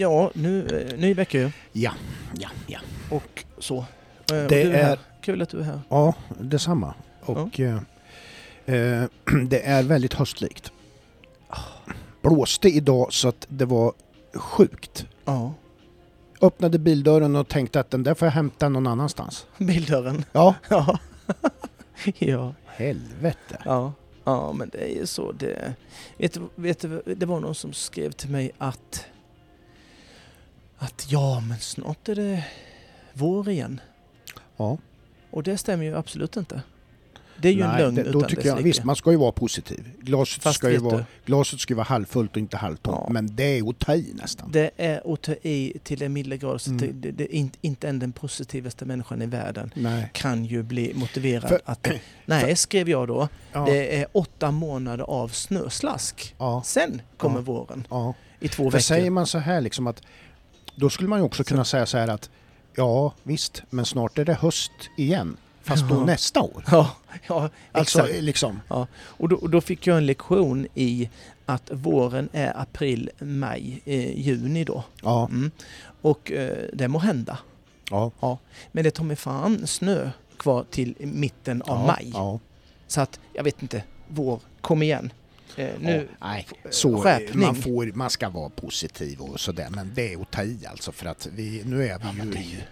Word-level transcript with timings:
Ja, 0.00 0.30
nu, 0.34 0.66
eh, 0.92 0.98
ny 0.98 1.14
vecka 1.14 1.38
ju. 1.38 1.50
Ja, 1.72 1.92
ja, 2.38 2.48
ja. 2.66 2.78
Och 3.10 3.44
så. 3.58 3.76
Eh, 3.76 3.82
och 4.22 4.26
Det 4.28 4.48
du 4.48 4.72
är, 4.72 4.92
är- 4.92 4.98
Kul 5.20 5.42
att 5.42 5.48
du 5.48 5.58
är 5.58 5.62
här. 5.62 5.80
Ja, 5.88 6.14
detsamma. 6.40 6.94
Och 7.20 7.60
eh, 7.60 7.74
eh, 8.66 9.04
det 9.48 9.66
är 9.66 9.82
väldigt 9.82 10.14
höstlikt. 10.14 10.72
Blåste 12.22 12.68
idag 12.68 13.12
så 13.12 13.28
att 13.28 13.46
det 13.48 13.64
var 13.64 13.92
sjukt. 14.34 15.06
Ja. 15.24 15.54
Öppnade 16.40 16.78
bildörren 16.78 17.36
och 17.36 17.48
tänkte 17.48 17.80
att 17.80 17.90
den 17.90 18.02
där 18.02 18.14
får 18.14 18.26
jag 18.26 18.32
hämta 18.32 18.68
någon 18.68 18.86
annanstans. 18.86 19.46
Bildörren. 19.58 20.24
Ja, 20.32 20.54
Ja. 20.68 20.98
ja. 22.18 22.54
helvete. 22.66 23.62
Ja. 23.64 23.92
Ja, 24.24 24.52
men 24.52 24.68
det 24.68 24.78
är 24.78 24.94
ju 24.96 25.06
så. 25.06 25.32
Det, 25.32 25.74
vet, 26.16 26.36
vet 26.54 26.84
det 27.20 27.26
var 27.26 27.40
någon 27.40 27.54
som 27.54 27.72
skrev 27.72 28.10
till 28.12 28.30
mig 28.30 28.50
att 28.58 29.04
att 30.78 31.06
ja, 31.08 31.40
men 31.48 31.58
snart 31.58 32.08
är 32.08 32.14
det 32.14 32.44
vår 33.12 33.48
igen. 33.48 33.80
Ja. 34.56 34.78
Och 35.30 35.42
det 35.42 35.58
stämmer 35.58 35.84
ju 35.84 35.96
absolut 35.96 36.36
inte. 36.36 36.62
Det 37.42 37.48
är 37.48 37.52
ju 37.52 37.62
en 37.62 37.68
Nej, 37.68 37.82
lögn 37.82 37.94
det, 37.94 38.00
utan 38.00 38.12
då 38.12 38.20
dess 38.20 38.30
tycker 38.30 38.46
jag, 38.46 38.56
like. 38.56 38.64
visst, 38.68 38.84
man 38.84 38.96
ska 38.96 39.10
ju 39.10 39.16
vara 39.16 39.32
positiv. 39.32 39.90
Glaset, 40.00 40.42
Fast 40.42 40.56
ska 40.58 40.70
ju 40.70 40.78
vara, 40.78 40.96
du, 40.96 41.04
glaset 41.26 41.60
ska 41.60 41.74
vara 41.74 41.84
halvfullt 41.84 42.30
och 42.30 42.36
inte 42.36 42.56
halvtomt. 42.56 42.98
Ja. 43.06 43.12
Men 43.12 43.36
det 43.36 43.58
är 43.58 43.68
att 43.70 43.78
ta 43.78 43.94
i 43.94 44.12
nästan. 44.14 44.52
det 44.52 44.70
är 44.76 45.12
att 45.14 45.22
ta 45.22 45.32
i 45.32 45.72
till 45.82 46.02
en 46.02 46.12
milda 46.12 46.36
grad 46.36 46.60
så 46.60 46.70
Mm. 46.70 47.00
det, 47.00 47.10
det, 47.10 47.34
inte, 47.36 47.58
inte 47.60 47.88
än 47.88 47.98
den 47.98 48.12
positivaste 48.12 48.84
människan 48.84 49.22
i 49.22 49.26
världen 49.26 49.70
Nej. 49.74 50.10
kan 50.14 50.44
ju 50.44 50.62
bli 50.62 50.92
motiverad 50.94 51.48
För- 51.48 51.60
att... 51.64 51.88
Nej, 52.26 52.56
skrev 52.56 52.88
jag 52.88 53.08
då. 53.08 53.28
Ja, 53.52 53.64
Det 53.64 54.00
är 54.00 54.06
åtta 54.12 54.50
månader 54.50 55.04
av 55.04 55.28
snöslask. 55.28 56.34
ja, 56.38 56.62
Sen 56.64 57.02
kommer 57.16 57.40
våren 57.40 57.86
i 58.40 58.48
två 58.48 58.62
För 58.62 58.70
veckor. 58.70 58.78
säger 58.78 59.10
man 59.10 59.26
så 59.26 59.38
här 59.38 59.60
liksom 59.60 59.86
att 59.86 60.02
då 60.78 60.90
skulle 60.90 61.08
man 61.08 61.18
ju 61.18 61.24
också 61.24 61.44
kunna 61.44 61.64
säga 61.64 61.86
så 61.86 61.98
här 61.98 62.08
att 62.08 62.30
ja 62.74 63.12
visst, 63.22 63.62
men 63.70 63.84
snart 63.84 64.18
är 64.18 64.24
det 64.24 64.34
höst 64.34 64.72
igen. 64.96 65.36
Fast 65.62 65.88
då 65.88 65.94
Ja. 65.94 66.04
nästa 66.04 66.40
år. 66.40 66.64
Ja, 66.70 66.90
ja 67.28 67.50
Alltså 67.72 67.98
exakt. 68.00 68.22
liksom. 68.22 68.60
Och 69.00 69.28
då, 69.28 69.36
och 69.36 69.50
då 69.50 69.60
fick 69.60 69.86
jag 69.86 69.96
en 69.96 70.06
lektion 70.06 70.66
i 70.74 71.10
att 71.46 71.70
våren 71.72 72.28
är 72.32 72.60
april, 72.60 73.10
maj, 73.18 73.82
eh, 73.84 74.18
juni 74.20 74.64
då. 74.64 74.84
Ja, 75.02 75.26
Mm. 75.30 75.50
Och 76.02 76.32
eh, 76.32 76.68
det 76.72 76.88
må 76.88 76.98
hända. 76.98 77.38
ja. 77.90 78.38
Men 78.72 78.84
det 78.84 78.90
tar 78.90 79.04
mig 79.04 79.16
fan 79.16 79.66
snö 79.66 80.10
kvar 80.36 80.64
till 80.70 80.94
mitten 80.98 81.62
av 81.62 81.68
ja, 81.80 81.86
maj. 81.86 82.10
Ja. 82.14 82.38
Så 82.86 83.00
att, 83.00 83.20
jag 83.32 83.44
vet 83.44 83.62
inte, 83.62 83.82
vår, 84.08 84.40
kom 84.60 84.82
igen. 84.82 85.12
Eh, 85.58 85.70
nu, 85.80 86.08
Ja, 86.20 86.26
nej, 86.26 86.46
så 86.70 86.98
skärpning. 87.02 87.40
man, 87.46 87.54
får, 87.54 87.92
man 87.94 88.10
ska 88.10 88.28
vara 88.28 88.48
positiv 88.50 89.20
och 89.20 89.40
sådär 89.40 89.68
men 89.70 89.90
det 89.94 90.12
är 90.14 90.22
att 90.22 90.30
ta 90.30 90.42
i 90.42 90.66
alltså 90.66 90.92
för 90.92 91.06
att 91.06 91.28
vi, 91.32 91.62
nu 91.64 91.88
är 91.88 91.98
vi 91.98 92.22
ju 92.38 92.40
i 92.40 92.62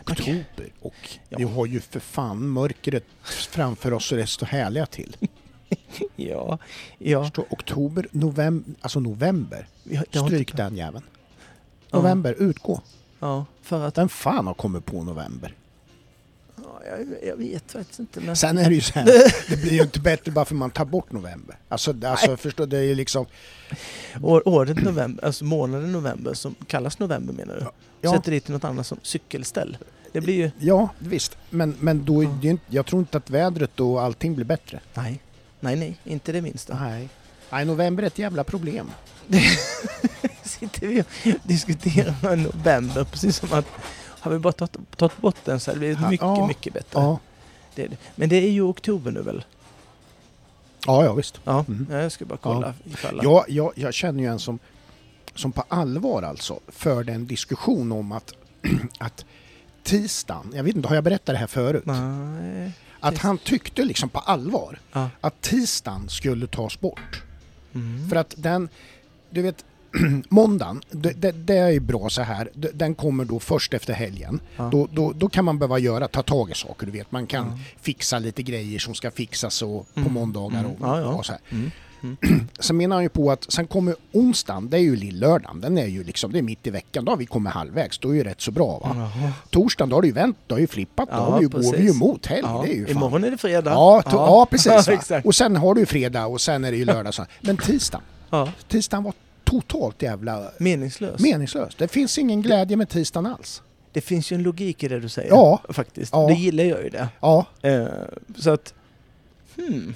oktober 0.00 0.72
och 0.80 0.94
Ja. 1.28 1.38
vi 1.38 1.44
har 1.44 1.66
ju 1.66 1.80
för 1.80 2.00
fan 2.00 2.48
mörkret 2.48 3.04
framför 3.22 3.92
oss 3.92 4.12
och 4.12 4.18
det 4.18 4.26
står 4.26 4.46
härliga 4.46 4.86
till. 4.86 5.16
ja, 6.16 6.58
ja. 6.98 7.28
Står 7.28 7.44
oktober, 7.50 8.06
november, 8.10 8.74
alltså 8.80 9.00
november. 9.00 9.68
Stryk 10.10 10.56
den 10.56 10.76
jäveln. 10.76 11.04
Ja. 11.90 11.98
November, 11.98 12.34
utgå. 12.38 12.80
ja, 13.20 13.46
för 13.62 13.86
att, 13.86 13.98
Vem 13.98 14.08
fan 14.08 14.46
har 14.46 14.54
kommit 14.54 14.84
på 14.86 15.04
november? 15.04 15.54
Ja, 16.90 16.96
jag, 17.22 17.28
jag 17.28 17.36
vet 17.36 17.72
faktiskt 17.72 17.98
inte. 18.00 18.20
Men, 18.20 18.36
Sen 18.36 18.58
är 18.58 18.68
det 18.68 18.74
ju 18.74 18.80
så 18.80 18.92
här, 18.92 19.04
det 19.48 19.56
blir 19.56 19.72
ju 19.72 19.82
inte 19.82 20.00
bättre 20.00 20.32
bara 20.32 20.44
för 20.44 20.54
man 20.54 20.70
tar 20.70 20.84
bort 20.84 21.12
november. 21.12 21.56
Alltså, 21.68 21.94
alltså 22.04 22.36
förstår 22.36 22.66
det 22.66 22.78
är 22.78 22.82
ju 22.82 22.94
liksom... 22.94 23.26
år, 24.22 24.48
året 24.48 24.82
november, 24.82 25.24
alltså 25.24 25.44
månaden 25.44 25.92
november 25.92 26.34
som 26.34 26.54
kallas 26.66 26.98
november 26.98 27.32
menar 27.34 27.54
du? 27.54 27.66
Ja, 28.00 28.12
Sätter 28.12 28.30
dit 28.32 28.48
något 28.48 28.64
annat 28.64 28.86
som 28.86 28.98
cykelställ. 29.02 29.76
Det 30.12 30.20
blir 30.20 30.34
ju, 30.34 30.50
ja 30.58 30.88
visst. 30.98 31.36
Men, 31.50 31.76
men 31.80 32.04
då 32.04 32.20
är 32.20 32.24
Ja. 32.24 32.30
det 32.40 32.44
ju 32.46 32.50
inte, 32.50 32.64
jag 32.68 32.86
tror 32.86 33.00
inte 33.00 33.16
att 33.18 33.30
vädret 33.30 33.80
och 33.80 34.02
allting 34.02 34.34
blir 34.34 34.44
bättre. 34.44 34.80
nej, 34.94 35.20
nej, 35.60 35.76
nej, 35.76 35.96
inte 36.04 36.32
det 36.32 36.42
minsta. 36.42 36.78
Nej. 36.80 37.08
Nej, 37.50 37.64
november 37.64 38.02
är 38.02 38.06
ett 38.06 38.18
jävla 38.18 38.44
problem. 38.44 38.90
Sitter 40.44 40.86
vi 40.86 41.00
och 41.00 41.06
diskuterar 41.42 42.36
november 42.36 43.04
precis 43.04 43.36
som 43.36 43.52
att 43.52 43.66
har 44.24 44.30
vi 44.32 44.38
bara 44.38 44.52
tagit, 44.52 44.76
tagit 44.96 45.18
bort 45.18 45.36
den 45.44 45.60
så 45.60 45.70
hade 45.70 45.74
det 45.74 45.80
blivit 45.80 45.98
Ja, 46.02 46.10
mycket, 46.10 46.26
ja, 46.26 46.46
mycket 46.46 46.72
bättre. 46.74 47.00
Ja, 47.00 47.18
Det. 47.74 47.88
Men 48.14 48.28
det 48.28 48.36
är 48.36 48.50
ju 48.50 48.62
oktober 48.62 49.10
nu 49.10 49.22
väl? 49.22 49.44
ja, 50.86 51.04
ja 51.04 51.12
visst. 51.12 51.40
Ja, 51.44 51.64
Mm. 51.68 51.86
jag 51.90 52.12
ska 52.12 52.24
bara 52.24 52.38
kolla 52.38 52.74
ifall 52.84 53.18
att- 53.18 53.24
Jag, 53.24 53.44
jag, 53.48 53.72
jag 53.76 53.94
känner 53.94 54.22
ju 54.22 54.28
en 54.30 54.38
som, 54.38 54.58
som 55.34 55.52
på 55.52 55.64
allvar 55.68 56.22
alltså 56.22 56.60
förde 56.68 57.12
en 57.12 57.26
diskussion 57.26 57.92
om 57.92 58.12
att, 58.12 58.32
att 58.98 59.24
tisdagen, 59.82 60.52
jag 60.54 60.64
vet 60.64 60.76
inte, 60.76 60.88
har 60.88 60.94
jag 60.94 61.04
berättat 61.04 61.26
det 61.26 61.36
här 61.36 61.46
förut? 61.46 61.86
Nej. 61.86 62.72
Att 63.00 63.18
han 63.18 63.38
tyckte 63.38 63.84
liksom 63.84 64.08
på 64.08 64.18
allvar 64.18 64.78
Ja. 64.92 65.08
att 65.20 65.40
tisdagen 65.40 66.08
skulle 66.08 66.46
tas 66.46 66.80
bort. 66.80 67.22
Mm. 67.74 68.08
För 68.08 68.16
att 68.16 68.34
den, 68.36 68.68
du 69.30 69.42
vet, 69.42 69.64
måndagen, 70.28 70.82
det, 70.90 71.10
det, 71.12 71.32
det 71.32 71.56
är 71.56 71.70
ju 71.70 71.80
bra 71.80 72.08
så 72.08 72.22
här, 72.22 72.48
den 72.54 72.94
kommer 72.94 73.24
då 73.24 73.40
först 73.40 73.74
efter 73.74 73.92
helgen. 73.94 74.40
Ja. 74.56 74.68
Då, 74.72 74.88
då, 74.92 75.12
då 75.12 75.28
kan 75.28 75.44
man 75.44 75.58
behöva 75.58 75.78
göra, 75.78 76.08
ta 76.08 76.22
tag 76.22 76.50
i 76.50 76.54
saker, 76.54 76.86
du 76.86 76.92
vet. 76.92 77.12
Man 77.12 77.26
kan 77.26 77.46
Ja. 77.46 77.58
fixa 77.80 78.18
lite 78.18 78.42
grejer 78.42 78.78
som 78.78 78.94
ska 78.94 79.10
fixas 79.10 79.62
och, 79.62 79.68
på 79.94 80.00
Mm. 80.00 80.12
måndagar 80.12 80.58
Mm. 80.58 80.70
och, 80.70 80.88
Ja, 80.88 81.04
och 81.06 81.26
så 81.26 81.32
här. 81.32 81.40
Mm. 81.50 81.70
Sen 82.58 82.76
menar 82.76 82.96
han 82.96 83.02
ju 83.02 83.08
på 83.08 83.30
att 83.30 83.52
sen 83.52 83.66
kommer 83.66 83.94
onsdagen, 84.12 84.70
det 84.70 84.76
är 84.76 84.80
ju 84.80 84.96
lillördagen, 84.96 85.60
den 85.60 85.78
är 85.78 85.86
ju 85.86 86.04
liksom, 86.04 86.32
det 86.32 86.38
är 86.38 86.42
mitt 86.42 86.66
i 86.66 86.70
veckan, 86.70 87.04
då 87.04 87.12
har 87.12 87.16
vi 87.16 87.26
kommit 87.26 87.52
halvvägs, 87.52 87.98
då 87.98 88.08
är 88.10 88.14
ju 88.14 88.24
rätt 88.24 88.40
så 88.40 88.50
bra 88.50 88.78
va. 88.78 88.92
Jaha. 88.94 89.32
Torsdagen, 89.50 89.88
då 89.90 89.96
har 89.96 90.00
det 90.02 90.06
ju 90.08 90.14
vänt, 90.14 90.36
då 90.46 90.54
har 90.54 90.60
ju 90.60 90.66
flippat, 90.66 91.08
då 91.08 91.14
Ja, 91.16 91.40
ju, 91.40 91.48
går 91.48 91.58
vi 91.58 91.66
ju 91.66 91.72
precis. 91.72 92.00
mot 92.00 92.26
helg, 92.26 92.40
Ja. 92.44 92.62
det 92.66 92.72
är 92.72 92.76
ju 92.76 92.86
fan. 92.86 92.96
Imorgon 92.96 93.24
är 93.24 93.30
det 93.30 93.38
fredag. 93.38 93.70
Ja, 93.70 94.02
ja. 94.06 94.46
precis. 94.50 94.86
Ja, 94.86 94.92
exakt. 94.92 95.26
Och 95.26 95.34
sen 95.34 95.56
har 95.56 95.74
du 95.74 95.80
ju 95.80 95.86
fredag 95.86 96.26
och 96.26 96.40
sen 96.40 96.64
är 96.64 96.70
det 96.70 96.76
ju 96.76 96.84
lördag. 96.84 97.14
Så. 97.14 97.24
Men 97.40 97.56
tisdagen, 97.56 98.04
Ja. 98.30 98.52
tisdagen 98.68 99.04
var 99.04 99.12
totalt 99.44 100.02
jävla 100.02 100.50
Meningslös. 100.58 101.20
meningslöst. 101.20 101.78
Det 101.78 101.88
finns 101.88 102.18
ingen 102.18 102.42
glädje 102.42 102.76
med 102.76 102.88
tisdagen 102.88 103.26
alls. 103.26 103.62
det 103.92 104.00
finns 104.00 104.32
ju 104.32 104.34
en 104.34 104.42
logik 104.42 104.82
i 104.82 104.88
det 104.88 105.00
du 105.00 105.08
säger. 105.08 105.28
Ja. 105.30 105.60
Faktiskt. 105.68 106.12
Ja. 106.12 106.26
Det 106.26 106.34
gillar 106.34 106.64
jag 106.64 106.82
ju 106.84 106.88
det. 106.90 107.08
Ja, 107.20 107.46
Eh, 107.62 107.86
så 108.36 108.50
att... 108.50 108.74
Hmm. 109.56 109.94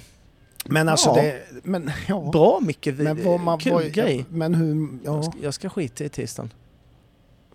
men 0.65 0.89
alltså 0.89 1.09
Ja. 1.09 1.21
det... 1.21 1.41
Men, 1.63 1.91
ja. 2.07 2.29
Bra 2.33 2.59
Micke. 2.61 2.85
Men 2.97 3.23
vad 3.23 3.39
man, 3.39 3.59
Kul 3.59 3.73
vad, 3.73 3.91
grej. 3.91 4.25
Men 4.29 4.53
hur... 4.55 4.87
Jag, 5.03 5.17
Ja, 5.17 5.23
ska, 5.23 5.33
jag 5.41 5.53
ska 5.53 5.69
skita 5.69 6.03
i 6.03 6.09
tisdagen. 6.09 6.53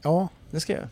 ja. 0.02 0.28
Det 0.50 0.60
ska 0.60 0.72
jag. 0.72 0.88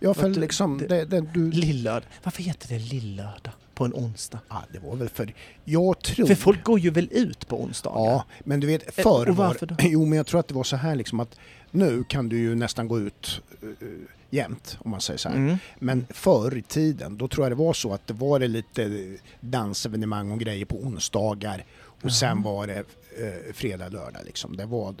Ja, 0.00 0.14
för 0.14 0.28
du, 0.28 0.40
liksom... 0.40 0.78
Det, 0.88 1.04
det, 1.04 1.20
du, 1.20 1.50
Lillördag. 1.50 2.08
Varför 2.22 2.42
heter 2.42 2.68
det 2.68 2.78
lillördag 2.78 3.52
på 3.74 3.84
en 3.84 3.94
onsdag? 3.94 4.38
ja, 4.48 4.62
det 4.72 4.78
var 4.78 4.96
väl 4.96 5.08
för... 5.08 5.34
Jag 5.64 6.02
tror... 6.02 6.26
För 6.26 6.34
folk 6.34 6.64
går 6.64 6.78
ju 6.78 6.90
väl 6.90 7.08
ut 7.12 7.48
på 7.48 7.62
onsdagar? 7.62 8.00
Ja, 8.00 8.24
men 8.44 8.60
du 8.60 8.66
vet, 8.66 8.98
Eh, 8.98 9.02
förr 9.02 9.28
och 9.28 9.36
var 9.36 9.46
varför 9.46 9.66
då? 9.66 9.74
Jo, 9.80 10.06
men 10.06 10.16
jag 10.16 10.26
tror 10.26 10.40
att 10.40 10.48
det 10.48 10.54
var 10.54 10.64
så 10.64 10.76
här 10.76 10.94
liksom 10.94 11.20
att 11.20 11.38
nu 11.70 12.04
kan 12.04 12.28
du 12.28 12.38
ju 12.38 12.54
nästan 12.54 12.88
gå 12.88 13.00
ut 13.00 13.42
uh, 13.62 13.88
jämt, 14.30 14.78
om 14.80 14.90
man 14.90 15.00
säger 15.00 15.18
så 15.18 15.28
här. 15.28 15.36
Mm. 15.36 15.56
Men 15.78 16.06
förr 16.10 16.56
i 16.56 16.62
tiden, 16.62 17.16
då 17.16 17.28
tror 17.28 17.44
jag 17.44 17.52
det 17.52 17.64
var 17.64 17.72
så 17.72 17.94
att 17.94 18.06
det 18.06 18.14
var 18.14 18.38
det 18.38 18.48
lite 18.48 19.16
dansevenemang 19.40 20.30
och 20.30 20.40
grejer 20.40 20.64
på 20.64 20.76
onsdagar 20.76 21.64
och 21.84 21.98
Jaha. 22.02 22.10
sen 22.10 22.42
var 22.42 22.66
det 22.66 22.78
eh, 22.78 23.52
fredag, 23.54 23.88
lördag 23.88 24.22
liksom. 24.24 24.56
Det 24.56 24.66
var 24.66 24.94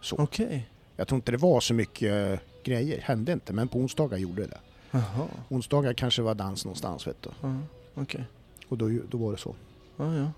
så. 0.00 0.16
Okej. 0.16 0.68
Jag 0.96 1.08
tror 1.08 1.16
inte 1.16 1.32
det 1.32 1.38
var 1.38 1.60
så 1.60 1.74
mycket 1.74 2.32
eh, 2.32 2.38
grejer, 2.64 3.00
hände 3.00 3.32
inte, 3.32 3.52
men 3.52 3.68
på 3.68 3.78
onsdagar 3.78 4.18
gjorde 4.18 4.46
det. 4.46 4.58
Jaha. 4.90 5.28
Onsdagar 5.48 5.92
kanske 5.92 6.22
var 6.22 6.34
dans 6.34 6.64
någonstans 6.64 7.06
vet 7.06 7.22
du. 7.22 7.30
Ja, 7.40 7.56
Okej. 8.02 8.24
Och 8.68 8.78
då, 8.78 8.90
då 9.10 9.18
var 9.18 9.32
det 9.32 9.38
så. 9.38 9.54
Ja, 9.96 10.14
ja. 10.16 10.32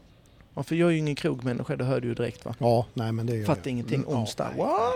ja, 0.54 0.62
för 0.62 0.75
jag 0.75 0.88
är 0.88 0.93
ju 0.93 0.98
ingen 0.98 1.15
krogmänniska, 1.15 1.76
det 1.76 1.84
hörde 1.84 2.00
du 2.00 2.09
ju 2.09 2.15
direkt 2.15 2.44
va? 2.44 2.54
Ja, 2.59 2.87
nej 2.94 3.12
men 3.12 3.26
det 3.26 3.37
gör 3.37 3.47
Fattar 3.47 3.62
jag. 3.65 3.72
ingenting. 3.72 4.00
Mm, 4.00 4.16
Onsdag. 4.16 4.50
What? 4.56 4.94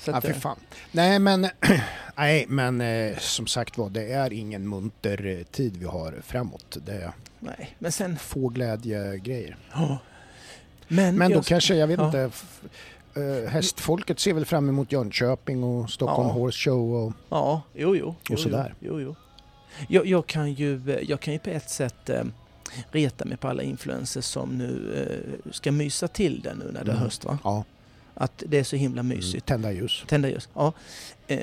Så 0.00 0.10
Ja, 0.10 0.20
fy 0.20 0.28
eh, 0.28 0.34
fan. 0.34 0.56
Nej, 0.92 1.18
men, 1.18 1.48
nej, 2.16 2.46
men 2.48 2.80
eh, 2.80 3.18
som 3.18 3.46
sagt 3.46 3.78
var, 3.78 3.90
det 3.90 4.12
är 4.12 4.32
ingen 4.32 4.68
munter 4.68 5.26
eh, 5.26 5.44
tid 5.44 5.76
vi 5.76 5.84
har 5.84 6.14
framåt. 6.26 6.76
Det 6.84 7.12
nej, 7.40 7.76
men 7.78 7.92
sen... 7.92 8.16
få 8.16 8.48
glädjegrejer. 8.48 9.56
Ja. 9.72 9.98
Men, 10.88 11.16
Men 11.16 11.30
då 11.30 11.36
jag, 11.36 11.44
kanske, 11.44 11.74
jag 11.74 11.86
vet 11.86 11.98
ja. 11.98 12.06
inte, 12.06 12.30
eh, 13.14 13.50
hästfolket 13.50 14.20
ser 14.20 14.32
väl 14.32 14.44
fram 14.44 14.68
emot 14.68 14.92
Jönköping 14.92 15.64
och 15.64 15.90
Stockholm 15.90 16.28
Ja. 16.28 16.34
Horse 16.34 16.58
Show 16.58 16.94
och... 16.94 17.12
Ja, 17.28 17.62
jo, 17.74 17.96
jo. 17.96 18.14
jo 18.28 18.36
sådär. 18.36 18.74
Jo, 18.80 19.00
jo. 19.00 19.14
Jag, 19.88 20.06
jag, 20.06 20.26
kan 20.26 20.52
ju, 20.52 20.98
jag 21.08 21.20
kan 21.20 21.32
ju 21.32 21.38
på 21.38 21.50
ett 21.50 21.70
sätt 21.70 22.10
eh, 22.10 22.22
reta 22.90 23.24
mig 23.24 23.36
på 23.36 23.48
alla 23.48 23.62
influencers 23.62 24.24
som 24.24 24.58
nu 24.58 24.94
eh, 25.46 25.50
ska 25.52 25.72
mysa 25.72 26.08
till 26.08 26.40
det 26.40 26.54
nu 26.54 26.64
när 26.64 26.84
det 26.84 26.90
är 26.90 26.94
Mm. 26.94 27.04
höst 27.04 27.24
va? 27.24 27.38
Ja, 27.44 27.64
Att 28.14 28.42
det 28.46 28.58
är 28.58 28.64
så 28.64 28.76
himla 28.76 29.00
mm, 29.00 29.16
mysigt. 29.16 29.46
tända 29.46 29.72
ljus. 29.72 30.04
Tända 30.08 30.28
ljus. 30.28 30.48
Ja. 30.54 30.72
Eh, 31.26 31.38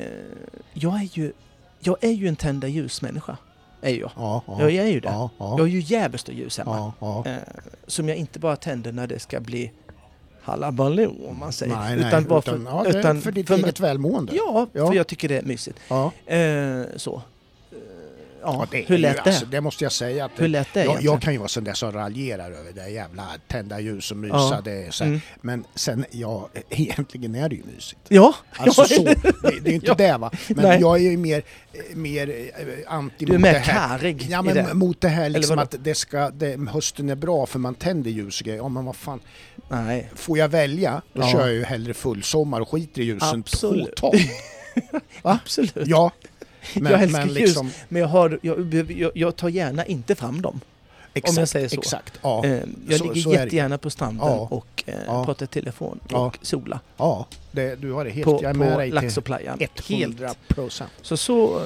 jag, 0.74 0.94
är 0.96 1.10
ju, 1.18 1.34
jag 1.80 1.98
är 2.04 2.12
ju 2.12 2.28
en 2.28 2.36
tända 2.36 2.68
ljus-människa. 2.68 3.38
Är 3.82 3.94
jag. 3.94 4.12
Ja, 4.16 4.44
ja. 4.48 4.62
Jag 4.62 4.72
är 4.74 4.88
ju 4.92 5.00
det. 5.00 5.08
Ja, 5.10 5.30
Jag 5.38 5.46
har 5.46 5.60
ja. 5.60 5.68
ju 5.68 5.80
djävulskt 5.80 6.30
ljus 6.30 6.58
hemma. 6.58 6.94
Ja, 7.00 7.24
ja. 7.26 7.32
Eh, 7.32 7.38
som 7.88 8.08
jag 8.10 8.18
inte 8.18 8.40
bara 8.40 8.56
tänder 8.56 8.92
när 8.92 9.08
det 9.08 9.20
ska 9.20 9.40
bli 9.40 9.72
halabaloo 10.42 11.28
om 11.30 11.40
man 11.40 11.54
säger. 11.54 11.76
Nej, 11.76 11.96
nej, 11.98 12.08
utan 12.08 12.24
bara 12.24 12.42
för, 12.42 12.52
utan, 12.56 12.66
ja, 12.66 12.86
utan 13.00 13.22
för 13.22 13.32
ditt 13.32 13.48
för- 13.48 13.56
eget 13.58 13.80
välmående. 13.80 14.36
Ja, 14.36 14.68
Ja. 14.74 14.88
för 14.88 14.94
jag 14.94 15.08
tycker 15.08 15.30
det 15.30 15.38
är 15.38 15.44
mysigt. 15.44 15.80
Ja. 15.88 16.12
Eh, 16.26 16.82
så. 16.96 17.22
Ja, 18.44 18.68
det 18.72 18.78
hur 18.88 18.96
ju, 18.96 19.02
lät 19.02 19.16
det? 19.16 19.22
Alltså, 19.22 19.46
det 19.46 19.62
måste 19.62 19.84
jag 19.86 19.92
säga 19.92 20.26
att 20.26 20.32
hur 20.36 20.48
lät 20.48 20.68
det 20.74 20.86
jag, 20.86 21.02
jag 21.02 21.22
kan 21.22 21.34
ju 21.34 21.40
vara 21.40 21.48
sån 21.50 21.64
där 21.64 21.74
som 21.74 21.92
raljerar 21.92 22.52
över 22.52 22.72
det 22.72 22.90
jävla 22.90 23.24
tända 23.48 23.80
ljus 23.80 24.12
och 24.12 24.18
mysa. 24.18 24.36
Ja. 24.36 24.62
Det 24.64 24.72
är 24.86 24.92
så. 24.92 25.04
Mm. 25.04 25.22
Men 25.42 25.66
sen, 25.76 26.06
ja, 26.12 26.50
egentligen 26.70 27.36
är 27.36 27.50
det 27.50 27.56
ju 27.56 27.64
mysigt. 27.76 28.02
Ja, 28.08 28.36
Alltså 28.58 28.84
så, 28.86 29.04
det, 29.04 29.16
det 29.62 29.70
är 29.72 29.74
inte 29.74 29.88
Ja. 29.92 29.94
det 29.96 30.18
va. 30.18 30.32
Men 30.48 30.66
Nej. 30.66 30.80
jag 30.82 30.96
är 30.98 31.02
ju 31.12 31.18
mer, 31.18 31.44
mer 31.94 32.30
eh, 32.30 32.94
anti 32.94 33.26
du 33.26 33.34
är 33.34 33.38
mot 33.38 33.42
mer 33.42 33.54
det 33.54 33.60
här. 33.60 33.98
karrig 33.98 34.28
Ja 34.30 34.42
men 34.42 34.56
det. 34.56 34.74
mot 34.74 35.02
det 35.02 35.08
här 35.10 35.30
liksom 35.30 35.60
att 35.60 35.76
det 35.80 35.96
ska, 35.96 36.30
det, 36.30 36.60
hösten 36.70 37.10
är 37.10 37.16
bra 37.16 37.46
för 37.46 37.60
man 37.60 37.76
tänder 37.76 38.12
ljus 38.12 38.40
och 38.42 38.46
grejer. 38.46 38.60
Ja 38.60 38.70
men 38.70 38.86
vad 38.86 38.96
fan, 38.96 39.20
Nej, 39.70 40.10
får 40.16 40.38
jag 40.38 40.50
välja 40.50 41.02
då 41.14 41.22
Ja. 41.22 41.32
kör 41.32 41.40
jag 41.48 41.54
ju 41.54 41.64
hellre 41.64 41.94
fullsommar 41.94 42.62
och 42.62 42.70
skiter 42.70 43.02
i 43.02 43.06
ljusen 43.06 43.40
Absolut. 43.40 43.96
totalt. 43.96 44.22
Va? 45.22 45.40
absolut. 45.44 45.74
Ja. 45.86 46.12
Men, 46.76 46.92
Jag 46.92 47.02
älskar 47.02 47.20
men 47.20 47.28
ljus. 47.30 47.38
liksom, 47.38 47.72
Men 47.90 48.02
jag, 48.02 48.10
har, 48.10 48.40
jag, 48.42 48.74
jag, 48.92 49.12
jag 49.16 49.36
tar 49.36 49.50
gärna 49.50 49.86
inte 49.86 50.16
fram 50.16 50.42
dem. 50.42 50.62
exakt, 51.14 51.38
jag 51.38 51.48
säger 51.50 51.68
så. 51.68 51.80
Exakt, 51.80 52.14
ja. 52.22 52.46
Eh, 52.46 52.60
jag 52.88 53.00
så- 53.00 53.04
ligger 53.04 53.22
så 53.22 53.34
jättegärna 53.34 53.78
på 53.78 53.90
stranden 53.90 54.28
Ja. 54.28 54.48
och 54.52 54.84
eh, 54.86 54.96
Ja. 55.08 55.26
pratar 55.26 55.44
i 55.44 55.48
telefon 55.48 56.00
och 56.12 56.38
sola 56.42 56.80
ja 56.98 57.26
det, 57.52 57.76
du 57.76 57.92
har 57.92 58.06
det 58.06 58.12
helt, 58.12 58.26
på, 58.26 58.40
jag 58.44 58.50
är 58.50 58.54
med 58.54 58.72
på 58.74 58.78
dig 58.80 58.88
till 58.90 58.96
Laxåplayan. 58.96 59.60
100 59.90 60.26
Helt. 60.28 60.48
procent. 60.48 60.92
Så, 61.02 61.18
så 61.18 61.58
eh, 61.60 61.64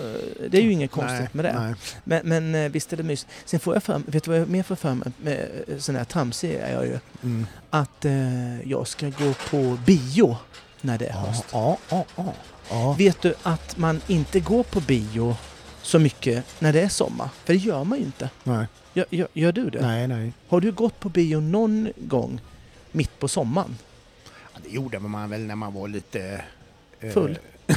det 0.50 0.58
är 0.58 0.62
ju 0.62 0.72
inget 0.72 0.92
konstigt 0.92 1.34
med 1.34 1.46
det. 1.46 1.60
Nej. 1.60 1.74
Men, 2.04 2.22
men 2.28 2.56
eh, 2.66 2.72
visst 2.72 2.94
är 2.94 2.98
det 2.98 3.04
mysigt. 3.04 3.32
Sen 3.46 3.60
får 3.60 3.74
jag 3.76 3.84
för 3.84 4.02
vet 4.06 4.24
du 4.24 4.32
vad 4.32 4.40
jag 4.40 4.50
mer 4.50 4.64
får 4.64 4.94
mig? 4.96 5.08
Med, 5.18 5.48
sån 5.80 5.96
här 5.96 6.04
tramsig 6.04 6.52
är 6.54 6.74
jag 6.74 6.86
ju. 6.86 7.00
Mm. 7.24 7.48
Att 7.70 8.06
eh, 8.06 8.70
jag 8.70 8.88
ska 8.88 9.06
gå 9.06 9.34
på 9.50 9.78
bio 9.86 10.38
när 10.82 10.98
det 10.98 11.06
är 11.06 11.14
höst. 11.14 11.44
ja, 11.52 11.78
ja, 11.90 12.06
ja. 12.16 12.34
Ja. 12.70 12.94
Vet 12.98 13.22
du 13.22 13.34
att 13.44 13.78
man 13.78 14.02
inte 14.08 14.40
går 14.40 14.64
på 14.64 14.80
bio 14.80 15.36
så 15.82 16.00
mycket 16.00 16.46
när 16.60 16.74
det 16.74 16.82
är 16.82 16.90
sommar? 16.90 17.30
För 17.46 17.54
det 17.54 17.60
gör 17.60 17.84
man 17.84 17.98
ju 18.00 18.06
inte. 18.06 18.30
Nej, 18.44 18.66
Gör, 18.94 19.06
gör, 19.10 19.28
gör 19.34 19.52
du 19.52 19.70
det? 19.70 19.82
nej, 19.82 20.08
nej. 20.08 20.34
Har 20.48 20.62
du 20.62 20.72
gått 20.72 21.00
på 21.00 21.10
bio 21.10 21.40
någon 21.40 21.90
gång 21.98 22.42
mitt 22.92 23.20
på 23.20 23.28
sommaren? 23.28 23.78
Ja, 24.54 24.60
det 24.64 24.70
gjorde 24.70 25.00
man 25.00 25.30
väl 25.30 25.42
när 25.42 25.56
man 25.56 25.74
var 25.74 25.88
lite... 25.88 26.42
eh, 27.00 27.12
Full? 27.12 27.38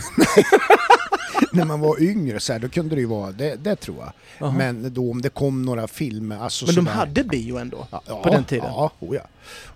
när 1.52 1.64
man 1.64 1.80
var 1.80 2.02
yngre 2.02 2.40
så 2.40 2.52
här, 2.52 2.60
då 2.60 2.68
kunde 2.68 2.94
det 2.94 3.00
ju 3.00 3.06
vara, 3.06 3.32
det, 3.32 3.54
det 3.56 3.76
tror 3.76 3.96
jag. 3.98 4.12
Jaha. 4.38 4.52
Men 4.52 4.94
då 4.94 5.10
om 5.10 5.22
det 5.22 5.28
kom 5.28 5.62
några 5.62 5.88
filmer, 5.88 6.38
alltså 6.38 6.66
Men 6.66 6.74
de 6.74 6.80
sådär- 6.80 6.92
hade 6.96 7.24
bio 7.24 7.58
ändå? 7.58 7.86
ja, 7.90 8.20
på 8.22 8.30
den 8.30 8.44
tiden? 8.44 8.66
Ja, 8.66 8.90
oh 9.00 9.16
ja. 9.16 9.22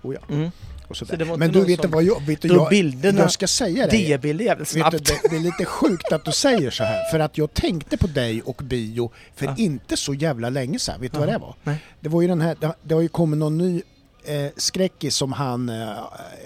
Oh 0.02 0.14
ja. 0.14 0.20
Mm. 0.34 0.50
Och 0.92 1.08
sådär. 1.08 1.24
Så 1.24 1.36
Men 1.36 1.52
du 1.52 1.64
vet 1.64 1.82
du 1.82 1.88
vad 1.88 2.02
jag, 2.04 2.26
vet 2.26 2.44
jag, 2.44 2.70
bilderna, 2.70 3.20
jag 3.20 3.32
ska 3.32 3.46
säga 3.46 3.86
det. 3.86 3.96
D-bilder 3.96 4.44
jävligt 4.44 4.74
Vet 4.76 4.90
du, 4.90 4.98
snabbt. 4.98 5.22
det, 5.22 5.28
det 5.30 5.36
är 5.36 5.40
lite 5.40 5.64
sjukt 5.64 6.12
att 6.12 6.24
du 6.24 6.32
säger 6.32 6.70
så 6.70 6.84
här, 6.84 7.10
för 7.10 7.18
att 7.20 7.38
jag 7.38 7.54
tänkte 7.54 7.96
på 7.96 8.06
dig 8.06 8.42
och 8.42 8.60
bio 8.64 9.12
för 9.36 9.46
Ja. 9.46 9.54
inte 9.58 9.96
så 9.96 10.14
jävla 10.14 10.50
länge 10.50 10.78
sedan. 10.78 11.00
Vet 11.00 11.12
du 11.12 11.18
vad 11.18 11.28
Jaha. 11.28 11.38
det 11.38 11.42
var? 11.44 11.54
Nej. 11.62 11.76
Det 12.00 12.08
var 12.08 12.22
ju 12.22 12.28
den 12.28 12.40
här, 12.40 12.56
det, 12.82 12.94
har 12.94 13.00
ju 13.02 13.08
kommit 13.08 13.38
någon 13.38 13.58
ny 13.58 13.82
eh, 14.24 14.50
skräckis 14.56 15.14
som 15.16 15.32
han 15.32 15.68
eh, 15.68 15.88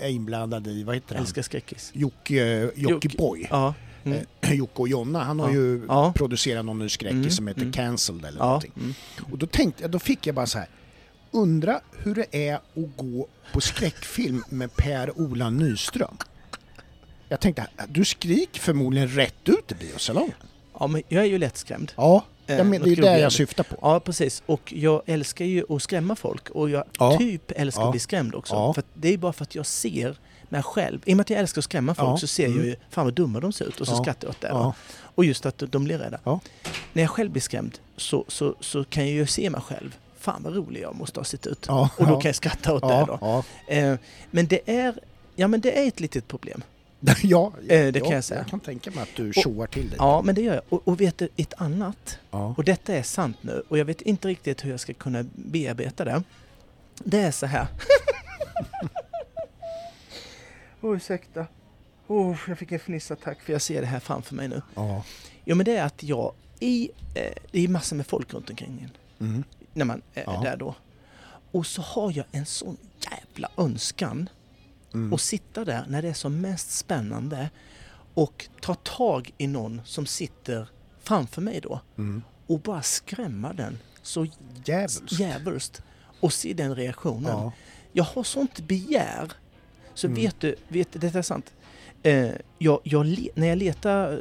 är 0.01 0.09
inblandad 0.09 0.67
i, 0.67 0.83
vad 0.83 0.95
heter 0.95 1.15
han? 1.15 1.23
Älskar 1.25 1.43
skräckis. 1.43 1.91
Jocke. 1.95 2.71
Ja. 3.51 3.75
Mm. 4.05 4.19
Eh, 4.41 4.53
Jocke 4.55 4.81
och 4.83 4.89
Jonna, 4.89 5.25
han 5.25 5.41
har 5.41 5.49
Ja. 5.49 5.55
ju 5.55 5.83
Ja. 5.89 6.13
producerat 6.17 6.65
någon 6.65 6.79
ny 6.79 6.89
skräckis 6.89 7.17
Mm, 7.17 7.31
som 7.31 7.49
heter 7.49 7.61
mm. 7.61 7.73
Cancelled 7.73 8.25
eller 8.25 8.39
ja. 8.39 8.45
någonting. 8.47 8.73
Mm. 8.77 8.95
Och 9.33 9.39
då 9.39 9.47
tänkte 9.47 9.83
jag, 9.83 9.91
då 9.91 9.99
fick 9.99 10.27
jag 10.27 10.35
bara 10.35 10.47
så 10.47 10.59
här. 10.59 10.69
Undra 11.37 11.81
hur 12.03 12.15
det 12.15 12.49
är 12.49 12.55
att 12.55 12.63
gå 12.97 13.27
på 13.53 13.61
skräckfilm 13.61 14.45
med 14.49 14.77
Per-Ola 14.77 15.51
Nyström. 15.51 16.17
Jag 17.29 17.41
tänkte, 17.41 17.67
du 17.89 18.05
skriker 18.05 18.61
förmodligen 18.61 19.09
rätt 19.09 19.49
ut 19.49 19.73
i 19.73 19.75
biosalongen. 19.75 20.35
ja, 20.81 20.87
men 20.87 21.03
jag 21.09 21.23
är 21.25 21.29
ju 21.29 21.39
lättskrämd. 21.39 21.93
Ja, 21.97 22.25
Eh, 22.49 22.65
men, 22.65 22.71
det 22.83 22.87
är 22.87 22.91
ju 22.91 22.95
det 23.03 23.19
jag 23.19 23.33
syftar 23.33 23.65
på. 23.65 23.77
Ja, 23.83 24.01
precis. 24.01 24.43
Och 24.47 24.73
jag 24.77 25.03
älskar 25.07 25.45
ju 25.45 25.65
att 25.69 25.83
skrämma 25.83 26.17
folk. 26.17 26.51
Och 26.51 26.71
jag 26.71 26.85
Ja. 26.99 27.19
typ 27.19 27.53
älskar 27.57 27.83
Ja. 27.83 27.87
att 27.87 27.93
bli 27.93 28.01
skrämd 28.01 28.35
också. 28.35 28.55
Ja. 28.55 28.75
För 28.75 28.83
det 28.95 29.09
är 29.09 29.19
bara 29.19 29.33
för 29.33 29.43
att 29.43 29.55
jag 29.55 29.67
ser 29.67 30.19
mig 30.49 30.63
själv. 30.63 31.01
I 31.05 31.13
och 31.13 31.17
med 31.17 31.25
att 31.25 31.31
jag 31.31 31.39
älskar 31.41 31.61
att 31.61 31.65
skrämma 31.65 31.95
folk 31.95 32.21
så 32.21 32.27
ser 32.27 32.43
jag 32.43 32.53
Mm. 32.53 32.65
ju 32.67 32.77
fan 32.91 33.05
vad 33.05 33.15
dumma 33.15 33.41
de 33.41 33.53
ser 33.53 33.65
ut. 33.65 33.81
Och 33.81 33.87
så 33.87 33.97
skrattar 33.97 34.29
jag 34.29 34.31
åt 34.31 34.41
det. 34.41 34.73
Och 35.15 35.25
just 35.25 35.47
att 35.47 35.59
de 35.59 35.85
blir 35.85 35.99
rädda. 35.99 36.19
När 36.93 37.03
jag 37.03 37.11
själv 37.11 37.31
blir 37.31 37.43
skrämd 37.43 37.79
så, 37.97 38.25
så, 38.29 38.55
så 38.61 38.85
kan 38.85 39.05
jag 39.07 39.13
ju 39.15 39.27
se 39.27 39.51
mig 39.51 39.61
själv. 39.61 39.97
Fan 40.27 40.43
vad 40.43 40.57
rolig 40.57 40.81
jag 40.83 40.95
måste 40.95 41.21
ha 41.21 41.25
sett 41.25 41.47
ut. 41.47 41.65
ja, 41.69 41.91
Och 41.99 42.07
då 42.07 42.13
ja, 42.13 42.21
kan 42.21 42.29
jag 42.29 42.35
skratta 42.37 42.75
åt 42.75 42.83
det 42.83 42.89
ja, 42.95 43.07
då. 43.07 43.19
ja. 43.21 43.45
Eh, 43.75 43.99
men 44.31 44.47
det 44.47 44.61
är, 44.71 44.99
ja 45.37 45.49
men 45.49 45.61
det 45.61 45.79
är 45.83 45.89
ett 45.89 46.01
litet 46.01 46.29
problem. 46.29 46.63
ja, 47.23 47.53
Eh, 47.69 47.93
det 47.93 48.01
kan 48.01 48.11
jag 48.11 48.25
säga. 48.25 48.41
Jag 48.41 48.49
kan 48.49 48.61
tänka 48.61 48.91
mig 48.91 49.03
att 49.03 49.17
du 49.17 49.33
tjoar 49.33 49.67
till 49.67 49.89
dig. 49.91 49.97
Ja, 49.99 50.23
men 50.23 50.35
det 50.35 50.41
gör 50.43 50.55
jag. 50.55 50.63
Och, 50.69 50.89
och 50.89 51.01
vet 51.01 51.19
du, 51.19 51.29
ett 51.37 51.55
annat, 51.57 52.19
och 52.31 52.65
detta 52.65 52.95
är 52.95 53.03
sant 53.03 53.37
nu, 53.41 53.63
och 53.69 53.79
jag 53.79 53.85
vet 53.85 54.01
inte 54.01 54.29
riktigt 54.29 54.65
hur 54.65 54.71
jag 54.71 54.81
ska 54.81 54.95
kunna 54.95 55.25
bearbeta 55.35 56.05
det. 56.05 56.23
Det 56.99 57.19
är 57.21 57.31
så 57.31 57.47
här. 57.47 57.67
oh, 60.81 60.97
ursäkta. 60.97 61.47
Oh, 62.07 62.37
jag 62.49 62.59
fick 62.59 62.73
en 62.73 62.79
fnissattack 62.79 63.43
för 63.43 63.53
jag 63.53 63.63
ser 63.63 63.81
det 63.81 63.87
här 63.87 64.01
framför 64.01 64.35
mig 64.35 64.49
nu. 64.49 64.63
Ja. 64.75 65.05
Jo, 65.45 65.57
men 65.57 65.65
det 65.67 65.77
är 65.77 65.85
att 65.85 66.03
jag 66.03 66.33
i, 66.61 66.91
eh, 67.15 67.33
det 67.51 67.65
är 67.65 67.69
massor 67.69 67.97
med 67.97 68.07
folk 68.07 68.35
runt 68.35 68.51
omkring 68.51 68.81
en, 68.83 68.91
Mm. 69.19 69.45
När 69.77 69.85
man 69.85 70.03
är 70.15 70.23
Ja. 70.27 70.41
där 70.45 70.57
då. 70.57 70.75
Och 71.53 71.67
så 71.67 71.83
har 71.83 72.13
jag 72.17 72.27
en 72.33 72.47
sån 72.47 72.77
jävla 73.11 73.49
önskan 73.57 74.29
Mm. 74.95 75.13
och 75.13 75.21
sitta 75.21 75.65
där 75.65 75.85
när 75.89 76.03
det 76.03 76.09
är 76.09 76.13
som 76.15 76.41
mest 76.41 76.71
spännande 76.71 77.51
och 78.15 78.49
ta 78.61 78.75
tag 78.75 79.31
i 79.39 79.47
någon 79.47 79.81
som 79.85 80.07
sitter 80.07 80.69
framför 81.03 81.43
mig 81.43 81.61
då 81.61 81.81
Mm. 81.99 82.23
och 82.47 82.61
bara 82.61 82.83
skrämma 82.83 83.53
den 83.53 83.79
så 84.03 84.27
Djävulskt. 84.65 85.13
djävulskt 85.13 85.83
och 86.21 86.33
se 86.33 86.53
den 86.53 86.75
reaktionen. 86.75 87.31
Ja. 87.31 87.53
Jag 87.93 88.05
har 88.05 88.23
sånt 88.23 88.61
begär. 88.61 89.33
Så 89.95 90.07
Mm. 90.07 90.23
vet 90.23 90.41
du, 90.41 90.57
vet, 90.69 90.89
detta 91.01 91.19
är 91.19 91.23
sant. 91.23 91.53
Eh, 92.03 92.31
jag, 92.59 92.81
jag, 92.83 93.29
när 93.35 93.47
jag 93.47 93.59
letar 93.59 94.13
eh, 94.13 94.19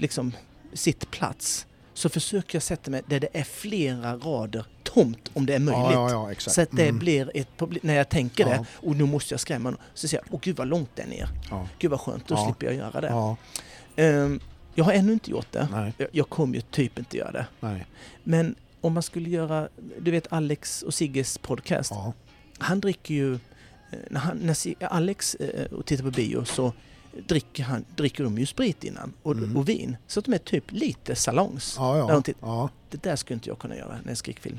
liksom 0.00 0.32
sittplats 0.72 1.66
så 2.00 2.08
försöker 2.08 2.56
jag 2.56 2.62
sätta 2.62 2.90
mig 2.90 3.02
där 3.06 3.20
det 3.20 3.28
är 3.32 3.44
flera 3.44 4.16
rader 4.16 4.64
tomt 4.82 5.30
om 5.34 5.46
det 5.46 5.54
är 5.54 5.58
möjligt. 5.58 5.82
Ja, 5.92 6.10
ja, 6.10 6.28
ja. 6.32 6.34
Så 6.38 6.60
att 6.62 6.68
det 6.72 6.82
Mm. 6.82 6.98
blir 6.98 7.30
ett 7.34 7.56
problem. 7.56 7.80
När 7.82 7.94
jag 7.94 8.08
tänker 8.08 8.44
det 8.44 8.64
och 8.74 8.96
nu 8.96 9.04
måste 9.04 9.32
jag 9.34 9.40
skrämma 9.40 9.70
någon. 9.70 9.80
Så 9.94 10.08
säger 10.08 10.24
jag, 10.24 10.34
åh 10.34 10.40
gud 10.42 10.56
vad 10.56 10.68
långt 10.68 10.90
det 10.94 11.02
är 11.02 11.06
ner. 11.06 11.28
Ja. 11.50 11.68
Gud 11.78 11.90
vad 11.90 12.00
skönt, 12.00 12.28
då 12.28 12.36
slipper 12.44 12.66
jag 12.66 12.74
göra 12.74 13.00
det. 13.00 13.36
Ehm, 14.02 14.40
jag 14.74 14.84
har 14.84 14.92
ännu 14.92 15.12
inte 15.12 15.30
gjort 15.30 15.52
det. 15.52 15.68
nej, 15.72 15.92
Jag, 15.98 16.08
jag 16.12 16.28
kommer 16.28 16.54
ju 16.54 16.60
typ 16.60 16.98
inte 16.98 17.16
göra 17.16 17.32
det. 17.32 17.46
nej. 17.60 17.86
Men 18.24 18.54
om 18.80 18.92
man 18.92 19.02
skulle 19.02 19.30
göra, 19.30 19.68
du 20.00 20.10
vet 20.10 20.32
Alex 20.32 20.82
och 20.82 20.94
Sigges 20.94 21.38
podcast. 21.38 21.92
Han 22.58 22.80
dricker 22.80 23.14
ju, 23.14 23.34
eh, 23.34 23.38
när, 24.10 24.20
han, 24.20 24.38
när 24.38 24.84
Alex 24.84 25.34
eh, 25.34 25.66
tittar 25.84 26.04
på 26.04 26.10
bio 26.10 26.44
så 26.44 26.72
dricker, 27.28 27.62
han, 27.62 27.84
dricker 27.96 28.24
de 28.24 28.38
ju 28.38 28.46
sprit 28.46 28.84
innan 28.84 29.12
och, 29.22 29.32
Mm. 29.32 29.56
och 29.56 29.68
vin. 29.68 29.96
Så 30.06 30.18
att 30.20 30.24
de 30.26 30.34
är 30.34 30.38
typ 30.38 30.64
lite 30.72 31.14
salongs. 31.14 31.74
Ja, 31.78 31.98
ja. 31.98 32.22
ja. 32.40 32.68
Det 32.90 33.02
där 33.02 33.16
skulle 33.16 33.34
inte 33.34 33.48
jag 33.48 33.58
kunna 33.58 33.76
göra 33.76 33.98
när 34.04 34.10
är 34.10 34.14
skräckfilm. 34.14 34.58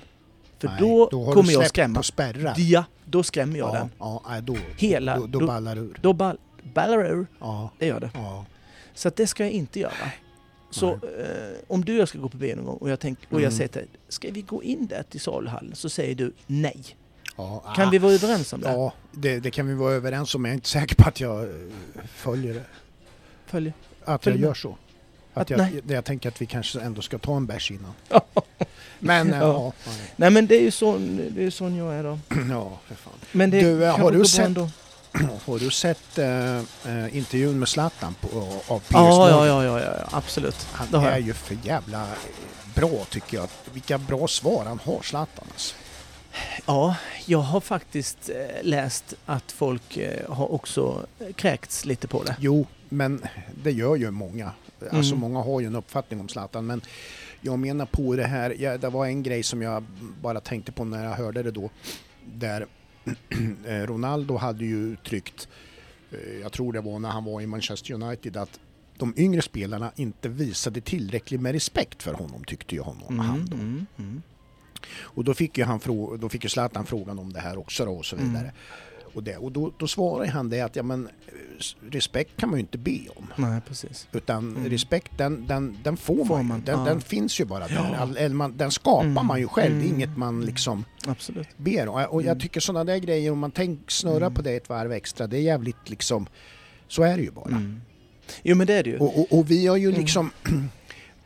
För 0.59 0.67
Nej, 0.67 0.77
då, 0.79 1.09
du 1.09 1.33
kommer 1.33 1.51
jag 1.53 1.67
skrämma. 1.67 2.01
på. 2.15 2.53
Ja, 2.57 2.83
då 3.05 3.23
skrämmer 3.23 3.59
jag 3.59 3.69
ja, 3.69 3.73
den. 3.73 3.89
ja, 3.99 4.23
nej, 4.29 4.41
då, 4.41 4.57
Hela, 4.77 5.17
då, 5.19 5.27
då 5.27 5.39
då- 5.39 5.47
ballar 5.47 5.77
ur. 5.77 5.97
Då 6.01 6.13
ball, 6.13 6.37
ballar 6.73 7.05
ur, 7.11 7.27
Ja, 7.39 7.69
det 7.79 7.85
gör 7.85 7.99
det. 7.99 8.11
Så 8.93 9.09
det 9.15 9.27
ska 9.27 9.43
jag 9.43 9.51
inte 9.51 9.79
göra. 9.79 9.91
Så 10.69 10.89
eh, 10.91 10.97
om 11.67 11.85
du 11.85 11.93
och 11.93 11.99
jag 12.01 12.07
ska 12.07 12.19
gå 12.19 12.29
på 12.29 12.37
bio 12.37 12.55
någon 12.55 12.65
gång 12.65 12.77
och 12.77 12.89
jag, 12.89 12.99
tänk, 12.99 13.19
och 13.19 13.33
jag 13.33 13.39
Mm. 13.41 13.51
säger 13.51 13.67
till 13.67 13.81
dig, 13.81 13.89
ska 14.09 14.27
vi 14.31 14.41
gå 14.41 14.63
in 14.63 14.87
där 14.87 15.03
till 15.03 15.19
saluhallen? 15.21 15.75
Så 15.75 15.89
säger 15.89 16.15
du 16.15 16.33
nej. 16.47 16.83
Ja. 17.35 17.63
Kan 17.75 17.87
ah, 17.87 17.91
vi 17.91 17.97
vara 17.97 18.13
överens 18.13 18.53
om 18.53 18.61
det? 18.61 18.71
Ja, 18.71 18.93
det, 19.11 19.39
det 19.39 19.51
kan 19.51 19.67
vi 19.67 19.73
vara 19.73 19.93
överens 19.93 20.35
om. 20.35 20.45
Jag 20.45 20.49
är 20.51 20.55
inte 20.55 20.69
säker 20.69 20.95
på 20.95 21.09
att 21.09 21.19
jag 21.19 21.43
eh, 21.43 21.49
följer 22.15 22.53
det. 22.53 22.63
Följ. 23.45 23.69
Att 23.69 24.07
jag 24.07 24.21
Följer 24.23 24.39
med. 24.39 24.47
gör 24.47 24.53
så. 24.53 24.77
Att 25.33 25.41
Att- 25.41 25.49
jag, 25.49 25.57
nej. 25.59 25.81
jag 25.87 26.05
tänker 26.05 26.29
att 26.29 26.41
vi 26.41 26.45
kanske 26.45 26.79
ändå 26.79 27.01
ska 27.01 27.17
ta 27.17 27.35
en 27.37 27.45
bärs 27.45 27.71
innan. 27.71 27.93
Men, 28.99 29.33
eh, 29.33 29.39
Ja. 29.39 29.45
ja. 29.47 29.73
nej. 29.87 30.13
Nej 30.15 30.29
men 30.29 30.47
det 30.47 30.55
är 30.55 30.61
ju 30.61 30.71
sån, 30.71 31.21
det 31.35 31.43
är 31.45 31.49
sån 31.49 31.75
jag 31.75 31.93
är 31.93 32.03
då. 32.03 32.19
ja, 32.49 32.79
för 32.87 32.95
fan. 32.95 33.13
Men 33.31 33.49
det 33.51 33.61
Du, 33.61 33.85
eh, 33.85 33.97
har 34.01 34.11
du 34.11 34.25
sett- 34.25 34.45
ändå. 34.45 34.69
Har 35.45 35.59
du 35.59 35.71
sett 35.71 36.17
eh, 36.17 37.17
intervjun 37.17 37.59
med 37.59 37.67
Zlatan 37.67 38.15
på, 38.21 38.27
av 38.67 38.79
Piers 38.79 38.91
Ja, 38.91 39.29
ja, 39.29 39.45
ja, 39.47 39.63
ja, 39.63 39.79
ja, 39.79 39.93
absolut. 40.11 40.67
Han 40.71 41.03
är 41.03 41.09
jag. 41.11 41.21
ju 41.21 41.33
för 41.33 41.57
jävla 41.63 42.07
bra 42.75 43.05
tycker 43.09 43.37
jag. 43.37 43.47
Vilka 43.73 43.97
bra 43.97 44.27
svar 44.27 44.65
han 44.65 44.79
har, 44.83 45.01
Zlatan. 45.01 45.45
Alltså. 45.51 45.75
Ja, 46.65 46.95
jag 47.25 47.39
har 47.39 47.59
faktiskt 47.61 48.29
eh, 48.29 48.63
läst 48.63 49.13
att 49.25 49.51
folk 49.51 49.97
eh, 49.97 50.29
har 50.33 50.51
också 50.53 51.05
kräkts 51.35 51.85
lite 51.85 52.07
på 52.07 52.23
det. 52.23 52.35
Jo, 52.39 52.67
men 52.89 53.21
det 53.63 53.71
gör 53.71 53.95
ju 53.95 54.11
många. 54.11 54.51
Alltså 54.91 55.13
Mm. 55.15 55.19
många 55.19 55.39
har 55.39 55.59
ju 55.61 55.67
en 55.67 55.75
uppfattning 55.75 56.19
om 56.19 56.29
Zlatan. 56.29 56.65
Men 56.65 56.81
jag 57.41 57.59
menar 57.59 57.85
på 57.85 58.15
det 58.15 58.23
här, 58.27 58.55
ja, 58.59 58.77
det 58.77 58.89
var 58.89 59.05
en 59.05 59.23
grej 59.23 59.43
som 59.43 59.61
jag 59.61 59.83
bara 60.21 60.39
tänkte 60.39 60.71
på 60.71 60.83
när 60.85 61.03
jag 61.03 61.11
hörde 61.15 61.43
det 61.43 61.51
då. 61.51 61.69
Där 62.25 62.67
eh, 63.67 63.73
Ronaldo 63.75 64.37
hade 64.37 64.65
ju 64.65 64.77
uttryckt, 64.93 65.47
jag 66.41 66.51
tror 66.51 66.73
det 66.73 66.81
var 66.81 66.99
när 66.99 67.09
han 67.09 67.23
var 67.23 67.41
i 67.41 67.47
Manchester 67.47 67.93
United, 67.93 68.37
att 68.37 68.59
de 68.97 69.13
yngre 69.17 69.41
spelarna 69.41 69.91
inte 69.95 70.29
visade 70.29 70.81
tillräckligt 70.81 71.41
med 71.41 71.51
respekt 71.51 72.03
för 72.03 72.13
honom 72.13 72.43
tyckte 72.43 72.75
ju 72.75 72.81
honom. 72.81 73.07
Mm, 73.13 73.19
Han 73.19 73.45
då. 73.45 73.55
mm, 73.55 73.85
mm. 73.99 74.21
Och 75.01 75.23
då 75.23 75.33
fick 75.33 75.57
ju, 75.57 75.63
han 75.63 75.79
frå- 75.79 76.17
då 76.17 76.29
fick 76.29 76.43
ju 76.43 76.49
Zlatan 76.49 76.85
frågan 76.85 77.19
om 77.19 77.33
det 77.33 77.39
här 77.39 77.57
också 77.57 77.85
då 77.85 77.91
och 77.93 78.05
så 78.05 78.15
vidare. 78.15 78.39
Mm. 78.39 78.51
Och, 79.13 79.23
det, 79.23 79.37
och 79.37 79.51
då, 79.51 79.71
då 79.77 79.87
svarade 79.87 80.29
han 80.31 80.49
det 80.49 80.61
att 80.61 80.75
ja, 80.75 80.83
men, 80.83 81.05
eh, 81.27 81.33
respekt 81.91 82.37
kan 82.37 82.49
man 82.49 82.59
ju 82.59 82.61
inte 82.61 82.77
be 82.77 82.99
om. 83.15 83.27
Nej, 83.35 83.61
precis. 83.67 84.07
Utan 84.11 84.55
Mm. 84.55 84.69
respekt 84.69 85.11
den, 85.17 85.47
den, 85.47 85.77
den 85.83 85.97
får, 85.97 86.25
Får 86.25 86.35
man, 86.35 86.45
man, 86.45 86.61
Den, 86.65 86.79
ja. 86.79 86.85
den 86.85 87.01
finns 87.01 87.39
ju 87.39 87.45
bara 87.45 87.67
där. 87.67 87.95
Ja. 87.99 88.17
Eller 88.17 88.35
man, 88.35 88.57
den 88.57 88.71
skapar 88.71 89.05
Mm, 89.05 89.25
man 89.25 89.39
ju 89.39 89.47
själv, 89.47 89.75
det 89.75 89.81
är 89.81 89.85
mm, 89.85 89.95
inget 89.95 90.17
man 90.17 90.41
liksom 90.41 90.85
Absolut. 91.07 91.47
ber 91.57 91.87
om. 91.87 91.95
Och 92.09 92.21
jag 92.21 92.25
Mm. 92.27 92.39
tycker 92.39 92.59
sådana 92.59 92.83
där 92.83 92.97
grejer, 92.97 93.31
om 93.31 93.39
man 93.39 93.51
tänk, 93.51 93.91
snurrar 93.91 94.17
Mm. 94.17 94.33
på 94.33 94.41
det 94.41 94.51
ett 94.55 94.69
varv 94.69 94.91
extra, 94.91 95.27
det 95.27 95.37
är 95.37 95.41
jävligt 95.41 95.89
liksom, 95.89 96.27
så 96.87 97.03
är 97.03 97.17
det 97.17 97.23
ju 97.23 97.31
bara. 97.31 97.49
Mm. 97.55 97.81
Jo, 98.43 98.55
men 98.55 98.67
det 98.67 98.73
är 98.73 98.83
det 98.83 98.89
ju. 98.89 98.97
Och, 98.97 99.19
och, 99.19 99.39
och 99.39 99.51
vi 99.51 99.67
har 99.67 99.77
ju 99.77 99.87
Mm. 99.89 99.99
liksom, 100.01 100.31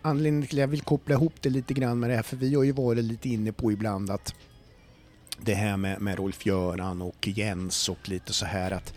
anledningen 0.06 0.48
till 0.48 0.58
att 0.58 0.62
jag 0.62 0.68
vill 0.68 0.82
koppla 0.82 1.16
ihop 1.16 1.34
det 1.42 1.50
lite 1.50 1.74
grann 1.74 2.00
med 2.00 2.10
det 2.10 2.16
här, 2.16 2.24
för 2.24 2.38
vi 2.38 2.56
har 2.56 2.64
ju 2.64 2.72
varit 2.72 3.04
lite 3.04 3.30
inne 3.30 3.52
på 3.52 3.72
ibland 3.72 4.10
att 4.10 4.34
det 5.42 5.54
här 5.54 5.78
med, 5.78 6.02
med 6.02 6.18
Rolf-Göran 6.18 7.02
och 7.02 7.28
Jens 7.28 7.90
och 7.90 8.10
lite 8.10 8.34
så 8.34 8.46
här 8.46 8.72
att 8.72 8.94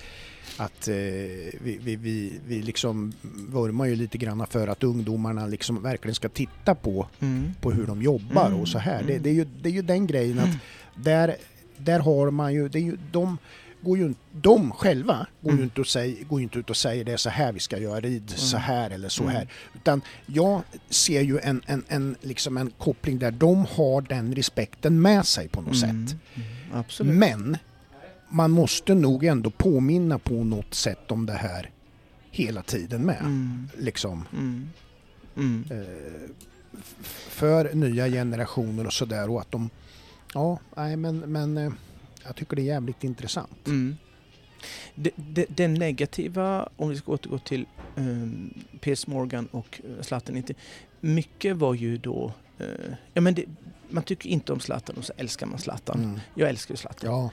att 0.57 0.89
eh, 0.89 0.95
vi, 0.95 1.79
vi, 1.83 1.97
vi, 1.97 2.41
vi 2.47 2.63
liksom 2.63 3.13
vurmar 3.49 3.87
ju 3.87 3.97
lite 3.97 4.19
grann 4.19 4.47
för 4.47 4.69
att 4.69 4.85
ungdomarna 4.85 5.47
liksom 5.47 5.83
verkligen 5.83 6.15
ska 6.15 6.29
titta 6.29 6.75
på, 6.75 7.09
Mm. 7.21 7.55
på 7.61 7.73
hur 7.73 7.87
de 7.87 8.03
jobbar 8.03 8.47
Mm, 8.47 8.61
och 8.61 8.69
så 8.69 8.79
här. 8.79 9.03
Det, 9.03 9.13
mm. 9.13 9.23
det, 9.23 9.31
är 9.31 9.35
ju, 9.35 9.45
det 9.63 9.69
är 9.69 9.73
ju 9.73 9.83
den 9.83 10.07
grejen 10.07 10.39
att 10.39 10.57
där, 10.95 11.37
där 11.77 12.01
har 12.01 12.31
man 12.31 12.55
ju, 12.55 12.69
det 12.69 12.79
är 12.79 12.83
ju 12.83 12.99
de 13.13 13.39
går 13.81 13.99
ju 13.99 14.05
inte, 14.07 14.21
de 14.33 14.73
själva 14.73 15.27
går 15.41 15.53
ju 15.53 15.57
Mm. 15.57 15.65
inte, 15.65 15.81
och 15.81 15.87
säger, 15.87 16.25
går 16.25 16.41
ju 16.41 16.43
inte 16.43 16.59
ut 16.59 16.71
och 16.71 16.77
säger 16.77 17.05
det 17.05 17.13
är 17.13 17.17
så 17.17 17.31
här 17.31 17.53
vi 17.53 17.61
ska 17.61 17.79
göra, 17.79 18.01
rid 18.01 18.31
så 18.31 18.57
Mm. 18.57 18.67
här 18.67 18.91
eller 18.91 19.09
så 19.09 19.23
Mm. 19.23 19.35
här. 19.35 19.49
Utan 19.75 20.03
jag 20.27 20.63
ser 20.91 21.21
ju 21.21 21.39
en, 21.39 21.63
en, 21.67 21.85
en, 21.89 22.17
liksom 22.21 22.57
en 22.57 22.71
koppling 22.71 23.19
där 23.19 23.31
de 23.31 23.67
har 23.77 24.01
den 24.01 24.35
respekten 24.35 25.01
med 25.03 25.27
sig 25.27 25.49
på 25.49 25.61
något 25.61 25.83
Mm. 25.83 26.07
sätt. 26.07 26.17
Mm. 26.35 26.49
Absolut. 26.81 27.15
Men 27.17 27.57
man 28.29 28.51
måste 28.51 28.95
nog 28.95 29.25
ändå 29.25 29.51
påminna 29.51 30.19
på 30.19 30.45
något 30.45 30.75
sätt 30.75 31.11
om 31.11 31.27
det 31.27 31.33
här 31.33 31.71
hela 32.31 32.63
tiden 32.63 33.03
med. 33.07 33.21
Mm. 33.21 33.69
Liksom, 33.79 34.25
Mm. 34.33 34.71
Mm. 35.37 35.65
eh, 35.71 36.31
för 37.29 37.75
nya 37.75 38.09
generationer 38.09 38.87
och 38.87 38.93
sådär 38.93 39.31
och 39.31 39.41
att 39.41 39.51
de, 39.53 39.71
ja, 40.35 40.59
nej 40.77 40.97
men, 40.97 41.19
men 41.19 41.57
eh, 41.59 41.73
jag 42.25 42.37
tycker 42.37 42.57
det 42.57 42.63
är 42.63 42.67
jävligt 42.67 43.05
intressant. 43.05 43.67
Mm. 43.67 43.97
Det 45.49 45.69
negativa, 45.69 46.69
om 46.77 46.89
vi 46.89 46.97
ska 46.97 47.13
återgå 47.13 47.39
till 47.39 47.67
um, 47.97 48.55
Piers 48.81 49.07
Morgan 49.07 49.47
och 49.47 49.81
uh, 49.85 50.03
Zlatan, 50.03 50.37
inte, 50.37 50.55
mycket 51.01 51.57
var 51.57 51.75
ju 51.75 51.99
då... 51.99 52.33
eh, 52.59 52.67
ja, 53.15 53.21
men 53.21 53.35
det, 53.35 53.45
man 53.89 54.03
tycker 54.03 54.29
inte 54.29 54.53
om 54.53 54.61
Zlatan 54.61 54.97
och 54.97 55.05
så 55.05 55.13
älskar 55.17 55.47
man 55.47 55.59
Zlatan. 55.59 56.05
Mm. 56.05 56.21
Jag 56.35 56.49
älskar 56.49 56.73
ju 56.75 56.77
Zlatan. 56.77 57.11
Ja, 57.11 57.31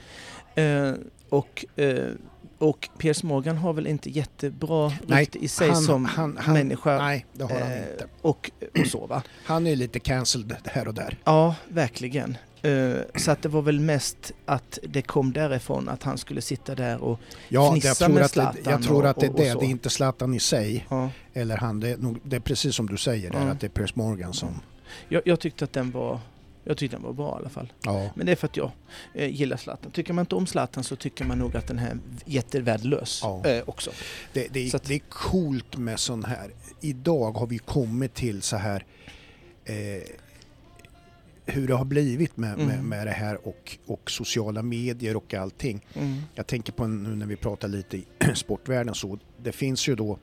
Eh, 0.62 0.92
och, 1.28 1.64
eh, 1.76 2.10
och 2.58 2.88
Piers 2.98 3.22
Morgan 3.22 3.56
har 3.56 3.72
väl 3.72 3.86
inte 3.86 4.10
jättebra 4.10 4.92
rykte 5.08 5.38
i 5.38 5.48
sig 5.48 5.68
han- 5.68 5.82
som 5.82 6.04
han- 6.04 6.36
han- 6.40 6.54
människa. 6.54 6.98
nej 6.98 7.26
det 7.32 7.42
har 7.44 7.60
han 7.60 7.72
eh, 7.72 7.78
inte. 7.78 8.06
och, 8.22 8.50
och 8.80 8.86
så 8.86 9.06
va. 9.06 9.22
Han 9.44 9.66
är 9.66 9.76
lite 9.76 9.98
cancelled 10.00 10.56
här 10.64 10.88
och 10.88 10.94
där. 10.94 11.18
Ja, 11.24 11.54
verkligen. 11.68 12.36
Eh, 12.66 13.00
så 13.20 13.30
att 13.30 13.42
det 13.42 13.48
var 13.48 13.62
väl 13.62 13.80
mest 13.80 14.32
att 14.44 14.78
det 14.82 15.02
kom 15.02 15.32
därifrån 15.32 15.88
att 15.88 16.02
han 16.02 16.18
skulle 16.18 16.40
sitta 16.40 16.74
där 16.74 16.98
och... 17.02 17.20
Ja, 17.48 17.70
Fnissa 17.72 18.08
med 18.08 18.22
att 18.24 18.32
det, 18.34 18.40
jag 18.40 18.52
Zlatan 18.54 18.82
tror 18.82 19.06
att 19.06 19.20
det 19.20 19.26
är 19.26 19.30
det, 19.30 19.42
det 19.60 19.66
är 19.66 19.70
inte 19.70 19.90
Zlatan 19.90 20.34
i 20.34 20.40
sig. 20.40 20.86
Ja, 20.90 21.10
Eller 21.34 21.56
han, 21.56 21.80
det 21.80 21.88
är, 21.90 21.96
nog, 21.96 22.18
det 22.22 22.36
är 22.36 22.40
precis 22.40 22.74
som 22.74 22.86
du 22.86 22.96
säger 22.96 23.30
där, 23.30 23.38
Ja. 23.46 23.50
att 23.52 23.60
det 23.60 23.66
är 23.66 23.68
Piers 23.68 23.94
Morgan 23.94 24.32
som... 24.32 24.60
jag, 25.08 25.22
jag 25.24 25.40
tyckte 25.40 25.64
att 25.64 25.72
den 25.72 25.90
var... 25.90 26.20
Jag 26.68 26.76
tyckte 26.76 26.96
den 26.96 27.02
var 27.04 27.12
bra 27.12 27.34
i 27.36 27.38
alla 27.40 27.48
fall. 27.48 27.72
Ja. 27.82 28.10
Men 28.16 28.26
det 28.26 28.32
är 28.32 28.36
för 28.36 28.46
att 28.46 28.56
jag 28.56 28.70
eh, 29.14 29.28
gillar 29.34 29.56
Zlatan. 29.56 29.90
Tycker 29.90 30.12
man 30.12 30.22
inte 30.22 30.34
om 30.34 30.46
Zlatan 30.46 30.84
så 30.84 30.96
tycker 30.96 31.24
man 31.24 31.38
nog 31.38 31.56
att 31.56 31.66
den 31.66 31.78
här 31.78 31.90
är 31.90 31.98
jättevärdelös 32.24 33.20
Ja. 33.22 33.44
eh, 33.46 33.62
också. 33.66 33.90
Det, 34.32 34.46
det, 34.52 34.60
är, 34.60 34.76
att- 34.76 34.84
det 34.84 34.94
är 34.94 35.00
coolt 35.08 35.76
med 35.76 36.00
sån 36.00 36.24
här. 36.24 36.50
Idag 36.80 37.32
har 37.32 37.46
vi 37.46 37.58
kommit 37.58 38.14
till 38.14 38.42
så 38.42 38.56
här 38.56 38.84
eh, 39.64 39.74
hur 41.46 41.68
det 41.68 41.74
har 41.74 41.84
blivit 41.84 42.36
med, 42.36 42.58
med, 42.58 42.74
Mm. 42.74 42.88
med 42.88 43.06
det 43.06 43.10
här 43.12 43.46
och, 43.48 43.78
och 43.86 44.10
sociala 44.10 44.62
medier 44.62 45.16
och 45.16 45.34
allting. 45.34 45.86
Mm. 45.94 46.16
Jag 46.34 46.46
tänker 46.46 46.72
på 46.72 46.86
nu 46.86 47.16
när 47.16 47.26
vi 47.26 47.36
pratar 47.36 47.68
lite 47.68 47.96
i 47.96 48.04
sportvärlden 48.34 48.94
så 48.94 49.18
det 49.42 49.52
finns 49.52 49.88
ju 49.88 49.94
då 49.94 50.18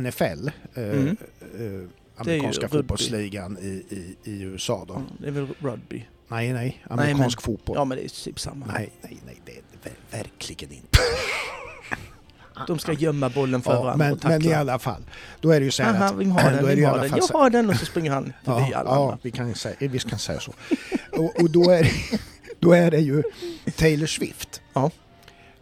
NFL, 0.00 0.48
eh, 0.74 0.82
Mm. 0.82 1.06
eh, 1.06 1.88
amerikanska 2.16 2.62
rugby. 2.66 2.76
fotbollsligan 2.78 3.58
i, 3.58 3.66
i, 3.94 4.16
i 4.24 4.42
USA 4.42 4.84
då. 4.88 5.02
Det 5.20 5.26
är 5.28 5.32
väl 5.32 5.48
rugby. 5.58 6.04
Nej, 6.28 6.52
nej, 6.52 6.82
amerikansk 6.90 7.42
fotboll. 7.42 7.76
Ja, 7.76 7.84
men 7.84 7.98
det 7.98 8.04
är 8.04 8.24
typ 8.24 8.40
samma. 8.40 8.66
Nej, 8.66 8.90
nej, 9.02 9.18
nej, 9.26 9.40
det 9.44 9.52
är 9.52 9.62
det 9.82 9.88
ver- 9.90 10.18
verkligen 10.18 10.72
inte. 10.72 10.98
De 12.66 12.78
ska 12.78 12.92
gömma 12.92 13.28
bollen 13.28 13.62
för 13.62 13.72
Ja, 13.72 13.82
varandra 13.82 14.04
men, 14.04 14.12
och 14.12 14.20
tackla. 14.20 14.38
men 14.38 14.46
i 14.48 14.54
alla 14.54 14.78
fall, 14.78 15.02
då 15.40 15.50
är 15.50 15.60
det 15.60 15.64
ju 15.64 15.70
så 15.70 15.82
här 15.82 15.94
Aha, 15.94 16.04
att... 16.04 16.16
vem 16.16 16.30
har 16.30 16.50
då 16.50 16.56
den? 16.56 16.66
är 16.68 16.76
det 16.76 16.82
i 16.82 16.84
alla 16.84 17.08
fall 17.08 17.18
Jag 17.18 17.38
har 17.38 17.50
den 17.50 17.68
och 17.70 17.76
så 17.76 17.86
springer 17.86 18.10
han 18.10 18.32
förbi 18.44 18.66
Ja, 18.72 18.78
alla 18.78 18.90
ja 18.90 19.18
vi, 19.22 19.30
kan 19.30 19.54
säga, 19.54 19.76
vi 19.78 19.98
kan 19.98 20.18
säga 20.18 20.40
så. 20.40 20.52
Och, 21.12 21.40
och 21.40 21.50
då, 21.50 21.70
är, 21.70 21.90
då 22.60 22.72
är 22.72 22.90
det 22.90 23.00
ju 23.00 23.22
Taylor 23.76 24.06
Swift. 24.06 24.60
Ja. 24.74 24.90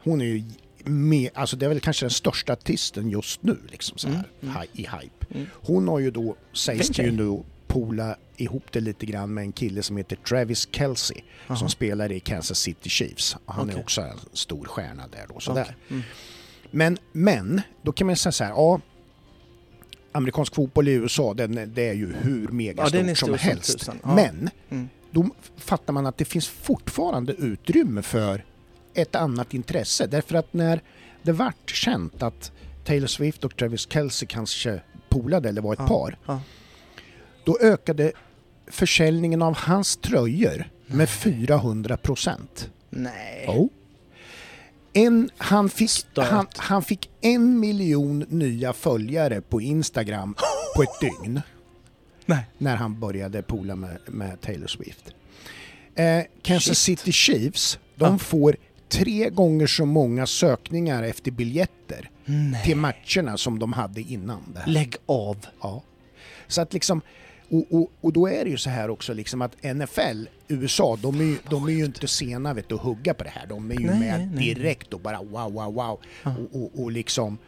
Hon 0.04 0.20
är 0.20 0.24
ju 0.24 0.44
med, 0.84 1.30
alltså 1.34 1.56
det 1.56 1.64
är 1.64 1.68
väl 1.68 1.80
kanske 1.80 2.04
den 2.04 2.10
största 2.10 2.52
artisten 2.52 3.10
just 3.10 3.42
nu 3.42 3.58
liksom 3.70 3.98
så 3.98 4.08
här, 4.08 4.14
Mm, 4.42 4.54
mm. 4.56 4.68
i 4.72 4.82
hype. 4.82 5.26
Mm. 5.34 5.46
Hon 5.52 5.88
har 5.88 5.98
ju 5.98 6.10
då, 6.10 6.36
sägs 6.52 6.88
det 6.88 7.02
ju 7.02 7.10
nu, 7.10 7.42
pola 7.66 8.16
ihop 8.36 8.64
det 8.72 8.80
lite 8.80 9.06
grann 9.06 9.34
med 9.34 9.42
en 9.42 9.52
kille 9.52 9.82
som 9.82 9.96
heter 9.96 10.16
Travis 10.16 10.68
Kelce 10.72 11.14
som 11.58 11.68
spelar 11.68 12.12
i 12.12 12.20
Kansas 12.20 12.58
City 12.58 12.88
Chiefs. 12.90 13.36
Han 13.46 13.68
är 13.68 13.72
Okej. 13.72 13.82
också 13.82 14.00
en 14.00 14.18
stor 14.32 14.64
stjärna 14.64 15.02
där 15.12 15.26
då. 15.34 15.40
Sådär. 15.40 15.76
Okej. 15.86 16.02
Men, 16.70 16.98
men, 17.12 17.60
då 17.82 17.92
kan 17.92 18.06
man 18.06 18.16
säga 18.16 18.32
så 18.32 18.44
här, 18.44 18.50
ja, 18.50 18.80
amerikansk 20.12 20.54
fotboll 20.54 20.88
i 20.88 20.92
USA, 20.92 21.34
den, 21.34 21.72
det 21.74 21.88
är 21.88 21.92
ju 21.94 22.12
hur 22.14 22.48
megastort 22.48 22.94
Ja, 23.08 23.14
som 23.14 23.26
som 23.28 23.38
helst. 23.38 23.78
tusan. 23.78 23.98
Ja. 24.02 24.14
Men, 24.14 24.50
Mm. 24.70 24.88
då 25.10 25.28
fattar 25.56 25.92
man 25.92 26.06
att 26.06 26.18
det 26.18 26.24
finns 26.24 26.48
fortfarande 26.48 27.32
utrymme 27.32 28.02
för 28.02 28.44
ett 28.94 29.14
annat 29.14 29.54
intresse. 29.54 30.06
Därför 30.06 30.34
att 30.34 30.52
när 30.52 30.80
det 31.22 31.32
vart 31.32 31.70
känt 31.70 32.22
att 32.22 32.52
Taylor 32.84 33.06
Swift 33.06 33.44
och 33.44 33.56
Travis 33.56 33.88
Kelce 33.92 34.26
kanske 34.26 34.80
polade 35.08 35.48
eller 35.48 35.62
var 35.62 35.72
ett 35.72 35.78
Ja. 35.78 35.86
par, 35.88 36.18
Ja. 36.26 36.40
då 37.44 37.58
ökade 37.60 38.12
försäljningen 38.66 39.42
av 39.42 39.56
hans 39.56 39.96
tröjor 39.96 40.70
med 40.86 41.08
400 41.08 41.96
procent. 41.96 42.70
Nej. 42.90 43.44
Oh. 43.48 43.68
En, 44.96 45.30
han, 45.36 45.68
fick, 45.68 45.90
han, 46.16 46.46
han 46.56 46.82
fick 46.82 47.10
en 47.20 47.60
miljon 47.60 48.18
nya 48.28 48.72
följare 48.72 49.40
på 49.40 49.60
Instagram 49.60 50.34
på 50.76 50.82
ett 50.82 51.00
dygn 51.00 51.40
Nej. 52.26 52.44
när 52.58 52.76
han 52.76 53.00
började 53.00 53.42
pola 53.42 53.76
med, 53.76 53.98
med 54.06 54.40
Taylor 54.40 54.66
Swift. 54.66 55.14
Eh, 55.94 56.22
Kansas 56.42 56.78
Shit. 56.78 56.98
City 57.00 57.12
Chiefs, 57.12 57.78
de 57.96 58.12
Ja. 58.12 58.18
får 58.18 58.56
tre 58.88 59.30
gånger 59.30 59.66
så 59.66 59.84
många 59.86 60.26
sökningar 60.26 61.02
efter 61.02 61.30
biljetter 61.30 62.10
Nej. 62.24 62.64
till 62.64 62.76
matcherna 62.76 63.36
som 63.36 63.58
de 63.58 63.72
hade 63.72 64.00
innan. 64.00 64.42
Det 64.54 64.60
här. 64.60 64.66
Lägg 64.66 64.94
av. 65.06 65.46
Ja. 65.62 65.82
Så 66.46 66.60
att 66.60 66.72
liksom, 66.72 67.00
och, 67.50 67.64
och, 67.80 67.90
och 68.00 68.12
då 68.12 68.28
är 68.28 68.44
det 68.44 68.50
ju 68.50 68.56
så 68.56 68.70
här 68.70 68.90
också 68.90 69.14
liksom 69.14 69.42
att 69.42 69.56
NFL, 69.76 70.24
USA, 70.48 70.98
de 71.02 71.20
är 71.20 71.24
ju, 71.24 71.36
de 71.50 71.64
är 71.64 71.70
ju 71.72 71.84
inte 71.84 72.08
sena 72.08 72.54
vet 72.54 72.68
du, 72.68 72.74
att 72.74 72.80
hugga 72.80 73.14
på 73.14 73.24
det 73.24 73.30
här. 73.30 73.46
De 73.46 73.70
är 73.70 73.74
ju 73.80 73.86
Nej, 73.86 73.98
med 74.00 74.30
nej, 74.34 74.54
direkt 74.54 74.94
och 74.94 75.00
bara 75.00 75.18
wow, 75.22 75.52
wow, 75.52 75.74
wow. 75.74 75.98
Och, 76.22 76.62
och, 76.62 76.82
och 76.84 76.90
liksom 76.92 77.38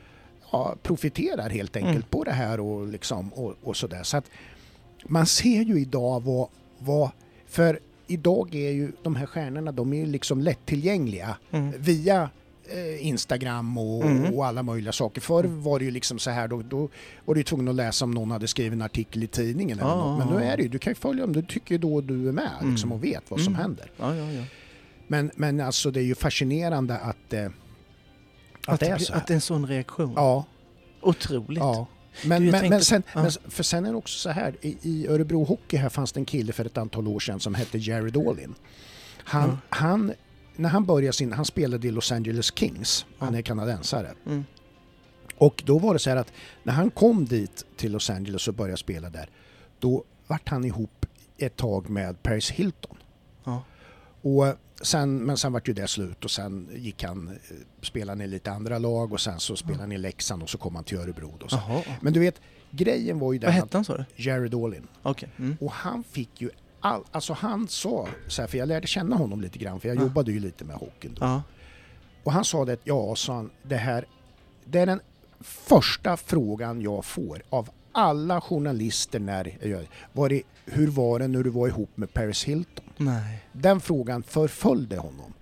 ja, 0.52 0.74
profiterar 0.82 1.50
helt 1.50 1.76
enkelt 1.76 1.94
Mm. 1.96 2.08
på 2.10 2.24
det 2.24 2.32
här 2.32 2.60
och, 2.60 2.88
liksom, 2.88 3.32
och, 3.32 3.54
och 3.62 3.76
sådär. 3.76 4.02
Så 4.02 4.16
att 4.16 4.30
man 5.06 5.26
ser 5.26 5.62
ju 5.62 5.80
idag 5.80 6.22
vad, 6.24 6.48
vad, 6.78 7.10
för 7.46 7.80
idag 8.06 8.54
är 8.54 8.70
ju 8.70 8.92
de 9.02 9.16
här 9.16 9.26
stjärnorna, 9.26 9.72
de 9.72 9.92
är 9.92 9.96
ju 9.96 10.06
liksom 10.06 10.40
lättillgängliga 10.40 11.36
Mm. 11.50 11.72
via 11.78 12.30
Instagram 13.00 13.78
och, 13.78 14.04
Mm. 14.04 14.34
och 14.34 14.46
alla 14.46 14.62
möjliga 14.62 14.92
saker. 14.92 15.20
Förr 15.20 15.44
var 15.44 15.78
det 15.78 15.84
ju 15.84 15.90
liksom 15.90 16.18
så 16.18 16.30
här, 16.30 16.48
då, 16.48 16.62
då 16.62 16.88
var 17.24 17.34
du 17.34 17.42
tvungen 17.42 17.68
att 17.68 17.74
läsa 17.74 18.04
om 18.04 18.10
någon 18.10 18.30
hade 18.30 18.48
skrivit 18.48 18.72
en 18.72 18.82
artikel 18.82 19.22
i 19.22 19.26
tidningen 19.26 19.78
eller 19.78 19.88
Ja, 19.90 19.96
något. 19.96 20.18
Men 20.18 20.38
nu 20.38 20.44
är 20.44 20.56
det 20.56 20.62
ju, 20.62 20.68
du 20.68 20.78
kan 20.78 20.90
ju 20.90 20.94
följa 20.94 21.24
om 21.24 21.32
du 21.32 21.42
tycker 21.42 21.78
då 21.78 22.00
du 22.00 22.28
är 22.28 22.32
med 22.32 22.50
Mm. 22.60 22.70
liksom, 22.70 22.92
och 22.92 23.04
vet 23.04 23.30
vad 23.30 23.40
som 23.40 23.52
Mm. 23.54 23.62
händer. 23.62 23.90
Ja, 23.96 24.14
ja, 24.16 24.32
ja. 24.32 24.44
Men, 25.06 25.30
men 25.36 25.60
alltså 25.60 25.90
det 25.90 26.00
är 26.00 26.04
ju 26.04 26.14
fascinerande 26.14 26.98
att, 26.98 27.32
eh, 27.32 27.46
att, 27.46 27.52
Att, 28.66 28.80
det 28.80 28.86
är 28.86 28.98
så 28.98 29.12
här. 29.12 29.20
att 29.20 29.26
det 29.26 29.32
är 29.32 29.34
en 29.34 29.40
sån 29.40 29.66
reaktion. 29.66 30.12
Ja, 30.16 30.44
Otroligt. 31.00 31.58
ja. 31.58 31.86
Men, 32.24 32.42
Du, 32.42 32.50
men, 32.50 32.60
tänkte- 32.60 32.70
men, 32.76 32.84
sen, 32.84 33.02
ja. 33.14 33.22
men, 33.22 33.30
för 33.48 33.62
sen 33.62 33.84
är 33.86 33.90
det 33.90 33.96
också 33.96 34.18
så 34.18 34.30
här, 34.30 34.54
i, 34.60 34.76
i 34.82 35.06
Örebro 35.08 35.44
Hockey 35.44 35.76
här 35.76 35.88
fanns 35.88 36.12
det 36.12 36.20
en 36.20 36.24
kille 36.24 36.52
för 36.52 36.64
ett 36.64 36.78
antal 36.78 37.08
år 37.08 37.20
sedan 37.20 37.40
som 37.40 37.54
hette 37.54 37.78
Jared 37.78 38.16
Allin. 38.16 38.54
Han, 39.24 39.48
Ja. 39.50 39.56
han 39.68 40.12
när 40.58 40.68
han 40.68 40.84
började 40.84 41.12
sin, 41.12 41.32
han 41.32 41.44
spelade 41.44 41.88
i 41.88 41.90
Los 41.90 42.12
Angeles 42.12 42.52
Kings, 42.58 43.06
han 43.18 43.34
är 43.34 43.42
kanadensare. 43.42 44.14
Mm. 44.26 44.44
Och 45.36 45.62
då 45.66 45.78
var 45.78 45.92
det 45.92 45.98
så 45.98 46.10
här 46.10 46.16
att 46.16 46.32
när 46.62 46.72
han 46.72 46.90
kom 46.90 47.24
dit 47.24 47.64
till 47.76 47.92
Los 47.92 48.10
Angeles 48.10 48.48
och 48.48 48.54
började 48.54 48.76
spela 48.76 49.10
där, 49.10 49.30
då 49.78 50.04
vart 50.26 50.48
han 50.48 50.64
ihop 50.64 51.06
ett 51.38 51.56
tag 51.56 51.90
med 51.90 52.22
Paris 52.22 52.50
Hilton. 52.50 52.96
Ja. 53.44 53.62
Och 54.22 54.56
sen, 54.82 55.18
men 55.18 55.36
sen 55.36 55.52
vart 55.52 55.68
ju 55.68 55.72
det 55.72 55.88
slut 55.88 56.24
och 56.24 56.30
sen 56.30 56.68
gick 56.74 57.04
han, 57.04 57.28
eh, 57.28 57.34
spelade 57.82 58.24
i 58.24 58.26
lite 58.26 58.52
andra 58.52 58.78
lag 58.78 59.12
och 59.12 59.20
sen 59.20 59.40
så 59.40 59.56
spelade 59.56 59.82
han 59.82 59.92
i 59.92 59.98
Leksand 59.98 60.42
och 60.42 60.50
så 60.50 60.58
kom 60.58 60.74
han 60.74 60.84
till 60.84 60.98
Örebro. 60.98 61.36
Då, 61.40 61.48
så. 61.48 61.82
Men 62.00 62.12
du 62.12 62.20
vet, 62.20 62.40
grejen 62.70 63.18
var 63.18 63.32
ju 63.32 63.38
Vad 63.38 63.46
den 63.46 63.52
hette 63.52 63.66
att 63.66 63.72
han 63.72 63.84
sa 63.84 63.96
du? 63.96 64.04
Jared 64.16 64.54
Allin, 64.54 64.88
Okej. 65.02 65.28
Mm. 65.38 65.56
och 65.60 65.72
han 65.72 66.04
fick 66.04 66.40
ju 66.40 66.50
all, 66.80 67.02
alltså 67.12 67.32
han 67.32 67.68
sa, 67.68 68.08
så 68.28 68.42
här, 68.42 68.48
för 68.48 68.58
jag 68.58 68.68
lärde 68.68 68.86
känna 68.86 69.16
honom 69.16 69.40
lite 69.40 69.58
grann 69.58 69.80
för 69.80 69.88
jag 69.88 69.96
Ja. 69.96 70.02
jobbade 70.02 70.32
ju 70.32 70.40
lite 70.40 70.64
med 70.64 70.76
hockeyn 70.76 71.14
då. 71.14 71.24
Ja. 71.26 71.42
Och 72.24 72.32
han 72.32 72.44
sa 72.44 72.64
det, 72.64 72.78
ja, 72.84 73.14
sa 73.16 73.34
han, 73.34 73.50
det 73.62 73.76
här, 73.76 74.04
det 74.64 74.78
är 74.78 74.86
den 74.86 75.00
första 75.40 76.16
frågan 76.16 76.82
jag 76.82 77.04
får 77.04 77.42
av 77.50 77.68
alla 77.92 78.40
journalister 78.40 79.18
när 79.20 79.56
jag 79.68 79.88
var 80.12 80.28
det, 80.28 80.42
hur 80.64 80.86
var 80.88 81.18
det 81.18 81.28
när 81.28 81.42
du 81.42 81.50
var 81.50 81.68
ihop 81.68 81.90
med 81.94 82.12
Paris 82.14 82.44
Hilton? 82.44 82.84
Nej. 82.96 83.44
Den 83.52 83.80
frågan 83.80 84.22
förföljde 84.22 84.96
honom. 84.96 85.32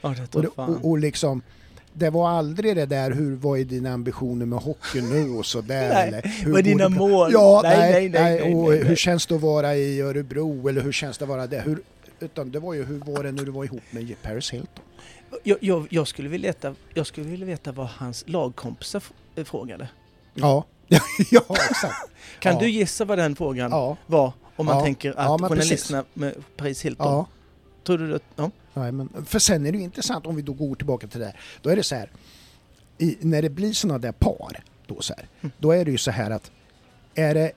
Ja, 0.00 0.08
det 0.32 0.34
Och, 0.38 0.58
och, 0.68 0.90
och 0.90 0.98
liksom, 0.98 1.42
det 1.98 2.10
var 2.10 2.28
aldrig 2.28 2.76
det 2.76 2.86
där, 2.86 3.10
hur 3.10 3.36
var 3.36 3.56
är 3.56 3.64
dina 3.64 3.92
ambitioner 3.92 4.46
med 4.46 4.58
hockey 4.58 5.00
nu 5.00 5.30
och 5.30 5.46
sådär? 5.46 5.88
Nej, 5.94 6.08
eller, 6.08 6.22
hur 6.22 6.50
vad 6.52 6.58
är 6.58 6.62
dina 6.64 6.88
mål? 6.88 7.32
Ja, 7.32 7.60
Nej, 7.64 7.78
nej, 7.78 8.08
nej, 8.08 8.08
nej, 8.08 8.40
nej, 8.40 8.54
och 8.54 8.72
hur 8.72 8.96
känns 8.96 9.26
det 9.26 9.34
att 9.34 9.40
vara 9.40 9.76
i 9.76 10.00
Örebro 10.00 10.68
eller 10.68 10.80
hur 10.80 10.92
känns 10.92 11.18
det 11.18 11.24
att 11.24 11.28
vara 11.28 11.46
där? 11.46 11.62
Hur, 11.62 11.78
utan 12.20 12.50
det 12.50 12.58
var 12.60 12.74
ju, 12.74 12.84
hur 12.84 12.98
var 12.98 13.22
det 13.24 13.32
när 13.32 13.44
du 13.44 13.50
var 13.50 13.64
ihop 13.64 13.82
med 13.90 14.14
Paris 14.22 14.50
Hilton? 14.50 14.84
Jag, 15.42 15.58
jag, 15.60 15.86
jag, 15.90 16.08
skulle 16.08 16.28
vilja 16.28 16.48
veta, 16.48 16.74
jag 16.94 17.06
skulle 17.06 17.26
vilja 17.26 17.46
veta 17.46 17.72
vad 17.72 17.86
hans 17.86 18.24
lagkompisar 18.26 19.02
eh, 19.36 19.44
frågade. 19.44 19.88
Ja, 20.34 20.64
ja 21.30 21.42
exakt. 21.70 22.10
Kan 22.40 22.52
Ja. 22.54 22.60
du 22.60 22.70
gissa 22.70 23.04
vad 23.04 23.18
den 23.18 23.36
frågan 23.36 23.70
Ja, 23.70 23.96
var? 24.06 24.32
Om 24.56 24.66
man 24.66 24.78
Ja. 24.78 24.84
tänker 24.84 25.10
att 25.10 25.16
Ja, 25.16 25.38
journalisterna 25.48 26.04
med 26.14 26.34
Paris 26.56 26.82
Hilton. 26.84 27.24
Ja. 28.36 28.50
Nej, 28.74 28.92
men, 28.92 29.08
för 29.26 29.38
sen 29.38 29.66
är 29.66 29.72
det 29.72 29.78
ju 29.78 29.84
intressant 29.84 30.26
om 30.26 30.36
vi 30.36 30.42
då 30.42 30.52
går 30.52 30.74
tillbaka 30.74 31.06
till 31.06 31.20
det 31.20 31.26
här. 31.26 31.40
Då 31.62 31.70
är 31.70 31.76
det 31.76 31.82
så 31.82 31.94
här, 31.94 32.10
i, 32.98 33.16
när 33.20 33.42
det 33.42 33.50
blir 33.50 33.72
sådana 33.72 33.98
där 33.98 34.12
par, 34.12 34.62
då, 34.86 35.00
så 35.00 35.14
här, 35.16 35.28
Mm. 35.40 35.52
då 35.58 35.72
är 35.72 35.84
det 35.84 35.90
ju 35.90 35.98
så 35.98 36.10
här 36.10 36.30
att 36.30 36.50
är 37.14 37.34
det 37.34 37.52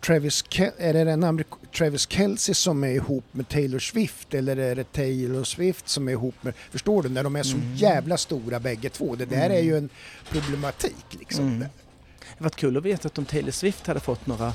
Travis, 0.00 0.44
Ke- 0.44 0.72
är 0.78 0.92
det 0.92 1.04
den 1.04 1.24
Amerik- 1.24 1.72
Travis 1.76 2.06
Kelce 2.10 2.54
som 2.54 2.84
är 2.84 2.88
ihop 2.88 3.24
med 3.32 3.48
Taylor 3.48 3.78
Swift 3.78 4.34
eller 4.34 4.56
är 4.56 4.74
det 4.76 4.92
Taylor 4.92 5.44
Swift 5.44 5.88
som 5.88 6.08
är 6.08 6.12
ihop 6.12 6.34
med... 6.42 6.54
Förstår 6.70 7.02
du? 7.02 7.08
När 7.08 7.24
de 7.24 7.36
är 7.36 7.42
så 7.42 7.56
Mm. 7.56 7.74
jävla 7.76 8.16
stora 8.16 8.60
bägge 8.60 8.88
två. 8.88 9.14
Det 9.14 9.24
där 9.24 9.36
Mm. 9.46 9.52
är 9.58 9.60
ju 9.60 9.76
en 9.78 9.88
problematik 10.28 11.04
liksom. 11.18 11.46
Mm. 11.46 11.58
Det 12.38 12.44
varit 12.44 12.56
kul 12.56 12.76
att 12.76 12.82
veta 12.82 13.08
att 13.08 13.18
om 13.18 13.24
Taylor 13.24 13.50
Swift 13.50 13.86
hade 13.86 14.00
fått 14.00 14.26
några 14.26 14.52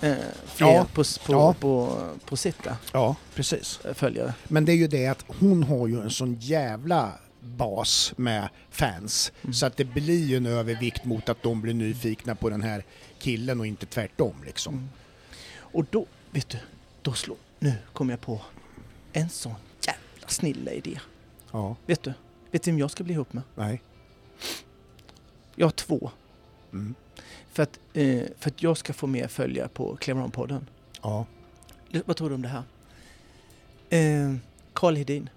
eh, 0.00 0.16
fler 0.46 0.66
Ja. 0.66 0.86
på, 0.94 1.04
på, 1.26 1.32
Ja. 1.32 1.54
på, 1.60 2.02
på 2.24 2.36
sitta 2.36 2.76
Ja, 2.92 3.16
precis. 3.34 3.80
eh, 3.84 3.94
följare. 3.94 4.34
Men 4.48 4.64
det 4.64 4.72
är 4.72 4.76
ju 4.76 4.86
det 4.88 5.06
att 5.06 5.24
hon 5.40 5.62
har 5.62 5.86
ju 5.88 6.00
en 6.00 6.10
sån 6.10 6.36
jävla 6.40 7.12
bas 7.40 8.12
med 8.16 8.48
fans. 8.70 9.32
Mm. 9.42 9.54
Så 9.54 9.66
att 9.66 9.76
det 9.76 9.84
blir 9.84 10.24
ju 10.24 10.36
en 10.36 10.46
övervikt 10.46 11.04
mot 11.04 11.28
att 11.28 11.42
de 11.42 11.60
blir 11.60 11.74
nyfikna 11.74 12.34
på 12.34 12.50
den 12.50 12.62
här 12.62 12.84
killen 13.18 13.60
och 13.60 13.66
inte 13.66 13.86
tvärtom 13.86 14.34
liksom. 14.46 14.74
Mm. 14.74 14.88
Och 15.58 15.84
då, 15.90 16.06
vet 16.30 16.48
du, 16.48 16.58
då 17.02 17.12
slår... 17.12 17.36
Nu 17.58 17.72
kom 17.92 18.10
jag 18.10 18.20
på 18.20 18.40
en 19.12 19.28
sån 19.28 19.54
jävla 19.86 20.28
snilla 20.28 20.70
idé. 20.72 20.98
Ja, 21.52 21.76
Vet 21.86 22.02
du? 22.02 22.12
Vet 22.50 22.62
du 22.62 22.70
vem 22.70 22.78
jag 22.78 22.90
ska 22.90 23.04
bli 23.04 23.14
ihop 23.14 23.32
med? 23.32 23.42
nej. 23.54 23.82
Jag 25.54 25.66
har 25.66 25.70
två. 25.70 26.10
Mm. 26.72 26.94
För 27.58 27.62
att, 27.62 27.80
eh, 27.92 28.22
för 28.38 28.50
att 28.50 28.62
jag 28.62 28.76
ska 28.76 28.92
få 28.92 29.06
mer 29.06 29.28
följare 29.28 29.68
på 29.68 29.96
Cleveron-podden. 29.96 30.66
Ja. 31.02 31.26
Vad 32.04 32.16
tror 32.16 32.28
du 32.28 32.34
om 32.34 32.42
det 32.42 32.48
här? 32.48 32.62
Eh, 33.90 34.34
Carl 34.72 34.96
Hedin. 34.96 35.30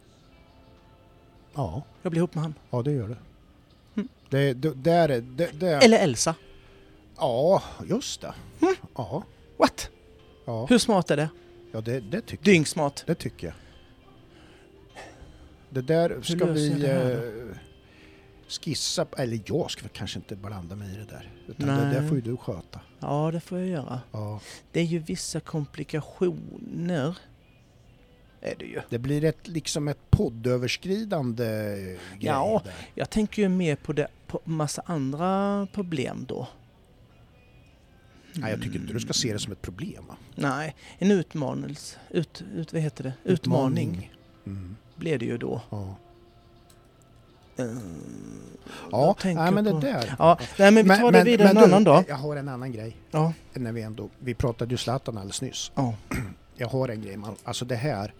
Ja, 1.55 1.83
Jag 2.01 2.11
blir 2.11 2.19
ihop 2.19 2.35
med 2.35 2.43
han. 2.43 2.53
ja 2.69 2.81
det 2.81 2.91
gör 2.91 3.07
det. 3.07 3.17
Mm. 3.95 4.07
Det, 4.29 4.53
det, 4.53 4.73
där 4.73 5.09
är, 5.09 5.21
det, 5.21 5.59
det, 5.59 5.67
Eller 5.67 5.99
Elsa. 5.99 6.35
Ja, 7.17 7.63
just 7.89 8.21
det. 8.21 8.33
Mm. 8.61 8.75
Ja, 8.95 9.23
What? 9.57 9.89
ja. 10.45 10.65
Hur 10.69 10.77
smart 10.77 11.11
är 11.11 11.17
det? 11.17 11.29
ja 11.71 11.81
det, 11.81 11.99
det, 11.99 12.21
tycker 12.21 12.47
jag. 12.47 12.55
Dyngsmart. 12.55 13.03
det 13.05 13.15
tycker 13.15 13.47
jag. 13.47 13.55
Det 15.69 15.81
där 15.81 16.21
ska 16.21 16.45
vi 16.45 16.69
skissa. 18.51 19.05
Eller 19.17 19.39
jag 19.45 19.71
ska 19.71 19.87
kanske 19.87 20.19
inte 20.19 20.35
blanda 20.35 20.75
mig 20.75 20.93
i 20.93 20.97
det 20.97 21.05
där. 21.05 21.29
Utan 21.47 21.67
det 21.67 21.75
Nej. 21.85 21.93
där 21.93 22.07
får 22.07 22.15
ju 22.15 22.21
du 22.21 22.37
sköta. 22.37 22.79
Ja, 22.99 23.31
det 23.31 23.39
får 23.39 23.59
jag 23.59 23.67
göra. 23.67 24.01
Ja. 24.11 24.39
Det 24.71 24.79
är 24.79 24.83
ju 24.85 24.99
vissa 24.99 25.39
komplikationer. 25.39 27.17
Är 28.41 28.55
det 28.59 28.65
ju. 28.65 28.81
Det 28.89 28.99
blir 28.99 29.23
ett, 29.23 29.47
liksom 29.47 29.87
ett 29.87 30.09
poddöverskridande 30.09 31.45
grej 31.83 31.97
Ja. 32.19 32.61
där. 32.65 32.73
Jag 32.95 33.09
tänker 33.09 33.41
ju 33.41 33.49
mer 33.49 33.75
på, 33.75 33.93
det, 33.93 34.07
på 34.27 34.41
massa 34.43 34.81
andra 34.85 35.67
problem 35.73 36.25
då. 36.27 36.47
Nej, 38.33 38.51
jag 38.51 38.61
tycker 38.61 38.79
inte 38.79 38.93
du 38.93 38.99
ska 38.99 39.13
se 39.13 39.33
det 39.33 39.39
som 39.39 39.51
ett 39.51 39.61
problem. 39.61 40.05
va? 40.07 40.15
Nej, 40.35 40.75
en 40.97 41.11
utmanelse. 41.11 41.97
Ut, 42.09 42.43
ut, 42.55 42.73
vad 42.73 42.81
heter 42.81 43.03
det? 43.03 43.13
Utmaning 43.23 44.11
Mm. 44.45 44.75
blir 44.95 45.17
det 45.19 45.25
ju 45.25 45.37
då. 45.37 45.61
Ja, 45.69 45.95
ja 48.91 49.05
jag 49.05 49.17
tänker 49.17 49.43
nej, 49.43 49.51
men 49.51 49.63
det 49.63 49.79
där. 49.79 50.15
Ja, 50.19 50.37
nej 50.59 50.71
men 50.71 50.83
vi 50.83 50.89
tar 50.89 51.11
det 51.11 51.23
vidare 51.23 51.49
en 51.49 51.55
du, 51.55 51.63
annan 51.63 51.83
dag. 51.83 52.03
Jag 52.07 52.15
har 52.15 52.35
en 52.35 52.47
annan 52.49 52.71
grej. 52.71 52.97
Ja. 53.11 53.33
När 53.53 53.71
vi, 53.71 53.81
ändå, 53.81 54.09
vi 54.19 54.33
pratade 54.33 54.71
ju 54.71 54.77
Zlatan 54.77 55.17
alldeles 55.17 55.41
nyss. 55.41 55.71
Ja. 55.75 55.93
Jag 56.55 56.67
har 56.67 56.89
en 56.89 57.01
grej. 57.01 57.17
Man, 57.17 57.35
alltså 57.43 57.65
det 57.65 57.75
här 57.75 58.13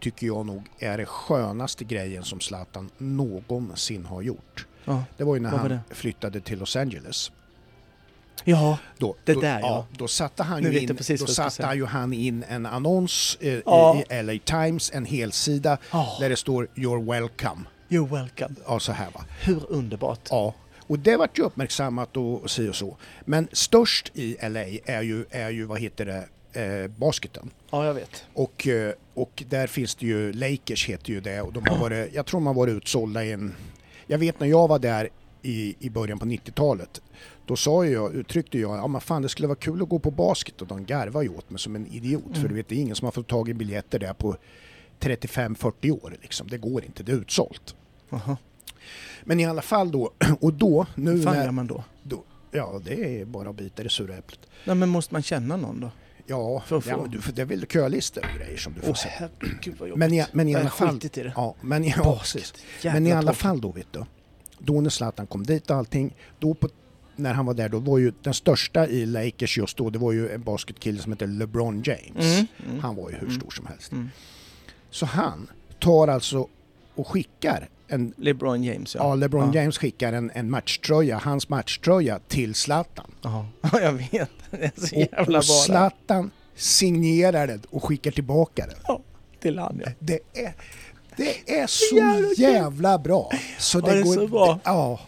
tycker 0.00 0.26
jag 0.26 0.46
nog 0.46 0.62
är 0.78 0.98
det 0.98 1.06
skönaste 1.06 1.84
grejen 1.84 2.24
som 2.24 2.40
Zlatan 2.40 2.90
någonsin 2.98 4.04
har 4.06 4.22
gjort. 4.22 4.66
Ja. 4.84 5.04
Det 5.16 5.24
var 5.24 5.34
ju 5.34 5.40
när 5.40 5.50
var 5.50 5.58
han 5.58 5.78
flyttade 5.90 6.40
till 6.40 6.58
Los 6.58 6.76
Angeles. 6.76 7.32
ja, 8.44 8.78
Då, 8.98 9.16
Det 9.24 9.34
då, 9.34 9.40
där, 9.40 9.60
ja. 9.60 9.86
Då 9.92 10.08
satte 10.08 10.42
han 10.42 10.62
Nu 10.62 10.72
ju 10.72 10.80
in, 10.80 10.98
då 11.18 11.26
satte 11.26 11.66
han 11.66 11.76
ju 11.76 11.84
han 11.86 12.12
in 12.12 12.44
en 12.48 12.66
annons 12.66 13.38
eh, 13.40 13.60
Ja. 13.66 14.02
i 14.10 14.22
LA 14.22 14.38
Times, 14.44 14.90
en 14.94 15.04
helsida 15.04 15.78
Ja. 15.92 16.16
där 16.20 16.28
det 16.30 16.36
står 16.36 16.68
“You're 16.74 17.12
welcome”. 17.12 17.60
You're 17.88 18.08
welcome. 18.10 18.54
Ja, 18.66 18.80
så 18.80 18.92
här 18.92 19.10
va. 19.14 19.24
Hur 19.44 19.72
underbart. 19.72 20.20
Ja, 20.30 20.54
och 20.80 20.98
det 20.98 21.16
vart 21.16 21.38
ju 21.38 21.42
uppmärksammat 21.42 22.16
och, 22.16 22.50
si 22.50 22.68
och 22.68 22.76
så. 22.76 22.96
Men 23.24 23.48
störst 23.52 24.10
i 24.14 24.36
LA 24.48 24.64
är 24.84 25.02
ju, 25.02 25.24
är 25.30 25.50
ju 25.50 25.64
vad 25.64 25.80
heter 25.80 26.06
det, 26.06 26.28
eh, 26.62 26.90
basketen. 26.90 27.50
Ja, 27.70 27.86
jag 27.86 27.94
vet. 27.94 28.24
Och, 28.34 28.66
eh, 28.68 28.92
och 29.14 29.42
där 29.48 29.66
finns 29.66 29.94
det 29.94 30.06
ju, 30.06 30.32
Lakers 30.32 30.86
heter 30.88 31.10
ju 31.12 31.20
det 31.20 31.40
och 31.42 31.52
de 31.52 31.66
har 31.66 31.76
varit, 31.80 32.14
jag 32.14 32.26
tror 32.26 32.40
de 32.40 32.46
har 32.46 32.54
varit 32.54 32.74
utsålda 32.74 33.24
i 33.24 33.32
en, 33.32 33.54
jag 34.06 34.18
vet 34.18 34.40
när 34.40 34.46
jag 34.46 34.68
var 34.68 34.78
där 34.78 35.08
i, 35.42 35.74
i 35.78 35.90
början 35.90 36.18
på 36.18 36.26
90-talet, 36.26 37.02
då 37.46 37.56
sa 37.56 37.86
jag, 37.86 38.14
uttryckte 38.14 38.58
jag, 38.58 38.78
ja 38.78 38.86
men 38.86 39.00
fan 39.00 39.22
det 39.22 39.28
skulle 39.28 39.48
vara 39.48 39.58
kul 39.58 39.82
att 39.82 39.88
gå 39.88 39.98
på 39.98 40.10
basket 40.10 40.60
och 40.62 40.66
de 40.66 40.84
garvade 40.84 41.24
ju 41.24 41.30
åt 41.30 41.50
mig 41.50 41.58
som 41.60 41.76
en 41.76 41.86
idiot 41.86 42.22
för 42.32 42.38
Mm. 42.38 42.48
du 42.48 42.54
vet 42.54 42.68
det 42.68 42.74
är 42.74 42.80
ingen 42.80 42.96
som 42.96 43.04
har 43.04 43.12
fått 43.12 43.28
tag 43.28 43.48
i 43.48 43.54
biljetter 43.54 43.98
där 43.98 44.12
på 44.12 44.36
35-40 45.00 45.90
år 46.04 46.16
liksom, 46.22 46.48
det 46.48 46.58
går 46.58 46.84
inte, 46.84 47.02
det 47.02 47.12
är 47.12 47.16
utsålt. 47.16 47.74
Jaha. 48.10 48.36
Men 49.24 49.40
i 49.40 49.46
alla 49.46 49.62
fall 49.62 49.90
då, 49.92 50.12
och 50.40 50.52
då, 50.52 50.86
nu 50.94 51.10
Hur 51.10 51.22
fan 51.22 51.36
när, 51.36 51.44
gör 51.44 51.50
man 51.50 51.66
då? 51.66 51.84
då, 52.02 52.24
ja 52.50 52.80
det 52.84 53.20
är 53.20 53.24
bara 53.24 53.50
att 53.50 53.56
bita 53.56 53.82
det 53.82 53.88
sura 53.88 54.16
äpplet. 54.16 54.40
Nej, 54.64 54.76
men 54.76 54.88
måste 54.88 55.14
man 55.14 55.22
känna 55.22 55.56
någon 55.56 55.80
då? 55.80 55.90
Ja, 56.26 56.62
För 56.66 56.82
ja 56.86 57.06
du, 57.08 57.20
för 57.20 57.32
det 57.32 57.42
är 57.42 57.46
väl 57.46 57.66
kölistor 57.66 58.24
och 58.32 58.38
grejer 58.38 58.56
som 58.58 58.72
du 58.74 58.80
får 58.80 58.88
Åh 58.90 58.94
se. 58.94 59.08
herregud 59.08 59.74
vad 59.78 59.88
jobbigt. 59.88 59.98
Men 59.98 60.12
i, 60.14 60.24
men 60.32 60.48
i 60.48 60.54
alla 60.54 60.70
fall, 60.70 61.00
i 61.02 61.08
det. 61.08 61.32
ja, 61.36 61.54
men, 61.60 61.84
i- 61.84 61.94
ja, 61.96 62.20
men 62.82 63.06
i 63.06 63.12
alla 63.12 63.32
fall 63.34 63.60
då 63.60 63.72
vet 63.72 63.92
du, 63.92 64.04
då 64.58 64.80
när 64.80 64.90
Zlatan 64.90 65.26
kom 65.26 65.42
dit 65.46 65.70
och 65.70 65.76
allting, 65.76 66.16
då 66.38 66.54
på, 66.54 66.68
när 67.16 67.34
han 67.34 67.46
var 67.46 67.54
där 67.54 67.68
då 67.68 67.78
var 67.78 67.98
ju 67.98 68.12
den 68.22 68.34
största 68.34 68.86
i 68.88 69.06
Lakers 69.06 69.58
just 69.58 69.76
då, 69.76 69.90
det 69.90 69.98
var 69.98 70.12
ju 70.12 70.30
en 70.30 70.42
basketkille 70.42 71.02
som 71.02 71.12
hette 71.12 71.26
LeBron 71.26 71.82
James. 71.84 72.34
Mm. 72.38 72.46
Mm. 72.68 72.80
Han 72.80 72.96
var 72.96 73.10
ju 73.10 73.16
hur 73.16 73.22
Mm. 73.28 73.40
stor 73.40 73.50
som 73.50 73.66
helst. 73.66 73.92
Så 74.90 75.06
han 75.06 75.50
tar 75.80 76.08
alltså 76.08 76.48
och 76.94 77.08
skickar 77.08 77.68
en 77.88 78.14
LeBron 78.16 78.64
James 78.64 78.94
Ja, 78.94 79.00
ja. 79.08 79.14
LeBron 79.14 79.52
Ja. 79.54 79.60
James 79.60 79.78
skickar 79.78 80.12
en, 80.12 80.30
en 80.34 80.50
matchtröja, 80.50 81.18
hans 81.24 81.48
matchtröja 81.48 82.18
till 82.28 82.54
Zlatan. 82.54 83.10
Ja, 83.22 83.46
Ja, 83.72 83.80
jag 83.80 83.92
vet. 83.92 84.30
Det 84.50 84.64
är 84.64 84.86
så 84.86 84.96
Och, 84.96 85.00
jävla 85.12 85.22
och 85.22 85.28
bra. 85.28 85.42
Zlatan 85.42 86.30
signerar 86.54 87.46
den 87.46 87.62
och 87.70 87.84
skickar 87.84 88.10
tillbaka 88.10 88.66
den. 88.66 88.96
Till 89.40 89.58
han 89.58 89.82
ja. 89.84 89.90
Det 89.98 90.20
är, 90.34 90.52
det 91.16 91.58
är 91.60 91.66
så 91.66 91.96
jävla 91.96 92.28
jävla, 92.36 92.98
bra. 92.98 93.30
Så 93.58 93.78
Ja, 93.78 93.82
det 93.86 93.98
är 93.98 94.04
så 94.04 94.28
bra. 94.28 94.52
Det, 94.52 94.60
ja, 94.64 95.00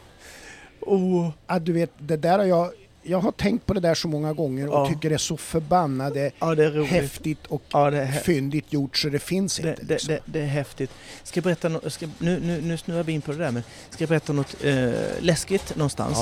Oh. 0.80 1.28
ja, 1.46 1.58
du 1.58 1.72
vet, 1.72 1.90
det 1.98 2.16
där 2.16 2.38
har 2.38 2.44
jag 2.44 2.70
jag 3.02 3.20
har 3.20 3.32
tänkt 3.32 3.66
på 3.66 3.74
det 3.74 3.80
där 3.80 3.94
så 3.94 4.08
många 4.08 4.32
gånger 4.32 4.68
och 4.68 4.74
Ja. 4.74 4.88
tycker 4.88 5.08
det 5.08 5.14
är 5.16 5.18
så 5.18 5.36
förbannade 5.36 6.30
Ja, 6.38 6.54
det 6.54 6.64
är 6.64 6.82
häftigt 6.84 7.46
och 7.46 7.62
Ja, 7.72 7.90
det 7.90 8.04
hä- 8.04 8.20
fyndigt 8.22 8.72
gjort 8.72 8.96
så 8.96 9.08
det 9.08 9.18
finns 9.18 9.56
Det, 9.56 9.68
inte. 9.70 9.82
det, 9.82 9.92
Liksom. 9.94 10.14
det, 10.14 10.20
det 10.26 10.40
är 10.40 10.46
häftigt. 10.46 10.90
Ska 11.24 11.38
jag 11.38 11.44
berätta 11.44 11.68
no 11.68 11.90
ska, 11.90 12.06
nu, 12.18 12.40
nu, 12.40 12.60
nu 12.60 12.76
snurrar 12.76 13.02
vi 13.02 13.12
in 13.12 13.20
på 13.20 13.32
det 13.32 13.38
där, 13.38 13.50
men 13.50 13.62
ska 13.90 14.02
jag 14.02 14.08
berätta 14.08 14.32
något 14.32 14.64
eh, 14.64 14.90
läskigt 15.20 15.76
någonstans? 15.76 16.18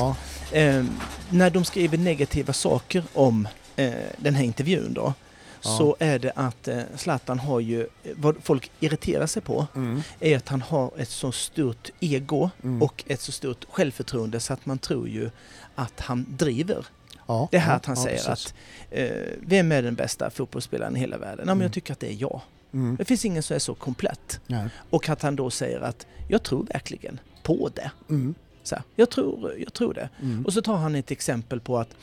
Eh, 0.52 0.84
när 1.30 1.50
de 1.50 1.64
skriver 1.64 1.98
negativa 1.98 2.52
saker 2.52 3.04
om 3.14 3.48
eh, 3.76 3.92
den 4.16 4.34
här 4.34 4.44
intervjun 4.44 4.92
då, 4.92 5.14
så 5.60 5.96
är 5.98 6.18
det 6.18 6.32
att 6.36 6.68
eh, 6.68 6.78
Zlatan 6.96 7.38
har 7.38 7.60
ju, 7.60 7.86
vad 8.16 8.36
folk 8.42 8.70
irriterar 8.80 9.26
sig 9.26 9.42
på, 9.42 9.66
mm, 9.74 10.02
är 10.20 10.36
att 10.36 10.48
han 10.48 10.62
har 10.62 10.90
ett 10.98 11.08
så 11.08 11.32
stort 11.32 11.90
ego 12.00 12.50
mm. 12.64 12.82
och 12.82 13.04
ett 13.06 13.20
så 13.20 13.32
stort 13.32 13.64
självförtroende 13.70 14.40
så 14.40 14.52
att 14.52 14.66
man 14.66 14.78
tror 14.78 15.08
ju 15.08 15.30
att 15.78 16.00
han 16.00 16.26
driver. 16.28 16.86
ja, 17.26 17.48
Det 17.50 17.58
här 17.58 17.70
ja, 17.72 17.76
att 17.76 17.86
han 17.86 17.96
ja, 17.96 18.02
säger 18.02 18.16
precis. 18.24 18.28
att 18.46 18.54
eh, 18.90 19.10
vem 19.40 19.72
är 19.72 19.82
den 19.82 19.94
bästa 19.94 20.30
fotbollsspelaren 20.30 20.96
i 20.96 21.00
hela 21.00 21.18
världen? 21.18 21.38
Ja, 21.38 21.44
men 21.44 21.52
Mm. 21.52 21.62
jag 21.62 21.72
tycker 21.72 21.92
att 21.92 22.00
det 22.00 22.12
är 22.12 22.16
jag. 22.20 22.40
Mm, 22.72 22.96
Det 22.96 23.04
finns 23.04 23.24
ingen 23.24 23.42
som 23.42 23.54
är 23.54 23.58
så 23.58 23.74
komplett. 23.74 24.40
nej, 24.46 24.68
Och 24.90 25.08
att 25.08 25.22
han 25.22 25.36
då 25.36 25.50
säger 25.50 25.80
att 25.80 26.06
jag 26.28 26.42
tror 26.42 26.64
verkligen 26.64 27.20
på 27.42 27.70
det. 27.74 27.90
mm, 28.08 28.34
Så 28.62 28.74
här, 28.74 28.84
jag, 28.96 29.10
tror, 29.10 29.54
jag 29.58 29.72
tror 29.72 29.94
det. 29.94 30.08
mm, 30.22 30.46
Och 30.46 30.52
så 30.52 30.62
tar 30.62 30.76
han 30.76 30.94
ett 30.94 31.10
exempel 31.10 31.60
på 31.60 31.78
att, 31.78 31.94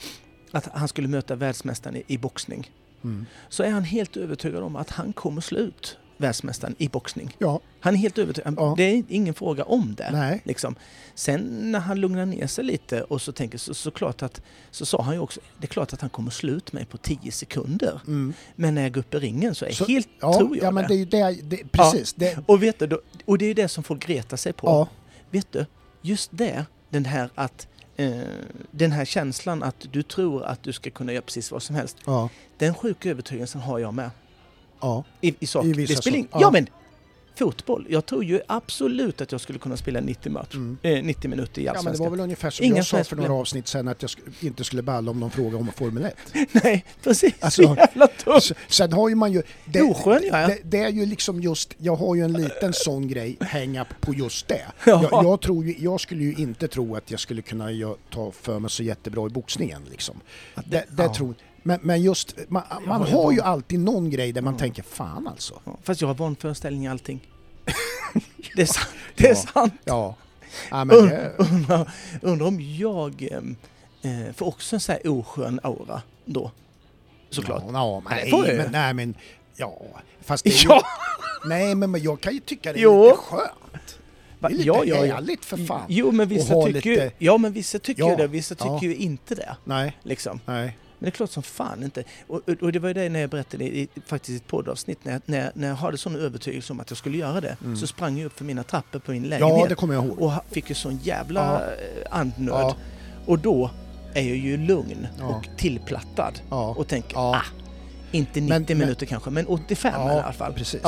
att 0.51 0.65
han 0.73 0.88
skulle 0.88 1.07
möta 1.07 1.35
världsmästaren 1.35 1.95
i, 1.95 2.03
i 2.07 2.17
boxning. 2.17 2.71
mm. 3.03 3.25
Så 3.49 3.63
är 3.63 3.69
han 3.71 3.83
helt 3.83 4.17
övertygad 4.17 4.63
om 4.63 4.75
att 4.75 4.89
han 4.89 5.13
kommer 5.13 5.41
slå 5.41 5.59
ut 5.59 5.97
världsmästaren 6.17 6.75
i 6.78 6.88
boxning. 6.89 7.36
Ja, 7.39 7.60
Han 7.80 7.93
är 7.93 7.97
helt 7.97 8.17
övertygad. 8.17 8.54
Ja. 8.58 8.73
Det 8.78 8.84
är 8.84 9.04
ingen 9.10 9.34
fråga 9.34 9.63
om 9.63 9.95
det. 9.95 10.10
nej. 10.12 10.41
Liksom. 10.45 10.75
Sen 11.15 11.71
när 11.71 11.80
han 11.80 11.99
lugnar 11.99 12.25
ner 12.25 12.47
sig 12.47 12.63
lite 12.65 13.01
och 13.04 13.21
så 13.21 13.32
tänker 13.32 13.58
så, 13.58 13.73
så 13.73 13.91
klart 13.91 14.21
att 14.23 14.41
så 14.71 14.86
sa 14.86 15.01
han 15.01 15.13
ju 15.13 15.19
också 15.19 15.39
det 15.58 15.65
är 15.65 15.67
klart 15.67 15.93
att 15.93 16.01
han 16.01 16.10
kommer 16.10 16.32
slå 16.32 16.54
ut 16.54 16.73
mig 16.73 16.86
på 16.86 16.97
10 16.97 17.32
sekunder. 17.32 18.01
Mm. 18.08 18.34
Men 18.56 18.75
när 18.75 18.82
jag 18.82 18.93
går 18.93 18.99
upp 19.01 19.13
i 19.13 19.17
ringen 19.19 19.56
så 19.56 19.65
är 19.65 19.71
Så- 19.71 19.86
helt 19.86 20.08
Ja, 20.19 20.38
tror 20.38 20.58
jag 20.58 20.65
ja 20.65 20.71
men 20.71 20.88
det. 20.88 21.06
det 21.06 21.19
är 21.19 21.30
ju 21.30 21.41
det, 21.41 21.58
det 21.58 21.71
precis. 21.71 22.13
Det, 22.13 22.38
Och 22.45 22.63
vet 22.63 22.80
du, 22.80 23.01
och 23.25 23.38
det 23.38 23.45
är 23.45 23.47
ju 23.47 23.54
det 23.54 23.67
som 23.67 23.84
folk 23.84 24.10
retar 24.10 24.38
sig 24.38 24.54
på. 24.54 24.67
ja, 24.67 24.88
Vet 25.32 25.51
du, 25.51 25.65
just 26.01 26.30
det, 26.34 26.65
den 26.89 27.06
här 27.06 27.30
att 27.36 27.67
eh, 27.97 28.12
den 28.71 28.91
här 28.91 29.06
känslan 29.06 29.63
att 29.63 29.86
du 29.91 30.04
tror 30.04 30.43
att 30.43 30.63
du 30.63 30.73
ska 30.73 30.89
kunna 30.89 31.12
göra 31.13 31.21
precis 31.21 31.51
vad 31.51 31.63
som 31.63 31.75
helst. 31.75 31.97
ja, 32.06 32.30
Den 32.58 32.73
sjuka 32.73 33.10
övertygelsen 33.10 33.62
har 33.62 33.80
jag 33.80 33.93
med. 33.93 34.10
Ja. 34.81 35.03
I, 35.21 35.35
i 35.39 35.47
sak. 35.47 35.65
I 35.65 35.71
det 35.73 35.88
spelar 35.97 36.17
sak, 36.17 36.27
ja. 36.33 36.38
ja. 36.41 36.51
men 36.51 36.67
fotboll. 37.38 37.85
Jag 37.89 38.05
tror 38.05 38.23
ju 38.23 38.41
absolut 38.47 39.21
att 39.21 39.31
jag 39.31 39.41
skulle 39.41 39.59
kunna 39.59 39.77
spela 39.77 39.99
90, 39.99 40.31
match, 40.31 40.53
Mm. 40.53 40.77
eh, 40.81 41.03
90 41.03 41.29
minuter 41.29 41.61
i 41.61 41.65
Ja 41.65 41.71
men 41.71 41.73
det 41.73 41.79
Allsvenskan. 41.79 42.03
var 42.05 42.11
väl 42.11 42.19
ungefär 42.19 42.49
som 42.49 42.65
Inga 42.65 42.75
jag 42.75 42.85
sa 42.85 43.03
för 43.03 43.15
några 43.15 43.33
avsnitt 43.33 43.67
sen 43.67 43.88
att 43.88 44.01
jag 44.01 44.09
sk- 44.09 44.45
inte 44.45 44.63
skulle 44.63 44.81
balla 44.81 45.11
om 45.11 45.19
de 45.19 45.31
frågade 45.31 45.55
om 45.55 45.71
Formel 45.75 46.05
1. 46.05 46.15
Nej, 46.63 46.85
precis. 47.03 47.33
Alltså, 47.39 47.63
så 47.63 47.75
jävla 47.75 48.07
tufft. 48.07 48.51
Sen 48.67 48.93
har 48.93 49.09
ju 49.09 49.15
man 49.15 49.31
ju... 49.31 49.43
Det, 49.65 49.81
Oskön 49.81 50.23
jag 50.23 50.39
är. 50.39 50.47
det, 50.47 50.59
det 50.63 50.77
är 50.79 50.89
ju 50.89 51.05
liksom 51.05 51.41
just, 51.41 51.73
jag 51.77 51.95
har 51.95 52.15
ju 52.15 52.21
en 52.25 52.33
liten 52.33 52.73
sån 52.73 53.07
grej, 53.07 53.38
hänga 53.41 53.85
på 54.01 54.13
just 54.13 54.47
det. 54.47 54.65
Ja. 54.85 55.07
Jag, 55.11 55.23
jag, 55.25 55.41
tror 55.41 55.65
ju, 55.65 55.75
jag 55.79 56.01
skulle 56.01 56.23
ju 56.23 56.33
inte 56.33 56.67
tro 56.67 56.95
att 56.95 57.11
jag 57.11 57.19
skulle 57.19 57.41
kunna 57.41 57.69
ta 58.13 58.31
för 58.31 58.59
mig 58.59 58.69
så 58.71 58.83
jättebra 58.83 59.25
i 59.27 59.29
boxningen 59.29 59.81
liksom. 59.91 60.15
Det, 60.55 60.85
det 60.89 61.03
ja. 61.03 61.13
tror, 61.13 61.35
men, 61.67 61.80
men 61.84 62.01
just, 62.01 62.36
man, 62.47 62.63
man 62.88 63.01
har 63.01 63.08
ju 63.08 63.13
har 63.15 63.32
ju 63.32 63.41
alltid 63.41 63.80
någon 63.80 64.10
grej 64.10 64.32
där 64.32 64.41
man 64.41 64.54
Ja. 64.54 64.60
tänker 64.60 64.84
fan 64.84 65.28
alltså. 65.28 65.62
Ja, 65.65 65.78
fast 65.84 66.01
jag 66.01 66.08
har 66.08 66.15
vanföreställning 66.15 66.86
i 66.86 66.88
allting. 66.88 67.19
det 68.56 68.62
är 68.62 68.65
sant. 68.65 68.88
Det 69.15 69.30
är 69.30 69.36
sant. 69.36 69.73
Ja. 69.84 70.15
ja 70.69 70.84
men 70.86 71.08
det, 71.08 71.32
Undrar, 71.38 71.91
undrar 72.21 72.47
om 72.47 72.62
jag 72.62 73.28
eh, 74.01 74.34
får 74.36 74.45
också 74.47 74.75
en 74.75 74.80
sån 74.80 74.93
här 74.93 75.08
oskön 75.12 75.60
aura 75.63 76.01
då. 76.25 76.51
Såklart. 77.30 77.63
Ja, 77.73 78.01
men, 78.10 78.17
Nej, 78.17 78.32
nej, 78.32 78.58
men, 78.58 78.71
nej 78.71 78.93
men, 78.93 79.15
ja. 79.56 79.82
Fast 80.21 80.43
det 80.43 80.49
är 80.49 80.54
ju, 80.63 80.69
Ja! 80.69 80.82
nej 81.45 81.75
men 81.75 82.01
jag 82.04 82.21
kan 82.21 82.34
ju 82.34 82.39
tycka 82.39 82.73
det 82.73 82.80
är 82.80 82.84
Jo. 82.84 83.04
lite 83.04 83.17
skönt. 83.17 83.99
Det 84.39 84.45
är 84.47 84.49
lite 84.49 84.63
ja, 84.63 84.84
ja, 84.86 85.15
härligt 85.15 85.45
för 85.45 85.58
fan. 85.58 85.86
Jo, 85.88 86.12
men 86.12 86.28
vissa 86.28 86.54
tycker 86.65 86.89
ju, 86.89 86.95
lite- 86.95 87.12
ja, 87.17 87.38
men 87.38 87.54
vissa 87.54 87.80
tycker 87.80 88.01
Ja, 88.04 88.10
ju 88.10 88.15
det, 88.15 88.28
vissa 88.28 88.56
tycker 88.56 88.80
ju 88.82 88.95
inte 88.95 89.36
det. 89.36 89.58
Nej, 89.63 89.97
Liksom. 90.04 90.39
nej. 90.45 90.78
Men 90.99 91.05
det 91.05 91.10
är 91.10 91.12
klart 91.12 91.31
som 91.31 91.43
fan 91.43 91.84
inte. 91.84 92.03
Och, 92.27 92.41
och, 92.62 92.71
det 92.71 92.79
var 92.79 92.88
ju 92.88 92.93
det 92.93 93.10
när 93.10 93.19
jag 93.19 93.29
berättade 93.29 93.63
i, 93.63 93.88
faktiskt 94.08 94.29
i 94.31 94.36
ett 94.36 94.47
poddavsnitt, 94.47 95.05
när 95.05 95.12
jag, 95.12 95.21
när, 95.25 95.38
jag- 95.43 95.51
när 95.53 95.67
jag 95.67 95.75
hade 95.75 95.97
sån 95.97 96.15
övertygelse 96.15 96.73
om 96.73 96.79
att 96.79 96.89
jag 96.91 96.97
skulle 96.97 97.17
göra 97.17 97.41
det, 97.41 97.58
Mm. 97.63 97.77
så 97.77 97.88
sprang 97.88 98.17
jag 98.17 98.25
upp 98.25 98.38
för 98.38 98.45
mina 98.45 98.63
trappor 98.63 98.99
på 98.99 99.12
min 99.12 99.23
lägenhet. 99.23 99.58
Ja, 99.60 99.65
det 99.69 99.75
kommer 99.75 99.93
jag 99.93 100.05
ihåg. 100.05 100.21
och 100.21 100.34
fick 100.51 100.69
ju 100.69 100.75
sån 100.75 100.99
jävla 101.03 101.41
Ja. 101.41 101.62
eh, 102.12 102.19
andnöd. 102.19 102.53
Ja. 102.55 102.75
Och 103.25 103.39
då 103.39 103.69
är 104.13 104.21
jag 104.21 104.38
ju 104.38 104.58
lugn 104.58 105.08
Ja. 105.19 105.25
och 105.25 105.58
tillplattad 105.58 106.34
och 106.49 106.88
tänker, 106.88 107.13
Ja. 107.15 107.21
ah, 107.36 107.41
inte 108.12 108.39
90 108.41 108.49
Men- 108.49 108.65
men- 108.67 108.77
minuter 108.77 109.05
kanske, 109.05 109.29
men 109.29 109.45
85 109.47 109.93
Ja, 109.95 110.17
i 110.17 110.19
alla 110.19 110.34
fall. 110.34 110.53
precis. 110.53 110.81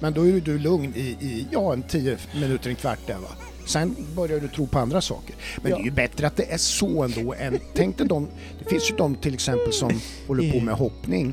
Men 0.00 0.12
då 0.12 0.26
är 0.28 0.40
du 0.40 0.58
lugn 0.58 0.92
i, 0.96 1.00
i 1.00 1.46
ja, 1.50 1.72
en 1.72 1.82
10 1.82 2.18
minuter, 2.34 2.70
en 2.70 2.76
kvart 2.76 2.98
där 3.06 3.14
va. 3.18 3.28
Sen 3.70 3.96
börjar 4.16 4.40
du 4.40 4.48
tro 4.48 4.66
på 4.66 4.78
andra 4.78 5.00
saker. 5.00 5.34
Men 5.62 5.70
Ja. 5.70 5.76
det 5.76 5.82
är 5.82 5.84
ju 5.84 5.90
bättre 5.90 6.26
att 6.26 6.36
det 6.36 6.52
är 6.52 6.56
så 6.58 7.02
ändå 7.04 7.34
än... 7.34 7.58
Tänk 7.74 7.98
dig 7.98 8.06
de... 8.06 8.28
Det 8.58 8.64
finns 8.70 8.90
ju 8.90 8.96
de 8.96 9.14
till 9.14 9.34
exempel 9.34 9.72
som 9.72 10.00
håller 10.26 10.52
på 10.52 10.60
med 10.60 10.74
hoppning 10.74 11.32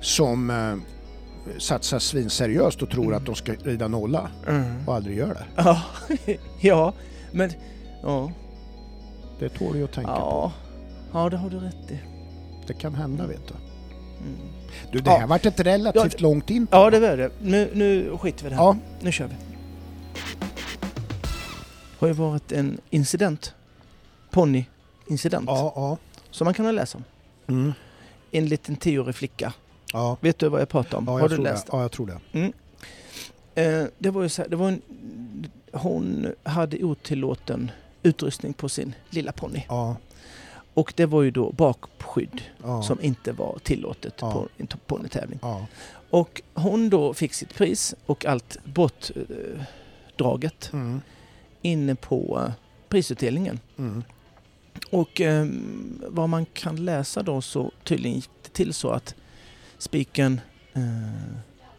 som 0.00 0.50
eh, 0.50 0.74
satsar 1.58 1.98
svinseriöst 1.98 2.82
och 2.82 2.90
tror 2.90 3.04
Mm. 3.04 3.16
att 3.16 3.26
de 3.26 3.34
ska 3.34 3.52
rida 3.52 3.88
nolla 3.88 4.30
Mm. 4.48 4.74
och 4.88 4.94
aldrig 4.94 5.16
gör 5.16 5.28
det. 5.34 5.44
Ja, 5.56 5.82
ja, 6.60 6.92
men... 7.32 7.52
Ja, 8.02 8.32
Det 9.38 9.48
tål 9.48 9.72
du 9.72 9.78
ju 9.78 9.84
att 9.84 9.92
tänka 9.92 10.10
på. 10.12 10.16
ja, 10.18 10.52
ja, 11.12 11.30
det 11.30 11.36
har 11.36 11.50
du 11.50 11.58
rätt 11.58 11.90
i. 11.90 11.98
Det 12.66 12.74
kan 12.74 12.94
hända 12.94 13.26
vet 13.26 13.48
du. 13.48 13.54
Mm. 13.54 14.38
Du, 14.92 14.98
det 14.98 15.10
Ja. 15.10 15.16
här 15.18 15.26
varit 15.26 15.46
ett 15.46 15.60
relativt 15.60 16.12
Ja, 16.12 16.18
långt 16.28 16.50
in. 16.50 16.66
Ja, 16.70 16.90
det 16.90 17.00
var 17.00 17.16
det. 17.16 17.30
Nu, 17.40 17.70
nu 17.74 18.16
skiter 18.18 18.42
vi 18.42 18.46
i 18.46 18.50
det 18.50 18.56
här. 18.56 18.62
Ja. 18.64 18.76
Nu 19.00 19.12
kör 19.12 19.26
vi. 19.26 19.34
Har 21.98 22.06
ju 22.08 22.12
varit 22.14 22.52
en 22.52 22.80
incident. 22.90 23.54
Ponny-incident. 24.30 25.44
Ja, 25.48 25.72
ja. 25.76 25.96
Som 26.30 26.44
man 26.44 26.54
kan 26.54 26.64
ha 26.64 26.72
läst 26.72 26.94
om. 26.94 27.04
Mm. 27.46 27.72
En 28.30 28.46
liten 28.46 28.76
tioårig 28.76 29.14
flicka. 29.14 29.52
Ja, 29.92 30.16
Vet 30.20 30.38
du 30.38 30.48
vad 30.48 30.60
jag 30.60 30.68
pratar 30.68 30.98
om? 30.98 31.04
ja 31.06 31.12
har 31.20 31.28
du 31.28 31.36
läst? 31.36 31.66
det. 31.66 31.70
Ja, 31.76 31.82
jag 31.82 31.92
tror 31.92 32.06
det. 32.06 32.52
Eh, 33.62 33.86
det 33.98 34.10
var 34.10 34.22
ju 34.22 34.28
så 34.28 34.42
här, 34.42 34.48
det 34.48 34.56
var 34.56 34.68
en, 34.68 34.82
hon 35.72 36.32
hade 36.42 36.84
otillåten 36.84 37.70
utrustning 38.02 38.52
på 38.52 38.68
sin 38.68 38.94
lilla 39.10 39.32
ponny. 39.32 39.64
Ja, 39.68 39.96
Och 40.74 40.92
det 40.96 41.06
var 41.06 41.22
ju 41.22 41.30
då 41.30 41.52
bakskydd 41.52 42.42
ja, 42.62 42.82
som 42.82 43.00
inte 43.00 43.32
var 43.32 43.58
tillåtet 43.62 44.14
Ja. 44.20 44.32
på 44.32 44.48
en 44.56 44.66
ponnytävling. 44.86 45.38
ja. 45.42 45.66
Och 46.10 46.42
hon 46.54 46.90
då 46.90 47.14
fick 47.14 47.34
sitt 47.34 47.54
pris 47.54 47.94
och 48.06 48.26
allt 48.26 48.56
bortdraget 48.64 50.70
Mm. 50.72 51.00
Inne 51.66 51.94
på 51.94 52.52
prisutdelningen. 52.88 53.60
Mm. 53.78 54.04
Och 54.90 55.20
eh, 55.20 55.46
vad 56.08 56.28
man 56.28 56.46
kan 56.46 56.84
läsa 56.84 57.22
då 57.22 57.40
så 57.40 57.70
tydligen 57.84 58.16
gick 58.16 58.30
det 58.42 58.48
till 58.52 58.74
så 58.74 58.90
att 58.90 59.14
spiken 59.78 60.40
eh, 60.72 60.82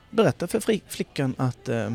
berättade 0.10 0.52
för 0.52 0.80
flickan 0.90 1.36
att 1.38 1.70
eh, 1.70 1.92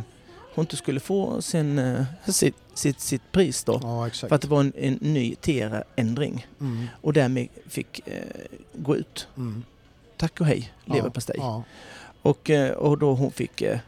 hon 0.54 0.62
inte 0.62 0.76
skulle 0.76 1.00
få 1.00 1.42
sin, 1.42 1.78
eh, 1.78 2.04
sitt, 2.26 2.56
sitt, 2.74 3.00
sitt 3.00 3.32
pris 3.32 3.64
då. 3.64 3.78
Ja. 3.82 4.10
För 4.28 4.34
att 4.34 4.42
det 4.42 4.48
var 4.48 4.60
en, 4.60 4.72
en 4.76 4.92
ny 5.00 5.34
TR-ändring 5.34 6.46
Mm. 6.60 6.86
och 7.00 7.12
därmed 7.12 7.48
fick 7.68 8.08
eh, 8.08 8.22
gå 8.74 8.96
ut. 8.96 9.28
Mm. 9.36 9.64
Tack 10.16 10.40
och 10.40 10.46
hej, 10.46 10.72
Ja, 10.84 10.94
leverpastej. 10.94 11.36
Ja, 11.38 11.62
Och, 12.22 12.50
eh, 12.50 12.70
och 12.72 12.98
då 12.98 13.14
hon 13.14 13.30
fick, 13.30 13.62
eh, 13.62 13.78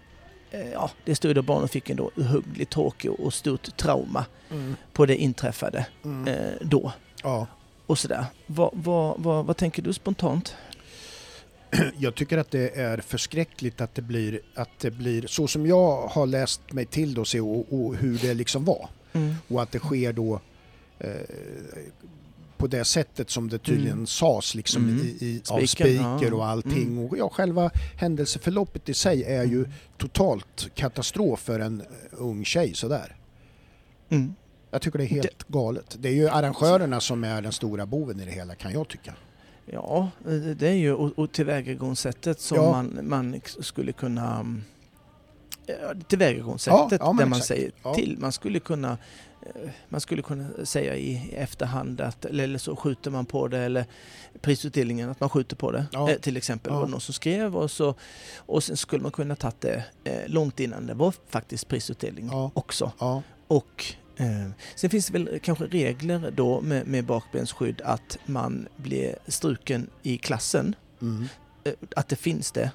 ja 0.73 0.91
det 1.05 1.15
stod 1.15 1.39
att 1.39 1.45
barnen 1.45 1.69
fick 1.69 1.91
en 1.91 1.97
då 1.97 2.11
ohyggligt 2.17 2.73
tråkig 2.73 3.11
och 3.11 3.35
stort 3.35 3.77
trauma 3.77 4.27
mm. 4.51 4.77
på 4.93 5.07
det 5.07 5.17
inträffade 5.17 5.87
Mm. 6.05 6.35
eh, 6.35 6.53
då. 6.61 6.93
ja. 7.23 7.47
Och 7.87 7.99
sådär. 7.99 8.25
Vad, 8.47 8.71
vad, 8.73 9.15
vad, 9.19 9.47
vad 9.47 9.57
tänker 9.57 9.83
du 9.83 9.93
spontant? 9.93 10.57
Jag 11.99 12.15
tycker 12.15 12.39
att 12.39 12.51
det 12.51 12.77
är 12.77 12.99
förskräckligt 12.99 13.81
att 13.81 13.95
det 13.95 14.03
blir, 14.03 14.41
att 14.55 14.79
det 14.79 14.91
blir 14.91 15.27
så 15.27 15.47
som 15.47 15.67
jag 15.67 16.07
har 16.07 16.27
läst 16.27 16.73
mig 16.73 16.87
till 16.87 17.15
då 17.15 17.23
och, 17.23 17.73
och 17.73 17.97
hur 17.97 18.19
det 18.19 18.35
liksom 18.35 18.65
var. 18.65 18.89
Mm. 19.13 19.35
Och 19.49 19.63
att 19.63 19.73
det 19.73 19.79
sker 19.79 20.13
då 20.13 20.41
eh, 20.99 21.11
på 22.59 22.67
det 22.67 22.85
sättet 22.85 23.31
som 23.31 23.49
det 23.49 23.59
tydligen 23.59 23.93
Mm. 23.93 24.07
sades 24.07 24.55
liksom 24.55 24.89
Mm. 24.89 25.01
i, 25.01 25.09
i, 25.21 25.43
av 25.51 25.67
speaker 25.67 26.35
och 26.35 26.47
allting. 26.47 26.83
Mm. 26.83 26.99
Och 26.99 27.19
ja, 27.19 27.29
själva 27.29 27.71
händelseförloppet 27.97 28.89
i 28.89 28.95
sig 28.95 29.25
är 29.25 29.45
ju 29.45 29.67
totalt 29.99 30.69
katastrof 30.75 31.41
för 31.41 31.61
en 31.61 31.81
eh, 31.81 31.87
ung 32.11 32.45
tjej 32.45 32.75
sådär. 32.75 33.17
Mm. 34.09 34.35
Jag 34.71 34.83
tycker 34.83 34.99
det 34.99 35.05
är 35.05 35.09
helt 35.09 35.49
galet. 35.49 35.97
Det 35.99 36.09
är 36.09 36.13
ju 36.13 36.29
arrangörerna 36.29 37.01
som 37.01 37.25
är 37.25 37.43
den 37.43 37.53
stora 37.53 37.87
boven 37.87 38.21
i 38.21 38.25
det 38.25 38.31
hela 38.31 38.55
kan 38.55 38.73
jag 38.73 38.89
tycka. 38.89 39.15
Ja, 39.67 40.09
eh, 40.27 40.33
det 40.33 40.69
är 40.69 40.73
ju 40.75 40.93
och, 40.95 41.19
och 41.19 41.33
tillvägagångssättet 41.33 42.41
som 42.41 42.57
Ja. 42.57 42.71
man, 42.73 42.99
man 43.09 43.41
skulle 43.61 43.93
kunna... 43.93 44.41
mm, 44.41 44.63
Tillvägagångssättet 46.09 46.77
Ja, 46.77 46.89
ja, 47.01 47.07
där 47.07 47.27
man 47.27 47.29
exakt. 47.39 47.47
säger 47.47 47.73
till. 47.95 48.17
Man 48.19 48.33
skulle 48.33 48.61
kunna 48.61 48.99
man 49.89 50.01
skulle 50.01 50.23
kunna 50.23 50.67
säga 50.67 50.97
i 50.97 51.35
efterhand 51.37 52.01
att, 52.01 52.25
eller 52.25 52.59
så 52.59 52.77
skjuter 52.77 53.11
man 53.11 53.27
på 53.27 53.49
det 53.49 53.59
eller 53.59 53.85
prisutdelningen 54.41 55.11
att 55.11 55.21
man 55.21 55.29
skjuter 55.29 55.57
på 55.57 55.71
det 55.73 55.87
Ja. 55.93 56.11
eh, 56.11 56.17
till 56.19 56.37
exempel. 56.37 56.73
Ja. 56.73 56.79
var 56.79 56.85
det 56.87 56.91
någon 56.91 57.01
som 57.01 57.15
skrev 57.15 57.57
och, 57.57 57.71
så, 57.71 57.95
och 58.37 58.65
sen 58.65 58.77
skulle 58.77 59.03
man 59.03 59.13
kunna 59.13 59.37
tagit 59.37 59.61
det 59.61 59.85
eh, 60.05 60.29
långt 60.29 60.61
innan 60.61 60.87
det 60.87 60.95
var 60.95 61.15
faktiskt 61.29 61.69
prisutdelning 61.69 62.29
Ja. 62.33 62.51
också. 62.55 62.93
Ja, 62.99 63.23
Och 63.49 63.85
eh, 64.17 64.51
sen 64.77 64.91
finns 64.91 65.07
det 65.07 65.13
väl 65.13 65.39
kanske 65.43 65.65
regler 65.65 66.31
då 66.37 66.61
med, 66.61 66.87
med 66.87 67.05
bakbensskydd 67.05 67.81
att 67.85 68.19
man 68.27 68.69
blir 68.77 69.17
struken 69.27 69.91
i 70.03 70.19
klassen. 70.19 70.75
mm, 71.03 71.29
att 71.97 72.09
det 72.09 72.17
finns 72.17 72.53
det 72.53 72.71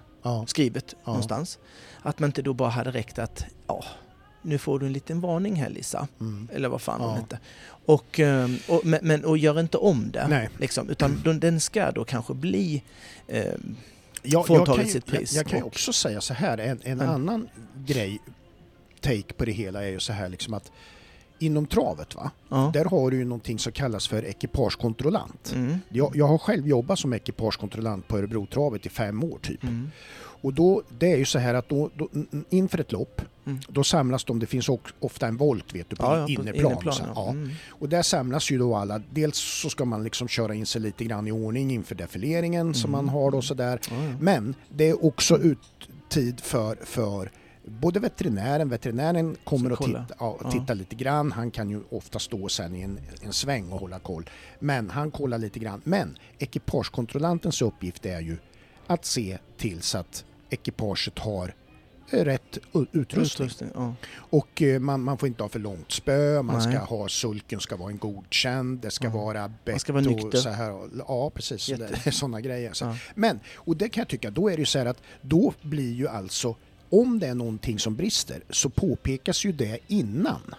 skrivet 0.47 0.95
någonstans. 1.05 1.59
Att 2.01 2.19
man 2.19 2.27
inte 2.29 2.41
då 2.41 2.53
bara 2.53 2.69
hade 2.69 2.91
räckt 2.91 3.19
att 3.19 3.45
ja, 3.67 3.83
nu 4.41 4.57
får 4.57 4.79
du 4.79 4.85
en 4.85 4.93
liten 4.93 5.19
varning 5.21 5.55
här 5.55 5.69
Lisa. 5.69 6.07
mm. 6.19 6.47
Eller 6.53 6.69
vad 6.69 6.81
fan 6.81 7.01
hon 7.01 7.09
Ja. 7.09 7.15
hette. 7.15 7.39
Och, 7.85 8.19
ehm, 8.19 8.57
och, 8.67 8.81
men, 8.85 9.25
och 9.25 9.37
gör 9.37 9.59
inte 9.59 9.77
om 9.77 10.11
det. 10.11 10.27
Nej. 10.27 10.49
Liksom, 10.59 10.89
utan 10.89 11.21
den- 11.23 11.39
den 11.39 11.59
ska 11.59 11.91
då 11.91 12.03
kanske 12.05 12.33
bli 12.33 12.83
ehm, 13.27 13.75
Jag, 14.23 14.45
jag 14.49 14.65
kan, 14.65 14.87
sitt 14.87 15.05
pris. 15.05 15.33
Jag, 15.33 15.43
jag 15.45 15.51
kan 15.51 15.61
Och- 15.61 15.67
också 15.67 15.93
säga 15.93 16.21
så 16.21 16.33
här, 16.33 16.57
en, 16.57 16.79
en 16.83 16.97
Men- 16.97 17.09
annan 17.09 17.47
grej, 17.85 18.19
take 19.01 19.33
på 19.33 19.45
det 19.45 19.51
hela 19.51 19.83
är 19.83 19.89
ju 19.89 19.99
så 19.99 20.13
här 20.13 20.29
liksom 20.29 20.53
att 20.53 20.71
inom 21.41 21.65
travet 21.67 22.15
va, 22.15 22.31
ja. 22.49 22.71
där 22.73 22.85
har 22.85 23.11
du 23.11 23.17
ju 23.17 23.25
någonting 23.25 23.59
som 23.59 23.71
kallas 23.71 24.07
för 24.07 24.25
ekipagekontrollant. 24.25 25.51
Mm. 25.55 25.77
Jag, 25.89 26.15
jag 26.15 26.27
har 26.27 26.37
själv 26.37 26.67
jobbat 26.67 26.99
som 26.99 27.13
ekipagekontrollant 27.13 28.07
på 28.07 28.17
Örebrotravet 28.17 28.85
i 28.85 28.89
fem 28.89 29.23
år 29.23 29.39
typ. 29.41 29.63
Mm. 29.63 29.91
Och 30.41 30.53
då, 30.53 30.81
det 30.99 31.11
är 31.13 31.17
ju 31.17 31.25
så 31.25 31.39
här 31.39 31.53
att 31.53 31.69
då, 31.69 31.89
då, 31.95 32.09
inför 32.49 32.79
ett 32.79 32.91
lopp, 32.91 33.21
Mm. 33.45 33.59
då 33.69 33.83
samlas 33.83 34.23
de, 34.23 34.39
det 34.39 34.45
finns 34.45 34.69
också 34.69 34.93
ofta 34.99 35.27
en 35.27 35.37
volt 35.37 35.75
vet 35.75 35.89
du, 35.89 35.95
på 35.95 36.03
Ja, 36.03 36.17
ja, 36.19 36.25
på 36.25 36.31
inneplan. 36.31 36.71
inneplan, 36.71 36.93
så 36.93 37.03
ja. 37.15 37.29
Mm. 37.29 37.49
Och 37.69 37.89
där 37.89 38.01
samlas 38.01 38.51
ju 38.51 38.57
då 38.57 38.75
alla, 38.75 39.01
dels 39.13 39.37
så 39.37 39.69
ska 39.69 39.85
man 39.85 40.03
liksom 40.03 40.27
köra 40.27 40.55
in 40.55 40.65
sig 40.65 40.81
lite 40.81 41.03
grann 41.03 41.27
i 41.27 41.31
ordning 41.31 41.71
inför 41.71 41.95
defileringen 41.95 42.73
som 42.73 42.93
Mm. 42.93 43.05
man 43.05 43.13
har 43.13 43.31
då 43.31 43.41
sådär. 43.41 43.79
Ja, 43.89 43.95
ja. 44.03 44.11
Men 44.19 44.55
det 44.69 44.89
är 44.89 45.05
också 45.05 45.37
ut 45.37 45.57
tid 46.09 46.39
för, 46.39 46.75
för 46.85 47.31
både 47.65 47.99
veterinären, 47.99 48.69
veterinären 48.69 49.35
kommer 49.43 49.71
att 49.71 49.79
titta, 49.79 50.05
ja, 50.19 50.37
Ja. 50.43 50.51
titta 50.51 50.73
lite 50.73 50.95
grann, 50.95 51.31
han 51.31 51.51
kan 51.51 51.69
ju 51.69 51.81
ofta 51.91 52.19
stå 52.19 52.49
sen 52.49 52.75
i 52.75 52.81
en, 52.81 52.99
en 53.21 53.33
sväng 53.33 53.71
och 53.71 53.79
hålla 53.79 53.99
koll. 53.99 54.29
Men 54.59 54.89
han 54.89 55.11
kollar 55.11 55.37
lite 55.37 55.59
grann. 55.59 55.81
Men 55.83 56.17
ekipagekontrollantens 56.37 57.61
uppgift 57.61 58.05
är 58.05 58.19
ju 58.21 58.37
att 58.87 59.05
se 59.05 59.37
till 59.57 59.81
så 59.81 59.97
att 59.97 60.25
ekipaget 60.49 61.19
har 61.19 61.53
eh, 62.11 62.23
rätt 62.25 62.57
utrustning. 62.91 63.45
Utrustning, 63.45 63.69
ja. 63.75 63.93
Och 64.15 64.61
eh, 64.61 64.79
man, 64.79 65.01
man 65.01 65.17
får 65.17 65.27
inte 65.27 65.43
ha 65.43 65.49
för 65.49 65.59
långt 65.59 65.91
spö, 65.91 66.41
man 66.41 66.57
Nej. 66.59 66.75
ska 66.75 66.85
ha 66.85 67.09
sulken 67.09 67.59
ska 67.59 67.75
vara 67.75 67.91
en 67.91 67.97
godkänd, 67.97 68.79
det 68.79 68.91
ska 68.91 69.07
Ja. 69.07 69.13
vara 69.13 69.53
bett 69.65 69.81
ska 69.81 69.93
vara 69.93 70.05
och 70.05 70.11
nykter. 70.11 70.37
så 70.37 70.49
här. 70.49 70.79
Ja, 71.07 71.29
precis. 71.29 71.71
Sådana 72.11 72.41
grejer. 72.41 72.73
Så. 72.73 72.85
Ja. 72.85 72.95
Men, 73.15 73.39
och 73.55 73.77
det 73.77 73.89
kan 73.89 74.01
jag 74.01 74.07
tycka, 74.07 74.31
då 74.31 74.49
är 74.49 74.55
det 74.55 74.59
ju 74.59 74.65
så 74.65 74.79
här 74.79 74.85
att 74.85 75.01
då 75.21 75.53
blir 75.61 75.93
ju 75.93 76.07
alltså 76.07 76.55
om 76.89 77.19
det 77.19 77.27
är 77.27 77.35
någonting 77.35 77.79
som 77.79 77.95
brister 77.95 78.43
så 78.49 78.69
påpekas 78.69 79.45
ju 79.45 79.51
det 79.51 79.79
innan. 79.87 80.55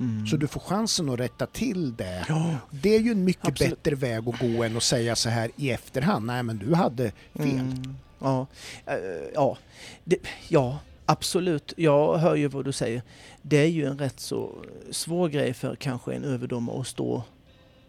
Mm. 0.00 0.26
Så 0.26 0.36
du 0.36 0.46
får 0.46 0.60
chansen 0.60 1.08
att 1.08 1.20
rätta 1.20 1.46
till 1.46 1.96
det. 1.96 2.24
Ja. 2.28 2.56
Det 2.70 2.96
är 2.96 3.00
ju 3.00 3.10
en 3.10 3.24
mycket 3.24 3.48
Absolut. 3.48 3.82
bättre 3.82 3.96
väg 3.96 4.28
att 4.28 4.38
gå 4.40 4.62
än 4.64 4.76
att 4.76 4.82
säga 4.82 5.16
så 5.16 5.28
här 5.28 5.50
i 5.56 5.70
efterhand. 5.70 6.26
Nej 6.26 6.42
men 6.42 6.58
du 6.58 6.74
hade 6.74 7.12
fel. 7.34 7.48
Mm. 7.50 7.96
Ja. 8.18 8.46
Eh, 8.86 8.94
ja. 9.34 9.56
Det, 10.04 10.16
ja, 10.48 10.78
absolut. 11.06 11.72
Jag 11.76 12.18
hör 12.18 12.34
ju 12.34 12.48
vad 12.48 12.64
du 12.64 12.72
säger. 12.72 13.02
Det 13.42 13.56
är 13.56 13.66
ju 13.66 13.86
en 13.86 13.98
rätt 13.98 14.20
så 14.20 14.50
svår 14.90 15.28
grej 15.28 15.54
för 15.54 15.76
kanske 15.76 16.14
en 16.14 16.24
överdomare 16.24 16.80
att 16.80 16.86
stå 16.86 17.22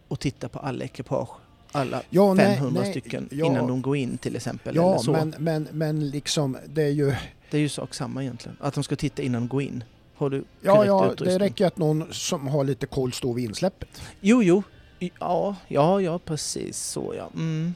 och 0.07 0.19
titta 0.19 0.49
på 0.49 0.59
alla 0.59 0.85
ekipage. 0.85 1.29
Alla 1.71 2.01
Ja, 2.09 2.33
nej, 2.33 2.55
500 2.57 2.81
nej, 2.81 2.91
stycken 2.91 3.29
ja. 3.31 3.45
innan 3.45 3.67
de 3.67 3.81
går 3.81 3.97
in 3.97 4.17
till 4.17 4.35
exempel. 4.35 4.77
eller 4.77 4.87
Ja 4.87 4.99
så. 4.99 5.11
men, 5.11 5.35
men, 5.39 5.67
men 5.71 6.09
liksom 6.09 6.57
det 6.67 6.83
är 6.83 6.89
ju 6.89 7.15
Det 7.51 7.57
är 7.57 7.61
ju 7.61 7.69
sak 7.69 7.93
samma 7.93 8.23
egentligen. 8.23 8.57
Att 8.61 8.73
de 8.73 8.83
ska 8.83 8.95
titta 8.95 9.21
innan 9.21 9.41
de 9.41 9.47
går 9.47 9.61
in. 9.61 9.83
Har 10.15 10.29
du 10.29 10.43
Ja, 10.61 10.85
ja, 10.85 11.05
utrustning? 11.05 11.39
det 11.39 11.45
räcker 11.45 11.65
att 11.65 11.77
någon 11.77 12.13
som 12.13 12.47
har 12.47 12.63
lite 12.63 12.85
koll 12.85 13.13
står 13.13 13.33
vid 13.33 13.45
insläppet. 13.45 14.01
Jo, 14.21 14.43
jo. 14.43 14.63
Ja, 14.99 15.55
ja, 15.67 16.01
ja 16.01 16.19
precis 16.19 16.77
så 16.77 17.13
ja. 17.17 17.29
Mm. 17.33 17.73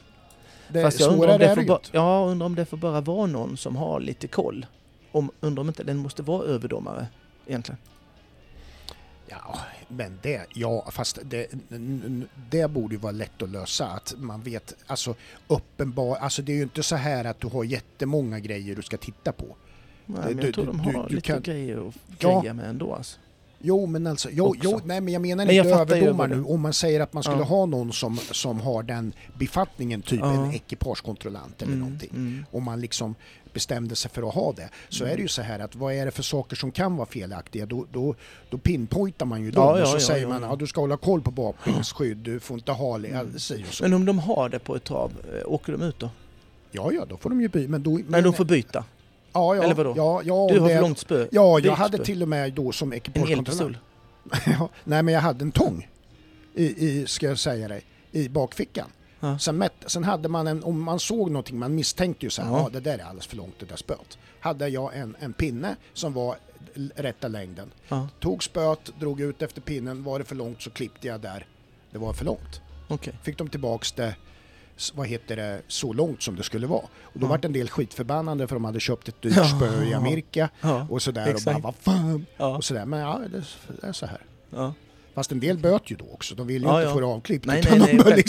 Det, 0.72 0.82
Fast 0.82 1.00
jag 1.00 1.12
undrar, 1.12 1.32
om 1.32 1.38
det 1.38 1.54
får 1.54 1.62
bara, 1.62 1.80
ja, 1.92 2.24
undrar 2.26 2.46
om 2.46 2.54
det 2.54 2.64
får 2.64 2.76
bara 2.76 3.00
vara 3.00 3.26
någon 3.26 3.56
som 3.56 3.76
har 3.76 4.00
lite 4.00 4.26
koll. 4.28 4.66
Om, 5.12 5.30
undrar 5.40 5.60
om 5.60 5.68
inte 5.68 5.84
den 5.84 5.96
måste 5.96 6.22
vara 6.22 6.44
överdomare 6.44 7.06
egentligen. 7.46 7.78
Ja, 9.28 9.58
men 9.88 10.18
det, 10.22 10.46
ja, 10.54 10.90
fast 10.90 11.18
det, 11.22 11.46
det 12.50 12.70
borde 12.70 12.94
ju 12.94 13.00
vara 13.00 13.12
lätt 13.12 13.42
att 13.42 13.50
lösa. 13.50 13.86
Att 13.86 14.14
man 14.18 14.42
vet, 14.42 14.74
alltså 14.86 15.14
uppenbar, 15.48 16.16
alltså 16.16 16.42
det 16.42 16.52
är 16.52 16.56
ju 16.56 16.62
inte 16.62 16.82
så 16.82 16.96
här 16.96 17.24
att 17.24 17.40
du 17.40 17.46
har 17.48 17.64
jättemånga 17.64 18.38
grejer 18.40 18.76
du 18.76 18.82
ska 18.82 18.96
titta 18.96 19.32
på. 19.32 19.44
Nej, 20.06 20.18
Du- 20.28 20.34
men 20.34 20.36
jag 20.36 20.46
du- 20.46 20.52
tror 20.52 20.66
de 20.66 20.76
du- 20.78 20.96
har 20.98 21.08
du 21.08 21.14
lite 21.14 21.26
kan- 21.26 21.42
grejer 21.42 21.88
att 21.88 21.94
Ja. 22.18 22.40
greja 22.40 22.54
med 22.54 22.68
ändå 22.70 22.94
alltså. 22.94 23.18
Jo, 23.62 23.86
men 23.86 24.06
alltså, 24.06 24.28
jo, 24.32 24.54
jo, 24.62 24.80
nej 24.84 25.00
men 25.00 25.12
jag 25.12 25.22
menar 25.22 25.46
Men 25.46 25.56
jag 25.56 25.64
inte 25.64 25.74
vad 26.12 26.30
nu. 26.30 26.42
Om 26.44 26.60
man 26.60 26.72
säger 26.72 27.00
att 27.00 27.12
man 27.12 27.22
skulle 27.22 27.38
Ja. 27.38 27.44
ha 27.44 27.66
någon 27.66 27.92
som, 27.92 28.16
som 28.16 28.60
har 28.60 28.82
den 28.82 29.12
befattningen, 29.38 30.02
typ 30.02 30.20
Ja. 30.20 30.32
en 30.32 30.52
ekipagekontrollant 30.54 31.62
eller 31.62 31.72
Mm, 31.72 31.80
någonting. 31.84 32.10
mm. 32.14 32.44
om 32.50 32.64
man 32.64 32.80
liksom 32.80 33.14
bestämde 33.52 33.96
sig 33.96 34.10
för 34.10 34.28
att 34.28 34.34
ha 34.34 34.52
det, 34.52 34.68
så 34.88 35.04
Mm. 35.04 35.12
är 35.12 35.16
det 35.16 35.22
ju 35.22 35.28
så 35.28 35.42
här 35.42 35.58
att 35.58 35.74
vad 35.76 35.94
är 35.94 36.04
det 36.04 36.10
för 36.10 36.22
saker 36.22 36.56
som 36.56 36.72
kan 36.72 36.96
vara 36.96 37.06
felaktiga? 37.06 37.66
Då, 37.66 37.86
då, 37.92 38.14
då 38.50 38.58
pinpointar 38.58 39.26
man 39.26 39.42
ju 39.42 39.50
dem 39.50 39.64
Ja, 39.64 39.72
och 39.72 39.80
ja, 39.80 39.86
så 39.86 39.96
ja, 39.96 40.00
säger 40.00 40.22
ja, 40.22 40.28
man 40.28 40.42
ja. 40.42 40.52
att 40.52 40.58
du 40.58 40.66
ska 40.66 40.80
hålla 40.80 40.96
koll 40.96 41.22
på 41.22 41.30
bakbensskydd, 41.30 42.16
du 42.16 42.40
får 42.40 42.56
inte 42.58 42.72
ha 42.72 42.96
Mm. 42.96 43.38
så. 43.38 43.54
Men 43.82 43.92
om 43.94 44.04
de 44.04 44.18
har 44.18 44.48
det 44.48 44.58
på 44.58 44.76
ett 44.76 44.84
trav, 44.84 45.12
eh, 45.34 45.52
åker 45.52 45.72
de 45.72 45.82
ut 45.82 45.98
då? 45.98 46.10
Ja, 46.70 46.92
ja, 46.92 47.04
då 47.08 47.16
får 47.16 47.30
de 47.30 47.40
ju 47.40 47.48
byta. 47.48 47.70
Men 47.70 47.82
då, 47.82 47.90
Nej, 47.90 48.04
men, 48.08 48.24
de 48.24 48.32
får 48.32 48.44
byta. 48.44 48.84
Ja, 49.32 49.54
ja, 49.56 49.62
eller 49.62 49.74
vadå? 49.74 49.94
Ja, 49.96 50.22
ja, 50.24 50.48
Du 50.52 50.60
har 50.60 50.68
för 50.68 50.80
långt 50.80 50.98
spö. 50.98 51.26
Ja, 51.30 51.58
jag 51.60 51.72
hade 51.72 51.96
spö. 51.96 52.04
till 52.04 52.22
och 52.22 52.28
med 52.28 52.52
då 52.52 52.72
som 52.72 52.92
ekipagekontrollant. 52.92 53.76
ja, 54.46 54.68
nej, 54.84 55.02
men 55.02 55.14
jag 55.14 55.20
hade 55.20 55.42
en 55.44 55.52
tång 55.52 55.88
i, 56.54 56.86
i, 56.88 57.06
ska 57.06 57.26
jag 57.26 57.38
säga 57.38 57.68
dig, 57.68 57.82
i 58.12 58.28
bakfickan. 58.28 58.86
Ja. 59.20 59.38
Sen, 59.38 59.56
mätt, 59.56 59.72
sen 59.86 60.04
hade 60.04 60.28
man 60.28 60.46
en, 60.46 60.64
om 60.64 60.82
man 60.82 61.00
såg 61.00 61.30
någonting, 61.30 61.58
man 61.58 61.74
misstänkte 61.74 62.26
ju 62.26 62.30
så 62.30 62.42
här, 62.42 62.50
Ja. 62.50 62.58
ja. 62.62 62.68
det 62.72 62.80
där 62.80 62.98
är 62.98 63.02
alldeles 63.04 63.26
för 63.26 63.36
långt 63.36 63.54
det 63.58 63.66
där 63.66 63.76
spöet. 63.76 64.18
Hade 64.40 64.68
jag 64.68 64.96
en, 64.96 65.16
en 65.20 65.32
pinne 65.32 65.76
som 65.94 66.12
var 66.12 66.36
rätta 66.96 67.28
längden. 67.28 67.70
Ja, 67.88 68.08
Tog 68.20 68.44
spöet, 68.44 68.92
drog 69.00 69.20
ut 69.20 69.42
efter 69.42 69.60
pinnen, 69.60 70.04
var 70.04 70.18
det 70.18 70.24
för 70.24 70.34
långt 70.36 70.62
så 70.62 70.70
klippte 70.70 71.06
jag 71.06 71.20
där 71.20 71.46
det 71.90 71.98
var 71.98 72.12
för 72.12 72.24
långt. 72.24 72.60
okej. 72.88 73.14
Fick 73.22 73.38
de 73.38 73.48
tillbaks 73.48 73.92
det, 73.92 74.14
vad 74.94 75.06
heter 75.06 75.36
det, 75.36 75.62
så 75.68 75.92
långt 75.92 76.22
som 76.22 76.36
det 76.36 76.42
skulle 76.42 76.66
vara. 76.66 76.84
Och 77.02 77.20
då 77.20 77.26
Ja. 77.26 77.30
vart 77.30 77.44
en 77.44 77.52
del 77.52 77.68
skitförbannade 77.70 78.46
för 78.48 78.56
de 78.56 78.64
hade 78.64 78.80
köpt 78.80 79.08
ett 79.08 79.22
dyrt 79.22 79.46
spö 79.56 79.84
i 79.84 79.94
Amerika 79.94 80.48
Ja, 80.60 80.86
och 80.90 81.02
sådär 81.02 81.20
och 81.20 81.26
bara 81.44 81.56
exakt. 81.56 81.64
vad 81.64 81.74
fan 81.74 82.26
ja, 82.36 82.56
och 82.56 82.64
sådär. 82.64 82.86
Men 82.86 83.00
ja, 83.00 83.20
det, 83.32 83.42
det 83.80 83.86
är 83.86 83.92
så 83.92 84.06
här. 84.06 84.20
ja. 84.50 84.74
Fast 85.14 85.32
en 85.32 85.40
del 85.40 85.58
böt 85.58 85.90
ju 85.90 85.96
då 85.96 86.04
också, 86.12 86.34
de 86.34 86.46
vill 86.46 86.62
ju 86.62 86.68
inte 86.80 86.92
få 86.92 87.00
det 87.00 87.06
avklippt. 87.06 87.46
Nej, 87.46 87.62
nej, 87.70 88.00
nej, 88.04 88.24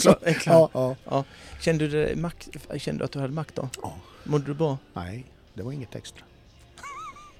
ja, 0.45 0.95
ja. 1.05 1.23
Kände 1.61 1.87
du, 1.87 2.05
det, 2.05 2.15
makt, 2.15 2.47
kände 2.77 2.99
du 3.01 3.05
att 3.05 3.11
du 3.11 3.19
hade 3.19 3.33
makt 3.33 3.55
då? 3.55 3.69
Ja. 3.81 3.95
Mådde 4.23 4.45
du 4.45 4.53
bra? 4.53 4.77
Nej, 4.93 5.25
det 5.53 5.63
var 5.63 5.71
inget 5.71 5.95
extra. 5.95 6.23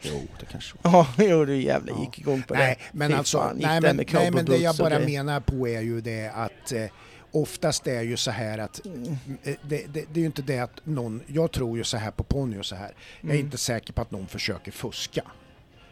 Jo, 0.01 0.27
det 0.39 0.45
kanske 0.45 0.77
Ja, 0.83 1.07
jo 1.17 1.45
du 1.45 1.61
jävlar 1.61 1.99
gick 1.99 2.19
igång 2.19 2.43
på 2.47 2.53
Nej, 2.53 2.77
det. 2.79 2.97
men 2.97 3.11
Fy 3.11 3.17
alltså, 3.17 3.37
fan, 3.37 3.57
nej, 3.57 3.81
men, 3.81 3.95
nej, 4.13 4.31
men 4.31 4.45
det 4.45 4.57
jag 4.57 4.75
bara 4.75 4.89
grejer. 4.89 5.05
menar 5.23 5.39
på 5.39 5.67
är 5.67 5.81
ju 5.81 6.01
det 6.01 6.27
att 6.35 6.71
eh, 6.71 6.85
oftast 7.31 7.87
är 7.87 8.01
ju 8.01 8.17
så 8.17 8.31
här 8.31 8.57
att 8.57 8.85
Mm. 8.85 9.11
eh, 9.43 9.55
det, 9.61 9.85
det, 9.93 10.05
det 10.13 10.19
är 10.19 10.19
ju 10.19 10.25
inte 10.25 10.41
det 10.41 10.59
att 10.59 10.85
någon, 10.85 11.21
jag 11.27 11.51
tror 11.51 11.77
ju 11.77 11.83
så 11.83 11.97
här 11.97 12.11
på 12.11 12.23
ponny 12.23 12.57
och 12.59 12.65
så 12.65 12.75
här, 12.75 12.91
jag 13.21 13.29
är 13.29 13.33
Mm. 13.33 13.45
inte 13.45 13.57
säker 13.57 13.93
på 13.93 14.01
att 14.01 14.11
någon 14.11 14.27
försöker 14.27 14.71
fuska. 14.71 15.21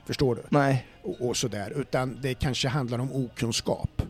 Förstår 0.05 0.35
du? 0.35 0.41
Nej, 0.49 0.85
Och, 1.03 1.27
och 1.29 1.37
sådär, 1.37 1.73
utan 1.75 2.17
det 2.21 2.33
kanske 2.33 2.67
handlar 2.67 2.99
om 2.99 3.11
okunskap. 3.25 4.01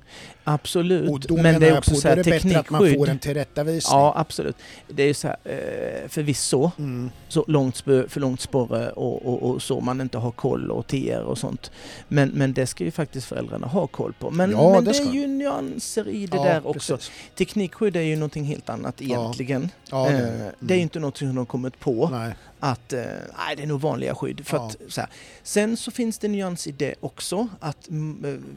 absolut. 0.43 1.09
Och 1.09 1.19
då 1.19 1.37
men 1.37 1.59
det 1.59 1.67
är 1.69 1.77
också 1.77 1.91
på, 1.91 1.97
så 1.97 2.07
då 2.07 2.11
är 2.11 2.15
här 2.15 2.23
det 2.23 2.29
bättre 2.29 2.59
att 2.59 2.69
man 2.69 2.79
får 2.79 2.85
teknikskydd. 2.87 3.09
en 3.11 3.19
tillrättavisning. 3.19 3.99
Ja, 3.99 4.13
absolut. 4.17 4.55
Det 4.87 5.03
är 5.03 5.13
så 5.13 5.27
här, 5.27 5.37
eh, 5.43 6.07
förvisso, 6.09 6.71
Mm. 6.77 7.09
så 7.27 7.45
långt 7.47 7.75
spö, 7.75 8.07
för 8.09 8.19
långt 8.19 8.41
sporre 8.41 8.89
och, 8.89 9.25
och, 9.25 9.49
och 9.49 9.61
så 9.61 9.79
man 9.81 10.01
inte 10.01 10.17
har 10.17 10.31
koll 10.31 10.71
och 10.71 10.87
TR 10.87 11.21
och 11.21 11.37
sånt. 11.37 11.71
Men, 12.07 12.29
men 12.29 12.53
det 12.53 12.67
ska 12.67 12.83
ju 12.83 12.91
faktiskt 12.91 13.27
föräldrarna 13.27 13.67
ha 13.67 13.87
koll 13.87 14.13
på. 14.13 14.31
Men, 14.31 14.51
Ja, 14.51 14.71
men 14.73 14.83
det 14.83 14.91
det, 14.91 14.97
är 14.97 15.13
ju 15.13 15.27
nyanser 15.27 16.07
i 16.07 16.25
det 16.27 16.37
Ja, 16.37 16.43
där 16.43 16.67
också. 16.67 16.95
precis. 16.97 17.11
Teknikskydd 17.35 17.95
är 17.95 18.01
ju 18.01 18.15
någonting 18.15 18.43
helt 18.43 18.69
annat 18.69 19.01
egentligen. 19.01 19.69
Ja, 19.91 20.09
det, 20.09 20.13
Eh, 20.17 20.19
är 20.19 20.21
det. 20.59 20.73
är 20.73 20.77
ju 20.77 20.79
Mm. 20.79 20.79
inte 20.79 20.99
något 20.99 21.17
som 21.17 21.27
de 21.27 21.37
har 21.37 21.45
kommit 21.45 21.79
på. 21.79 22.09
Nej. 22.11 22.33
att 22.61 22.93
eh, 22.93 22.99
nej, 23.37 23.55
det 23.57 23.63
är 23.63 23.67
nog 23.67 23.81
vanliga 23.81 24.15
skydd. 24.15 24.47
För 24.47 24.57
att, 24.67 24.75
så 24.87 25.01
här. 25.01 25.09
Sen 25.43 25.77
så 25.77 25.91
finns 25.91 26.17
det 26.17 26.27
nyans 26.27 26.67
i 26.67 26.71
det 26.79 26.95
också 26.99 27.47
att 27.59 27.89
eh, 27.89 27.95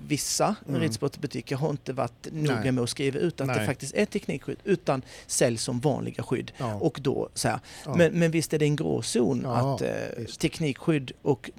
vissa 0.06 0.56
Mm. 0.68 0.80
ridsportbutiker 0.80 1.56
har 1.56 1.70
inte 1.70 1.92
varit 1.92 2.28
noga 2.32 2.72
med 2.72 2.84
att 2.84 2.90
skriva 2.90 3.18
ut 3.18 3.40
att 3.40 3.48
det 3.48 3.54
Nej. 3.54 3.66
faktiskt 3.66 3.94
är 3.94 4.04
teknikskydd 4.04 4.58
utan 4.64 5.02
säljs 5.26 5.62
som 5.62 5.80
vanliga 5.80 6.22
skydd. 6.22 6.52
Ja. 6.58 6.74
Och 6.74 6.98
då 7.02 7.28
så 7.34 7.48
ja. 7.48 7.60
Men, 7.96 8.12
men 8.18 8.30
visst 8.30 8.52
är 8.54 8.58
det 8.58 8.64
en 8.64 8.76
gråzon 8.76 9.40
Ja, 9.44 9.74
att 9.74 9.82
eh, 9.82 10.24
teknikskydd 10.38 11.12
och 11.22 11.50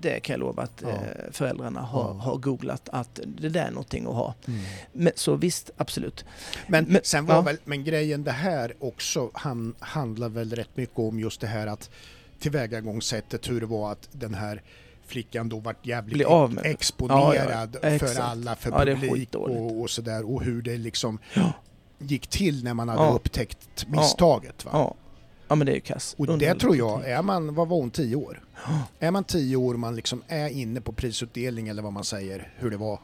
det 0.00 0.20
kan 0.20 0.34
jag 0.34 0.40
lova 0.40 0.62
att 0.62 0.82
Ja. 0.82 0.88
eh, 0.88 0.96
föräldrarna 1.32 1.80
har, 1.80 2.02
Ja. 2.02 2.12
har 2.22 2.36
googlat 2.36 2.88
att 2.92 3.20
det 3.26 3.48
där 3.48 3.64
är 3.66 3.70
någonting 3.70 4.06
att 4.06 4.14
ha. 4.14 4.34
Mm. 4.48 4.60
Men, 4.92 5.12
så 5.16 5.36
visst, 5.36 5.70
absolut. 5.76 6.24
Men, 6.66 6.84
Men- 6.84 7.00
sen 7.04 7.26
var 7.26 7.34
ja. 7.34 7.40
väl, 7.40 7.56
men 7.64 7.84
grejen 7.84 8.24
det 8.24 8.30
här 8.32 8.74
också 8.80 9.30
han, 9.34 9.74
handlar 9.78 10.28
väl 10.28 10.52
rätt 10.52 10.76
mycket 10.76 10.98
om 10.98 11.20
just 11.20 11.40
det 11.40 11.46
här 11.46 11.66
att 11.66 11.90
tillvägagångssättet, 12.40 13.50
hur 13.50 13.60
det 13.60 13.66
var 13.66 13.92
att 13.92 14.08
den 14.12 14.34
här 14.34 14.62
flickan 15.12 15.48
då 15.48 15.58
vart 15.58 15.86
jävligt 15.86 16.18
det. 16.18 16.60
exponerad 16.68 17.76
Ja, 17.82 17.90
ja, 17.90 17.98
för 17.98 18.20
alla, 18.20 18.56
för 18.56 18.70
Ja, 18.70 18.84
det 18.84 18.96
publik 18.96 19.34
och, 19.34 19.80
och 19.80 19.90
sådär 19.90 20.30
och 20.34 20.42
hur 20.42 20.62
det 20.62 20.76
liksom 20.76 21.18
gick 21.98 22.26
till 22.26 22.64
när 22.64 22.74
man 22.74 22.88
hade 22.88 23.12
upptäckt 23.14 23.86
misstaget. 23.88 24.64
Va? 24.64 24.94
Ja, 25.48 25.54
men 25.54 25.66
det 25.66 25.72
är 25.72 25.74
ju 25.74 25.80
kass. 25.80 26.14
Och 26.18 26.38
det 26.38 26.54
tror 26.54 26.76
jag, 26.76 27.08
är 27.10 27.22
man, 27.22 27.54
vad 27.54 27.68
var 27.68 27.76
hon, 27.76 27.90
tio 27.90 28.16
år? 28.16 28.44
Ja. 28.66 28.82
Är 29.06 29.10
man 29.10 29.24
tio 29.24 29.56
år 29.56 29.74
och 29.74 29.80
man 29.80 29.96
liksom 29.96 30.22
är 30.28 30.48
inne 30.48 30.80
på 30.80 30.92
prisutdelning 30.92 31.68
eller 31.68 31.82
vad 31.82 31.92
man 31.92 32.04
säger, 32.04 32.52
hur 32.58 32.70
det 32.70 32.76
var 32.76 32.98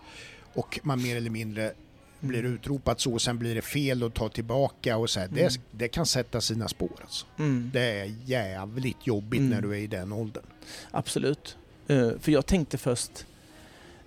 och 0.55 0.81
man 0.83 1.03
mer 1.03 1.17
eller 1.17 1.31
mindre 1.31 1.73
blir 2.21 2.39
Mm. 2.41 2.55
utropat 2.55 3.01
så 3.01 3.13
och 3.13 3.23
sen 3.23 3.39
blir 3.39 3.55
det 3.55 3.63
fel 3.63 4.03
och 4.05 4.15
tar 4.15 4.29
tillbaka 4.29 4.97
och 4.97 5.11
så 5.11 5.21
här, 5.21 5.29
det, 5.29 5.41
Mm. 5.41 5.53
det 5.71 5.89
kan 5.89 6.07
sätta 6.07 6.41
sina 6.41 6.69
spår 6.69 6.91
alltså. 7.01 7.27
Mm, 7.39 7.71
Det 7.73 8.01
är 8.01 8.15
jävligt 8.25 9.07
jobbigt 9.07 9.41
Mm. 9.41 9.51
när 9.51 9.61
du 9.63 9.73
är 9.73 9.79
i 9.79 9.87
den 9.87 10.13
åldern. 10.13 10.45
absolut. 10.91 11.57
Eh, 11.89 12.11
för 12.21 12.33
jag 12.33 12.47
tänkte 12.47 12.79
först, 12.79 13.27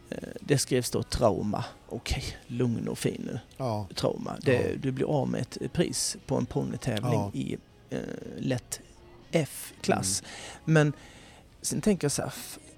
eh, 0.10 0.18
det 0.40 0.58
skrevs 0.58 0.90
då 0.92 1.04
trauma. 1.04 1.66
Okej, 1.90 2.24
lugn 2.48 2.88
och 2.88 2.98
fin 2.98 3.22
nu. 3.26 3.40
Ja, 3.58 3.88
Trauma. 3.96 4.36
Det, 4.42 4.54
Ja. 4.54 4.78
Du 4.82 4.92
blir 4.92 5.06
av 5.06 5.30
med 5.30 5.42
ett 5.42 5.74
pris 5.74 6.18
på 6.26 6.36
en 6.36 6.46
ponnytävling 6.46 7.14
Ja. 7.14 7.32
i 7.34 7.58
eh, 7.90 8.00
lätt 8.38 8.80
F-klass. 9.32 10.24
Mm. 10.24 10.74
Men 10.74 10.94
sen 11.62 11.82
tänker 11.82 12.06
jag 12.06 12.12
så 12.12 12.22
här, 12.22 12.34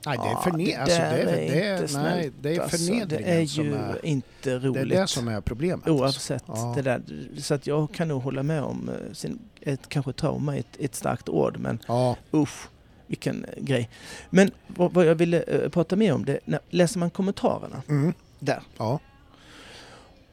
nej 0.06 0.18
det 0.18 0.24
är 0.24 0.32
ja, 0.32 0.42
förne- 0.46 0.66
det 0.66 0.76
alltså, 0.76 0.98
det 0.98 1.04
är, 1.06 1.26
det 1.26 1.32
är, 1.32 1.72
inte 1.74 1.80
nej, 1.80 1.88
snällt, 1.88 2.34
det 2.42 2.56
är 2.56 2.60
alltså. 2.62 2.78
Det 3.06 3.24
är 3.42 3.46
som 3.46 3.66
ju 3.66 3.74
är, 3.76 4.06
inte 4.06 4.50
det 4.50 4.60
roligt. 4.60 4.82
är 4.82 5.02
det 5.02 5.08
som 5.08 5.28
är 5.28 5.42
problemet. 5.42 5.88
Oavsett 5.90 6.44
Ja. 6.48 6.74
det 6.76 6.82
där. 6.82 7.02
Så 7.38 7.54
att 7.54 7.68
jag 7.68 7.94
kan 7.94 8.08
nog 8.08 8.22
hålla 8.22 8.44
med 8.44 8.64
om 8.64 8.90
eh, 8.90 9.14
sin, 9.14 9.40
ett, 9.62 9.90
kanske 9.90 10.14
trauma 10.14 10.56
är 10.56 10.60
ett, 10.60 10.78
ett 10.80 10.96
starkt 10.96 11.30
ord 11.30 11.58
men 11.60 11.80
Ja, 11.88 12.16
usch 12.34 12.68
vilken 13.08 13.46
eh, 13.46 13.64
grej. 13.64 13.90
Men 14.30 14.52
vad, 14.68 14.94
vad 14.94 15.06
jag 15.06 15.16
ville 15.16 15.42
eh, 15.42 15.70
prata 15.70 15.96
mer 15.96 16.14
om 16.14 16.26
det, 16.26 16.40
när, 16.46 16.60
läser 16.70 17.00
man 17.00 17.10
kommentarerna 17.10 17.82
mm, 17.90 18.14
där 18.40 18.62
ja, 18.78 19.00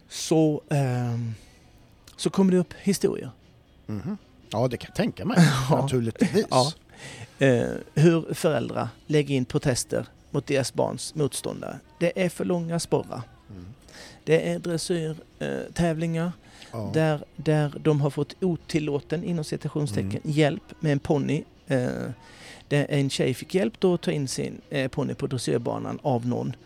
så, 0.09 0.62
ehm, 0.70 1.35
så 2.16 2.30
kommer 2.30 2.52
det 2.52 2.59
upp 2.59 2.74
historier. 2.83 3.30
mhm. 3.87 4.16
ja, 4.50 4.68
det 4.68 4.76
kan 4.76 4.88
jag 4.88 4.96
tänka 4.96 5.24
mig 5.24 5.37
Ja. 5.70 5.80
naturligtvis. 5.83 6.46
Ja. 6.50 6.72
Eh, 7.38 7.70
hur 7.94 8.35
föräldrar 8.35 8.88
lägger 9.06 9.35
in 9.35 9.44
protester 9.44 10.06
mot 10.30 10.46
deras 10.46 10.74
barns 10.74 11.14
motståndare. 11.14 11.78
Det 11.98 12.24
är 12.24 12.28
för 12.28 12.44
långa 12.44 12.80
sporrar. 12.80 13.22
Mm, 13.50 13.66
Det 14.24 14.50
är 14.50 14.59
dressyrtävlingar 14.59 16.33
ja. 16.72 16.90
där, 16.94 17.24
där 17.37 17.74
de 17.83 18.00
har 18.00 18.11
fått 18.11 18.35
otillåten, 18.40 19.24
inom 19.24 19.44
citationstecken, 19.44 20.11
Mm. 20.11 20.20
hjälp 20.24 20.62
med 20.80 20.92
en 20.92 20.98
ponny. 20.98 21.44
Eh, 21.66 21.88
en 22.72 23.11
tjej 23.11 23.35
fick 23.35 23.54
hjälp 23.54 23.74
då 23.78 23.94
att 23.94 24.00
ta 24.00 24.11
in 24.11 24.28
sin 24.28 24.61
eh, 24.70 24.88
ponny 24.88 25.14
på 25.14 25.26
dressyrbanan 25.26 25.98
av 26.02 26.26
någon. 26.26 26.56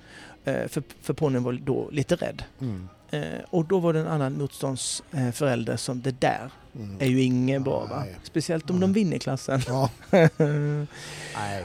Eh, 0.44 0.68
för, 0.68 0.82
för 1.00 1.14
ponnyn 1.14 1.42
var 1.42 1.52
då 1.52 1.88
lite 1.90 2.16
rädd. 2.16 2.42
Mm, 2.60 2.88
Eh, 3.14 3.40
och 3.50 3.64
då 3.64 3.78
var 3.78 3.92
det 3.92 4.00
en 4.00 4.06
annan 4.06 4.38
motståndsförälder 4.38 5.76
som 5.76 6.02
det 6.02 6.20
där 6.20 6.50
mm. 6.74 6.96
är 7.00 7.06
ju 7.06 7.22
ingen 7.22 7.62
bra 7.62 7.86
va? 7.86 8.04
Speciellt 8.22 8.70
om 8.70 8.76
Nej. 8.76 8.88
de 8.88 8.92
vinner 8.92 9.18
klassen. 9.18 9.60
Ja, 9.66 9.90
nej, 10.10 10.28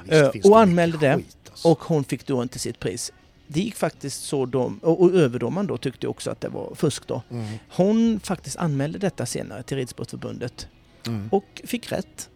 visst 0.04 0.45
Eh, 0.45 0.52
och 0.52 0.60
anmälde 0.60 0.97
det. 0.97 1.15
skit, 1.15 1.38
alltså. 1.49 1.67
Och 1.67 1.80
hon 1.80 2.04
fick 2.04 2.25
då 2.25 2.43
inte 2.43 2.60
sitt 2.60 2.80
pris. 2.80 3.13
Det 3.47 3.62
gick 3.62 3.75
faktiskt 3.75 4.23
så 4.23 4.45
de, 4.45 4.80
och, 4.84 5.02
och 5.02 5.13
överdomaren 5.13 5.67
då 5.67 5.78
tyckte 5.78 6.08
också 6.08 6.32
att 6.32 6.41
det 6.41 6.49
var 6.49 6.75
fusk 6.75 7.08
då. 7.08 7.21
Mm, 7.32 7.58
Hon 7.69 8.19
faktiskt 8.19 8.58
anmälde 8.58 8.99
detta 8.99 9.25
senare 9.25 9.63
till 9.63 9.78
Ridsportförbundet 9.78 10.67
mm. 11.08 11.30
och 11.32 11.62
fick 11.65 11.91
rätt. 11.91 12.30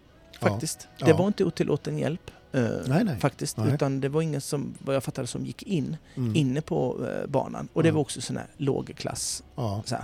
Faktiskt. 0.49 0.88
Ja. 0.97 1.06
Det 1.06 1.13
var 1.13 1.27
inte 1.27 1.45
otillåten 1.45 1.97
hjälp. 1.97 2.32
eh, 2.51 2.62
Nej, 2.88 3.03
nej. 3.03 3.19
Faktiskt. 3.19 3.58
Nej. 3.58 3.73
Utan 3.73 4.01
det 4.01 4.10
var 4.10 4.21
ingen 4.21 4.41
som, 4.41 4.73
vad 4.79 4.95
jag 4.95 5.03
fattade 5.03 5.27
som 5.27 5.45
gick 5.45 5.63
in 5.63 5.97
Mm. 6.15 6.36
inne 6.36 6.62
på 6.62 7.08
eh, 7.08 7.27
banan. 7.29 7.67
Och 7.73 7.84
det 7.84 7.89
Ja. 7.89 7.95
var 7.95 8.01
också 8.01 8.21
sån 8.21 8.38
här 8.38 8.47
lågklass. 8.58 9.43
Ja. 9.56 9.84
Så. 9.86 9.95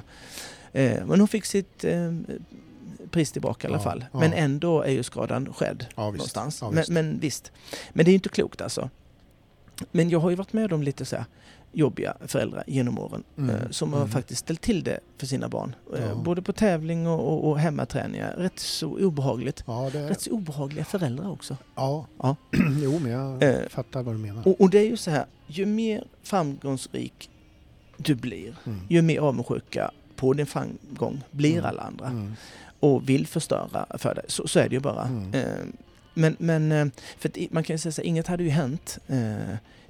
Eh, 0.71 1.05
men 1.05 1.19
hon 1.19 1.27
fick 1.27 1.45
sitt 1.45 1.83
eh, 1.83 2.13
pris 3.11 3.31
tillbaka 3.31 3.67
i 3.67 3.71
alla 3.71 3.79
fall. 3.83 4.05
Men 4.13 4.33
ändå 4.33 4.81
är 4.81 4.91
ju 4.91 5.03
skadan 5.03 5.53
skedd 5.53 5.85
Ja, 5.95 6.09
visst. 6.09 6.17
någonstans. 6.19 6.61
Ja, 6.61 6.67
men, 6.71 6.77
visst. 6.77 6.89
men 6.91 7.19
visst. 7.19 7.51
Men 7.93 8.05
det 8.05 8.09
är 8.09 8.13
ju 8.13 8.15
inte 8.17 8.29
klokt 8.29 8.61
alltså. 8.61 8.89
Men 9.91 10.09
jag 10.09 10.19
har 10.19 10.29
ju 10.29 10.35
varit 10.35 10.53
med 10.53 10.73
om 10.73 10.83
lite 10.83 11.05
så 11.05 11.15
här 11.15 11.25
jobbiga 11.71 12.17
föräldrar 12.27 12.63
genom 12.67 12.99
åren 12.99 13.23
Mm, 13.37 13.55
eh, 13.55 13.69
som 13.69 13.93
har 13.93 13.99
mm. 13.99 14.11
faktiskt 14.11 14.39
ställt 14.39 14.61
till 14.61 14.83
det 14.83 14.99
för 15.17 15.25
sina 15.25 15.49
barn. 15.49 15.75
Eh, 15.97 16.03
Ja. 16.05 16.15
Både 16.15 16.41
på 16.41 16.53
tävling 16.53 17.07
och, 17.07 17.19
och, 17.33 17.49
och 17.49 17.59
hemmaträningar. 17.59 18.33
Rätt 18.37 18.59
så 18.59 18.87
obehagligt. 19.05 19.63
Ja, 19.67 19.89
det, 19.93 20.09
Rätt 20.09 20.21
så 20.21 20.31
obehagliga 20.31 20.85
föräldrar 20.85 21.29
också. 21.31 21.57
ja. 21.75 22.05
Ja. 22.21 22.35
jo, 22.83 22.99
men 22.99 23.11
jag 23.11 23.43
Eh, 23.43 23.67
fattar 23.69 24.03
vad 24.03 24.15
du 24.15 24.19
menar. 24.19 24.47
Och, 24.47 24.61
och 24.61 24.69
det 24.69 24.79
är 24.79 24.85
ju 24.85 24.97
så 24.97 25.11
här, 25.11 25.25
ju 25.47 25.65
mer 25.65 26.03
framgångsrik 26.23 27.29
du 27.97 28.15
blir, 28.15 28.55
Mm. 28.65 28.79
ju 28.89 29.01
mer 29.01 29.19
avundsjuka 29.19 29.91
på 30.15 30.33
din 30.33 30.45
framgång 30.45 31.21
blir 31.31 31.53
Mm. 31.53 31.65
alla 31.65 31.81
andra. 31.81 32.05
Mm. 32.07 32.33
och 32.79 33.09
vill 33.09 33.27
förstöra 33.27 33.85
för 33.97 34.15
dig. 34.15 34.25
Så, 34.27 34.47
så 34.47 34.59
är 34.59 34.69
det 34.69 34.75
ju 34.75 34.79
bara. 34.79 35.09
Eh, 35.33 35.43
men, 36.13 36.35
men 36.39 36.71
eh, 36.71 36.87
för 37.17 37.29
att 37.29 37.37
man 37.51 37.63
kan 37.63 37.73
ju 37.73 37.77
säga 37.77 37.91
så 37.91 38.01
här, 38.01 38.07
inget 38.07 38.27
hade 38.27 38.43
ju 38.43 38.49
hänt. 38.49 38.99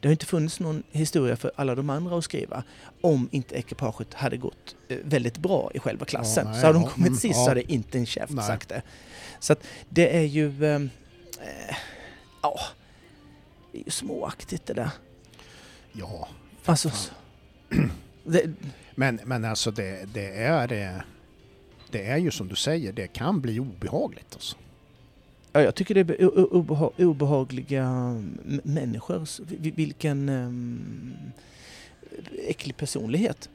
Det 0.01 0.07
har 0.07 0.11
inte 0.11 0.25
funnits 0.25 0.59
någon 0.59 0.83
historia 0.91 1.35
för 1.35 1.51
alla 1.55 1.75
de 1.75 1.89
andra 1.89 2.17
att 2.17 2.23
skriva 2.23 2.63
om 3.01 3.29
inte 3.31 3.55
ekipaget 3.55 4.13
hade 4.13 4.37
gått 4.37 4.75
eh, 4.87 4.97
väldigt 5.03 5.37
bra 5.37 5.71
i 5.73 5.79
själva 5.79 6.05
klassen. 6.05 6.45
nej, 6.45 6.59
så 6.61 6.67
hade 6.67 6.79
de 6.79 6.83
ja, 6.83 6.89
kommit 6.89 7.07
mm, 7.07 7.19
sist 7.19 7.35
ja. 7.37 7.43
så 7.43 7.49
hade 7.49 7.71
inte 7.73 7.97
en 7.97 8.05
käft 8.05 8.33
Nej. 8.33 8.45
sagt 8.45 8.69
det. 8.69 8.81
Så 9.39 9.53
att 9.53 9.63
det 9.89 10.17
är 10.17 10.23
ju... 10.23 10.65
Eh, 10.65 10.79
ja, 12.41 12.59
det 13.71 13.79
är 13.79 13.83
ju 13.85 13.91
småaktigt 13.91 14.65
det 14.65 14.73
där. 14.73 14.89
Ja, 15.93 16.27
Alltså, 16.65 16.91
det, 18.23 18.49
men, 18.95 19.19
men 19.25 19.45
alltså 19.45 19.71
det, 19.71 20.13
det 20.13 20.27
är... 20.43 20.71
eh, 20.71 21.01
Det 21.91 22.05
är 22.05 22.17
ju 22.17 22.31
som 22.31 22.47
du 22.47 22.55
säger, 22.55 22.93
det 22.93 23.07
kan 23.07 23.41
bli 23.41 23.59
obehagligt 23.59 24.33
alltså. 24.33 24.57
Ja, 25.59 25.65
jag 25.65 25.75
tycker 25.75 25.95
det 25.95 25.99
är 25.99 26.27
obeha- 26.53 26.91
obehagliga 27.05 28.15
människor. 28.63 29.27
Vilken 29.75 30.29
um, 30.29 31.13
äcklig 32.47 32.77
personlighet, 32.77 33.49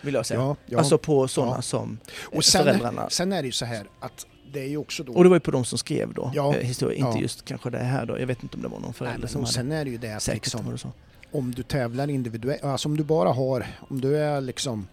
vill 0.00 0.14
jag 0.14 0.26
säga. 0.26 0.40
Ja, 0.40 0.56
ja. 0.66 0.78
Alltså 0.78 0.98
på 0.98 1.28
sådana 1.28 1.62
som 1.62 1.98
eh, 2.32 2.36
och 2.36 2.44
sen, 2.44 2.64
föräldrarna. 2.64 3.10
sen 3.10 3.32
är 3.32 3.42
det 3.42 3.46
ju 3.46 3.52
så 3.52 3.64
här 3.64 3.86
att 4.00 4.26
det 4.52 4.60
är 4.60 4.68
ju 4.68 4.76
också 4.76 5.04
då... 5.04 5.12
Och 5.12 5.22
det 5.24 5.28
var 5.30 5.36
ju 5.36 5.40
på 5.40 5.50
de 5.50 5.64
som 5.64 5.78
skrev 5.78 6.14
då, 6.14 6.30
Ja, 6.34 6.54
eh, 6.56 6.66
historia. 6.66 6.98
Inte 6.98 7.10
ja. 7.18 7.22
just 7.22 7.44
kanske 7.44 7.70
det 7.70 7.78
här 7.78 8.06
då. 8.06 8.18
Jag 8.18 8.26
vet 8.26 8.42
inte 8.42 8.56
om 8.56 8.62
det 8.62 8.68
var 8.68 8.78
någon 8.78 8.84
Nej, 8.88 8.94
förälder 8.94 9.18
men 9.20 9.28
som 9.28 9.40
hade. 9.40 9.52
sen 9.52 9.72
är 9.72 9.84
det 9.84 9.90
ju 9.90 9.98
det 9.98 10.16
att 10.16 10.26
liksom, 10.26 10.70
det 10.70 10.78
så. 10.78 10.92
om 11.32 11.52
du 11.54 11.62
tävlar 11.62 12.10
individuellt, 12.10 12.64
alltså 12.64 12.88
om 12.88 12.96
du 12.96 13.04
bara 13.04 13.32
har, 13.32 13.66
om 13.88 14.00
du 14.00 14.16
är 14.16 14.40
liksom, 14.40 14.86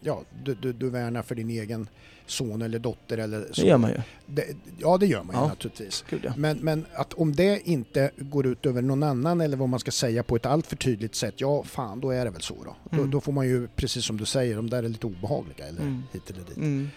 ja, 0.00 0.22
du, 0.44 0.54
du, 0.54 0.72
du 0.72 0.90
värnar 0.90 1.22
för 1.22 1.34
din 1.34 1.50
egen 1.50 1.88
son 2.26 2.62
eller 2.62 2.78
dotter 2.78 3.18
eller 3.18 3.46
så. 3.52 3.60
Det 3.62 3.66
gör 3.68 3.78
man 3.78 3.90
ju. 3.90 4.00
Det, 4.26 4.44
ja, 4.78 4.98
det 4.98 5.06
gör 5.06 5.22
man 5.22 5.34
ju 5.36 5.40
Ja. 5.42 5.48
naturligtvis. 5.48 6.04
Gud, 6.10 6.20
ja. 6.24 6.32
Men, 6.36 6.58
men 6.58 6.86
att 6.94 7.12
om 7.14 7.34
det 7.36 7.68
inte 7.68 8.10
går 8.18 8.46
ut 8.46 8.66
över 8.66 8.82
någon 8.82 9.02
annan 9.02 9.40
eller 9.40 9.56
vad 9.56 9.68
man 9.68 9.80
ska 9.80 9.90
säga 9.90 10.22
på 10.22 10.36
ett 10.36 10.46
alltför 10.46 10.76
tydligt 10.76 11.14
sätt, 11.14 11.34
ja 11.36 11.62
fan 11.62 12.00
då 12.00 12.10
är 12.10 12.24
det 12.24 12.30
väl 12.30 12.42
så 12.42 12.54
då. 12.64 12.76
Då, 12.90 12.96
Mm. 12.98 13.10
då 13.10 13.20
får 13.20 13.32
man 13.32 13.46
ju, 13.48 13.68
precis 13.68 14.04
som 14.04 14.16
du 14.16 14.24
säger, 14.24 14.56
de 14.56 14.70
där 14.70 14.82
är 14.82 14.88
lite 14.88 15.06
obehagliga 15.06 15.66
eller 15.66 15.80
Mm. 15.80 16.02
hit 16.12 16.30
eller 16.30 16.44
dit. 16.44 16.56
Mm. 16.56 16.88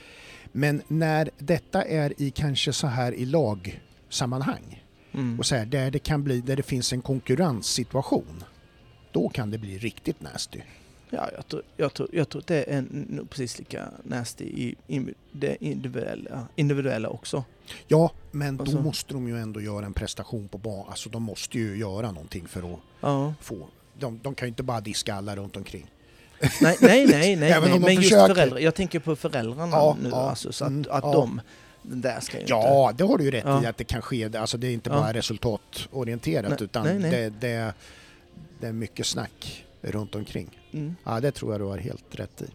Men 0.51 0.81
när 0.87 1.29
detta 1.37 1.83
är 1.83 2.13
i 2.21 2.31
kanske 2.31 2.73
så 2.73 2.87
här 2.87 3.11
i 3.11 3.25
lagsammanhang 3.25 4.83
Mm. 5.13 5.39
och 5.39 5.45
så 5.45 5.55
här, 5.55 5.65
där 5.65 5.91
det 5.91 5.99
kan 5.99 6.23
bli, 6.23 6.41
där 6.41 6.55
det 6.55 6.63
finns 6.63 6.93
en 6.93 7.01
konkurrenssituation, 7.01 8.43
då 9.11 9.29
kan 9.29 9.51
det 9.51 9.57
bli 9.57 9.77
riktigt 9.77 10.21
nasty. 10.21 10.59
Ja, 11.09 11.29
jag 11.35 11.47
tror, 11.47 11.61
jag, 11.77 11.93
tror, 11.93 12.09
jag 12.11 12.29
tror 12.29 12.41
att 12.41 12.47
det 12.47 12.63
är 12.73 12.85
nog 12.91 13.29
precis 13.29 13.59
lika 13.59 13.89
nasty 14.03 14.45
i, 14.45 14.75
i 14.87 15.01
det 15.31 15.57
individuella, 15.65 16.47
individuella 16.55 17.09
också. 17.09 17.43
Ja, 17.87 18.11
men 18.31 18.57
då 18.57 18.63
Alltså- 18.63 18.81
måste 18.81 19.13
de 19.13 19.27
ju 19.27 19.39
ändå 19.41 19.61
göra 19.61 19.85
en 19.85 19.93
prestation 19.93 20.47
på 20.47 20.57
banan. 20.57 20.85
Alltså 20.89 21.09
de 21.09 21.23
måste 21.23 21.57
ju 21.57 21.77
göra 21.77 22.11
någonting 22.11 22.47
för 22.47 22.73
att 22.73 22.79
Ja. 23.01 23.33
få... 23.41 23.67
De, 23.99 24.19
de 24.23 24.35
kan 24.35 24.45
ju 24.45 24.49
inte 24.49 24.63
bara 24.63 24.81
diska 24.81 25.15
alla 25.15 25.35
runt 25.35 25.55
omkring. 25.57 25.85
Nej, 26.61 26.77
nej, 26.81 27.07
nej, 27.07 27.35
nej, 27.35 27.51
Även 27.51 27.63
nej. 27.63 27.73
om 27.73 27.81
de 27.81 27.85
men 27.85 27.95
just 27.95 28.09
försöker. 28.09 28.33
föräldrar. 28.35 28.59
Jag 28.59 28.75
tänker 28.75 28.99
på 28.99 29.15
föräldrarna 29.15 29.71
Ja, 29.77 29.97
nu 30.03 30.09
ja, 30.09 30.29
alltså, 30.29 30.51
så 30.51 30.63
att, 30.65 30.69
mm, 30.71 30.85
att 30.89 31.03
ja. 31.03 31.11
de, 31.13 31.41
där 31.81 32.19
ska 32.19 32.33
ju 32.37 32.41
inte... 32.41 32.51
Ja, 32.53 32.91
det 32.97 33.03
har 33.03 33.17
du 33.17 33.23
ju 33.23 33.31
rätt 33.31 33.43
Ja. 33.45 33.63
i 33.63 33.65
att 33.65 33.77
det 33.77 33.83
kan 33.83 34.01
ske. 34.01 34.37
Alltså 34.37 34.57
det 34.57 34.67
är 34.67 34.71
inte 34.73 34.89
Ja. 34.89 34.95
bara 34.95 35.13
resultatorienterat 35.13 36.49
Nej, 36.49 36.63
utan 36.63 36.83
nej, 36.85 36.99
nej. 36.99 37.11
Det, 37.11 37.29
det, 37.29 37.73
det 38.59 38.67
är 38.67 38.71
mycket 38.73 39.05
snack 39.05 39.65
runt 39.81 40.15
omkring. 40.15 40.59
Mm. 40.71 40.95
Ja, 41.03 41.19
det 41.19 41.31
tror 41.31 41.51
jag 41.53 41.61
du 41.61 41.65
har 41.65 41.77
helt 41.77 42.15
rätt 42.19 42.41
i. 42.41 42.45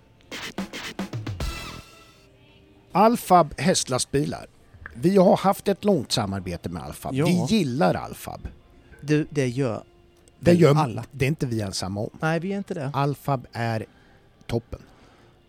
Alfab 2.93 3.55
hästlastbilar. 3.61 4.47
Vi 4.95 5.17
har 5.17 5.37
haft 5.37 5.69
ett 5.69 5.85
långt 5.85 6.13
samarbete 6.13 6.69
med 6.69 6.83
Alfab. 6.83 7.15
Ja. 7.15 7.27
Vi 7.27 7.57
gillar 7.57 7.95
Alfab. 7.95 8.49
Du, 9.01 9.27
det 9.31 9.49
gör 9.49 9.85
Det 10.41 10.53
gör 10.55 10.75
alla. 10.75 11.05
Det 11.11 11.25
är 11.25 11.29
inte 11.29 11.47
vi 11.47 11.61
ensamma 11.61 12.01
om. 12.01 12.11
Nej, 12.21 12.41
vi 12.41 12.53
är 12.53 12.59
inte 12.59 12.75
det. 12.75 12.91
Alfab 12.95 13.47
är 13.53 13.87
toppen. 14.47 14.81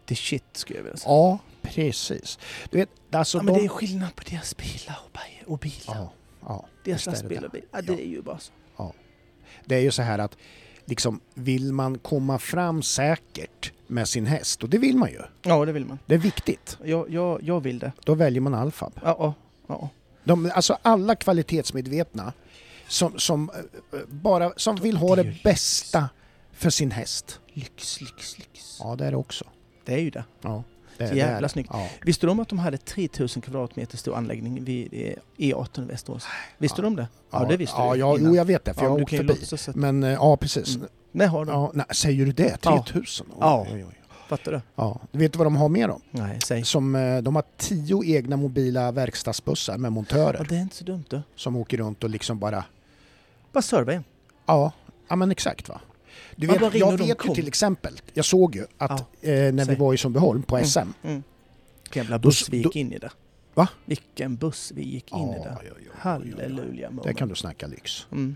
Det 0.06 0.14
är 0.14 0.16
shit, 0.16 0.44
skulle 0.54 0.80
jag 0.80 0.84
vilja 0.84 0.98
säga. 0.98 1.12
Ja, 1.14 1.40
precis. 1.62 2.40
Du 2.70 2.78
vet, 2.78 2.90
alltså 3.12 3.38
ja, 3.38 3.44
men 3.44 3.54
de... 3.54 3.60
det 3.60 3.66
är 3.66 3.70
skillnad 3.70 4.16
på 4.16 4.24
deras 4.30 4.58
bilar 4.58 5.00
och, 5.06 5.12
bi- 5.12 5.44
och 5.52 5.58
bilar. 5.60 5.96
Ja, 5.96 6.12
ja. 6.42 6.66
deras 6.84 7.06
lastbilar 7.06 7.44
och 7.44 7.52
bilar. 7.52 7.68
Ja, 7.72 7.82
det 7.82 7.94
Ja. 7.94 8.00
är 8.00 8.06
ju 8.06 8.22
bara 8.22 8.40
så. 8.40 8.52
Det 9.66 9.76
är 9.76 9.80
ju 9.80 9.92
så 9.92 10.02
här 10.02 10.20
att 10.20 10.38
liksom, 10.86 11.20
vill 11.34 11.74
man 11.74 11.98
komma 12.00 12.40
fram 12.40 12.84
säkert 12.84 13.72
med 13.88 14.08
sin 14.10 14.26
häst, 14.26 14.64
och 14.64 14.70
det 14.70 14.78
vill 14.78 14.98
man 14.98 15.10
ju, 15.10 15.20
Ja, 15.42 15.66
det 15.66 15.72
vill 15.72 15.86
man. 15.86 16.00
det 16.06 16.14
är 16.14 16.20
viktigt, 16.20 16.78
Jag, 16.84 17.10
jag, 17.10 17.44
jag 17.44 17.60
vill 17.60 17.80
det. 17.80 17.92
då 18.06 18.14
väljer 18.16 18.42
man 18.42 18.54
Alfab. 18.54 18.94
Ja, 19.04 19.16
ja, 19.20 19.34
ja. 19.68 19.90
De, 20.24 20.52
alltså 20.56 20.78
alla 20.82 21.16
kvalitetsmedvetna 21.16 22.34
som, 22.88 23.20
som, 23.20 23.50
eh, 23.94 24.00
bara, 24.10 24.54
som 24.56 24.76
vill 24.76 24.98
ha 24.98 25.16
Det 25.16 25.44
bästa 25.44 26.10
för 26.54 26.70
sin 26.70 26.92
häst. 26.92 27.40
Lyx, 27.54 28.02
lyx, 28.02 28.38
lyx. 28.38 28.78
Ja, 28.80 28.96
det 28.96 29.06
är 29.06 29.12
det 29.12 29.18
också. 29.18 29.46
Det 29.86 29.94
är 29.94 30.00
ju 30.00 30.10
det. 30.10 30.24
Ja, 30.42 30.64
det, 30.98 31.08
Så 31.08 31.16
jävla 31.16 31.42
det. 31.42 31.50
snyggt. 31.50 31.70
Ja. 31.74 31.88
Visste 32.06 32.26
du 32.26 32.32
om 32.32 32.40
att 32.40 32.50
de 32.50 32.60
hade 32.60 32.78
3000 32.78 33.42
kvadratmeter 33.42 33.98
stor 33.98 34.16
anläggning 34.16 34.64
vid 34.64 34.90
eh, 34.94 35.14
E18 35.38 35.84
i 35.84 35.86
Västerås? 35.88 36.26
Visste 36.58 36.78
Ja. 36.78 36.82
du 36.82 36.88
om 36.88 36.96
det? 36.96 37.08
Ja, 37.32 37.46
det 37.50 37.58
visste 37.58 37.76
ja, 37.82 37.94
du 37.94 38.00
Ja, 38.00 38.18
jo, 38.20 38.36
jag 38.36 38.46
vet 38.46 38.66
det, 38.66 38.74
för 38.74 38.82
Ja, 38.82 38.86
jag 38.86 38.92
har 38.92 38.98
du 38.98 39.04
åkt 39.04 39.12
förbi. 39.16 39.70
att... 39.70 39.76
Men 39.76 40.04
eh, 40.04 40.12
ja, 40.12 40.38
precis. 40.38 40.76
Mm. 40.76 40.88
Nej, 41.12 41.28
har 41.28 41.46
de. 41.46 41.52
Ja, 41.52 41.72
nej, 41.74 41.86
säger 41.92 42.26
du 42.26 42.32
det? 42.32 42.58
Ja. 42.64 42.84
3000? 42.88 43.28
Oj, 43.30 43.38
Ja. 43.40 43.68
oj, 43.74 43.86
oj. 43.90 44.00
Fattar 44.30 44.52
du? 44.52 44.62
Ja. 44.76 45.00
Du 45.12 45.20
vet 45.20 45.36
vad 45.36 45.46
de 45.48 45.56
har 45.56 45.70
med 45.70 45.90
dem? 45.90 46.02
Nej, 46.12 46.40
säg. 46.46 46.64
Som, 46.64 46.96
eh, 46.96 47.18
de 47.22 47.36
har 47.36 47.44
tio 47.58 48.04
egna 48.04 48.38
mobila 48.38 48.92
verkstadsbussar 48.92 49.78
med 49.78 49.92
montörer 49.92 50.38
Ja, 50.40 50.46
det 50.50 50.56
är 50.56 50.62
inte 50.62 50.76
så 50.76 50.84
dumt 50.84 51.04
du. 51.10 51.22
som 51.36 51.56
åker 51.56 51.78
runt 51.78 52.04
och 52.04 52.10
liksom 52.10 52.40
bara... 52.40 52.64
Bara 53.52 53.62
serva 53.62 53.94
en. 53.94 54.04
Ja, 54.46 54.72
ja 55.08 55.16
men 55.16 55.32
exakt 55.32 55.70
va. 55.70 55.82
Du 56.36 56.48
vet, 56.48 56.74
jag 56.76 56.94
och 56.94 57.00
vet 57.00 57.26
ju 57.26 57.34
till 57.36 57.48
exempel, 57.48 57.94
jag 58.14 58.26
såg 58.26 58.56
ju 58.56 58.66
att 58.78 59.00
eh, 59.02 59.06
när 59.22 59.52
vi 59.52 59.66
säg. 59.66 59.76
var 59.76 59.94
i 59.94 59.98
Sundbyholm 59.98 60.44
på 60.44 60.56
Mm. 60.58 60.68
SM. 60.68 60.80
Mm. 61.04 61.24
Vilken 61.84 62.04
jävla 62.04 62.20
buss 62.20 62.50
vi 62.50 62.62
då- 62.62 62.68
gick 62.70 62.76
in 62.76 62.94
i 62.94 62.98
där. 62.98 63.12
Va? 63.54 63.68
Vilken 63.86 64.36
buss 64.36 64.72
vi 64.76 64.84
gick 64.84 65.12
in 65.12 65.18
i 65.18 65.22
Ja, 65.38 65.44
där. 65.44 65.50
ja, 65.50 65.58
ja, 65.64 65.70
ja, 65.70 65.76
ja. 65.86 65.92
Halleluja 65.96 66.90
Det 66.90 66.94
moment. 66.96 67.18
kan 67.18 67.30
du 67.30 67.36
snacka 67.36 67.68
lyx. 67.68 68.08
Mm. 68.12 68.36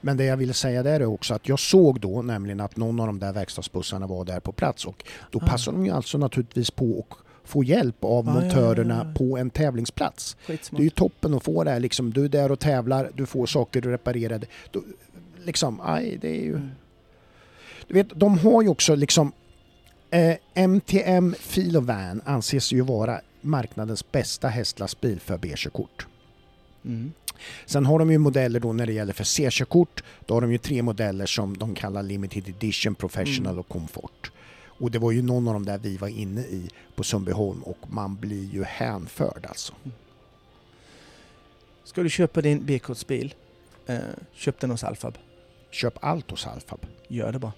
Men 0.00 0.16
det 0.16 0.24
jag 0.24 0.36
ville 0.36 0.52
säga 0.54 0.82
där 0.82 1.00
är 1.00 1.04
också 1.06 1.34
att 1.34 1.48
jag 1.48 1.58
såg 1.58 2.00
då 2.00 2.22
nämligen 2.22 2.60
att 2.60 2.76
någon 2.76 3.00
av 3.00 3.06
de 3.06 3.18
där 3.18 3.32
verkstadsbussarna 3.32 4.06
var 4.06 4.24
där 4.24 4.40
på 4.40 4.52
plats 4.52 4.84
och 4.84 5.04
då 5.30 5.38
Ah. 5.42 5.46
passar 5.46 5.72
de 5.72 5.86
ju 5.86 5.92
alltså 5.92 6.18
naturligtvis 6.18 6.70
på 6.70 7.06
att 7.10 7.18
få 7.50 7.64
hjälp 7.64 7.96
av 8.04 8.28
Ah, 8.28 8.32
ja, 8.32 8.36
ja, 8.36 8.40
montörerna 8.42 9.06
ja. 9.06 9.18
på 9.18 9.38
en 9.38 9.50
tävlingsplats. 9.50 10.36
Det 10.46 10.52
är 10.52 10.56
Skitsmart. 10.56 10.80
ju 10.82 10.90
toppen 10.90 11.34
att 11.34 11.44
få 11.44 11.64
det 11.64 11.70
här 11.70 11.80
liksom, 11.80 12.12
du 12.12 12.24
är 12.24 12.28
där 12.28 12.52
och 12.52 12.58
tävlar, 12.58 13.10
du 13.14 13.26
får 13.26 13.46
saker 13.46 13.80
reparerade. 13.80 14.46
Då, 14.70 14.82
liksom, 15.44 15.80
aj, 15.84 16.18
det 16.20 16.28
är 16.30 16.42
ju... 16.42 16.54
Mm. 16.56 16.70
Du 17.88 17.94
vet, 17.94 18.08
de 18.14 18.38
har 18.38 18.62
ju 18.62 18.68
också 18.68 18.94
liksom 18.94 19.32
eh, 20.10 20.36
MTM 20.54 21.34
Filovan 21.38 22.22
anses 22.24 22.72
ju 22.72 22.80
vara 22.80 23.20
marknadens 23.40 24.12
bästa 24.12 24.48
hästlastbil 24.48 25.20
för 25.20 25.38
B-körkort. 25.38 26.06
Mm. 26.84 27.12
Sen 27.66 27.86
har 27.86 27.98
de 27.98 28.10
ju 28.10 28.18
modeller 28.18 28.60
då 28.60 28.72
när 28.72 28.86
det 28.86 28.92
gäller 28.92 29.12
för 29.12 29.24
C-körkort. 29.24 30.02
Då 30.26 30.34
har 30.34 30.40
de 30.40 30.52
ju 30.52 30.58
tre 30.58 30.82
modeller 30.82 31.26
som 31.26 31.56
de 31.56 31.74
kallar 31.74 32.02
Limited 32.02 32.48
Edition, 32.48 32.94
Professional 32.94 33.46
Mm. 33.52 33.58
och 33.58 33.68
Comfort. 33.68 34.32
Och 34.80 34.90
det 34.90 34.98
var 34.98 35.12
ju 35.12 35.22
någon 35.22 35.48
av 35.48 35.54
dem 35.54 35.64
där 35.64 35.78
vi 35.78 35.96
var 35.96 36.08
inne 36.08 36.40
i 36.40 36.70
på 36.96 37.04
Sundbyholm 37.04 37.62
och 37.62 37.78
man 37.88 38.16
blir 38.16 38.44
ju 38.54 38.64
hänförd 38.64 39.46
alltså. 39.48 39.72
Ska 41.84 42.02
du 42.02 42.10
köpa 42.10 42.40
din 42.42 42.64
B-kortsbil, 42.64 43.34
eh, 43.86 43.98
köp 44.34 44.60
den 44.60 44.70
hos 44.70 44.84
Alfab. 44.84 45.18
Köp 45.70 45.94
allt 46.00 46.30
hos 46.30 46.46
Alfab. 46.46 46.86
Gör 47.08 47.32
det 47.32 47.38
bara. 47.38 47.52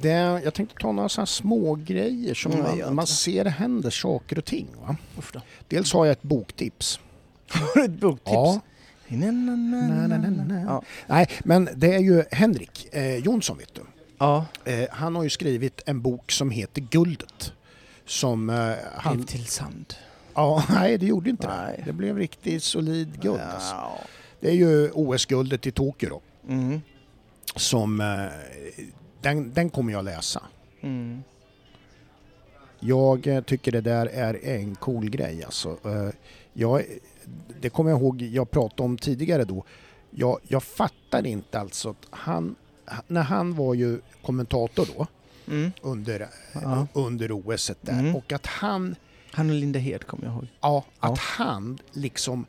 Det, 0.00 0.40
jag 0.44 0.54
tänkte 0.54 0.76
ta 0.80 0.92
några 0.92 1.08
sådana 1.08 1.26
små 1.26 1.74
grejer 1.74 2.34
som 2.34 2.52
Nej, 2.52 2.82
man, 2.84 2.94
man 2.94 3.06
ser 3.06 3.44
händer 3.44 3.90
saker 3.90 4.38
och 4.38 4.44
ting. 4.44 4.66
Va? 4.86 4.96
Dels 5.68 5.92
har 5.92 6.04
jag 6.06 6.12
ett 6.12 6.22
boktips. 6.22 7.00
Har 7.48 7.74
du 7.74 7.84
ett 7.84 8.00
boktips? 8.00 8.32
Ja. 8.32 8.60
Na, 9.08 9.30
na, 9.30 10.16
na. 10.18 10.60
Ja. 10.66 10.82
Nej, 11.06 11.28
men 11.44 11.68
det 11.76 11.94
är 11.94 11.98
ju 11.98 12.24
Henrik 12.30 12.88
eh, 12.92 13.16
Jonsson 13.16 13.58
vet 13.58 13.74
du. 13.74 13.80
ja. 14.18 14.46
Eh, 14.64 14.84
han 14.90 15.16
har 15.16 15.22
ju 15.22 15.30
skrivit 15.30 15.82
en 15.86 16.00
bok 16.02 16.30
som 16.32 16.50
heter 16.50 16.80
Guldet. 16.90 17.52
Som 18.06 18.50
eh, 18.50 18.56
Blev 18.56 18.76
han... 18.96 19.24
till 19.24 19.46
sand. 19.46 19.94
Ja, 20.34 20.64
nej 20.70 20.98
det 20.98 21.06
gjorde 21.06 21.30
inte 21.30 21.46
Nej. 21.48 21.74
det. 21.78 21.84
Det 21.84 21.92
blev 21.92 22.18
riktigt 22.18 22.62
solid 22.62 23.20
guld. 23.22 23.40
Alltså. 23.40 23.74
Ja. 23.74 23.98
Det 24.40 24.48
är 24.48 24.54
ju 24.54 24.90
OS-guldet 24.90 25.66
i 25.66 25.70
Tokyo 25.70 26.08
då. 26.08 26.20
Mm. 26.48 26.80
Som... 27.56 28.00
Eh, 28.00 28.84
den, 29.20 29.52
den 29.52 29.70
kommer 29.70 29.92
jag 29.92 30.04
läsa. 30.04 30.42
Mm. 30.80 31.22
Jag 32.80 33.26
eh, 33.26 33.42
tycker 33.42 33.72
det 33.72 33.80
där 33.80 34.06
är 34.06 34.44
en 34.46 34.74
cool 34.74 35.10
grej 35.10 35.44
alltså. 35.44 35.76
Eh, 35.84 36.08
Jag, 36.52 36.82
det 37.60 37.68
kommer 37.70 37.90
jag 37.90 38.00
ihåg 38.00 38.22
jag 38.22 38.50
pratade 38.50 38.82
om 38.82 38.98
tidigare 38.98 39.44
då. 39.44 39.64
Jag, 40.10 40.38
jag 40.48 40.62
fattar 40.62 41.26
inte 41.26 41.60
alltså 41.60 41.90
att 41.90 42.06
han, 42.10 42.54
när 43.06 43.22
han 43.22 43.54
var 43.54 43.74
ju 43.74 44.00
kommentator 44.22 44.88
då 44.96 45.06
Mm. 45.48 45.70
under, 45.82 46.28
Ja. 46.54 46.86
under 46.92 47.32
OS 47.32 47.70
där 47.80 47.92
Mm. 47.92 48.16
och 48.16 48.32
att 48.32 48.46
han, 48.46 48.96
Han 49.32 49.50
och 49.50 49.56
Linda 49.56 49.78
Hed 49.78 50.06
kommer 50.06 50.24
jag 50.24 50.32
ihåg. 50.34 50.46
ja, 50.60 50.84
Ja. 51.00 51.08
att 51.12 51.18
han 51.18 51.78
liksom 51.92 52.46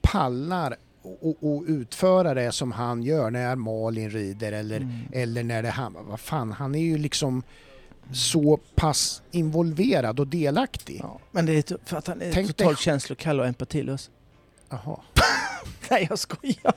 pallar 0.00 0.76
och, 1.02 1.36
och, 1.40 1.64
utföra 1.66 2.34
det 2.34 2.52
som 2.52 2.72
han 2.72 3.02
gör 3.02 3.30
när 3.30 3.56
Malin 3.56 4.10
rider 4.10 4.52
eller, 4.52 4.76
Mm. 4.76 4.98
eller 5.12 5.42
när 5.42 5.62
det 5.62 5.70
han, 5.70 5.96
vad 6.00 6.20
fan, 6.20 6.52
han 6.52 6.74
är 6.74 6.80
ju 6.80 6.98
liksom 6.98 7.42
så 8.12 8.56
pass 8.74 9.22
involverad 9.30 10.20
och 10.20 10.26
delaktig. 10.26 11.00
Ja. 11.02 11.18
Men 11.30 11.46
det 11.46 11.70
är 11.70 11.78
för 11.84 11.96
att 11.96 12.06
han 12.06 12.22
är 12.22 12.32
Tänk 12.32 12.56
totalt 12.56 12.78
känslokall 12.78 13.40
och 13.40 13.46
empatilös. 13.46 14.10
Jaha. 14.68 15.00
Nej, 15.90 16.06
jag 16.10 16.18
skojar. 16.18 16.72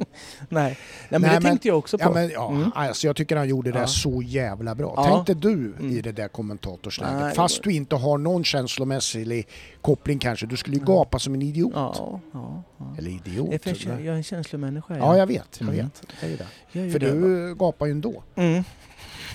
Nej. 0.48 0.48
Nej, 0.48 0.76
men 1.08 1.20
Nej, 1.22 1.30
det 1.30 1.34
men- 1.34 1.42
tänkte 1.42 1.68
jag 1.68 1.78
också 1.78 1.98
på. 1.98 2.04
Ja, 2.04 2.10
men, 2.14 2.30
ja, 2.30 2.50
Mm. 2.50 2.70
alltså, 2.74 3.06
jag 3.06 3.16
tycker 3.16 3.36
han 3.36 3.48
gjorde 3.48 3.72
det 3.72 3.78
Ja. 3.78 3.86
så 3.86 4.22
jävla 4.22 4.74
bra. 4.74 4.94
Ja. 4.96 5.04
Tänkte 5.24 5.48
du 5.48 5.52
Mm. 5.78 5.90
i 5.90 6.00
det 6.00 6.12
där 6.12 6.28
kommentatorsläget, 6.28 7.20
Nej, 7.20 7.34
fast 7.34 7.62
du 7.62 7.72
inte 7.72 7.96
har 7.96 8.18
någon 8.18 8.44
känslomässig 8.44 9.46
koppling 9.80 10.18
kanske, 10.18 10.46
du 10.46 10.56
skulle 10.56 10.76
ju 10.76 10.84
gapa 10.84 11.18
som 11.18 11.34
en 11.34 11.42
idiot. 11.42 11.72
Ja, 11.74 12.20
ja. 12.32 12.62
Eller 12.98 13.10
är 13.10 13.14
idiot. 13.14 13.62
för 13.62 13.88
jag, 13.88 14.00
jag 14.00 14.06
är 14.06 14.12
en 14.12 14.22
känslomänniska. 14.22 14.96
Ja, 14.98 15.16
jag 15.16 15.26
vet. 15.26 15.60
Jag 15.60 15.68
Mm. 15.68 15.84
vet. 15.84 16.02
Det 16.20 16.26
är 16.26 16.36
det. 16.38 16.46
Jag 16.72 16.86
är 16.86 16.90
För 16.90 16.98
det, 16.98 17.10
du 17.10 17.54
gapar 17.54 17.86
ju 17.86 17.92
ändå. 17.92 18.22
Mm. 18.34 18.64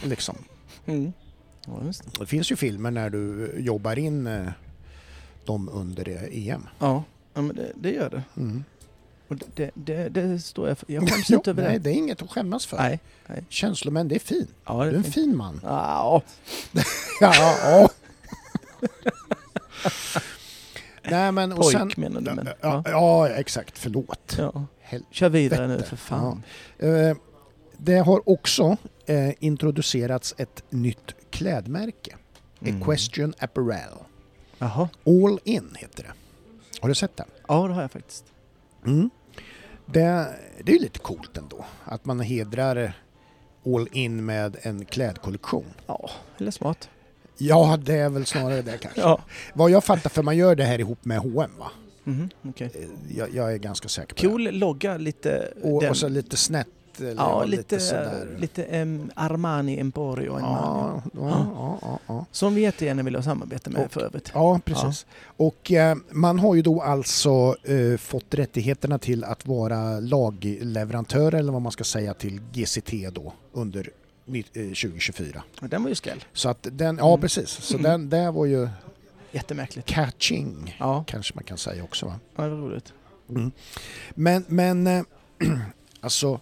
Liksom. 0.04 0.36
Mm. 0.86 1.14
Det. 2.20 2.26
Finns 2.26 2.52
ju 2.52 2.56
filmer 2.56 2.92
när 2.92 3.10
du 3.10 3.54
jobbar 3.60 4.00
in 4.00 4.28
eh, 4.28 4.48
dem 5.46 5.70
under 5.74 6.10
eh, 6.10 6.48
EM. 6.50 6.68
Ja, 6.80 7.04
ja 7.34 7.42
men 7.42 7.56
det, 7.56 7.72
det 7.76 7.92
gör 7.92 8.10
det. 8.10 8.24
Och 9.28 9.36
det, 9.56 9.72
det, 9.74 10.10
det 10.10 10.40
står 10.40 10.68
jag 10.68 10.78
för. 10.78 10.92
Jag 10.92 11.10
skäms 11.10 11.30
inte 11.30 11.50
över 11.50 11.64
nej, 11.64 11.74
det. 11.74 11.80
det 11.80 11.90
är 11.90 11.94
inget 11.94 12.22
att 12.22 12.30
skämmas 12.32 12.66
för. 12.66 12.78
Nej. 12.78 13.00
Känslomän, 13.50 14.08
det 14.08 14.16
är 14.16 14.20
fint. 14.20 14.50
Ja, 14.66 14.84
Du 14.84 14.90
det 14.90 14.96
är 14.96 14.98
en 14.98 15.04
fint. 15.04 15.16
fin 15.16 15.38
man. 15.38 15.60
Ja, 15.64 16.22
Ja, 17.22 17.34
ja. 17.62 17.90
Nej 21.10 21.32
men 21.32 21.52
och 21.52 21.60
pojk 21.62 21.78
sen... 21.78 21.92
menar 21.98 22.22
du? 22.22 22.34
Men, 22.34 22.46
ja, 22.48 22.54
ja. 22.62 22.84
ja, 22.86 23.30
exakt. 23.30 23.78
Förlåt. 23.78 24.36
Ja. 24.38 24.66
Kör 25.12 25.30
vidare 25.30 25.68
nu 25.68 25.82
för 25.84 25.96
fan. 25.96 26.44
Eh, 26.80 27.18
Det 27.78 27.98
har 27.98 28.30
också 28.30 28.78
eh, 29.06 29.30
introducerats 29.40 30.36
ett 30.38 30.64
nytt 30.70 31.16
klädmärke. 31.30 32.16
Mm. 32.62 32.82
Equestrian 32.82 33.34
Apparel. 33.40 33.94
Jaha. 34.58 34.90
All 35.06 35.40
In 35.44 35.76
heter 35.80 36.04
det. 36.04 36.12
Har 36.82 36.90
du 36.90 36.96
sett 36.96 37.18
det? 37.18 37.26
Ja, 37.48 37.68
det 37.68 37.74
har 37.74 37.82
jag 37.82 37.92
faktiskt. 37.92 38.24
Mm. 38.86 39.10
Det, 39.86 40.28
det 40.64 40.72
är 40.72 40.76
ju 40.76 40.82
lite 40.82 41.00
coolt 41.00 41.38
ändå. 41.38 41.66
Att 41.86 42.06
man 42.06 42.20
hedrar 42.20 42.94
All 43.66 43.88
In 43.92 44.26
med 44.26 44.58
en 44.62 44.86
klädkollektion. 44.86 45.66
Ja, 45.88 46.10
eller 46.38 46.52
smart. 46.52 46.90
Ja, 47.38 47.78
det 47.82 47.94
är 47.96 48.10
väl 48.10 48.26
snarare 48.26 48.62
det 48.62 48.78
kanske. 48.78 49.02
Ja. 49.06 49.22
Vad 49.54 49.72
jag 49.72 49.84
fattar, 49.84 50.10
för 50.10 50.24
man 50.24 50.38
gör 50.38 50.56
det 50.56 50.64
här 50.64 50.80
ihop 50.80 51.06
med 51.06 51.18
H&M 51.18 51.52
va? 51.60 51.72
Mhm, 52.04 52.30
okej. 52.42 52.72
Eh, 52.76 53.18
Jag, 53.18 53.34
jag 53.36 53.54
är 53.54 53.58
ganska 53.58 53.88
säker 53.88 54.16
på 54.16 54.22
Cool 54.22 54.52
logga, 54.52 54.98
lite... 54.98 55.30
det. 55.30 55.70
Och, 55.70 55.82
den- 55.82 55.90
och 55.90 55.98
så 55.98 56.08
lite 56.08 56.38
snett. 56.38 56.68
Eller 57.00 57.16
ja, 57.16 57.44
lite, 57.44 57.80
sådär. 57.80 58.28
lite 58.38 58.64
em, 58.64 59.12
Armani 59.16 59.80
Emporio. 59.80 60.40
Ja, 60.40 61.02
ja, 61.14 61.80
ja, 61.82 62.00
ja. 62.08 62.26
Som 62.32 62.56
vi 62.56 62.62
jättegärna 62.62 63.04
vill 63.04 63.16
ha 63.16 63.22
samarbete 63.24 63.70
med 63.70 63.86
Och- 63.86 63.92
för 63.92 64.02
övrigt. 64.02 64.32
Ja, 64.34 64.60
precis. 64.66 65.06
Och 65.38 65.72
eh, 65.72 65.96
man 66.12 66.40
har 66.40 66.56
ju 66.56 66.62
då 66.62 66.82
alltså 66.82 67.56
eh, 67.64 67.98
fått 67.98 68.34
rättigheterna 68.34 68.98
till 69.00 69.24
att 69.24 69.46
vara 69.48 70.00
lagleverantör 70.00 71.34
eller 71.34 71.52
vad 71.54 71.62
man 71.62 71.72
ska 71.72 71.84
säga 71.84 72.14
till 72.14 72.42
GCT 72.54 73.10
då 73.14 73.34
under 73.54 73.90
ni- 74.26 74.46
eh, 74.54 74.62
2024. 74.74 75.44
Ja, 75.62 75.68
Den 75.68 75.84
var 75.84 75.90
ju 75.90 75.96
skräll. 75.96 76.24
Så 76.34 76.50
att 76.50 76.68
den, 76.72 76.98
ja 76.98 77.08
Mm. 77.10 77.22
precis, 77.22 77.50
så 77.50 77.78
Mm. 77.78 77.92
den 77.92 78.10
där 78.10 78.32
var 78.32 78.46
ju 78.46 78.70
Jättemärkligt. 79.32 79.88
catching 79.88 80.76
Ja, 80.80 81.04
kanske 81.08 81.36
man 81.36 81.44
kan 81.44 81.58
säga 81.58 81.84
också 81.84 82.06
va. 82.06 82.20
ja 82.36 82.44
det 82.44 82.50
var 82.50 82.58
roligt. 82.58 82.94
Mm. 83.30 83.52
Men, 84.16 84.46
men 84.48 84.88
eh, 84.88 85.04
alltså, 86.02 86.40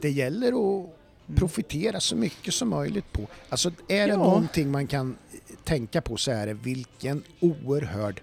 det 0.00 0.10
gäller 0.10 0.48
att 0.48 0.86
Mm. 1.28 1.36
profitera 1.36 2.00
så 2.00 2.16
mycket 2.16 2.54
som 2.54 2.68
möjligt 2.68 3.12
på. 3.12 3.26
Alltså 3.48 3.70
är 3.88 4.06
det 4.06 4.12
Ja. 4.12 4.16
någonting 4.16 4.70
man 4.70 4.86
kan 4.86 5.16
tänka 5.64 6.00
på 6.02 6.16
så 6.16 6.30
är 6.30 6.46
det 6.46 6.54
vilken 6.54 7.22
oerhörd 7.40 8.20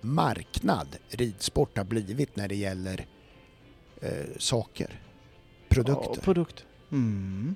marknad 0.00 0.86
ridsport 1.08 1.76
har 1.76 1.84
blivit 1.84 2.36
när 2.36 2.48
det 2.48 2.54
gäller 2.56 3.06
eh, 4.00 4.10
saker, 4.38 5.00
produkter. 5.68 6.10
Ja, 6.14 6.20
produkt. 6.22 6.64
Mm. 6.92 7.54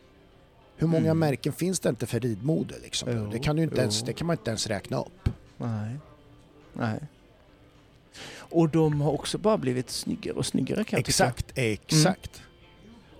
Hur 0.76 0.86
många 0.86 1.04
Mm. 1.06 1.18
märken 1.18 1.52
finns 1.52 1.80
det 1.80 1.88
inte 1.88 2.06
för 2.06 2.20
ridmode? 2.20 2.74
Liksom? 2.82 3.08
Jo, 3.12 3.28
det, 3.32 3.38
kan 3.38 3.56
du 3.56 3.62
inte 3.62 3.80
ens, 3.80 4.02
det 4.02 4.12
kan 4.12 4.26
man 4.26 4.36
inte 4.36 4.50
ens 4.50 4.66
räkna 4.66 5.00
upp. 5.00 5.28
Nej. 5.56 5.96
Nej. 6.72 6.98
Och 8.36 8.68
de 8.68 9.00
har 9.00 9.12
också 9.12 9.38
bara 9.38 9.58
blivit 9.58 9.90
snyggare 9.90 10.34
och 10.36 10.46
snyggare 10.46 10.84
kan 10.84 10.96
jag 10.96 11.04
tycka. 11.06 11.24
Exakt, 11.24 11.52
exakt. 11.54 12.42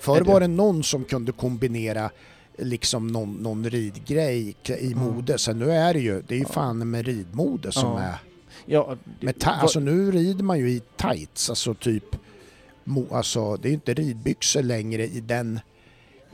Förr 0.03 0.16
Mm. 0.16 0.32
Var 0.32 0.40
det 0.40 0.46
någon 0.48 0.82
som 0.82 1.05
kunde 1.05 1.32
kombinera 1.32 2.11
liksom 2.59 3.07
någon, 3.07 3.32
någon 3.34 3.70
ridgrej 3.70 4.57
i 4.66 4.92
Mm. 4.92 4.98
mode. 4.98 5.38
Så 5.38 5.53
nu 5.53 5.70
är 5.72 5.94
det 5.94 6.00
ju, 6.00 6.22
det 6.28 6.34
är 6.34 6.38
ju 6.38 6.44
fan 6.44 6.90
med 6.90 7.07
ridmode 7.07 7.72
som 7.72 7.96
är... 7.96 8.14
Ja, 8.66 8.96
Med 9.20 9.38
ta- 9.38 9.50
alltså 9.50 9.80
nu 9.80 10.11
rider 10.11 10.44
man 10.44 10.59
ju 10.59 10.70
i 10.70 10.82
tights, 10.96 11.50
alltså 11.50 11.74
typ... 11.74 12.05
Mo, 12.84 13.07
alltså 13.14 13.57
det 13.57 13.68
är 13.68 13.70
ju 13.70 13.74
inte 13.74 13.94
ridbyxor 13.94 14.62
längre 14.62 15.07
i 15.07 15.20
den... 15.20 15.61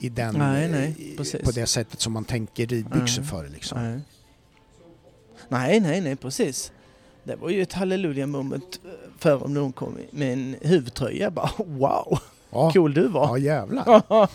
I 0.00 0.08
den 0.08 0.34
Nej, 0.38 0.68
nej, 0.68 0.94
i- 0.98 1.16
precis. 1.16 1.40
på 1.42 1.50
det 1.50 1.66
sättet 1.66 2.00
som 2.00 2.12
man 2.12 2.24
tänker 2.24 2.66
ridbyxor 2.66 3.22
Nej. 3.22 3.30
för 3.30 3.48
liksom. 3.48 3.82
Nej. 3.82 4.00
nej, 5.48 5.80
nej, 5.80 6.00
nej, 6.00 6.16
precis. 6.16 6.72
Det 7.24 7.36
var 7.36 7.50
ju 7.50 7.62
ett 7.62 7.72
halleluja 7.72 8.26
moment 8.26 8.80
eh, 8.84 8.90
för 9.18 9.44
om 9.44 9.54
någon 9.54 9.72
kom 9.72 9.96
med 10.10 10.32
en 10.32 10.56
huvudtröja. 10.60 11.30
Bara 11.30 11.50
wow, 11.66 12.18
Ja, 12.50 12.70
cool 12.72 12.94
du 12.94 13.08
var. 13.08 13.28
ja 13.28 13.38
jävlar. 13.38 13.84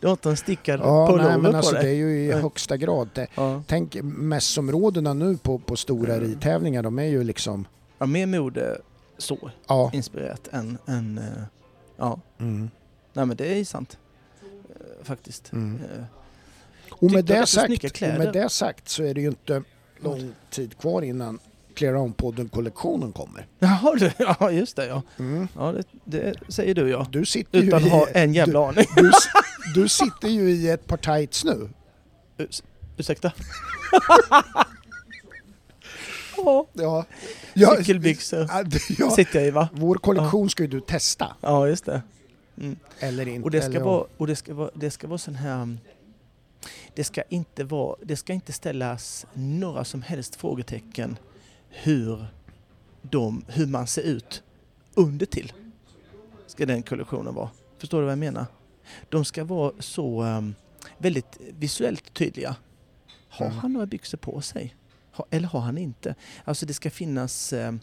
du 0.00 0.06
har 0.06 0.12
inte 0.12 0.30
en 0.30 0.36
stickad 0.36 0.80
Ja, 0.80 1.06
pullover 1.06 1.28
nej, 1.30 1.38
men 1.38 1.50
på 1.50 1.56
alltså 1.56 1.72
det 1.72 1.78
är 1.78 1.82
dig. 1.82 1.96
ju 1.96 2.10
i 2.24 2.32
högsta 2.32 2.76
grad. 2.76 3.08
Det, 3.14 3.26
Ja. 3.34 3.62
tänk 3.66 3.96
mässområdena 4.02 5.14
nu 5.14 5.36
på, 5.36 5.58
på 5.58 5.76
stora 5.76 6.14
Mm. 6.14 6.26
ridtävlingar, 6.28 6.82
de 6.82 6.98
är 6.98 7.04
ju 7.04 7.24
liksom... 7.24 7.66
ja, 7.98 8.06
mer 8.06 8.26
mode 8.26 8.78
så 9.18 9.50
Ja. 9.68 9.90
inspirerat 9.94 10.48
än, 10.52 10.78
än 10.86 11.18
eh, 11.18 11.24
ja, 11.96 12.20
Mm. 12.38 12.70
nej 13.12 13.26
men 13.26 13.36
det 13.36 13.60
är 13.60 13.64
sant. 13.64 13.98
Eh, 14.42 15.04
Faktiskt. 15.04 15.52
Mm. 15.52 15.80
Eh, 15.98 16.04
Och 16.90 17.10
med, 17.12 17.24
det 17.24 17.46
sagt, 17.46 17.84
och 17.84 18.00
med 18.18 18.32
det 18.32 18.48
sagt 18.48 18.88
så 18.88 19.02
är 19.02 19.14
det 19.14 19.20
ju 19.20 19.28
inte 19.28 19.62
lång 20.00 20.32
tid 20.50 20.78
kvar 20.78 21.02
innan 21.02 21.38
Clear 21.74 21.94
On-podden-kollektionen 21.96 23.12
kommer. 23.12 23.46
Jaha, 23.58 23.94
du, 23.94 24.10
ja 24.18 24.50
just 24.50 24.76
det 24.76 24.86
ja. 24.86 25.02
Mm. 25.18 25.48
ja 25.56 25.72
det, 25.72 25.84
det 26.04 26.34
säger 26.48 26.74
du 26.74 26.88
ja. 26.90 27.06
Du 27.10 27.24
sitter 27.26 27.58
ju 27.60 27.66
Utan 27.66 27.84
att 27.84 27.90
ha 27.90 28.08
en 28.08 28.34
jävla 28.34 28.68
aning. 28.68 28.84
du, 28.96 29.02
du, 29.02 29.12
du 29.82 29.88
sitter 29.88 30.28
ju 30.28 30.50
i 30.50 30.68
ett 30.70 30.86
par 30.86 30.96
tights 30.96 31.44
nu. 31.44 31.68
Urs- 32.38 32.62
Ursäkta? 32.96 33.32
ja, 36.36 36.66
Ja. 36.72 37.04
Ja, 37.54 37.76
cykelbyxor 37.78 38.46
ja, 38.50 38.64
ja. 38.98 39.10
sitter 39.10 39.38
jag 39.38 39.48
i 39.48 39.50
va? 39.50 39.68
Vår 39.72 39.94
kollektion 39.94 40.50
ska 40.50 40.62
ju 40.62 40.68
du 40.68 40.80
testa. 40.80 41.36
Ja, 41.40 41.68
just 41.68 41.84
det. 41.84 42.02
Mm. 42.58 42.76
Eller 42.98 43.28
inte. 43.28 43.44
Och 43.44 43.50
det 43.50 43.62
ska 43.62 43.84
vara, 43.84 44.04
och 44.16 44.26
det 44.26 44.36
ska 44.36 44.54
vara, 44.54 44.70
det 44.74 44.90
ska 44.90 45.06
vara 45.06 45.18
sån 45.18 45.34
här... 45.34 45.76
Det 46.94 47.04
ska 47.04 47.22
inte 47.28 47.64
vara, 47.64 47.96
det 48.02 48.16
ska 48.16 48.32
inte 48.32 48.52
ställas 48.52 49.26
några 49.32 49.84
som 49.84 50.02
helst 50.02 50.36
frågetecken 50.36 51.16
hur, 51.82 52.26
de, 53.02 53.44
hur 53.48 53.66
man 53.66 53.86
ser 53.86 54.02
ut 54.02 54.42
under 54.94 55.26
till. 55.26 55.52
Ska 56.46 56.66
den 56.66 56.82
kollektionen 56.82 57.34
vara. 57.34 57.50
Förstår 57.78 57.98
du 57.98 58.04
vad 58.04 58.12
jag 58.12 58.18
menar? 58.18 58.46
De 59.08 59.24
ska 59.24 59.44
vara 59.44 59.72
så 59.78 60.22
um, 60.22 60.54
väldigt 60.98 61.38
visuellt 61.58 62.14
tydliga. 62.14 62.56
Har 63.28 63.46
Mm. 63.46 63.58
han 63.58 63.72
några 63.72 63.86
byxor 63.86 64.18
på 64.18 64.40
sig? 64.40 64.76
Ha, 65.12 65.26
eller 65.30 65.48
har 65.48 65.60
han 65.60 65.78
inte? 65.78 66.14
Alltså 66.44 66.66
det 66.66 66.74
ska 66.74 66.90
finnas 66.90 67.52
um, 67.52 67.80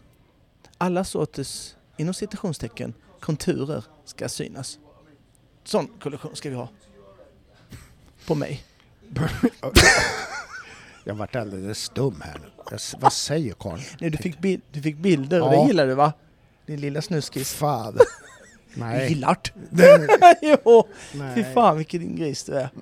alla 0.78 1.04
sorters, 1.04 1.74
inom 1.96 2.14
citationstecken, 2.14 2.94
konturer 3.20 3.84
ska 4.04 4.28
synas. 4.28 4.78
Sån 5.64 5.86
kollektion 6.00 6.36
ska 6.36 6.48
vi 6.50 6.54
ha. 6.56 6.68
På 8.26 8.34
mig. 8.34 8.64
Jag 11.04 11.14
vart 11.14 11.36
alldeles 11.36 11.78
stum 11.82 12.22
här 12.24 12.38
nu. 12.42 12.48
Jag, 12.70 12.80
vad 13.00 13.12
säger 13.12 13.52
Karl? 13.54 13.78
Nej, 14.00 14.10
du, 14.10 14.18
fick 14.18 14.38
bil, 14.38 14.60
du 14.72 14.82
fick 14.82 14.96
bilder 14.96 15.40
och 15.42 15.54
Ja. 15.54 15.60
det 15.62 15.66
gillar 15.68 15.86
du 15.86 15.94
va? 15.94 16.12
Din 16.66 16.80
lilla 16.80 17.02
snuskis. 17.02 17.52
Fan. 17.54 17.98
Nej. 18.74 19.08
Gillart! 19.08 19.52
Jo! 20.42 20.88
Fy 21.12 21.18
Nej. 21.18 21.46
fan 21.54 21.76
vilken 21.76 22.16
gris 22.16 22.44
du 22.44 22.52
är. 22.54 22.68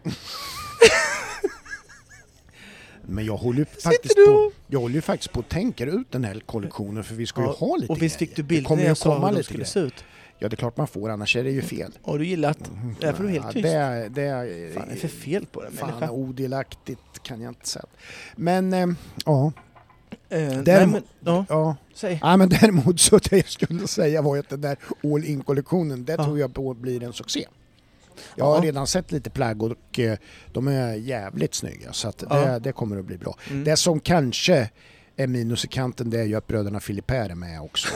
Men 3.03 3.25
jag 3.25 3.37
håller 3.37 3.65
faktiskt 3.83 4.15
på, 4.15 4.53
jag 4.67 4.81
håller 4.81 4.95
ju 4.95 5.01
faktiskt 5.01 5.33
på 5.33 5.41
att 5.41 5.49
tänka 5.49 5.85
ut 5.85 6.13
den 6.13 6.25
här 6.25 6.41
kollektionen 6.47 7.05
för 7.05 7.15
vi 7.15 7.27
ska 7.27 7.41
ju 7.41 7.47
Ja, 7.47 7.53
ha 7.53 7.77
lite 7.77 7.93
Och 7.93 8.03
visst 8.03 8.17
fick 8.17 8.37
du 8.37 8.43
bilder 8.43 8.77
när 8.77 8.85
jag 8.85 8.97
sa 8.97 9.27
hur 9.29 9.37
de 9.37 9.43
skulle 9.43 9.57
grejer. 9.57 9.67
se 9.71 9.81
ut? 9.81 10.05
Ja 10.43 10.49
det 10.49 10.55
är 10.55 10.57
klart 10.57 10.77
man 10.77 10.87
får 10.87 11.11
annars 11.11 11.37
är 11.37 11.45
det 11.45 11.51
ju 11.51 11.63
fel. 11.63 11.93
Har 12.03 12.19
du 12.19 12.27
gillat? 12.27 12.59
Därför 13.01 13.25
är 13.25 13.29
du 13.29 13.33
helt 13.33 13.45
Ja, 13.47 13.53
tyst. 13.53 13.65
Det, 13.65 14.09
det 14.11 14.23
är, 14.23 14.75
Fan, 14.75 14.89
är 14.89 14.95
det 14.95 14.97
för 15.01 15.09
fel 15.09 15.47
på 15.47 15.63
dig 15.63 15.71
Fan 15.73 15.89
människa? 15.91 16.11
odelaktigt 16.13 17.23
kan 17.23 17.41
jag 17.41 17.51
inte 17.51 17.69
säga. 17.69 17.85
Men 18.37 18.73
eh, 18.73 18.87
ja, 19.25 19.53
Eh, 20.29 20.59
Däremot- 20.63 21.05
ja, 21.21 21.45
ja. 21.49 21.77
säg. 21.95 22.19
ja 22.23 22.37
men 22.37 22.49
däremot 22.49 23.01
så 23.01 23.19
det 23.19 23.37
jag 23.37 23.49
skulle 23.49 23.87
säga 23.89 24.23
var 24.23 24.39
att 24.39 24.49
den 24.49 24.61
där 24.61 24.77
all 25.05 25.25
in 25.25 25.43
kollektionen 25.43 26.05
det 26.05 26.13
Ja. 26.19 26.25
tror 26.25 26.39
jag 26.39 26.55
på 26.55 26.75
blir 26.75 27.03
en 27.03 27.13
succé. 27.13 27.47
Jag 28.37 28.45
har 28.45 28.57
Ja. 28.57 28.63
redan 28.63 28.87
sett 28.87 29.13
lite 29.13 29.31
plagg 29.31 29.63
och 29.63 29.99
eh, 29.99 30.19
de 30.53 30.69
är 30.69 30.95
jävligt 30.95 31.55
snygga 31.55 31.93
så 31.93 32.09
att 32.09 32.25
Ja. 32.31 32.37
det, 32.37 32.59
det 32.59 32.73
kommer 32.73 32.97
att 32.99 33.05
bli 33.05 33.19
bra. 33.19 33.37
Mm. 33.51 33.65
Det 33.65 33.77
som 33.77 34.01
kanske 34.01 34.71
är 35.17 35.27
minus 35.27 35.65
i 35.65 35.69
kanten 35.69 36.11
det 36.11 36.21
är 36.21 36.25
ju 36.25 36.35
att 36.35 36.47
bröderna 36.47 36.81
Filipper 36.81 37.31
är 37.31 37.35
med 37.35 37.61
också. 37.61 37.89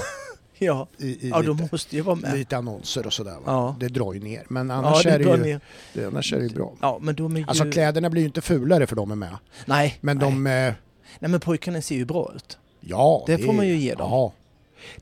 Ja, 0.64 0.86
I, 0.98 1.06
i 1.06 1.28
ja 1.28 1.40
lite, 1.40 1.68
måste 1.72 1.96
ju 1.96 2.02
vara 2.02 2.16
med. 2.16 2.34
lite 2.38 2.56
annonser 2.56 3.06
och 3.06 3.12
sådär? 3.12 3.36
Ja. 3.46 3.76
Det 3.80 3.88
drar 3.88 4.12
ju 4.12 4.20
ner. 4.20 4.42
Men 4.48 4.68
Ja, 4.68 4.74
annars, 4.74 5.02
det 5.02 5.10
är, 5.10 5.18
det 5.18 5.48
ju, 5.48 5.60
det, 5.92 6.04
annars 6.06 6.32
är 6.32 6.36
det 6.38 6.42
ju 6.46 6.54
bra. 6.54 6.72
Ja, 6.80 6.98
men 7.02 7.14
de 7.14 7.36
är 7.36 7.40
ju... 7.40 7.46
Alltså 7.48 7.70
kläderna 7.70 8.10
blir 8.10 8.22
ju 8.22 8.26
inte 8.26 8.40
fulare 8.40 8.86
för 8.86 8.96
de 8.96 9.10
är 9.10 9.16
med. 9.16 9.36
Nej, 9.66 9.98
Men 10.00 10.16
nej. 10.18 10.26
de... 10.30 10.46
Eh, 10.46 10.74
nej, 11.18 11.30
men 11.30 11.40
pojkarna 11.40 11.82
ser 11.82 11.94
ju 11.96 12.04
bra 12.04 12.32
ut. 12.36 12.58
ja, 12.80 13.24
Det 13.26 13.38
får 13.38 13.52
man 13.52 13.66
ju 13.68 13.76
ge 13.76 13.94
dem. 13.94 14.10
Ja. 14.10 14.32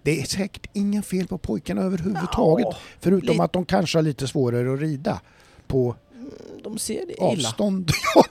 Det 0.03 0.21
är 0.21 0.25
säkert 0.27 0.67
inga 0.73 1.03
fel 1.03 1.27
på 1.27 1.39
pojkarna 1.39 1.83
överhuvudtaget. 1.83 2.67
Ja, 2.71 2.77
förutom 3.01 3.29
lite- 3.33 3.43
att 3.45 3.53
de 3.53 3.65
kanske 3.65 3.99
har 3.99 4.03
lite 4.03 4.29
svårare 4.29 4.75
att 4.75 4.81
rida 4.81 5.21
på 5.67 5.95
de 6.65 6.79
ser 6.79 7.07
det 7.07 7.13
illa. 7.13 7.25
avstånd. 7.27 7.91
ja. 8.15 8.25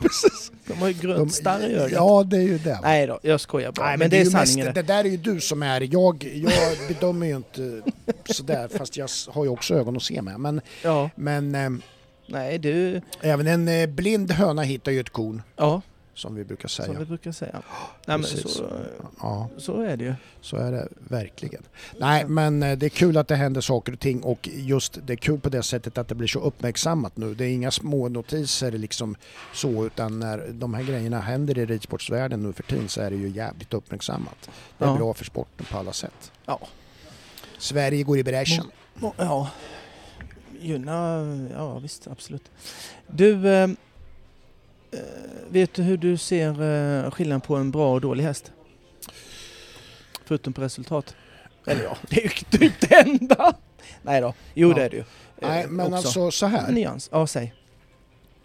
De 0.67 0.73
har 0.73 0.87
ju 0.87 0.93
grönt 0.93 1.33
starr 1.33 1.59
i 1.69 1.73
ögat. 1.75 1.91
ja, 1.91 2.23
det 2.23 2.37
är 2.37 2.41
ju 2.41 2.57
det. 2.57 2.79
Nej 2.83 3.07
då, 3.07 3.19
jag 3.23 3.39
skojar 3.41 3.71
bara. 3.71 3.85
Nej, 3.87 3.97
men, 3.97 4.09
det 4.09 4.17
är 4.17 4.23
ju 4.23 4.31
sanningen. 4.31 4.65
Mest, 4.65 4.75
det 4.75 4.81
där 4.81 4.99
är 5.05 5.09
ju 5.09 5.17
du 5.17 5.39
som 5.39 5.63
är... 5.63 5.81
Jag, 5.93 6.23
jag 6.23 6.77
bedömer 6.87 7.27
ju 7.27 7.35
inte 7.35 7.81
sådär, 8.25 8.67
fast 8.77 8.97
jag 8.97 9.09
har 9.29 9.43
ju 9.43 9.49
också 9.49 9.75
ögon 9.75 9.95
att 9.97 10.03
se 10.03 10.21
med. 10.21 10.39
Men, 10.39 10.61
Ja, 10.83 11.09
men 11.15 11.55
eh, 11.55 11.69
nej 12.27 12.57
du... 12.59 13.01
även 13.21 13.47
en 13.47 13.67
eh, 13.67 13.87
blind 13.87 14.31
höna 14.31 14.61
hittar 14.61 14.91
ju 14.91 14.99
ett 14.99 15.09
korn, 15.09 15.41
Ja, 15.55 15.81
som 16.13 16.35
vi 16.35 16.43
brukar 16.43 16.67
som 16.69 16.85
säga. 16.85 16.99
vi 16.99 17.05
brukar 17.05 17.31
säga. 17.31 17.61
Nej, 18.07 18.17
men 18.17 18.23
så, 18.23 18.63
Ja, 18.99 19.07
så 19.57 19.81
är 19.81 19.97
det 19.97 20.03
ju. 20.03 20.13
så 20.41 20.57
är 20.57 20.71
det 20.71 20.87
verkligen. 21.09 21.63
Nej, 21.99 22.25
men 22.27 22.63
eh, 22.63 22.77
det 22.77 22.85
är 22.85 22.89
kul 22.89 23.17
att 23.17 23.27
det 23.27 23.35
händer 23.35 23.61
saker 23.61 23.93
och 23.93 23.99
ting 23.99 24.23
och 24.23 24.49
just 24.51 24.99
det 25.07 25.13
är 25.13 25.17
kul 25.17 25.39
på 25.39 25.49
det 25.49 25.63
sättet 25.63 25.97
att 25.97 26.07
det 26.07 26.15
blir 26.15 26.27
så 26.27 26.39
uppmärksammat 26.39 27.17
nu. 27.17 27.33
Det 27.35 27.45
är 27.45 27.49
inga 27.53 27.71
små 27.71 28.09
notiser 28.09 28.71
liksom 28.71 29.15
så, 29.53 29.85
utan 29.85 30.19
när 30.19 30.47
de 30.51 30.73
här 30.73 30.83
grejerna 30.83 31.19
händer 31.19 31.57
i 31.57 31.65
ridsportsvärlden 31.65 32.43
nu 32.43 32.53
för 32.53 32.63
tiden 32.63 32.89
så 32.89 33.01
är 33.01 33.09
det 33.09 33.15
ju 33.17 33.29
jävligt 33.29 33.73
uppmärksammat. 33.73 34.49
Det 34.77 34.85
är 34.85 34.89
Ja. 34.89 34.95
bra 34.97 35.13
för 35.13 35.25
sporten 35.25 35.65
på 35.71 35.77
alla 35.77 35.93
sätt. 35.93 36.31
Ja. 36.45 36.59
Sverige 37.57 38.03
går 38.03 38.17
i 38.17 38.23
bräschen. 38.23 38.65
Ja, 39.17 39.49
gynna... 40.61 41.25
Ja, 41.55 41.79
visst, 41.79 42.07
absolut. 42.07 42.51
Du, 43.07 43.47
eh, 43.49 43.63
eh, 43.63 43.69
vet 45.49 45.73
du 45.73 45.83
hur 45.83 45.97
du 45.97 46.17
ser 46.17 46.49
eh, 47.05 47.11
skillnaden 47.11 47.41
på 47.41 47.55
en 47.55 47.71
bra 47.71 47.93
och 47.93 48.01
dålig 48.01 48.23
häst? 48.23 48.51
Förutom 50.25 50.53
på 50.53 50.61
resultat. 50.61 51.15
Eller 51.67 51.83
ja, 51.83 51.97
det 52.09 52.17
är 52.17 52.23
ju 52.23 52.29
typ 52.29 52.89
det 52.89 52.95
enda. 52.95 53.53
Nej 54.01 54.21
då, 54.21 54.33
jo 54.53 54.69
Ja. 54.69 54.75
det 54.75 54.83
är 54.85 54.89
det 54.89 54.95
ju. 54.95 55.01
Eh, 55.01 55.05
Nej, 55.49 55.67
men 55.67 55.85
också. 55.85 55.95
alltså 55.95 56.31
så 56.31 56.45
här. 56.45 56.71
Nyans, 56.71 57.09
ja 57.11 57.27
säg. 57.27 57.53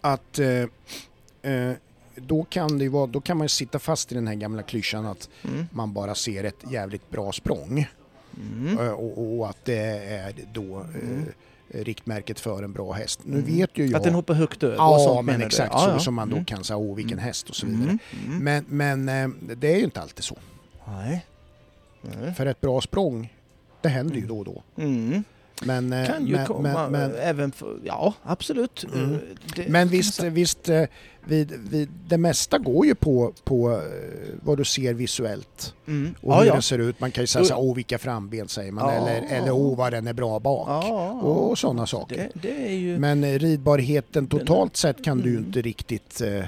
att 0.00 0.38
eh, 0.38 1.52
eh, 1.52 1.72
då 2.16 2.44
kan 2.44 2.78
det 2.78 2.88
vara, 2.88 3.06
då 3.06 3.20
kan 3.20 3.36
man 3.36 3.44
ju 3.44 3.48
sitta 3.48 3.78
fast 3.78 4.12
i 4.12 4.14
den 4.14 4.26
här 4.26 4.34
gamla 4.34 4.62
klyschan 4.62 5.06
att 5.06 5.28
Mm. 5.44 5.66
man 5.72 5.92
bara 5.92 6.14
ser 6.14 6.44
ett 6.44 6.64
jävligt 6.70 7.10
bra 7.10 7.32
språng 7.32 7.86
Mm. 8.36 8.78
eh, 8.78 8.90
och, 8.90 9.38
och 9.38 9.48
att 9.50 9.64
det 9.64 9.78
är 10.06 10.32
då 10.52 10.76
Mm. 10.76 11.24
eh, 11.70 11.84
riktmärket 11.84 12.40
för 12.40 12.62
en 12.62 12.72
bra 12.72 12.92
häst. 12.92 13.20
Nu 13.24 13.38
Mm. 13.38 13.56
vet 13.56 13.70
ju 13.78 13.86
jag... 13.86 13.94
Att 13.96 14.04
den 14.04 14.14
hoppar 14.14 14.34
högt 14.34 14.62
över 14.62 14.74
och 14.74 14.80
ja, 14.80 14.98
sånt 14.98 15.26
men 15.26 15.42
exakt 15.42 15.72
Ja, 15.72 15.78
så 15.78 15.90
ja. 15.90 15.98
som 15.98 16.14
man 16.14 16.28
då 16.28 16.36
Mm. 16.36 16.44
kan 16.44 16.64
säga, 16.64 16.76
åh 16.76 16.96
vilken 16.96 17.12
Mm. 17.18 17.24
häst 17.24 17.48
och 17.50 17.56
så 17.56 17.66
vidare. 17.66 17.98
Men, 18.28 18.64
men 18.68 19.08
eh, 19.08 19.28
det 19.56 19.72
är 19.72 19.76
ju 19.76 19.84
inte 19.84 20.00
alltid 20.00 20.24
så. 20.24 20.36
Nej. 20.86 21.26
Nej. 22.20 22.34
För 22.34 22.46
ett 22.46 22.60
bra 22.60 22.80
språng 22.80 23.32
Det 23.80 23.88
händer 23.88 24.16
ju 24.16 24.26
då 24.26 24.38
och 24.38 24.44
då. 24.44 24.62
Mm. 24.76 25.24
Men, 25.62 25.92
eh, 25.92 26.06
Kan 26.06 26.26
ju 26.26 26.36
men, 26.36 26.46
komma 26.46 26.88
men, 26.88 26.92
men, 26.92 27.14
även 27.14 27.52
för, 27.52 27.78
ja 27.84 28.14
absolut. 28.22 28.84
Mm. 28.94 29.12
Eh, 29.12 29.18
det 29.56 29.68
men 29.68 29.88
visst, 29.88 30.22
visst 30.22 30.68
eh, 30.68 30.84
vid, 31.28 31.52
vid, 31.70 31.88
det 32.08 32.18
mesta 32.18 32.58
går 32.58 32.86
ju 32.86 32.94
på, 32.94 33.32
på 33.44 33.70
eh, 33.72 33.78
vad 34.42 34.58
du 34.58 34.64
ser 34.64 34.94
visuellt 34.94 35.72
Mm. 35.88 36.14
och 36.20 36.32
Ja, 36.32 36.38
hur 36.40 36.46
ja. 36.46 36.52
den 36.52 36.62
ser 36.62 36.78
ut. 36.78 37.00
Man 37.00 37.10
kan 37.10 37.22
ju 37.22 37.26
säga 37.26 37.42
Jo. 37.42 37.46
så 37.48 37.54
här, 37.54 37.60
åh 37.62 37.74
vilka 37.74 37.98
framben 37.98 38.48
säger 38.48 38.72
man, 38.72 38.94
Ja. 38.94 39.00
eller, 39.00 39.26
eller 39.36 39.50
åh 39.52 39.76
vad 39.76 39.92
den 39.92 40.06
är 40.06 40.12
bra 40.12 40.38
bak. 40.40 40.68
Ja, 40.68 41.10
Och 41.12 41.58
sådana 41.58 41.86
saker. 41.86 42.16
det, 42.34 42.40
det 42.48 42.66
är 42.68 42.72
ju 42.72 42.98
Men 42.98 43.24
eh, 43.24 43.38
ridbarheten 43.38 44.26
totalt 44.26 44.76
sett 44.76 45.04
kan 45.04 45.18
du 45.18 45.24
ju 45.30 45.36
Mm. 45.36 45.46
inte 45.46 45.62
riktigt... 45.62 46.20
Eh, 46.20 46.44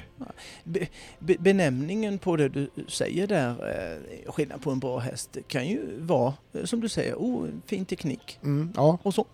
be, 0.65 0.87
be, 1.19 1.37
benämningen 1.39 2.19
på 2.19 2.37
det 2.37 2.49
du 2.49 2.71
säger 2.89 3.27
där, 3.27 3.51
eh, 3.51 4.33
skillnad 4.33 4.63
på 4.63 4.71
en 4.71 4.79
bra 4.79 4.99
häst, 4.99 5.37
kan 5.49 5.67
ju 5.69 5.81
vara 6.01 6.35
eh, 6.53 6.65
som 6.65 6.81
du 6.81 6.89
säger, 6.89 7.15
oh, 7.15 7.47
fin 7.67 7.85
teknik 7.85 8.39
mm, 8.43 8.73
ja, 8.77 8.99
och 9.03 9.15
så. 9.15 9.27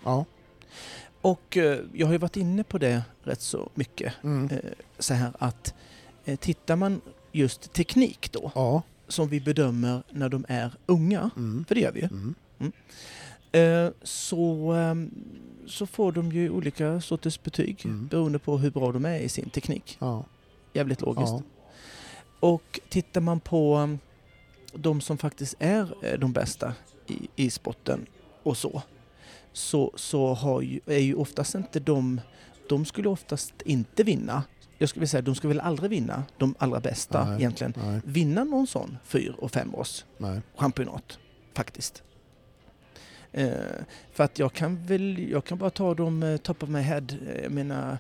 Och 1.25 1.57
eh, 1.57 1.81
jag 1.93 2.07
har 2.07 2.13
ju 2.13 2.19
varit 2.19 2.37
inne 2.37 2.65
på 2.65 2.79
det 2.79 3.03
rätt 3.23 3.41
så 3.41 3.69
mycket. 3.75 4.15
Mm, 4.25 4.49
Eh, 4.53 4.59
så 4.99 5.15
här 5.15 5.33
att 5.39 5.75
eh, 6.25 6.37
tittar 6.37 6.77
man 6.77 7.01
just 7.33 7.73
teknik 7.73 8.33
då, 8.33 8.53
ja. 8.55 8.83
som 9.09 9.29
vi 9.29 9.41
bedömer 9.41 10.03
när 10.11 10.29
de 10.29 10.45
är 10.49 10.75
unga, 10.87 11.31
Mm, 11.37 11.65
för 11.69 11.75
det 11.75 11.81
gör 11.81 11.93
vi 11.93 12.01
ju, 12.01 12.09
mm, 12.09 12.73
eh, 13.53 13.93
så, 14.03 14.73
ehm, 14.73 15.11
så 15.67 15.87
får 15.87 16.13
de 16.13 16.33
ju 16.33 16.51
olika 16.51 17.01
sorters 17.01 17.43
betyg 17.43 17.81
Mm. 17.85 18.07
beroende 18.07 18.39
på 18.39 18.59
hur 18.59 18.71
bra 18.71 18.93
de 18.93 19.05
är 19.05 19.19
i 19.19 19.29
sin 19.29 19.51
teknik. 19.51 19.97
ja, 20.01 20.25
Jävligt 20.73 21.01
logiskt. 21.01 21.33
ja. 21.33 21.43
Och 22.41 22.81
tittar 22.89 23.21
man 23.21 23.41
på 23.41 23.77
um, 23.77 23.99
de 24.75 25.01
som 25.01 25.19
faktiskt 25.19 25.55
är 25.59 26.17
de 26.19 26.33
bästa 26.33 26.75
i, 27.07 27.29
i 27.37 27.51
sporten 27.51 28.07
och 28.43 28.57
så, 28.57 28.83
så, 29.55 29.93
så 29.97 30.35
har 30.35 30.61
ju, 30.63 30.81
är 30.87 30.99
ju 30.99 31.15
oftast 31.15 31.55
inte 31.55 31.81
de, 31.81 32.21
de 32.69 32.85
skulle 32.85 33.09
oftast 33.09 33.55
inte 33.65 34.03
vinna. 34.03 34.43
Jag 34.79 34.89
skulle 34.89 35.01
vilja 35.01 35.11
säga, 35.11 35.23
de 35.23 35.35
skulle 35.35 35.49
väl 35.55 35.61
aldrig 35.61 35.91
vinna 35.91 36.23
de 36.39 36.55
allra 36.59 36.81
bästa 36.81 37.25
Nej. 37.25 37.37
egentligen. 37.39 37.73
Nej, 37.77 38.01
Vinna 38.05 38.45
någon 38.45 38.67
sån 38.67 38.97
fyr 39.05 39.35
och 39.39 39.51
femårs 39.51 40.05
nej. 40.19 40.41
championat, 40.57 41.19
faktiskt. 41.55 42.03
Eh, 43.33 43.53
för 44.13 44.25
att 44.25 44.39
jag 44.39 44.53
kan 44.53 44.87
väl, 44.87 45.31
jag 45.31 45.45
kan 45.45 45.59
bara 45.59 45.71
ta 45.71 45.95
dem 45.95 46.23
eh, 46.23 46.37
top 46.37 46.63
of 46.63 46.69
my 46.69 46.81
head. 46.81 47.05
Eh, 47.29 47.43
Jag 47.43 47.53
menar, 47.53 47.99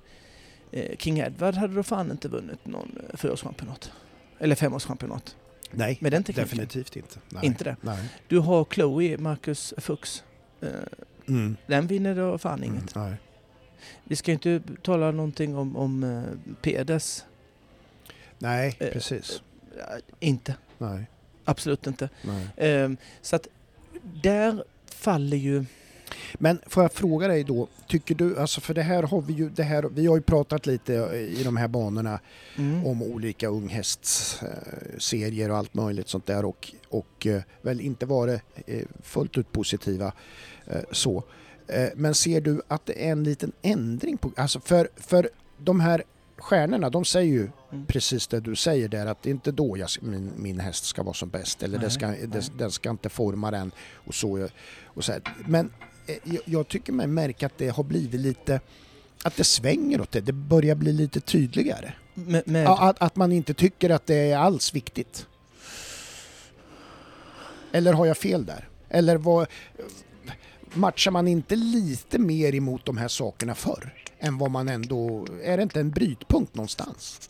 eh, 0.73 0.97
King 0.99 1.19
Edward 1.19 1.55
hade 1.55 1.75
då 1.75 1.83
fan 1.83 2.11
inte 2.11 2.29
vunnit 2.29 2.67
någon 2.67 2.99
eh, 3.11 3.17
fyraårschampionat. 3.17 3.93
Eller 4.39 4.55
femårschampionat. 4.55 5.37
Nej, 5.71 5.99
Med 6.01 6.13
den 6.13 6.25
tekniken. 6.25 6.45
definitivt 6.45 6.97
inte. 6.97 7.19
Nej. 7.29 7.47
Inte 7.47 7.65
det. 7.65 7.77
Nej. 7.81 8.09
Du 8.29 8.39
har 8.39 8.65
Chloe, 8.65 9.19
Marcus 9.19 9.75
Fuchs. 9.79 10.25
Mm. 11.29 11.57
den 11.67 11.87
vinner 11.87 12.15
då 12.15 12.39
fan 12.39 12.63
Mm. 12.63 12.75
inget. 12.75 12.95
Nej. 12.95 13.15
Vi 14.05 14.17
ska 14.17 14.33
inte 14.33 14.61
tala 14.83 15.11
någonting 15.11 15.57
om, 15.57 15.77
om 15.77 16.03
eh, 16.05 16.55
Pedes. 16.63 17.25
Nej, 18.39 18.77
Eh, 18.81 18.93
precis. 18.93 19.43
Eh, 19.79 19.85
inte. 20.21 20.57
Nej, 20.79 21.07
Absolut 21.45 21.87
inte. 21.87 22.09
nej. 22.23 22.69
Eh, 22.71 22.91
så 23.23 23.37
att 23.37 23.47
där 24.23 24.65
faller 24.87 25.37
ju... 25.37 25.65
Men 26.35 26.59
får 26.67 26.83
jag 26.85 26.93
fråga 26.93 27.29
dig 27.29 27.45
då, 27.45 27.69
tycker 27.89 28.15
du, 28.15 28.39
alltså 28.39 28.61
för 28.61 28.75
det 28.75 28.83
här 28.83 29.03
har 29.03 29.21
vi 29.23 29.33
ju, 29.33 29.49
det 29.49 29.63
här, 29.63 29.83
vi 29.83 30.07
har 30.07 30.17
ju 30.17 30.23
pratat 30.23 30.67
lite 30.67 30.93
i 31.39 31.43
de 31.45 31.57
här 31.57 31.69
banorna 31.69 32.21
Mm, 32.57 32.87
om 32.87 33.03
olika 33.03 33.49
unghästserier 33.49 35.51
och 35.51 35.57
allt 35.57 35.75
möjligt 35.75 36.09
sånt 36.09 36.27
där 36.27 36.45
och, 36.45 36.73
och 36.89 37.27
eh, 37.27 37.43
väl 37.63 37.81
inte 37.81 38.07
varit 38.07 38.41
eh, 38.67 38.83
fullt 39.03 39.39
ut 39.39 39.53
positiva 39.53 40.13
eh, 40.67 40.81
så. 40.93 41.23
Eh, 41.67 41.89
Men 41.97 42.15
ser 42.15 42.41
du 42.41 42.63
att 42.69 42.87
det 42.87 43.07
är 43.07 43.13
en 43.13 43.25
liten 43.25 43.53
ändring 43.63 44.17
på, 44.17 44.31
alltså 44.37 44.61
för, 44.61 44.89
för 44.97 45.29
de 45.59 45.81
här 45.81 46.03
stjärnorna, 46.39 46.91
de 46.91 47.05
säger 47.05 47.33
ju 47.33 47.49
Mm. 47.73 47.87
precis 47.87 48.27
det 48.27 48.41
du 48.41 48.57
säger 48.57 48.89
där 48.89 49.07
att 49.07 49.23
det 49.23 49.31
är 49.31 49.31
inte 49.31 49.53
då 49.53 49.79
jag, 49.79 49.89
min, 50.01 50.31
min 50.37 50.61
häst 50.61 50.85
ska 50.85 51.03
vara 51.03 51.15
som 51.15 51.29
bäst 51.29 51.63
eller 51.63 51.79
det 51.79 51.87
Nej, 51.87 51.91
ska, 51.95 52.07
nej. 52.07 52.27
det, 52.27 52.59
den 52.59 52.71
ska 52.71 52.91
inte 52.91 53.09
forma 53.09 53.51
den 53.51 53.73
och 53.95 54.15
så. 54.15 54.49
Och 54.85 55.05
så 55.05 55.13
här. 55.13 55.23
Men 55.47 55.67
eh, 55.67 55.73
jag, 56.07 56.43
jag 56.45 56.69
tycker 56.69 56.93
mig 56.93 57.07
märka 57.07 57.47
att 57.47 57.59
det 57.59 57.69
har 57.69 57.85
blivit 57.85 58.21
lite, 58.21 58.61
att 59.23 59.37
det 59.37 59.45
svänger 59.45 60.01
åt 60.01 60.13
det, 60.13 60.21
det 60.21 60.33
börjar 60.33 60.75
bli 60.75 60.93
lite 60.93 61.21
tydligare. 61.21 61.93
Med, 62.15 62.49
med, 62.49 62.69
att, 62.69 63.03
att 63.03 63.17
man 63.17 63.33
inte 63.33 63.55
tycker 63.55 63.91
att 63.91 64.07
det 64.07 64.15
är 64.15 64.39
alls 64.39 64.75
viktigt. 64.75 65.27
Eller 67.73 67.93
har 67.93 68.07
jag 68.07 68.17
fel 68.17 68.47
där? 68.47 68.69
Eller 68.89 69.17
vad, 69.17 69.47
matchar 70.75 71.11
man 71.11 71.29
inte 71.29 71.57
lite 71.57 72.19
mer 72.19 72.55
emot 72.55 72.85
de 72.85 72.97
här 72.97 73.09
sakerna 73.09 73.55
förr? 73.55 73.95
Än 74.19 74.39
vad 74.39 74.51
man 74.51 74.69
ändå... 74.69 75.27
Är 75.43 75.57
det 75.57 75.63
inte 75.63 75.81
en 75.81 75.91
brytpunkt 75.91 76.55
någonstans? 76.55 77.21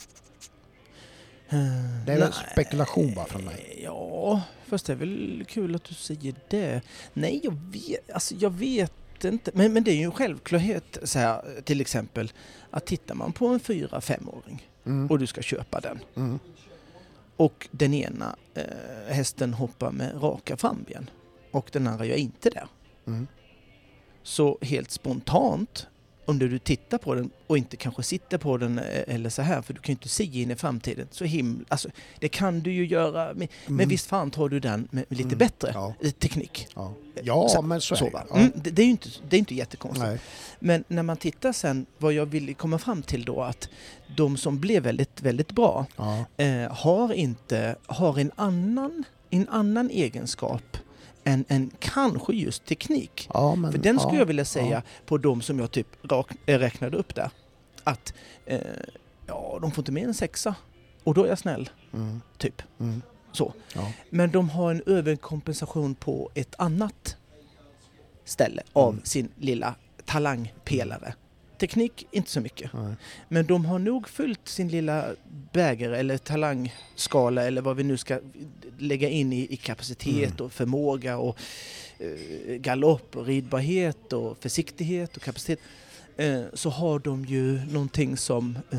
Eh, 1.55 2.05
Det 2.07 2.13
är 2.13 2.19
väl 2.19 2.33
spekulation 2.53 3.15
bara 3.15 3.27
från 3.27 3.45
mig. 3.45 3.81
Ja, 3.85 4.43
fast 4.67 4.87
det 4.87 4.93
är 4.93 4.97
väl 4.97 5.45
kul 5.49 5.75
att 5.75 5.85
du 5.85 5.95
säger 5.95 6.35
det. 6.51 6.81
Nej, 7.13 7.41
jag 7.43 7.55
vet, 7.73 8.11
alltså 8.11 8.35
jag 8.35 8.51
vet 8.51 8.93
inte. 9.25 9.51
Men, 9.55 9.73
men 9.73 9.85
det 9.85 9.91
är 9.91 9.95
ju 9.97 10.03
en 10.05 10.13
självklarhet, 10.13 10.99
så 11.03 11.19
här, 11.19 11.43
till 11.65 11.81
exempel, 11.81 12.33
att 12.71 12.87
tittar 12.87 13.15
man 13.15 13.33
på 13.33 13.47
en 13.47 13.61
fyra 13.61 14.01
femåring 14.01 14.69
Mm. 14.87 15.07
och 15.11 15.19
du 15.19 15.27
ska 15.27 15.43
köpa 15.43 15.81
den 15.81 15.99
Mm. 16.17 16.39
och 17.37 17.69
den 17.71 17.95
ena 17.95 18.37
eh, 18.55 18.65
hästen 19.15 19.55
hoppar 19.55 19.91
med 19.91 20.23
raka 20.23 20.57
framben 20.57 21.11
och 21.51 21.69
den 21.73 21.87
andra 21.87 22.05
gör 22.05 22.17
inte 22.17 22.51
det. 22.51 22.65
Mm. 23.07 23.27
Så 24.23 24.59
helt 24.63 24.91
spontant, 24.91 25.87
om 26.27 26.39
du 26.39 26.59
tittar 26.59 26.99
på 26.99 27.15
den 27.15 27.31
och 27.47 27.59
inte 27.59 27.77
kanske 27.77 28.03
sitter 28.03 28.39
på 28.39 28.57
den 28.57 28.79
eh, 28.79 29.15
eller 29.15 29.31
så 29.31 29.43
här, 29.43 29.63
för 29.63 29.75
du 29.75 29.81
kan 29.81 29.93
ju 29.93 29.97
inte 29.97 30.09
se 30.09 30.25
in 30.43 30.51
i 30.51 30.57
framtiden, 30.57 31.09
så 31.11 31.25
himla, 31.25 31.65
alltså 31.69 31.89
det 32.19 32.29
kan 32.29 32.61
du 32.61 32.73
ju 32.73 32.87
göra, 32.87 33.27
men, 33.35 33.49
men 33.67 33.75
Mm. 33.75 33.89
visst 33.89 34.07
fan 34.07 34.31
tar 34.31 34.49
du 34.49 34.61
den 34.61 34.89
med 34.91 35.05
lite 35.09 35.23
Mm. 35.23 35.39
bättre 35.39 35.71
Ja. 35.75 35.95
teknik. 36.19 36.67
Ja, 36.75 36.93
ja 37.23 37.49
Så- 37.49 37.63
men 37.63 37.81
så 37.81 37.95
är 37.95 37.99
Så, 37.99 38.05
det. 38.05 38.11
va? 38.11 38.25
Ja. 38.31 38.37
Mm, 38.37 38.53
det, 38.55 38.71
det 38.71 38.83
är 38.83 38.87
ju 38.87 38.91
inte, 38.91 39.09
det 39.29 39.37
är 39.37 39.39
inte 39.39 39.55
jättekonstigt. 39.55 40.07
Nej. 40.09 40.19
Men 40.59 40.85
när 40.89 41.03
man 41.03 41.17
tittar 41.17 41.53
sen, 41.53 41.87
vad 41.99 42.13
jag 42.13 42.27
vill 42.27 42.55
komma 42.55 42.79
fram 42.79 43.03
till 43.03 43.25
då, 43.25 43.43
att 43.43 43.69
de 44.17 44.37
som 44.37 44.61
blev 44.61 44.83
väldigt, 44.83 45.23
väldigt 45.23 45.53
bra 45.53 45.87
Ja. 45.97 46.25
eh, 46.37 46.73
har 46.73 47.13
inte, 47.13 47.77
har 47.87 48.19
en 48.19 48.31
annan, 48.37 49.05
en 49.31 49.49
annan 49.49 49.91
egenskap 49.91 50.63
än, 51.25 51.45
än 51.49 51.71
kanske 51.79 52.33
just 52.33 52.65
teknik. 52.65 53.29
Ja, 53.35 53.55
men, 53.55 53.73
För 53.73 53.79
den 53.79 53.99
skulle 53.99 54.15
ja, 54.15 54.19
jag 54.19 54.27
vilja 54.27 54.45
säga 54.45 54.71
ja. 54.71 54.83
på 55.07 55.19
de 55.19 55.43
som 55.43 55.59
jag 55.59 55.71
typ 55.71 55.87
rak, 56.11 56.31
eh, 56.47 56.59
räknade 56.59 56.97
upp 56.97 57.15
där. 57.15 57.31
Att 57.85 58.15
eh, 58.47 58.61
ja, 59.27 59.59
de 59.63 59.71
får 59.71 59.83
inte 59.83 59.93
mer 59.93 60.05
än 60.05 60.15
sexa. 60.15 60.55
Och 61.05 61.15
då 61.15 61.25
är 61.25 61.29
jag 61.29 61.39
snäll, 61.39 61.71
Mm. 61.93 62.21
typ. 62.39 62.63
Mm. 62.81 63.03
Så. 63.33 63.53
Men 64.11 64.31
de 64.31 64.49
har 64.51 64.71
en 64.71 64.83
överkompensation 64.87 65.95
på 65.95 66.31
ett 66.35 66.55
annat 66.59 67.17
ställe 68.25 68.63
av 68.73 68.93
Mm. 68.93 69.05
sin 69.05 69.29
lilla 69.39 69.75
talangpelare. 70.05 71.15
Teknik, 71.59 72.07
inte 72.11 72.31
så 72.31 72.41
mycket. 72.41 72.73
Nej. 72.73 72.95
Men 73.29 73.47
de 73.47 73.65
har 73.65 73.79
nog 73.79 74.09
fyllt 74.09 74.49
sin 74.49 74.69
lilla 74.69 75.07
bägare 75.53 75.99
eller 75.99 76.19
talangskala 76.19 77.45
eller 77.45 77.63
vad 77.63 77.77
vi 77.77 77.85
nu 77.85 77.97
ska 77.97 78.21
lägga 78.79 79.09
in 79.09 79.33
i, 79.33 79.47
i 79.53 79.57
kapacitet 79.57 80.31
Mm. 80.31 80.47
och 80.47 80.53
förmåga 80.53 81.19
och 81.19 81.39
eh, 81.99 82.55
galopp 82.57 83.17
och 83.17 83.27
ridbarhet 83.27 84.13
och 84.13 84.39
försiktighet 84.39 85.17
och 85.17 85.23
kapacitet. 85.23 85.61
Eh, 86.17 86.43
så 86.55 86.71
har 86.71 86.99
de 86.99 87.25
ju 87.25 87.61
någonting 87.67 88.17
som, 88.17 88.59
eh, 88.71 88.79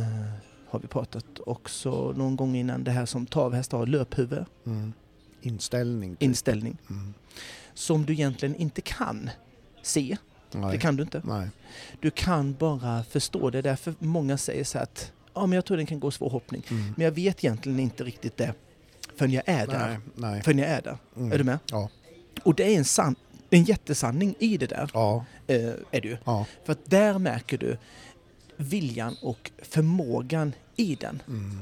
har 0.69 0.79
vi 0.79 0.87
pratat 0.87 1.25
också 1.45 2.11
någon 2.17 2.35
gång 2.35 2.55
innan, 2.55 2.83
det 2.83 2.91
här 2.91 3.05
som 3.05 3.25
travhästar 3.25 3.77
har, 3.77 3.85
löphuvud, 3.85 4.45
Mm. 4.65 4.93
Inställning. 5.41 6.15
inställning, 6.19 6.77
Mm. 6.89 7.13
som 7.73 8.05
du 8.05 8.13
egentligen 8.13 8.55
inte 8.55 8.81
kan 8.81 9.29
se. 9.81 10.17
Nej. 10.61 10.71
Det 10.71 10.77
kan 10.77 10.95
du 10.95 11.03
inte. 11.03 11.21
Nej. 11.25 11.47
Du 11.99 12.11
kan 12.11 12.53
bara 12.53 13.03
förstå 13.03 13.49
det. 13.49 13.61
Därför 13.61 13.93
många 13.99 14.37
säger 14.37 14.63
så 14.63 14.79
att 14.79 15.11
ja, 15.33 15.45
men 15.45 15.55
jag 15.55 15.65
tror 15.65 15.77
den 15.77 15.85
kan 15.85 15.99
gå 15.99 16.11
svårhoppning. 16.11 16.63
Mm. 16.69 16.93
Men 16.97 17.05
jag 17.05 17.11
vet 17.11 17.43
egentligen 17.43 17.79
inte 17.79 18.03
riktigt 18.03 18.37
det 18.37 18.53
förrän 19.15 19.31
jag 19.31 19.43
är 19.45 19.67
där. 19.67 19.87
Nej. 19.87 19.99
Nej. 20.15 20.41
Förrän 20.43 20.57
jag 20.59 20.67
är 20.69 20.81
där. 20.81 20.97
Mm. 21.17 21.31
Är 21.31 21.37
du 21.37 21.43
med? 21.43 21.59
Ja. 21.71 21.89
Och 22.43 22.55
det 22.55 22.63
är 22.73 22.77
en, 22.77 22.83
san- 22.85 23.15
en 23.49 23.63
jättesanning 23.63 24.35
i 24.39 24.57
det 24.57 24.65
där. 24.67 24.89
Ja. 24.93 25.25
Eh, 25.47 25.69
är 25.91 26.05
ju. 26.05 26.17
Ja. 26.23 26.45
För 26.65 26.71
att 26.73 26.85
där 26.85 27.19
märker 27.19 27.57
du 27.57 27.77
viljan 28.57 29.15
och 29.21 29.51
förmågan 29.61 30.53
i 30.75 30.95
den. 30.95 31.21
Mm. 31.27 31.59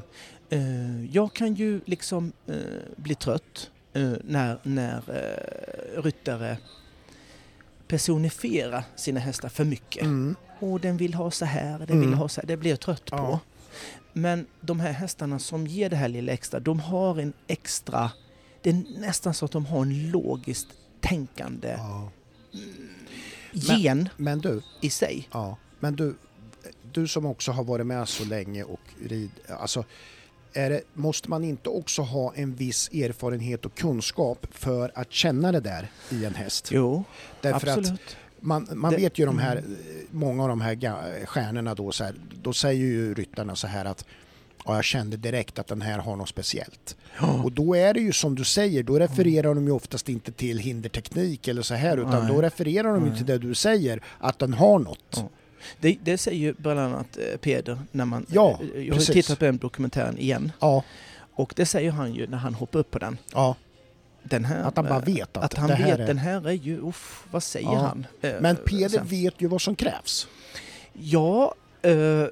Eh, 0.50 1.06
jag 1.16 1.34
kan 1.34 1.54
ju 1.56 1.82
liksom 1.86 2.32
eh, 2.48 2.56
bli 2.96 3.16
trött 3.16 3.72
eh, 3.94 4.12
när, 4.24 4.58
när 4.64 4.98
eh, 4.98 6.02
ryttare 6.02 6.58
personifierar 7.88 8.84
sina 8.95 9.19
hästar 9.19 9.49
för 9.49 9.65
mycket. 9.65 10.03
Mm. 10.03 10.36
Och 10.59 10.79
den 10.79 10.97
vill 10.97 11.13
ha 11.13 11.31
så 11.31 11.45
här, 11.45 11.79
den 11.79 11.99
vill 11.99 12.07
Mm. 12.07 12.19
ha 12.19 12.29
så 12.29 12.41
här. 12.41 12.47
Det 12.47 12.57
blir 12.57 12.69
jag 12.71 12.79
trött 12.79 13.05
på. 13.11 13.15
Ja. 13.17 13.39
Men 14.13 14.45
de 14.61 14.79
här 14.79 14.91
hästarna 14.91 15.39
som 15.39 15.67
ger 15.67 15.89
det 15.89 15.95
här 15.95 16.07
lilla 16.07 16.31
extra, 16.31 16.59
de 16.59 16.79
har 16.79 17.19
en 17.19 17.34
extra... 17.47 18.11
Det 18.61 18.69
är 18.69 18.84
nästan 18.99 19.34
så 19.34 19.45
att 19.45 19.51
de 19.51 19.65
har 19.65 19.81
en 19.81 20.11
logisk 20.11 20.67
tänkande 21.01 21.75
Ja. 21.77 22.11
gen 23.51 24.09
Men 24.17 24.39
du, 24.39 24.61
i 24.81 24.89
sig. 24.89 25.27
ja. 25.31 25.57
men 25.79 25.95
du, 25.95 26.15
du 26.91 27.07
som 27.07 27.25
också 27.25 27.51
har 27.51 27.63
varit 27.63 27.86
med 27.86 28.07
så 28.09 28.25
länge 28.25 28.63
och 28.63 28.79
rid, 29.05 29.31
alltså 29.59 29.86
det, 30.54 30.82
måste 30.93 31.30
man 31.30 31.43
inte 31.43 31.70
också 31.70 32.01
ha 32.01 32.34
en 32.36 32.56
viss 32.56 32.89
erfarenhet 32.89 33.66
och 33.66 33.76
kunskap 33.76 34.47
för 34.51 34.91
att 34.95 35.12
känna 35.12 35.51
det 35.51 35.60
där 35.60 35.91
i 36.10 36.26
en 36.26 36.36
häst? 36.36 36.70
Jo, 36.72 37.04
Därför 37.41 37.68
att 37.68 37.78
absolut. 37.78 38.18
man, 38.39 38.68
man 38.74 38.91
Det- 38.91 38.97
vet 38.97 39.18
ju 39.18 39.26
de 39.26 39.39
här, 39.39 39.58
mm. 39.58 39.76
många 40.12 40.43
av 40.43 40.49
de 40.49 40.62
här 40.62 41.26
stjärnorna 41.26 41.76
då, 41.76 41.91
så 41.91 42.04
här, 42.04 42.16
då 42.41 42.54
säger 42.54 42.86
ju 42.86 43.14
ryttarna 43.14 43.56
så 43.56 43.68
här 43.68 43.86
att 43.86 44.06
ja, 44.66 44.76
jag 44.76 44.84
kände 44.84 45.18
direkt 45.18 45.60
att 45.60 45.68
den 45.68 45.82
här 45.82 45.99
har 45.99 46.16
något 46.16 46.30
speciellt. 46.30 46.95
Och 47.43 47.51
då 47.51 47.76
är 47.76 47.93
det 47.93 47.99
ju 47.99 48.12
som 48.12 48.36
du 48.36 48.43
säger, 48.43 48.84
då 48.84 48.99
refererar 48.99 49.56
de 49.56 49.66
ju 49.66 49.72
oftast 49.72 50.10
inte 50.10 50.32
till 50.32 50.58
hinderteknik 50.60 51.47
eller 51.47 51.62
så 51.62 51.74
här 51.74 51.97
utan 51.97 52.26
Nej. 52.26 52.34
då 52.36 52.41
refererar 52.41 52.93
de 52.93 53.06
ju 53.06 53.16
till 53.16 53.26
det 53.26 53.38
du 53.38 53.56
säger, 53.56 54.01
att 54.20 54.39
den 54.39 54.54
har 54.54 54.80
något. 54.80 54.99
Ja. 55.16 55.30
Det, 55.80 55.97
det 56.03 56.18
säger 56.18 56.38
ju 56.39 56.53
bland 56.57 56.80
annat 56.80 57.18
eh, 57.18 57.38
Peder 57.38 57.80
när 57.91 58.05
man... 58.05 58.26
Ja, 58.30 58.59
eh, 58.76 58.82
jag 58.82 58.93
har 58.93 58.99
precis. 58.99 59.14
tittat 59.26 59.39
på 59.39 59.45
den 59.45 59.57
dokumentären 59.57 60.18
igen. 60.18 60.51
Ja, 60.59 60.84
Och 61.34 61.53
det 61.55 61.66
säger 61.66 61.91
han 61.91 62.14
ju 62.14 62.28
när 62.28 62.38
han 62.38 62.53
hoppar 62.53 62.80
upp 62.80 62.91
på 62.91 62.99
den. 62.99 63.18
ja, 63.34 63.55
den 64.24 64.45
här, 64.45 64.64
att 64.64 64.76
han 64.76 64.86
bara 64.86 64.97
eh, 64.99 65.05
vet 65.05 65.38
att, 65.38 65.43
att 65.43 65.53
han 65.53 65.68
det 65.70 65.76
här 65.76 65.86
vet, 65.91 65.99
är... 65.99 66.07
den 66.07 66.18
här 66.18 66.47
är 66.47 66.51
ju, 66.51 66.80
uff, 66.82 67.24
vad 67.32 67.43
säger 67.43 67.68
Ja. 67.74 67.78
han? 67.80 68.05
Men 68.41 68.55
Peder 68.55 68.89
sen. 68.89 69.07
vet 69.07 69.41
ju 69.41 69.47
vad 69.47 69.61
som 69.61 69.76
krävs. 69.76 70.28
Ja, 70.93 71.55
eh, 71.82 72.26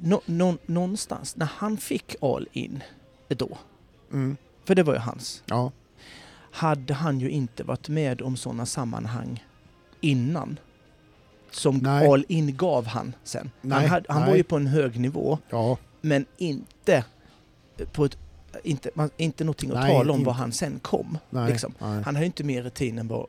nå- 0.00 0.22
nå- 0.26 0.58
någonstans 0.66 1.36
när 1.36 1.46
han 1.56 1.76
fick 1.76 2.16
all 2.20 2.48
in 2.52 2.82
då, 3.28 3.58
Mm. 4.12 4.36
för 4.64 4.74
det 4.74 4.82
var 4.82 4.92
ju 4.94 4.98
hans, 5.00 5.42
Ja, 5.46 5.72
hade 6.50 6.94
han 6.94 7.20
ju 7.20 7.30
inte 7.30 7.64
varit 7.64 7.88
med 7.88 8.22
om 8.22 8.36
sådana 8.36 8.66
sammanhang 8.66 9.44
innan. 10.00 10.58
Som 11.50 11.76
Nej. 11.76 12.08
all 12.08 12.24
in 12.28 12.56
gav 12.56 12.86
han 12.86 13.14
sen. 13.24 13.50
Nej, 13.60 13.78
han 13.80 13.88
hade, 13.90 14.06
han 14.08 14.20
var 14.22 14.28
nej. 14.28 14.36
ju 14.36 14.42
på 14.42 14.56
en 14.56 14.66
hög 14.66 15.00
nivå, 15.00 15.38
ja, 15.50 15.76
men 16.00 16.26
inte 16.36 17.04
på 17.92 18.04
ett 18.04 18.18
inte, 18.64 18.90
man, 18.94 19.10
inte 19.16 19.44
någonting 19.44 19.70
att 19.70 19.76
Nej, 19.76 19.92
tala 19.92 20.12
om 20.12 20.18
inte. 20.18 20.26
vad 20.26 20.34
han 20.36 20.52
sen 20.52 20.78
kom. 20.82 21.18
nej, 21.30 21.50
Liksom. 21.50 21.74
nej. 21.78 22.02
Han 22.02 22.14
har 22.16 22.22
ju 22.22 22.26
inte 22.26 22.44
mer 22.44 22.62
rutin 22.62 22.98
än 22.98 23.08
vad 23.08 23.26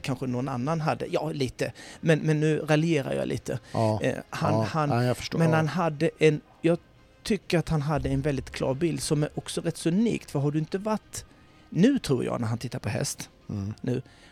kanske 0.00 0.26
någon 0.26 0.48
annan 0.48 0.80
hade. 0.80 1.06
Ja, 1.06 1.30
lite. 1.32 1.72
Men, 2.00 2.18
men 2.18 2.40
nu 2.40 2.58
raljerar 2.58 3.12
jag 3.12 3.28
lite. 3.28 3.58
Ja, 3.72 4.00
Eh, 4.02 4.14
han, 4.30 4.52
ja, 4.54 4.62
han, 4.62 4.88
nej, 4.88 5.14
men 5.32 5.52
han 5.52 5.68
hade 5.68 6.10
en... 6.18 6.40
Jag 6.60 6.78
tycker 7.22 7.58
att 7.58 7.68
han 7.68 7.82
hade 7.82 8.08
en 8.08 8.20
väldigt 8.20 8.50
klar 8.50 8.74
bild 8.74 9.02
som 9.02 9.22
är 9.22 9.28
också 9.34 9.60
rätt 9.60 9.76
så 9.76 9.88
unikt. 9.88 10.30
För 10.30 10.38
har 10.38 10.50
du 10.50 10.58
inte 10.58 10.78
varit... 10.78 11.24
Nu 11.70 11.98
tror 11.98 12.24
jag 12.24 12.40
när 12.40 12.48
han 12.48 12.58
tittar 12.58 12.78
på 12.78 12.88
häst 12.88 13.30
Mm. 13.48 13.74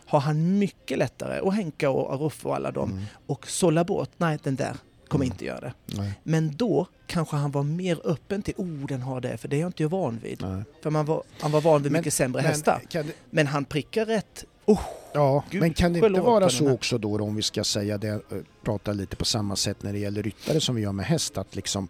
Har 0.06 0.20
han 0.20 0.58
mycket 0.58 0.98
lättare, 0.98 1.40
och 1.40 1.52
Henka 1.54 1.90
och 1.90 2.14
Aruff 2.14 2.46
och 2.46 2.54
alla 2.56 2.70
dem, 2.70 2.90
Mm. 2.90 3.04
och 3.26 3.48
sålla 3.48 3.84
bort. 3.84 4.10
Nej, 4.16 4.38
den 4.42 4.56
där 4.56 4.76
kommer 5.08 5.24
Mm. 5.24 5.34
inte 5.34 5.44
göra 5.44 5.60
det. 5.60 5.72
Nej, 5.86 6.12
Men 6.22 6.56
då 6.56 6.86
kanske 7.06 7.36
han 7.36 7.50
var 7.50 7.62
mer 7.62 8.00
öppen 8.04 8.42
till, 8.42 8.54
oh 8.56 8.86
den 8.86 9.02
har 9.02 9.20
det, 9.20 9.36
för 9.36 9.48
det 9.48 9.56
är 9.56 9.60
jag 9.60 9.68
inte 9.68 9.86
van 9.86 10.18
vid. 10.22 10.42
nej. 10.42 10.62
För 10.82 10.90
man 10.90 11.04
var, 11.06 11.22
han 11.40 11.50
var 11.52 11.60
van 11.60 11.82
vid 11.82 11.92
Men- 11.92 12.00
mycket 12.00 12.14
sämre 12.14 12.42
Men 12.42 12.50
hästar. 12.50 12.82
det, 12.92 13.04
Men 13.30 13.46
han 13.46 13.64
prickar 13.64 14.06
rätt. 14.06 14.44
Oh, 14.66 14.80
Ja, 15.14 15.44
Gud, 15.50 15.60
men 15.60 15.74
kan 15.74 15.92
det 15.92 15.98
inte 16.06 16.20
vara 16.20 16.48
så 16.50 16.72
också 16.72 16.98
då, 16.98 17.22
om 17.24 17.34
vi 17.36 17.42
ska 17.42 17.64
säga 17.64 17.98
det, 17.98 18.08
eh, 18.08 18.20
prata 18.64 18.92
lite 18.92 19.16
på 19.16 19.24
samma 19.24 19.56
sätt 19.56 19.82
när 19.82 19.92
det 19.92 19.98
gäller 19.98 20.22
ryttare 20.22 20.60
som 20.60 20.74
vi 20.74 20.82
gör 20.82 20.92
med 20.92 21.06
häst, 21.06 21.38
att 21.38 21.56
liksom 21.56 21.88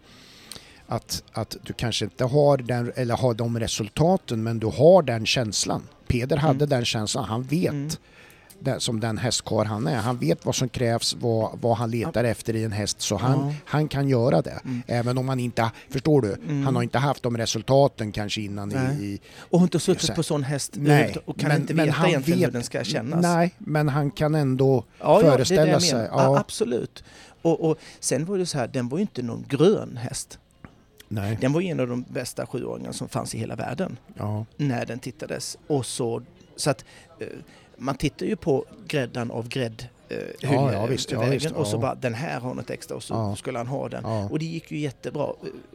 att, 0.87 1.23
att 1.33 1.57
du 1.63 1.73
kanske 1.73 2.05
inte 2.05 2.23
har, 2.25 2.57
den, 2.57 2.91
eller 2.95 3.15
har 3.17 3.33
de 3.33 3.59
resultaten, 3.59 4.43
men 4.43 4.59
du 4.59 4.67
har 4.67 5.01
den 5.03 5.25
känslan. 5.25 5.83
Peder 6.07 6.37
hade 6.37 6.55
Mm. 6.65 6.69
den 6.69 6.85
känslan, 6.85 7.23
han 7.25 7.43
vet 7.43 7.71
Mm. 7.71 7.89
den, 8.59 8.79
som 8.79 8.99
den 8.99 9.17
hästkar 9.17 9.65
han 9.65 9.87
är. 9.87 9.95
Han 9.95 10.17
vet 10.17 10.45
vad 10.45 10.55
som 10.55 10.69
krävs, 10.69 11.15
vad, 11.19 11.59
vad 11.61 11.77
han 11.77 11.91
letar 11.91 12.23
efter 12.23 12.55
i 12.55 12.63
en 12.63 12.71
häst, 12.71 13.01
så 13.01 13.17
han, 13.17 13.47
Ja. 13.49 13.53
han 13.65 13.87
kan 13.87 14.09
göra 14.09 14.41
det. 14.41 14.59
Mm. 14.65 14.81
Även 14.87 15.17
om 15.17 15.29
han 15.29 15.39
inte, 15.39 15.71
förstår 15.89 16.21
du, 16.21 16.33
Mm. 16.33 16.63
han 16.65 16.75
har 16.75 16.83
inte 16.83 16.97
haft 16.99 17.23
de 17.23 17.37
resultaten 17.37 18.11
kanske 18.11 18.41
innan 18.41 18.69
Nej. 18.69 19.05
i, 19.13 19.19
och 19.37 19.59
har 19.59 19.65
inte 19.65 19.79
suttit 19.79 20.01
Så- 20.07 20.13
på 20.13 20.23
sån 20.23 20.43
häst 20.43 20.71
Nej, 20.75 21.15
och 21.25 21.39
kan 21.39 21.47
men- 21.49 21.61
inte 21.61 21.73
veta 21.73 21.91
han 21.91 22.09
egentligen 22.09 22.39
hur 22.39 22.45
vet- 22.45 22.53
den 22.53 22.63
ska 22.63 22.83
kännas. 22.83 23.21
Nej, 23.21 23.53
men 23.57 23.89
han 23.89 24.11
kan 24.11 24.35
ändå 24.35 24.83
ja, 24.99 25.21
ja, 25.23 25.31
föreställa 25.31 25.79
sig. 25.79 25.99
Ja. 25.99 26.23
Ja, 26.23 26.39
absolut. 26.39 27.03
Och, 27.41 27.69
och 27.69 27.77
sen 27.99 28.25
var 28.25 28.37
det 28.37 28.45
så 28.45 28.57
här, 28.57 28.67
den 28.67 28.89
var 28.89 28.97
ju 28.97 29.01
inte 29.01 29.21
någon 29.21 29.45
grön 29.49 29.97
häst. 29.97 30.39
Nej. 31.13 31.37
Den 31.41 31.53
var 31.53 31.61
en 31.61 31.79
av 31.79 31.87
de 31.87 32.05
bästa 32.09 32.45
sjuåringarna 32.45 32.93
som 32.93 33.09
fanns 33.09 33.35
i 33.35 33.37
hela 33.37 33.55
världen 33.55 33.97
Ja. 34.17 34.45
när 34.57 34.85
den 34.85 34.99
tittades. 34.99 35.57
Och 35.67 35.85
så, 35.85 36.21
så 36.55 36.69
att 36.69 36.85
eh, 37.19 37.27
man 37.77 37.95
tittar 37.95 38.25
ju 38.25 38.35
på 38.35 38.65
gräddan 38.87 39.31
av 39.31 39.47
grädd 39.47 39.87
eh, 40.09 40.17
Ja, 40.39 40.73
ja, 40.73 40.85
visst, 40.85 41.11
ja, 41.11 41.21
visst, 41.25 41.51
och 41.51 41.67
så 41.67 41.77
bara 41.77 41.95
den 41.95 42.13
här 42.13 42.39
har 42.39 42.53
något 42.53 42.69
extra 42.69 42.95
och 42.97 43.03
så 43.03 43.35
skulle 43.35 43.57
han 43.57 43.67
ha 43.67 43.89
den. 43.89 44.05
Och 44.05 44.39
det 44.39 44.45
gick 44.45 44.71
ju 44.71 44.77
jättebra. 44.79 45.23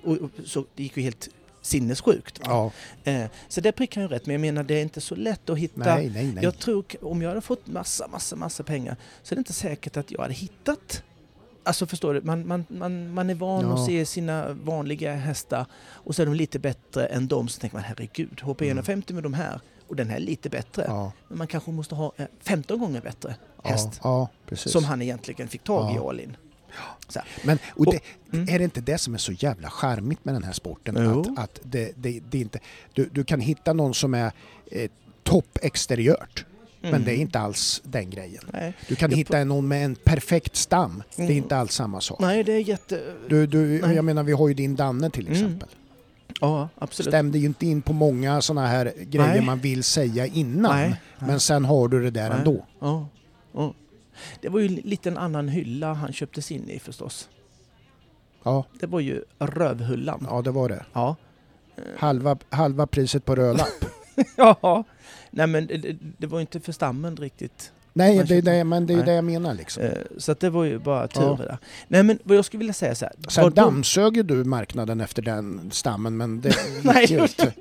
Och, 0.04 0.18
så 0.44 0.64
det 0.74 0.82
gick 0.82 0.96
ju 0.96 1.02
helt 1.02 1.28
sinnessjukt. 1.62 2.40
ja. 2.44 2.70
Eh, 3.04 3.24
så 3.48 3.60
det 3.60 3.72
prickar 3.72 4.00
ju 4.00 4.08
rätt, 4.08 4.26
men 4.26 4.32
jag 4.32 4.40
menar 4.40 4.62
det 4.62 4.74
är 4.74 4.82
inte 4.82 5.00
så 5.00 5.14
lätt 5.14 5.50
att 5.50 5.58
hitta 5.58 5.94
Nej, 5.94 6.10
nej, 6.14 6.26
nej. 6.34 6.44
Jag 6.44 6.58
tror 6.58 6.84
om 7.02 7.22
jag 7.22 7.28
hade 7.28 7.40
fått 7.40 7.66
massa, 7.66 8.06
massa, 8.08 8.36
massa 8.36 8.62
pengar 8.62 8.96
så 9.22 9.34
är 9.34 9.36
det 9.36 9.40
inte 9.40 9.52
säkert 9.52 9.96
att 9.96 10.10
jag 10.10 10.20
hade 10.20 10.34
hittat 10.34 11.02
Alltså 11.68 11.86
förstår 11.86 12.14
du, 12.14 12.20
man, 12.20 12.46
man, 12.46 12.64
man, 12.68 13.14
man 13.14 13.30
är 13.30 13.34
van 13.34 13.64
Ja. 13.64 13.74
att 13.74 13.86
se 13.86 14.06
sina 14.06 14.52
vanliga 14.52 15.14
hästar 15.14 15.66
och 15.90 16.14
så 16.14 16.22
är 16.22 16.26
de 16.26 16.34
lite 16.34 16.58
bättre 16.58 17.06
än 17.06 17.28
dem. 17.28 17.48
Så 17.48 17.60
tänker 17.60 17.76
man 17.76 17.84
herregud, 17.84 18.40
HP 18.40 18.62
Mm. 18.62 18.68
150 18.78 19.14
med 19.14 19.22
de 19.22 19.34
här 19.34 19.60
och 19.88 19.96
den 19.96 20.08
här 20.10 20.16
är 20.16 20.20
lite 20.20 20.50
bättre. 20.50 20.84
Ja, 20.88 21.12
Men 21.28 21.38
man 21.38 21.46
kanske 21.46 21.70
måste 21.70 21.94
ha 21.94 22.12
eh, 22.16 22.26
15 22.40 22.78
gånger 22.78 23.00
bättre 23.00 23.36
ja, 23.62 23.70
häst 23.70 24.00
ja, 24.02 24.28
som 24.54 24.84
han 24.84 25.02
egentligen 25.02 25.48
fick 25.48 25.64
tag 25.64 25.92
i 25.92 25.96
Ja. 25.96 26.08
all 26.08 26.20
in. 26.20 26.36
Så 27.08 27.18
här. 27.18 27.28
Men 27.44 27.58
och 27.76 27.84
det, 27.86 28.00
Mm. 28.32 28.48
är 28.48 28.58
det 28.58 28.64
inte 28.64 28.80
det 28.80 28.98
som 28.98 29.14
är 29.14 29.18
så 29.18 29.32
jävla 29.32 29.70
charmigt 29.70 30.24
med 30.24 30.34
den 30.34 30.44
här 30.44 30.52
sporten? 30.52 30.96
Jo. 30.98 31.20
Att, 31.20 31.38
att 31.44 31.60
det, 31.62 31.92
det, 31.96 32.20
det 32.30 32.38
inte, 32.38 32.58
du, 32.92 33.08
du 33.12 33.24
kan 33.24 33.40
hitta 33.40 33.72
någon 33.72 33.94
som 33.94 34.14
är 34.14 34.32
eh, 34.70 34.90
topp 35.22 35.58
exteriört, 36.78 36.82
men 36.82 36.94
Mm. 36.94 37.04
det 37.04 37.12
är 37.12 37.16
inte 37.20 37.38
alls 37.38 37.80
den 37.84 38.10
grejen. 38.10 38.42
Nej. 38.52 38.74
Du 38.88 38.94
kan 38.96 39.10
Jag 39.10 39.16
hitta 39.16 39.44
någon 39.44 39.68
med 39.68 39.84
en 39.84 39.94
perfekt 39.94 40.56
stam, 40.56 41.02
det 41.16 41.22
är 41.22 41.26
Mm. 41.26 41.36
inte 41.36 41.56
alls 41.56 41.72
samma 41.74 42.00
sak. 42.00 42.20
Nej, 42.20 42.44
det 42.44 42.52
är 42.52 42.60
jätte... 42.60 43.00
Du, 43.28 43.46
du, 43.46 43.80
Nej. 43.82 43.96
jag 43.96 44.04
menar, 44.04 44.22
vi 44.22 44.32
har 44.32 44.48
ju 44.48 44.54
din 44.54 44.76
Danne 44.76 45.10
till 45.10 45.26
Mm. 45.26 45.32
exempel. 45.32 45.68
Ja, 46.40 46.68
absolut. 46.78 47.10
Stämde 47.10 47.38
ju 47.38 47.46
inte 47.46 47.66
in 47.66 47.82
på 47.82 47.92
många 47.92 48.40
sådana 48.42 48.66
här 48.66 48.92
grejer 49.00 49.28
Nej. 49.36 49.44
man 49.46 49.58
vill 49.58 49.84
säga 49.84 50.26
innan. 50.26 50.76
Nej, 50.76 50.88
nej. 50.88 51.28
Men 51.28 51.40
sen 51.40 51.64
har 51.64 51.88
du 51.88 52.02
det 52.02 52.10
där 52.10 52.28
Nej. 52.28 52.38
ändå. 52.38 52.66
Ja, 52.80 53.08
ja. 53.52 53.74
Det 54.40 54.48
var 54.48 54.60
ju 54.60 54.68
lite 54.68 55.08
en 55.08 55.18
annan 55.18 55.48
hylla 55.48 55.92
han 55.92 56.12
köptes 56.12 56.50
in 56.52 56.68
i 56.70 56.78
förstås. 56.78 57.28
Ja, 58.44 58.64
Det 58.80 58.86
var 58.86 59.00
ju 59.00 59.22
rövhullan. 59.38 60.26
ja 60.30 60.42
det 60.42 60.50
var 60.50 60.68
det. 60.68 60.84
Ja. 60.92 61.16
Halva, 61.98 62.38
halva 62.50 62.86
priset 62.86 63.24
på 63.24 63.34
rödlapp. 63.34 63.68
ja. 64.36 64.84
Nej 65.30 65.46
men 65.46 65.66
det, 65.66 65.96
det- 66.18 66.26
var 66.26 66.40
inte 66.40 66.60
för 66.60 66.72
stammen 66.72 67.16
riktigt. 67.16 67.72
Nej, 67.92 68.24
det 68.24 68.40
det, 68.40 68.64
men 68.64 68.86
det 68.86 68.92
är 68.92 68.96
Nej. 68.96 69.06
det 69.06 69.12
jag 69.12 69.24
menar 69.24 69.54
liksom. 69.54 69.82
Eh, 69.82 69.92
Så 70.18 70.32
att 70.32 70.40
det 70.40 70.50
var 70.50 70.64
ju 70.64 70.78
bara 70.78 71.08
tur 71.08 71.22
Ja. 71.22 71.36
det 71.40 71.44
där. 71.44 71.58
Nej 71.88 72.02
men 72.02 72.18
vad 72.24 72.36
jag 72.36 72.44
skulle 72.44 72.58
vilja 72.58 72.72
säga 72.74 72.94
så 72.94 73.04
här. 73.04 73.14
Sen 73.28 73.44
de- 73.44 73.50
dammsög 73.50 74.24
du 74.26 74.44
marknaden 74.44 75.00
efter 75.00 75.22
den 75.22 75.70
stammen, 75.72 76.16
men 76.16 76.40
det 76.40 76.56
Nej, 76.82 77.06
ju 77.08 77.16
jag 77.16 77.24
inte. 77.24 77.52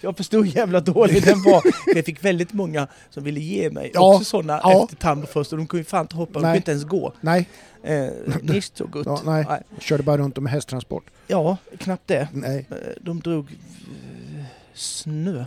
Jag 0.00 0.16
förstod 0.16 0.46
hur 0.46 0.56
jävla 0.56 0.80
dålig 0.80 1.24
den 1.24 1.42
var. 1.42 1.62
Jag 1.94 2.04
fick 2.04 2.24
väldigt 2.24 2.52
många 2.52 2.88
som 3.10 3.24
ville 3.24 3.40
ge 3.40 3.70
mig 3.70 3.90
Ja, 3.94 4.14
också 4.14 4.24
sådana 4.24 4.60
ja. 4.62 4.82
efter 4.84 4.96
Tammerfors 4.96 5.52
och 5.52 5.58
de 5.58 5.66
kunde 5.66 5.80
ju 5.80 5.84
fan 5.84 6.00
inte 6.02 6.16
hoppa, 6.16 6.32
de 6.32 6.40
Nej. 6.42 6.48
kunde 6.48 6.56
inte 6.56 6.70
ens 6.70 6.84
gå. 6.84 7.12
Nej, 7.20 7.48
Eh, 7.82 8.08
nicht 8.42 8.76
så 8.76 8.86
gott. 8.86 9.06
Ja, 9.06 9.20
nej. 9.24 9.46
körde 9.80 10.02
bara 10.02 10.18
runt 10.18 10.36
med 10.38 10.52
hästtransport. 10.52 11.04
ja, 11.26 11.56
knappt 11.78 12.06
det. 12.08 12.28
Nej. 12.32 12.66
Eh, 12.70 12.76
De 13.00 13.20
drog 13.20 13.44
eh, 13.50 14.44
snö. 14.74 15.44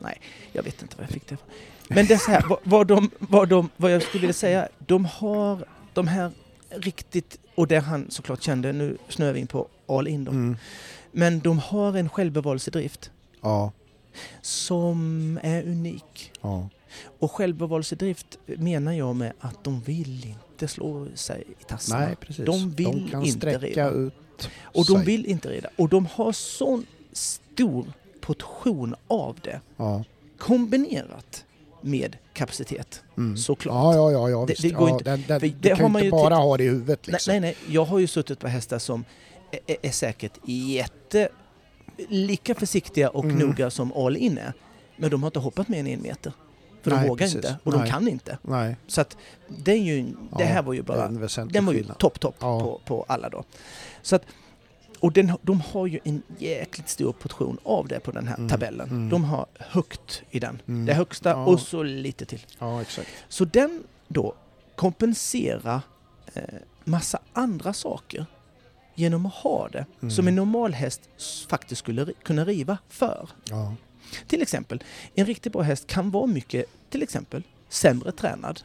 Nej, 0.00 0.20
jag 0.52 0.62
vet 0.62 0.82
inte 0.82 0.96
vad 0.96 1.04
jag 1.04 1.10
fick 1.10 1.28
det 1.28 1.36
för. 1.36 1.46
Men 1.94 2.06
det 2.06 2.14
är 2.14 2.18
så 2.18 2.30
här, 2.30 2.44
vad, 2.48 2.58
vad, 2.64 2.86
de, 2.86 3.10
vad, 3.18 3.48
de, 3.48 3.68
vad 3.76 3.92
jag 3.92 4.02
skulle 4.02 4.20
vilja 4.20 4.34
säga, 4.34 4.68
de 4.78 5.04
har 5.04 5.64
de 5.94 6.08
här 6.08 6.30
riktigt, 6.70 7.38
och 7.54 7.68
det 7.68 7.78
han 7.78 8.10
såklart 8.10 8.42
kände, 8.42 8.72
nu 8.72 8.96
snöar 9.08 9.32
vi 9.32 9.40
in 9.40 9.46
på 9.46 9.68
all 9.86 10.08
in 10.08 10.24
dem, 10.24 10.34
Mm. 10.34 10.56
men 11.12 11.40
de 11.40 11.58
har 11.58 11.96
en 11.96 12.08
självbevarelsedrift 12.08 13.10
Ja, 13.42 13.72
som 14.42 15.38
är 15.42 15.62
unik. 15.62 16.32
ja. 16.40 16.68
Och 17.18 17.32
självbevarelsedrift 17.32 18.38
menar 18.46 18.92
jag 18.92 19.16
med 19.16 19.32
att 19.40 19.64
de 19.64 19.80
vill 19.80 20.24
inte 20.26 20.68
slå 20.68 21.06
sig 21.14 21.44
i 21.60 21.64
tassarna. 21.64 22.06
Nej, 22.06 22.16
precis. 22.16 22.44
De 22.46 22.70
vill 22.70 23.08
kan 23.10 23.24
inte 23.24 23.38
sträcka 23.38 23.58
reda. 23.66 23.90
ut 23.90 24.50
Och 24.62 24.84
de 24.86 24.96
sig. 24.96 25.04
vill 25.04 25.26
inte 25.26 25.48
reda. 25.50 25.68
Och 25.76 25.88
de 25.88 26.06
har 26.06 26.32
sån 26.32 26.86
stor 27.12 27.92
portion 28.34 28.94
av 29.08 29.36
det 29.42 29.60
Ja. 29.76 30.04
kombinerat 30.38 31.44
med 31.82 32.16
kapacitet. 32.32 33.02
Mm. 33.16 33.36
Såklart. 33.36 33.74
Ja, 33.74 33.94
ja, 33.94 34.10
ja, 34.12 34.30
ja 34.30 34.40
Det- 34.40 34.46
visst. 34.52 34.62
det 34.62 34.70
går 34.70 34.88
ja, 34.88 34.92
inte- 34.94 35.04
Den, 35.10 35.24
den, 35.28 35.40
för 35.40 35.46
du 35.48 35.54
det 35.60 35.68
kan 35.76 35.92
har 35.92 36.00
ju 36.00 36.04
inte 36.06 36.10
bara 36.16 36.34
ha 36.34 36.56
det 36.56 36.64
i 36.64 36.68
huvudet 36.68 37.06
liksom. 37.06 37.30
Nej, 37.32 37.40
nej, 37.40 37.56
nej. 37.66 37.74
Jag 37.74 37.84
har 37.84 37.98
ju 37.98 38.06
suttit 38.06 38.38
på 38.38 38.48
hästar 38.48 38.78
som 38.78 39.04
är, 39.66 39.76
är 39.82 39.90
säkert 39.90 40.38
jätte... 40.44 41.28
lika 42.08 42.54
försiktiga 42.54 43.10
och 43.10 43.24
Mm. 43.24 43.36
noga 43.38 43.70
som 43.70 43.92
all 43.92 44.16
in 44.16 44.38
är. 44.38 44.52
Men 44.96 45.10
de 45.10 45.22
har 45.22 45.28
inte 45.28 45.38
hoppat 45.38 45.68
mer 45.68 45.80
än 45.80 45.86
en 45.86 46.02
meter. 46.02 46.32
För 46.82 46.90
de 46.90 46.96
Nej, 46.96 47.08
vågar 47.08 47.18
precis. 47.26 47.36
inte 47.36 47.56
och 47.64 47.72
Nej. 47.72 47.82
de 47.82 47.90
kan 47.90 48.08
inte. 48.08 48.38
Nej. 48.42 48.76
Så 48.86 49.00
att 49.00 49.16
det, 49.48 49.72
är 49.72 49.76
ju, 49.76 50.06
det 50.38 50.44
här 50.44 50.62
var 50.62 50.72
ju 50.72 50.78
det 50.80 50.84
bara 50.86 51.08
den 51.44 51.66
var 51.66 51.72
ju 51.72 51.84
topp, 51.98 52.20
topp 52.20 52.38
på, 52.38 52.80
på 52.84 53.04
alla 53.08 53.28
då. 53.28 53.44
Så 54.02 54.16
att, 54.16 54.22
och 55.00 55.12
den, 55.12 55.32
de 55.42 55.60
har 55.60 55.86
ju 55.86 56.00
en 56.04 56.22
jäkligt 56.38 56.88
stor 56.88 57.12
portion 57.12 57.58
av 57.62 57.88
det 57.88 58.00
på 58.00 58.10
den 58.10 58.28
här 58.28 58.36
Mm, 58.36 58.48
tabellen. 58.48 58.88
mm. 58.88 59.08
De 59.08 59.24
har 59.24 59.46
högt 59.58 60.22
i 60.30 60.40
den. 60.40 60.62
Mm. 60.68 60.86
Det 60.86 60.94
högsta 60.94 61.30
Ja. 61.30 61.44
och 61.44 61.60
så 61.60 61.82
lite 61.82 62.24
till. 62.24 62.46
Ja, 62.58 62.82
exakt. 62.82 63.08
Så 63.28 63.44
den 63.44 63.82
då 64.08 64.34
kompenserar 64.94 65.80
eh, 66.34 66.42
massa 66.84 67.18
andra 67.32 67.72
saker 67.72 68.26
genom 68.94 69.26
att 69.26 69.34
ha 69.34 69.68
det 69.68 69.86
Mm. 70.02 70.10
som 70.10 70.28
en 70.28 70.34
normal 70.34 70.72
häst 70.74 71.00
faktiskt 71.48 71.78
skulle 71.78 72.12
kunna 72.22 72.44
riva 72.44 72.78
för. 72.88 73.28
Ja. 73.44 73.74
Till 74.26 74.42
exempel, 74.42 74.82
en 75.14 75.26
riktigt 75.26 75.52
bra 75.52 75.62
häst 75.62 75.86
kan 75.86 76.10
vara 76.10 76.26
mycket, 76.26 76.64
till 76.90 77.02
exempel, 77.02 77.42
sämre 77.68 78.12
tränad 78.12 78.60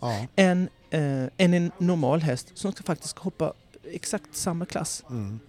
Ja. 0.00 0.26
än, 0.36 0.68
eh, 0.90 1.24
än 1.36 1.54
en 1.54 1.70
normal 1.78 2.20
häst 2.20 2.50
som 2.54 2.72
ska 2.72 2.82
faktiskt 2.82 3.18
hoppa 3.18 3.52
exakt 3.92 4.36
samma 4.36 4.66
klass. 4.66 5.04
Mm. 5.10 5.40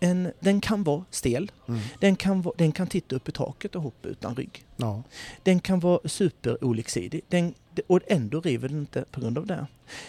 En, 0.00 0.32
den 0.40 0.60
kan 0.60 0.82
vara 0.84 1.04
stel, 1.10 1.52
Mm. 1.68 1.80
den 2.00 2.16
kan, 2.16 2.42
vara, 2.42 2.54
den 2.58 2.72
kan 2.72 2.86
titta 2.86 3.16
upp 3.16 3.28
i 3.28 3.32
taket 3.32 3.76
och 3.76 3.82
hoppa 3.82 4.08
utan 4.08 4.36
rygg. 4.36 4.64
Ja. 4.76 5.02
Den 5.42 5.60
kan 5.60 5.80
vara 5.80 6.08
superoliksidig 6.08 7.22
den, 7.28 7.54
och 7.86 8.00
ändå 8.06 8.40
river 8.40 8.68
den 8.68 8.78
inte 8.78 9.04
på 9.10 9.20
grund 9.20 9.38
av 9.38 9.46
det. 9.46 9.66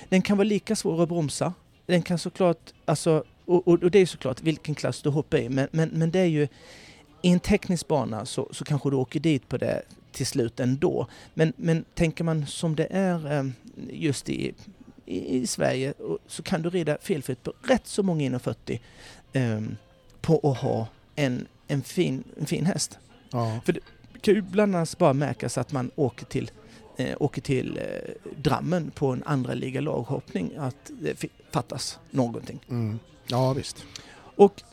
Den 0.10 0.22
kan 0.22 0.38
vara 0.38 0.48
lika 0.48 0.76
svår 0.76 1.04
att 1.04 1.10
bromsa. 1.10 1.54
Den 1.86 2.02
kan 2.02 2.20
såklart, 2.20 2.74
alltså, 2.86 3.24
och, 3.46 3.68
och, 3.68 3.84
och 3.84 3.92
det 3.92 4.00
är 4.00 4.06
såklart 4.06 4.42
vilken 4.42 4.76
klass 4.76 5.02
du 5.02 5.10
hoppar 5.10 5.38
i, 5.38 5.50
men, 5.50 5.68
men, 5.72 5.90
men 5.90 6.12
det 6.12 6.20
är 6.20 6.26
ju 6.26 6.48
i 7.22 7.30
en 7.30 7.40
teknisk 7.40 7.88
bana 7.88 8.26
så, 8.26 8.50
så 8.52 8.64
kanske 8.66 8.90
du 8.90 8.96
åker 8.96 9.20
dit 9.20 9.50
på 9.50 9.58
det 9.58 9.82
till 10.12 10.26
slut 10.26 10.60
ändå. 10.60 11.08
Men, 11.34 11.54
men 11.56 11.86
tänker 11.94 12.24
man 12.24 12.46
som 12.46 12.76
det 12.76 12.88
är 12.92 13.38
eh, 13.40 13.46
just 13.90 14.30
i, 14.30 14.54
i, 15.06 15.38
i 15.38 15.48
Sverige 15.48 15.92
och- 15.92 16.20
så 16.28 16.44
kan 16.44 16.62
du 16.62 16.70
rida 16.70 16.98
felfritt 17.02 17.44
på 17.44 17.54
rätt 17.64 17.88
så 17.88 18.04
många 18.04 18.30
1,40 18.30 18.80
eh, 19.34 19.62
på 20.22 20.52
att 20.52 20.58
ha 20.58 20.88
en, 21.16 21.48
en, 21.68 21.82
fin, 21.84 22.24
en 22.40 22.46
fin 22.46 22.66
häst. 22.66 23.00
Ja. 23.32 23.60
Det 23.66 23.80
kan 24.22 24.34
ju 24.34 24.42
bland 24.42 24.76
annat 24.76 24.98
bara 24.98 25.14
märkas 25.14 25.58
att 25.58 25.72
man 25.72 25.92
åker 25.96 26.26
till, 26.26 26.52
eh, 26.98 27.16
åker 27.20 27.42
till 27.42 27.78
eh, 27.78 28.32
Drammen 28.38 28.92
på 28.92 29.08
en 29.08 29.24
andra 29.26 29.54
liga 29.54 29.82
laghoppning 29.82 30.52
att 30.58 30.92
det 31.00 31.24
fattas 31.52 32.00
någonting. 32.12 32.60
Mm. 32.70 33.00
ja, 33.28 33.54
visst. 33.54 33.86
Och 34.36 34.64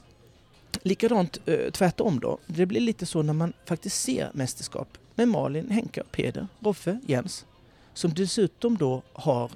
likadant 0.83 1.39
eh, 1.47 1.71
tvärtom 1.71 2.21
då. 2.21 2.39
Det 2.47 2.67
blir 2.67 2.81
lite 2.81 3.07
så 3.07 3.23
när 3.23 3.33
man 3.33 3.53
faktiskt 3.65 4.03
ser 4.03 4.31
mästerskap 4.35 4.89
med 5.15 5.29
Malin, 5.29 5.71
Henka, 5.71 6.03
Peder, 6.13 6.47
Roffe, 6.61 6.99
Jens 7.07 7.47
som 7.95 8.15
dessutom 8.15 8.79
då 8.79 9.03
har 9.13 9.51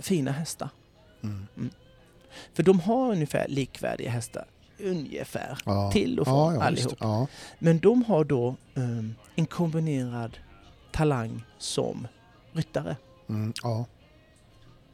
fina 0.00 0.30
hästar. 0.30 0.68
Mm. 1.22 1.46
För 2.54 2.62
de 2.62 2.80
har 2.80 3.12
ungefär 3.12 3.48
likvärdiga 3.48 4.10
hästar. 4.10 4.44
Ungefär. 4.78 5.58
Ja. 5.64 5.90
Till 5.92 6.20
och 6.20 6.26
från 6.26 6.54
ja, 6.54 6.62
allihop. 6.62 6.96
Ja. 7.00 7.26
Men 7.58 7.78
de 7.78 8.02
har 8.04 8.24
då 8.24 8.56
ehm, 8.74 9.14
en 9.34 9.46
kombinerad 9.46 10.38
talang 10.92 11.44
som 11.58 12.08
ryttare. 12.52 12.96
Mm. 13.28 13.52
Ja. 13.62 13.84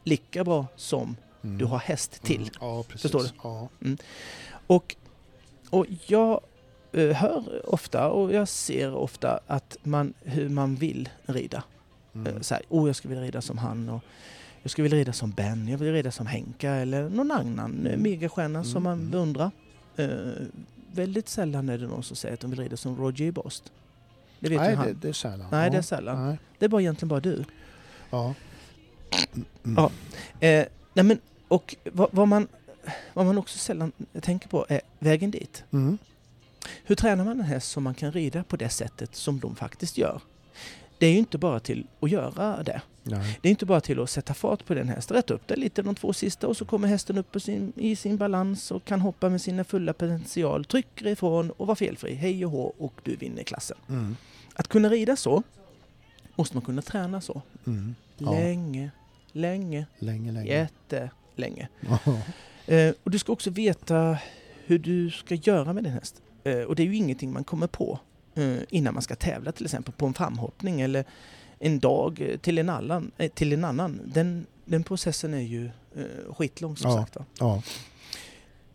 Lika 0.03 0.43
bra 0.43 0.67
som 0.75 1.15
Mm. 1.43 1.57
du 1.57 1.65
har 1.65 1.77
häst 1.77 2.23
till. 2.23 2.41
Mm. 2.41 2.49
Ja, 2.61 2.83
precis. 2.83 3.01
Förstår 3.01 3.19
du? 3.23 3.29
Ja. 3.43 3.69
Och, 4.67 4.95
och 5.69 5.85
jag 6.07 6.41
eh, 6.93 7.09
hör 7.09 7.61
ofta 7.73 8.09
och 8.09 8.33
jag 8.33 8.47
ser 8.47 8.93
ofta 8.93 9.39
att 9.47 9.77
man, 9.83 10.13
hur 10.21 10.49
man 10.49 10.75
vill 10.75 11.09
rida. 11.25 11.63
Mm. 12.15 12.35
Eh, 12.35 12.41
Så 12.41 12.53
här, 12.53 12.63
oh, 12.69 12.89
jag 12.89 12.95
skulle 12.95 13.13
vilja 13.13 13.27
rida 13.27 13.41
som 13.41 13.57
han 13.57 13.89
och 13.89 14.03
jag 14.63 14.71
skulle 14.71 14.83
vilja 14.83 14.97
rida 14.99 15.13
som 15.13 15.31
Ben, 15.31 15.67
jag 15.67 15.77
vill 15.77 15.93
rida 15.93 16.11
som 16.11 16.27
Henka 16.27 16.71
eller 16.71 17.09
någon 17.09 17.31
annan 17.31 17.87
eh, 17.87 17.97
megastjärna 17.97 18.63
som 18.63 18.83
man 18.83 18.99
Mm. 18.99 19.11
beundrar. 19.11 19.51
Eh, 19.95 20.07
väldigt 20.91 21.29
sällan 21.29 21.69
är 21.69 21.77
det 21.77 21.87
någon 21.87 22.03
som 22.03 22.15
säger 22.15 22.33
att 22.33 22.39
de 22.39 22.49
vill 22.49 22.59
rida 22.59 22.77
som 22.77 22.97
Roger 22.97 23.31
Bost. 23.31 23.71
Det 24.39 24.49
vet 24.49 24.59
Nej, 24.59 24.75
det, 24.75 24.93
det 24.93 25.09
är 25.09 25.13
sällan. 25.13 25.47
Nej, 25.51 25.65
ja. 25.65 25.71
det 25.71 25.77
är 25.77 25.81
sällan. 25.81 26.27
Nej. 26.27 26.37
Det 26.59 26.65
är 26.65 26.69
bara 26.69 26.81
egentligen 26.81 27.09
bara 27.09 27.19
du. 27.19 27.43
Ja. 28.09 28.33
Mm. 29.63 29.75
Ja. 29.77 29.91
Eh, 30.47 30.65
nej 30.93 31.05
men, 31.05 31.19
och 31.47 31.75
vad, 31.91 32.09
vad, 32.11 32.27
man, 32.27 32.47
vad 33.13 33.25
man 33.25 33.37
också 33.37 33.57
sällan 33.57 33.91
tänker 34.21 34.47
på 34.49 34.65
är 34.69 34.81
vägen 34.99 35.31
dit. 35.31 35.63
Mm. 35.71 35.97
Hur 36.83 36.95
tränar 36.95 37.25
man 37.25 37.39
en 37.39 37.45
häst 37.45 37.71
som 37.71 37.83
man 37.83 37.93
kan 37.93 38.11
rida 38.11 38.43
på 38.43 38.55
det 38.57 38.69
sättet 38.69 39.15
som 39.15 39.39
de 39.39 39.55
faktiskt 39.55 39.97
gör? 39.97 40.21
Det 40.97 41.05
är 41.05 41.11
ju 41.11 41.17
inte 41.17 41.37
bara 41.37 41.59
till 41.59 41.87
att 41.99 42.09
göra 42.11 42.63
det. 42.63 42.81
Nej. 43.03 43.39
Det 43.41 43.47
är 43.47 43.51
inte 43.51 43.65
bara 43.65 43.81
till 43.81 43.99
att 43.99 44.09
sätta 44.09 44.33
fart 44.33 44.65
på 44.65 44.73
den 44.73 44.89
hästen, 44.89 45.17
rätt 45.17 45.31
upp 45.31 45.47
det 45.47 45.55
lite 45.55 45.81
de 45.81 45.95
två 45.95 46.13
sista 46.13 46.47
och 46.47 46.57
så 46.57 46.65
kommer 46.65 46.87
hästen 46.87 47.17
upp 47.17 47.41
sin, 47.41 47.73
i 47.75 47.95
sin 47.95 48.17
balans 48.17 48.71
och 48.71 48.85
kan 48.85 49.01
hoppa 49.01 49.29
med 49.29 49.41
sina 49.41 49.63
fulla 49.63 49.93
potential, 49.93 50.65
trycker 50.65 51.07
ifrån 51.07 51.51
och 51.51 51.67
vara 51.67 51.75
felfri, 51.75 52.13
hej 52.13 52.45
och 52.45 52.51
hå 52.51 52.73
och 52.77 52.93
du 53.03 53.15
vinner 53.15 53.43
klassen. 53.43 53.77
Mm. 53.89 54.15
Att 54.53 54.67
kunna 54.67 54.89
rida 54.89 55.15
så 55.15 55.43
måste 56.35 56.55
man 56.55 56.65
kunna 56.65 56.81
träna 56.81 57.21
så. 57.21 57.41
Mm. 57.67 57.95
Ja. 58.17 58.31
Länge, 58.31 58.91
länge, 59.31 59.85
Länge, 59.99 60.31
länge. 60.31 60.47
jättelänge. 60.51 61.67
Eh, 62.67 62.93
och 63.03 63.11
du 63.11 63.19
ska 63.19 63.33
också 63.33 63.49
veta 63.49 64.17
hur 64.65 64.79
du 64.79 65.11
ska 65.11 65.35
göra 65.35 65.73
med 65.73 65.83
din 65.83 65.93
häst. 65.93 66.21
Eh, 66.43 66.59
och 66.59 66.75
det 66.75 66.83
är 66.83 66.87
ju 66.87 66.95
ingenting 66.95 67.33
man 67.33 67.43
kommer 67.43 67.67
på 67.67 67.99
eh, 68.35 68.55
innan 68.69 68.93
man 68.93 69.03
ska 69.03 69.15
tävla 69.15 69.51
till 69.51 69.65
exempel 69.65 69.93
på 69.93 70.05
en 70.05 70.13
framhoppning 70.13 70.81
eller 70.81 71.05
en 71.65 71.79
dag 71.79 72.21
eh, 72.21 72.37
till 72.37 72.57
en 72.57 72.69
annan. 72.69 73.11
Eh, 73.17 73.31
till 73.31 73.53
en 73.53 73.65
annan. 73.65 74.01
Den, 74.05 74.45
den 74.65 74.83
processen 74.83 75.33
är 75.33 75.39
ju 75.41 75.65
eh, 75.95 76.33
skitlång 76.33 76.77
som 76.77 76.91
Ja. 76.91 76.97
sagt. 76.97 77.15
Va? 77.15 77.25
Ja. 77.39 77.61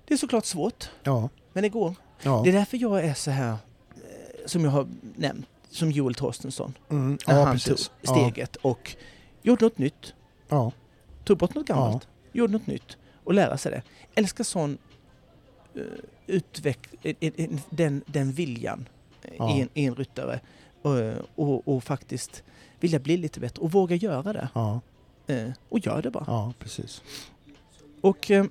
Det 0.04 0.14
är 0.14 0.18
såklart 0.18 0.44
svårt, 0.44 0.90
Ja. 1.02 1.28
men 1.52 1.62
det 1.62 1.68
går. 1.68 1.94
Ja. 2.22 2.40
Det 2.44 2.50
är 2.50 2.52
därför 2.52 2.76
jag 2.76 3.04
är 3.04 3.14
så 3.14 3.30
här, 3.30 3.50
eh, 3.50 3.56
som 4.46 4.64
jag 4.64 4.70
har 4.70 4.88
nämnt, 5.16 5.46
som 5.70 5.90
Joel 5.90 6.14
Torstensson. 6.14 6.74
Mm. 6.90 7.18
När 7.26 7.34
ja, 7.38 7.44
han 7.44 7.54
precis. 7.54 7.90
tog 8.04 8.16
steget 8.16 8.56
och 8.56 8.96
gjorde 9.42 9.64
något 9.64 9.78
nytt. 9.78 10.14
Ja. 10.48 10.72
tog 11.24 11.38
bort 11.38 11.54
något 11.54 11.66
gammalt, 11.66 12.08
gjorde 12.32 12.52
något 12.52 12.66
nytt 12.66 12.96
och 13.24 13.34
lära 13.34 13.58
sig 13.58 13.72
det. 13.72 13.82
Älskar 14.14 14.44
sån 14.44 14.78
uh, 15.76 15.82
utveck 16.26 16.78
den, 17.70 18.02
den 18.06 18.32
viljan 18.32 18.88
Ja. 19.38 19.56
i, 19.56 19.60
en, 19.60 19.68
i 19.74 19.84
en 19.84 19.94
ryttare 19.94 20.40
och, 20.82 20.94
och, 21.34 21.68
och 21.68 21.84
faktiskt 21.84 22.42
vilja 22.80 22.98
bli 22.98 23.16
lite 23.16 23.40
bättre 23.40 23.62
och 23.62 23.72
våga 23.72 23.96
göra 23.96 24.32
det. 24.32 24.48
Ja. 24.54 24.80
Eh, 25.26 25.50
och 25.68 25.78
gör 25.78 26.02
det 26.02 26.10
bara. 26.10 26.24
ja, 26.26 26.52
precis. 26.58 27.02
Och, 28.00 28.30
eh, 28.30 28.44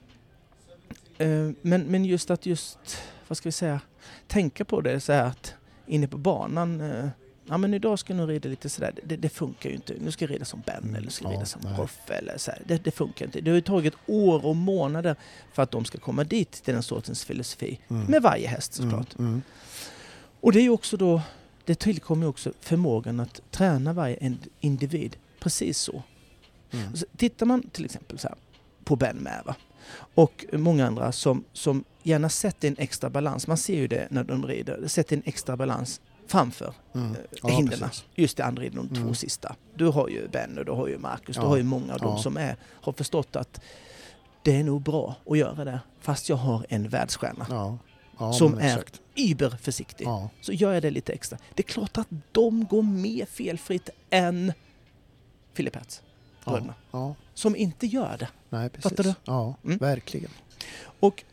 eh, 1.18 1.50
men, 1.62 1.82
men 1.82 2.06
just 2.06 2.32
att 2.32 2.46
just, 2.46 2.98
vad 3.28 3.38
ska 3.38 3.48
vi 3.50 3.54
säga, 3.54 3.82
tänka 4.28 4.66
på 4.66 4.82
det 4.82 5.00
så 5.00 5.14
här 5.14 5.24
att 5.24 5.54
inne 5.88 6.08
på 6.08 6.18
banan 6.18 6.82
eh, 6.82 7.10
Ja 7.50 7.58
men 7.58 7.74
idag 7.74 8.00
ska 8.00 8.14
jag 8.14 8.18
nog 8.18 8.30
rida 8.30 8.50
lite 8.50 8.70
sådär, 8.70 8.94
det, 9.04 9.18
det 9.18 9.30
funkar 9.30 9.70
ju 9.70 9.76
inte. 9.76 9.94
Nu 10.00 10.12
ska 10.12 10.26
jag 10.26 10.32
rida 10.32 10.46
som 10.46 10.62
Ben 10.66 10.84
Mm, 10.84 10.96
eller 10.96 11.10
ska 11.10 11.26
jag 11.26 11.34
ja, 11.34 11.36
rida 11.36 11.46
som. 11.46 11.62
Roffe 11.78 12.14
eller 12.14 12.38
så 12.38 12.52
här. 12.52 12.62
Det, 12.66 12.84
det 12.84 12.92
funkar 12.92 13.26
inte. 13.26 13.42
Det 13.42 13.52
har 13.52 13.56
ju 13.56 13.62
tagit 13.62 13.94
år 14.06 14.46
och 14.46 14.56
månader 14.56 15.16
för 15.54 15.64
att 15.64 15.72
de 15.72 15.86
ska 15.86 15.98
komma 15.98 16.24
dit 16.24 16.52
till 16.52 16.74
den 16.74 16.84
sortens 16.84 17.26
filosofi. 17.26 17.80
Mm. 17.88 18.06
Med 18.06 18.22
varje 18.22 18.48
häst 18.48 18.74
såklart. 18.74 19.20
Mm. 19.20 19.32
Mm. 19.32 19.42
Och 20.42 20.52
det 20.52 20.60
är 20.60 20.64
ju 20.64 20.70
också 20.70 20.98
då, 20.98 21.22
det 21.68 21.76
tillkommer 21.76 22.28
också 22.28 22.54
förmågan 22.62 23.20
att 23.20 23.42
träna 23.52 23.94
varje 23.94 24.18
ind- 24.18 24.48
individ 24.60 25.16
precis 25.40 25.78
så. 25.80 26.04
Mm. 26.72 26.96
Så 26.96 27.06
tittar 27.18 27.46
man 27.46 27.62
till 27.70 27.86
exempel 27.86 28.20
så 28.20 28.28
här, 28.28 28.38
på 28.84 28.96
Ben 28.96 29.18
Mäva 29.18 29.56
och 30.16 30.46
många 30.54 30.88
andra 30.88 31.12
som, 31.12 31.44
som 31.54 31.84
gärna 32.04 32.30
sätter 32.30 32.68
en 32.68 32.76
extra 32.78 33.10
balans, 33.10 33.48
man 33.48 33.58
ser 33.58 33.76
ju 33.76 33.88
det 33.88 34.08
när 34.12 34.24
de 34.24 34.46
rider, 34.48 34.88
sätter 34.88 35.16
en 35.18 35.24
extra 35.26 35.58
balans 35.58 36.02
framför 36.28 36.74
Mm. 36.96 37.12
eh, 37.12 37.18
Ja, 37.44 37.50
hindren. 37.50 37.90
Just 38.16 38.38
det, 38.38 38.46
andra 38.46 38.64
är 38.64 38.70
de 38.70 38.90
två 38.90 38.96
Mm. 39.02 39.16
sista. 39.16 39.56
Du 39.76 39.86
har 39.86 40.10
ju 40.10 40.28
Ben 40.28 40.58
och 40.58 40.66
du 40.66 40.72
har 40.72 40.88
ju 40.88 40.98
Marcus, 40.98 41.36
du 41.36 41.42
Ja. 41.42 41.48
har 41.48 41.58
ju 41.58 41.64
många 41.64 41.94
av 41.94 42.00
dem 42.00 42.14
Ja. 42.16 42.22
som 42.24 42.38
är, 42.38 42.56
har 42.64 42.94
förstått 42.94 43.36
att 43.36 43.62
det 44.44 44.56
är 44.56 44.64
nog 44.64 44.82
bra 44.82 45.16
att 45.30 45.38
göra 45.38 45.66
det, 45.66 45.80
fast 46.00 46.30
jag 46.30 46.36
har 46.36 46.66
en 46.70 46.90
världsstjärna. 46.90 47.46
Ja. 48.20 48.34
Som 48.34 48.58
är- 48.58 48.66
exakt. 48.68 49.02
Überförsiktig. 49.18 50.06
Ja. 50.06 50.30
Så 50.42 50.54
gör 50.54 50.74
jag 50.74 50.82
det 50.84 50.90
lite 50.92 51.14
extra. 51.14 51.38
Det 51.54 51.62
är 51.64 51.68
klart 51.68 51.98
att 51.98 52.08
de 52.32 52.66
går 52.66 52.82
mer 52.84 53.26
felfritt 53.26 53.90
än 54.10 54.54
Philip 55.54 55.76
Hertz, 55.76 56.02
bröderna. 56.46 56.74
ja. 56.92 57.16
Som 57.34 57.56
inte 57.56 57.88
gör 57.88 58.18
det. 58.20 58.28
Nej, 58.50 58.70
precis. 58.70 58.90
Fattar 58.92 59.04
du? 59.04 59.14
Ja, 59.26 59.56
Mm. 59.64 59.78
verkligen. 59.78 60.32
Och 61.00 61.24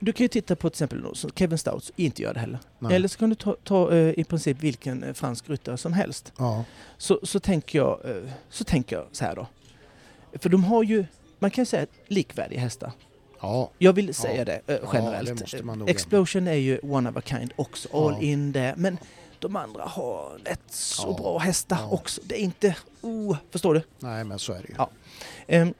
du 0.00 0.12
kan 0.12 0.24
ju 0.24 0.28
titta 0.28 0.56
på 0.56 0.70
till 0.70 0.74
exempel 0.84 1.30
Kevin 1.34 1.58
Stouts 1.58 1.92
inte 1.96 2.22
gör 2.22 2.34
det 2.34 2.40
heller. 2.40 2.58
Nej. 2.78 2.94
Eller 2.96 3.08
så 3.08 3.18
kan 3.18 3.28
du 3.30 3.34
ta, 3.34 3.56
ta 3.64 3.92
eh, 3.94 4.18
i 4.18 4.24
princip 4.24 4.60
vilken 4.62 5.02
eh, 5.02 5.12
fransk 5.14 5.50
ryttare 5.50 5.76
som 5.76 5.92
helst. 5.92 6.32
Ja. 6.38 6.64
Så, 6.98 7.20
så, 7.22 7.40
tänker 7.40 7.78
jag, 7.78 8.00
eh, 8.04 8.30
så 8.50 8.64
tänker 8.64 8.96
jag 8.96 9.06
så 9.12 9.24
här 9.24 9.36
då. 9.36 9.46
För 10.32 10.48
de 10.48 10.64
har 10.64 10.82
ju, 10.82 11.04
man 11.38 11.50
kan 11.50 11.62
ju 11.62 11.66
säga 11.66 11.86
likvärdiga 12.06 12.60
hästar. 12.60 12.92
Ja. 13.40 13.70
Jag 13.78 13.92
vill 13.92 14.14
säga 14.14 14.36
Ja. 14.38 14.44
det 14.44 14.60
eh, 14.74 14.90
generellt. 14.92 15.52
det 15.84 15.90
Explosion 15.90 16.48
är 16.48 16.52
ju 16.52 16.78
one 16.82 17.10
of 17.10 17.16
a 17.16 17.22
kind 17.24 17.52
också, 17.56 17.88
all 18.06 18.12
Ja. 18.12 18.20
in 18.20 18.52
där. 18.52 18.74
Men 18.76 18.98
de 19.38 19.56
andra 19.56 19.82
har 19.82 20.38
rätt 20.44 20.60
så 20.68 21.08
Ja, 21.08 21.22
bra 21.22 21.38
hästar 21.38 21.92
också. 21.92 22.20
Det 22.24 22.34
är 22.40 22.44
inte... 22.44 22.76
Oh, 23.00 23.36
förstår 23.50 23.74
du? 23.74 23.82
Nej, 23.98 24.24
men 24.24 24.38
så 24.38 24.52
är 24.52 24.62
det 24.62 24.68
ju. 24.68 24.74
Ja. 24.78 24.90
Ehm, 25.46 25.74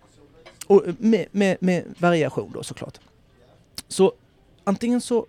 och 0.66 0.82
med, 0.98 1.26
med, 1.32 1.56
med 1.60 1.84
variation 1.98 2.52
då 2.54 2.62
såklart. 2.62 2.98
Så 3.88 4.12
antingen 4.64 5.00
så 5.00 5.26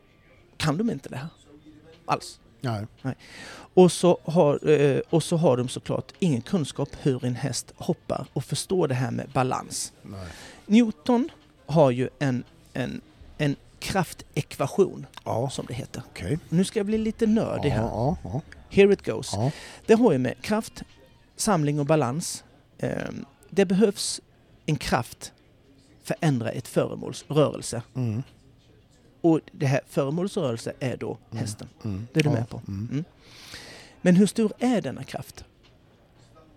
kan 0.58 0.78
de 0.78 0.90
inte 0.90 1.10
det 1.10 1.18
här 1.18 1.28
alls. 2.06 2.40
Nej. 2.62 2.86
Och 3.74 3.92
så, 3.92 4.20
har, 4.24 4.70
eh, 4.70 5.00
och 5.10 5.24
så 5.24 5.38
har 5.38 5.58
de 5.58 5.68
såklart 5.70 6.12
ingen 6.20 6.42
kunskap 6.42 6.90
hur 7.02 7.26
en 7.26 7.36
häst 7.36 7.74
hoppar 7.78 8.28
och 8.34 8.44
förstår 8.44 8.88
det 8.88 8.96
här 8.96 9.12
med 9.12 9.30
balans. 9.30 9.94
Nej. 10.02 10.28
Newton 10.66 11.30
har 11.70 11.92
ju 11.92 12.10
en, 12.20 12.44
en, 12.74 13.02
en 13.38 13.56
kraftekvation 13.80 15.06
Ja, 15.26 15.50
som 15.50 15.66
det 15.66 15.74
heter. 15.74 16.04
okej. 16.10 16.40
Nu 16.50 16.64
ska 16.64 16.80
jag 16.80 16.86
bli 16.86 16.98
lite 16.98 17.28
nördig 17.28 17.70
Ja, 17.70 17.74
här. 17.74 17.82
ja, 18.24 18.42
Here 18.70 18.94
it 18.94 19.06
goes. 19.06 19.32
Det 19.86 19.94
har 19.94 20.12
ju 20.12 20.18
med 20.18 20.42
kraft, 20.42 20.84
samling 21.36 21.80
och 21.80 21.86
balans. 21.86 22.44
Ehm, 22.78 23.26
Det 23.50 23.66
behövs 23.66 24.22
en 24.66 24.76
kraft 24.76 25.34
för 26.04 26.14
att 26.14 26.24
ändra 26.24 26.50
ett 26.52 26.68
föremåls 26.68 27.26
rörelse. 27.28 27.82
Mm, 27.96 28.24
Och 29.22 29.40
det 29.52 29.66
här 29.66 29.82
föremålets 29.88 30.38
rörelse 30.38 30.74
är 30.80 30.98
då 30.98 31.18
Mm. 31.32 31.42
hästen. 31.42 31.68
mm. 31.84 32.08
Det 32.14 32.20
är 32.20 32.24
du 32.24 32.30
med 32.30 32.50
på? 32.50 32.62
Mm, 32.68 32.88
Mm. 32.92 33.04
Men 34.02 34.16
hur 34.16 34.26
stor 34.28 34.54
är 34.60 34.82
denna 34.82 35.04
kraft? 35.04 35.44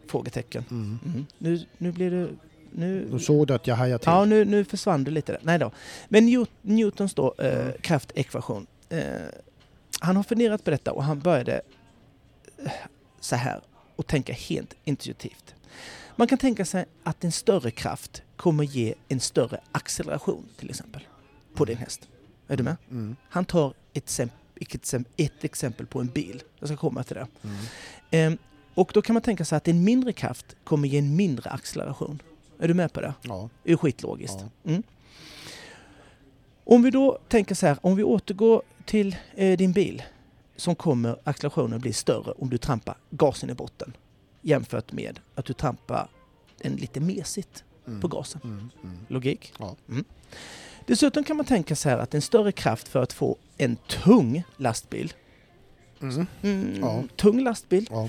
Frågetecken. 0.07 0.65
mm. 0.71 0.99
Mm. 1.07 1.27
Nu, 1.39 1.67
nu 1.79 1.93
blir 1.93 2.11
det... 2.11 2.29
Nu, 2.75 3.09
Då 3.11 3.19
såg 3.19 3.47
du 3.47 3.55
att 3.55 3.67
jag 3.67 3.77
hajade 3.77 3.99
till. 3.99 4.11
ja, 4.13 4.25
nu, 4.25 4.45
nu 4.45 4.65
försvann 4.65 5.05
det 5.05 5.11
lite. 5.11 5.33
Där. 5.33 5.41
Nej 5.45 5.59
då. 5.59 5.71
Men 6.09 6.29
Newt- 6.29 6.51
Newtons 6.63 7.15
då, 7.15 7.35
eh, 7.39 7.61
Mm. 7.61 7.73
kraftekvation. 7.81 8.67
Eh, 8.89 9.03
han 10.01 10.17
har 10.17 10.23
funderat 10.23 10.65
på 10.65 10.71
detta 10.71 10.93
och 10.93 11.05
han 11.05 11.21
började 11.21 11.61
eh, 12.65 12.73
så 13.21 13.37
här 13.37 13.61
och 13.97 14.07
tänka 14.07 14.33
helt 14.33 14.75
intuitivt. 14.85 15.55
Man 16.17 16.29
kan 16.29 16.39
tänka 16.39 16.65
sig 16.65 16.85
att 17.03 17.25
en 17.25 17.33
större 17.33 17.71
kraft 17.71 18.23
kommer 18.37 18.65
ge 18.65 18.95
en 19.09 19.21
större 19.21 19.61
acceleration 19.73 20.45
till 20.59 20.71
exempel 20.71 21.03
på 21.55 21.65
din 21.65 21.77
häst. 21.77 22.09
Är 22.49 22.57
du 22.57 22.63
med? 22.63 22.77
Mm, 22.91 23.17
Han 23.29 23.45
tar 23.45 23.75
ett, 23.93 24.21
ett, 25.17 25.45
exempel 25.45 25.87
på 25.87 26.01
en 26.01 26.07
bil. 26.07 26.43
Jag 26.59 26.69
ska 26.69 26.77
komma 26.77 27.03
till 27.03 27.15
det. 27.17 27.27
mm. 27.43 27.57
Ehm, 28.11 28.39
och 28.75 28.91
då 28.95 29.03
kan 29.03 29.15
man 29.15 29.23
tänka 29.23 29.45
sig 29.45 29.57
att 29.57 29.69
en 29.69 29.85
mindre 29.85 30.13
kraft 30.13 30.57
kommer 30.65 30.89
ge 30.89 30.99
en 30.99 31.17
mindre 31.17 31.51
acceleration. 31.51 32.23
Är 32.59 32.69
du 32.69 32.75
med 32.75 32.93
på 32.93 33.01
det? 33.01 33.15
Ja. 33.23 33.49
Det 33.63 33.73
är 33.73 33.77
skitlogiskt. 33.77 34.37
Ja. 34.63 34.71
Mm. 34.71 34.83
Om 36.65 36.83
vi 36.83 36.91
då 36.91 37.19
tänker 37.29 37.55
så 37.55 37.67
här, 37.67 37.79
om 37.81 37.97
vi 37.97 38.03
återgår 38.05 38.63
till 38.85 39.17
eh, 39.35 39.57
din 39.59 39.73
bil 39.73 40.03
så 40.57 40.75
kommer 40.75 41.17
accelerationen 41.25 41.81
bli 41.81 41.93
större 41.93 42.33
om 42.33 42.51
du 42.51 42.59
trampar 42.59 42.97
gasen 43.11 43.51
i 43.51 43.55
botten 43.55 43.97
jämfört 44.43 44.93
med 44.93 45.21
att 45.35 45.45
du 45.45 45.53
trampar 45.53 46.09
den 46.63 46.73
lite 46.77 47.01
mesigt 47.01 47.65
Mm. 47.87 48.01
på 48.01 48.09
gasen. 48.09 48.41
Mm, 48.45 48.71
mm. 48.85 48.99
Logik? 49.09 49.53
Ja. 49.59 49.77
Mm. 49.89 50.05
Dessutom 50.87 51.25
kan 51.25 51.37
man 51.37 51.47
tänka 51.47 51.77
sig 51.77 51.93
att 51.93 52.15
en 52.15 52.23
större 52.23 52.53
kraft 52.53 52.89
för 52.89 53.03
att 53.03 53.13
få 53.13 53.37
en 53.57 53.77
tung 53.77 54.43
lastbil, 54.57 55.13
Mm. 56.01 56.27
mm, 56.43 56.79
Ja. 56.81 57.03
tung 57.17 57.41
lastbil, 57.41 57.87
Ja. 57.91 58.09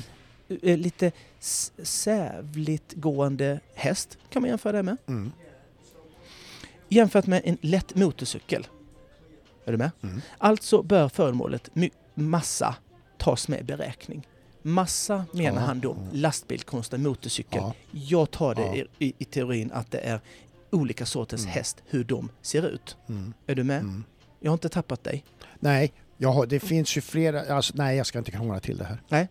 Eh, 0.61 0.77
lite 0.77 1.11
s- 1.39 1.71
sävligt 1.83 2.93
gående 2.93 3.59
häst 3.75 4.17
kan 4.29 4.41
man 4.41 4.49
jämföra 4.49 4.71
det 4.77 4.83
med. 4.83 4.97
Mm. 5.07 5.31
Jämfört 6.89 7.27
med 7.27 7.41
en 7.45 7.57
lätt 7.61 7.95
motorcykel. 7.95 8.67
Är 9.65 9.71
du 9.71 9.77
med? 9.77 9.91
Mm. 10.03 10.21
Alltså 10.37 10.81
bör 10.83 11.09
föremålet 11.09 11.69
massa 12.13 12.75
tas 13.17 13.47
med 13.47 13.59
i 13.59 13.63
beräkning. 13.63 14.27
Massa 14.61 15.25
menar 15.33 15.61
Ja, 15.61 15.65
han 15.67 15.79
då 15.79 15.97
lastbil 16.11 16.61
kontra 16.61 16.97
motorcykel. 16.97 17.59
Ja. 17.61 17.73
Jag 17.91 18.31
tar 18.31 18.55
det 18.55 18.61
Ja. 18.61 18.85
i, 18.99 19.05
i, 19.07 19.13
i 19.17 19.25
teorin 19.25 19.71
att 19.71 19.91
det 19.91 19.97
är 19.99 20.19
olika 20.71 21.05
sorters 21.05 21.41
Mm. 21.41 21.51
häst, 21.53 21.83
hur 21.85 22.03
de 22.03 22.29
ser 22.41 22.67
ut. 22.67 22.97
Mm. 23.09 23.33
Är 23.47 23.55
du 23.55 23.63
med? 23.63 23.79
Mm. 23.79 24.03
Jag 24.39 24.51
har 24.51 24.53
inte 24.53 24.69
tappat 24.69 25.03
dig. 25.03 25.23
Nej, 25.59 25.93
jag 26.17 26.31
har, 26.31 26.45
det 26.45 26.59
finns 26.59 26.97
ju 26.97 27.01
flera... 27.01 27.55
Alltså, 27.55 27.73
nej, 27.77 27.97
jag 27.97 28.05
ska 28.05 28.19
inte 28.19 28.31
krångla 28.31 28.59
till 28.59 28.77
det 28.77 28.83
här. 28.85 29.01
Nej. 29.09 29.27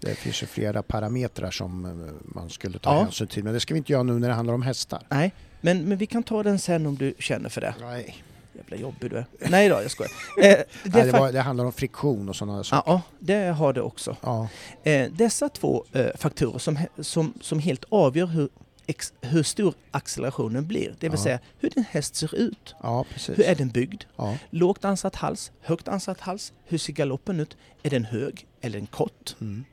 Det 0.00 0.14
finns 0.14 0.42
ju 0.42 0.46
flera 0.46 0.82
parametrar 0.82 1.50
som 1.50 1.84
eh, 1.84 2.12
man 2.34 2.50
skulle 2.50 2.78
ta 2.78 2.94
Ja. 2.94 3.02
hänsyn 3.02 3.26
till. 3.26 3.44
Men 3.44 3.52
det 3.54 3.60
ska 3.60 3.74
vi 3.74 3.78
inte 3.78 3.92
göra 3.92 4.02
nu 4.02 4.18
när 4.18 4.28
det 4.28 4.34
handlar 4.34 4.54
om 4.54 4.62
hästar. 4.62 5.02
Nej, 5.08 5.32
men, 5.60 5.84
men 5.88 5.98
vi 5.98 6.06
kan 6.06 6.22
ta 6.22 6.42
den 6.42 6.58
sen 6.58 6.86
om 6.86 6.96
du 6.96 7.14
känner 7.18 7.48
för 7.48 7.60
det. 7.60 7.74
Nej. 7.80 8.16
Jävla 8.52 8.76
jobbig 8.76 9.10
du 9.10 9.16
är. 9.16 9.26
Nej 9.50 9.68
då, 9.68 9.74
jag 9.82 9.90
skojar. 9.90 10.12
Eh, 10.38 10.44
det, 10.44 10.64
Nej, 10.84 11.04
det, 11.06 11.12
var, 11.12 11.32
det 11.32 11.40
handlar 11.40 11.64
om 11.64 11.72
friktion 11.72 12.28
och 12.28 12.36
sådana 12.36 12.64
saker. 12.64 12.90
Ja, 12.92 13.02
det 13.18 13.44
har 13.46 13.72
det 13.72 13.82
också. 13.82 14.16
Ja. 14.22 14.48
Eh, 14.82 15.10
dessa 15.12 15.48
två 15.48 15.84
eh, 15.92 16.06
faktorer 16.18 16.58
som, 16.58 16.78
som, 17.00 17.34
som 17.40 17.58
helt 17.58 17.84
avgör 17.88 18.26
hur, 18.26 18.48
ex, 18.86 19.12
hur 19.20 19.42
stor 19.42 19.74
accelerationen 19.90 20.66
blir, 20.66 20.94
det 21.00 21.08
vill 21.08 21.18
Ja. 21.18 21.24
säga 21.24 21.38
hur 21.58 21.70
din 21.70 21.84
häst 21.90 22.14
ser 22.16 22.34
ut. 22.34 22.74
ja, 22.82 23.04
precis. 23.12 23.38
Hur 23.38 23.44
är 23.44 23.54
den 23.54 23.68
byggd? 23.68 24.02
Lågt 24.50 24.84
ansatt 24.84 25.16
hals, 25.16 25.52
högt 25.60 25.88
ansatt 25.88 26.20
hals. 26.20 26.52
Hur 26.64 26.78
ser 26.78 26.92
galoppen 26.92 27.40
ut? 27.40 27.56
Är 27.82 27.90
den 27.90 28.04
hög 28.04 28.46
eller 28.60 28.78
en 28.78 28.86
kort? 28.86 29.36
Mm. 29.40 29.64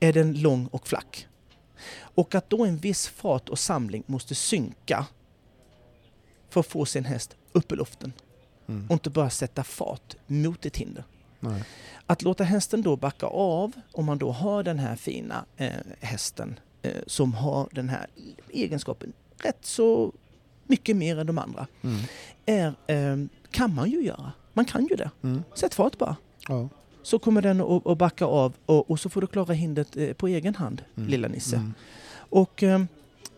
Är 0.00 0.12
den 0.12 0.40
lång 0.40 0.66
och 0.66 0.88
flack? 0.88 1.26
Och 1.92 2.34
att 2.34 2.50
då 2.50 2.64
en 2.64 2.76
viss 2.76 3.08
fart 3.08 3.48
och 3.48 3.58
samling 3.58 4.02
måste 4.06 4.34
synka 4.34 5.06
för 6.50 6.60
att 6.60 6.66
få 6.66 6.84
sin 6.84 7.04
häst 7.04 7.36
upp 7.52 7.72
i 7.72 7.76
luften 7.76 8.12
Mm. 8.68 8.86
och 8.86 8.92
inte 8.92 9.10
bara 9.10 9.30
sätta 9.30 9.64
fart 9.64 10.16
mot 10.26 10.66
ett 10.66 10.76
hinder. 10.76 11.04
Nej. 11.40 11.64
Att 12.06 12.22
låta 12.22 12.44
hästen 12.44 12.82
då 12.82 12.96
backa 12.96 13.26
av, 13.26 13.72
om 13.92 14.04
man 14.04 14.18
då 14.18 14.30
har 14.32 14.62
den 14.62 14.78
här 14.78 14.96
fina 14.96 15.44
eh, 15.56 15.70
hästen 16.00 16.60
eh, 16.82 16.92
som 17.06 17.34
har 17.34 17.68
den 17.72 17.88
här 17.88 18.06
egenskapen 18.50 19.12
rätt 19.42 19.58
så 19.64 20.12
mycket 20.66 20.96
mer 20.96 21.18
än 21.18 21.26
de 21.26 21.38
andra, 21.38 21.66
Mm. 21.82 22.00
är, 22.46 22.74
eh, 22.86 23.16
kan 23.50 23.74
man 23.74 23.90
ju 23.90 24.02
göra. 24.02 24.32
Man 24.52 24.64
kan 24.64 24.86
ju 24.86 24.96
det. 24.96 25.10
Mm. 25.22 25.42
Sätt 25.54 25.74
fart 25.74 25.98
bara. 25.98 26.16
Ja. 26.48 26.68
Så 27.02 27.18
kommer 27.18 27.42
den 27.42 27.60
att, 27.60 27.98
backa 27.98 28.24
av 28.24 28.52
och, 28.66 28.90
och 28.90 29.00
så 29.00 29.08
får 29.08 29.20
du 29.20 29.26
klara 29.26 29.52
hindret 29.54 29.96
eh, 29.96 30.12
på 30.12 30.28
egen 30.28 30.54
hand, 30.54 30.82
Mm. 30.96 31.08
lilla 31.08 31.28
Nisse. 31.28 31.56
Mm. 31.56 31.74
Och 32.12 32.62
eh, 32.62 32.82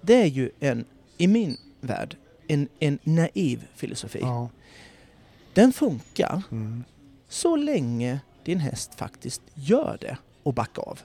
det 0.01 0.15
är 0.15 0.27
ju 0.27 0.51
en, 0.61 0.85
i 1.19 1.27
min 1.27 1.57
värld, 1.81 2.17
en, 2.49 2.69
en 2.79 2.99
naiv 3.03 3.67
filosofi. 3.75 4.19
Ja. 4.23 4.49
Den 5.55 5.73
funkar 5.73 6.43
Mm. 6.51 6.85
så 7.29 7.57
länge 7.57 8.21
din 8.45 8.59
häst 8.59 8.95
faktiskt 8.95 9.43
gör 9.55 9.99
det 10.01 10.17
och 10.43 10.55
backar 10.55 10.83
av. 10.89 11.01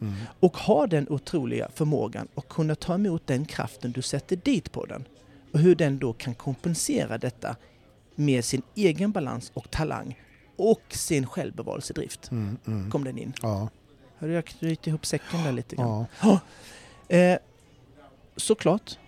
Mm. 0.00 0.14
Och 0.40 0.56
har 0.56 0.86
den 0.86 1.08
otroliga 1.08 1.68
förmågan 1.74 2.28
att 2.34 2.48
kunna 2.48 2.74
ta 2.74 2.94
emot 2.94 3.26
den 3.26 3.44
kraften 3.44 3.92
du 3.92 4.02
sätter 4.02 4.36
dit 4.36 4.72
på 4.72 4.84
den. 4.86 5.04
Och 5.52 5.58
hur 5.58 5.74
den 5.74 5.98
då 5.98 6.12
kan 6.12 6.34
kompensera 6.34 7.18
detta 7.18 7.56
med 8.14 8.44
sin 8.44 8.62
egen 8.74 9.12
balans 9.12 9.50
och 9.54 9.70
talang 9.70 10.18
och 10.56 10.82
sin 10.88 11.26
självbevarelsedrift. 11.26 12.30
Mm. 12.30 12.56
Mm. 12.66 12.90
Kom 12.90 13.04
den 13.04 13.18
in. 13.18 13.32
Ja. 13.42 13.68
Har 14.18 14.28
jag 14.28 14.44
knutit 14.44 14.86
ihop 14.86 15.06
säcken 15.06 15.44
där 15.44 15.52
lite 15.52 15.76
grann? 15.76 16.06
Ja. 16.22 16.40
Eh, 17.08 17.38
såklart, 18.36 18.98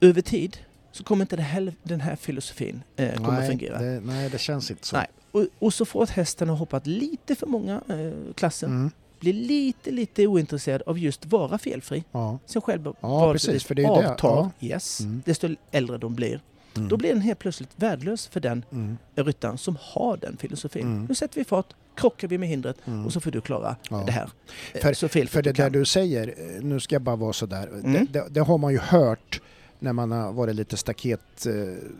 över 0.00 0.22
tid 0.22 0.58
så 0.92 1.04
kommer 1.04 1.24
inte 1.24 1.36
här, 1.36 1.74
den 1.82 2.00
här 2.00 2.16
filosofin 2.16 2.82
eh, 2.96 3.14
kommer 3.14 3.32
nej, 3.40 3.48
fungera. 3.48 3.78
Det, 3.78 4.00
nej, 4.00 4.30
det 4.30 4.38
känns 4.38 4.70
inte 4.70 4.86
så. 4.86 4.96
Nej. 4.96 5.06
Och, 5.30 5.46
och 5.58 5.74
så 5.74 5.84
får 5.84 6.06
hästen 6.06 6.48
ha 6.48 6.56
hoppat 6.56 6.86
lite 6.86 7.34
för 7.34 7.46
många 7.46 7.82
eh, 7.88 8.34
klasser. 8.34 8.66
Mm. 8.66 8.90
Blir 9.20 9.32
lite, 9.32 9.90
lite 9.90 10.26
ointresserad 10.26 10.82
av 10.86 10.98
just 10.98 11.26
vara 11.26 11.58
felfri. 11.58 12.04
Ja. 12.12 12.38
Sin 12.46 12.62
själv 12.62 12.94
Ja, 13.00 13.32
precis, 13.32 13.64
för 13.64 13.74
det 13.74 13.82
är 13.82 13.96
ju 13.96 14.02
det. 14.02 14.10
avtar. 14.10 14.50
Yes. 14.60 15.00
Mm. 15.00 15.22
Desto 15.26 15.48
äldre 15.70 15.98
de 15.98 16.14
blir. 16.14 16.40
Mm. 16.76 16.88
Då 16.88 16.96
blir 16.96 17.08
den 17.12 17.20
helt 17.20 17.38
plötsligt 17.38 17.70
värdelös 17.76 18.26
för 18.26 18.40
den 18.40 18.64
Mm. 18.72 18.98
ryttaren 19.14 19.58
som 19.58 19.76
har 19.80 20.16
den 20.16 20.36
filosofin. 20.36 20.82
Mm. 20.86 21.04
Nu 21.04 21.14
sätter 21.14 21.34
vi 21.40 21.44
fart, 21.44 21.66
krockar 21.96 22.28
vi 22.28 22.38
med 22.38 22.48
hindret 22.48 22.76
Mm. 22.84 23.06
och 23.06 23.12
så 23.12 23.20
får 23.20 23.30
du 23.30 23.40
klara 23.40 23.76
Ja. 23.90 24.02
det 24.06 24.12
här. 24.12 24.30
eh, 24.74 24.80
För- 24.80 24.92
så 24.94 25.08
fel 25.08 25.28
För 25.28 25.42
det 25.42 25.50
där 25.52 25.64
kan. 25.64 25.72
du 25.72 25.84
säger, 25.84 26.28
eh, 26.56 26.62
nu 26.62 26.80
ska 26.80 26.94
jag 26.94 27.02
bara 27.02 27.16
vara 27.16 27.32
sådär, 27.32 27.66
Mm. 27.68 27.92
det, 27.92 28.12
det, 28.12 28.26
det 28.30 28.40
har 28.40 28.58
man 28.58 28.72
ju 28.72 28.78
hört 28.78 29.40
när 29.78 29.92
man 29.92 30.10
har 30.12 30.32
varit 30.32 30.56
lite 30.56 30.76
staket, 30.76 31.46
eh, 31.46 31.52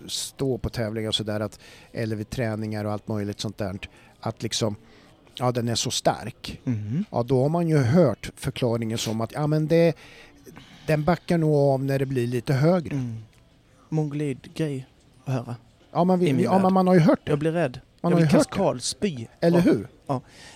stå 0.07 0.59
på 0.59 0.69
tävlingar 0.69 1.09
och 1.09 1.15
sådär, 1.15 1.49
eller 1.93 2.17
vid 2.17 2.31
träningar 2.31 2.85
och 2.85 2.93
allt 2.93 3.09
möjligt 3.09 3.41
sånt 3.41 3.59
där, 3.59 3.79
att 4.21 4.43
liksom, 4.43 4.77
ja 5.35 5.53
den 5.53 5.69
är 5.69 5.75
så 5.75 5.91
stark. 5.91 6.61
Mhm. 6.65 7.05
Ja 7.11 7.23
då 7.23 7.43
har 7.43 7.49
man 7.49 7.69
ju 7.69 7.77
hört 7.79 8.31
förklaringen 8.37 8.99
som 8.99 9.21
att, 9.21 9.33
ja 9.33 9.47
men 9.47 9.67
det, 9.69 9.95
den 10.87 11.05
backar 11.05 11.39
nog 11.39 11.55
av 11.57 11.85
när 11.85 11.99
det 11.99 12.07
blir 12.07 12.27
lite 12.27 12.53
högre. 12.55 12.95
Mm. 12.95 13.17
Mongolid-grej 13.93 14.87
att 15.25 15.35
höra. 15.35 15.57
Ja, 15.93 16.05
man, 16.05 16.23
I 16.23 16.25
vill, 16.25 16.35
min 16.35 16.45
ja 16.45 16.53
värld. 16.53 16.63
men 16.63 16.73
man 16.73 16.87
har 16.87 16.95
ju 16.95 17.01
hört 17.01 17.21
det, 17.25 17.31
Jag 17.33 17.39
blir 17.39 17.53
rädd. 17.53 17.81
man 18.01 18.11
jag 18.13 18.17
har 18.17 18.21
ju 18.21 18.27
vill 18.27 18.35
hört 18.37 18.47
det. 18.51 18.57
kaskadspy. 18.57 19.27
Eller 19.41 19.59
Ja. 19.59 19.63
hur? 19.65 19.89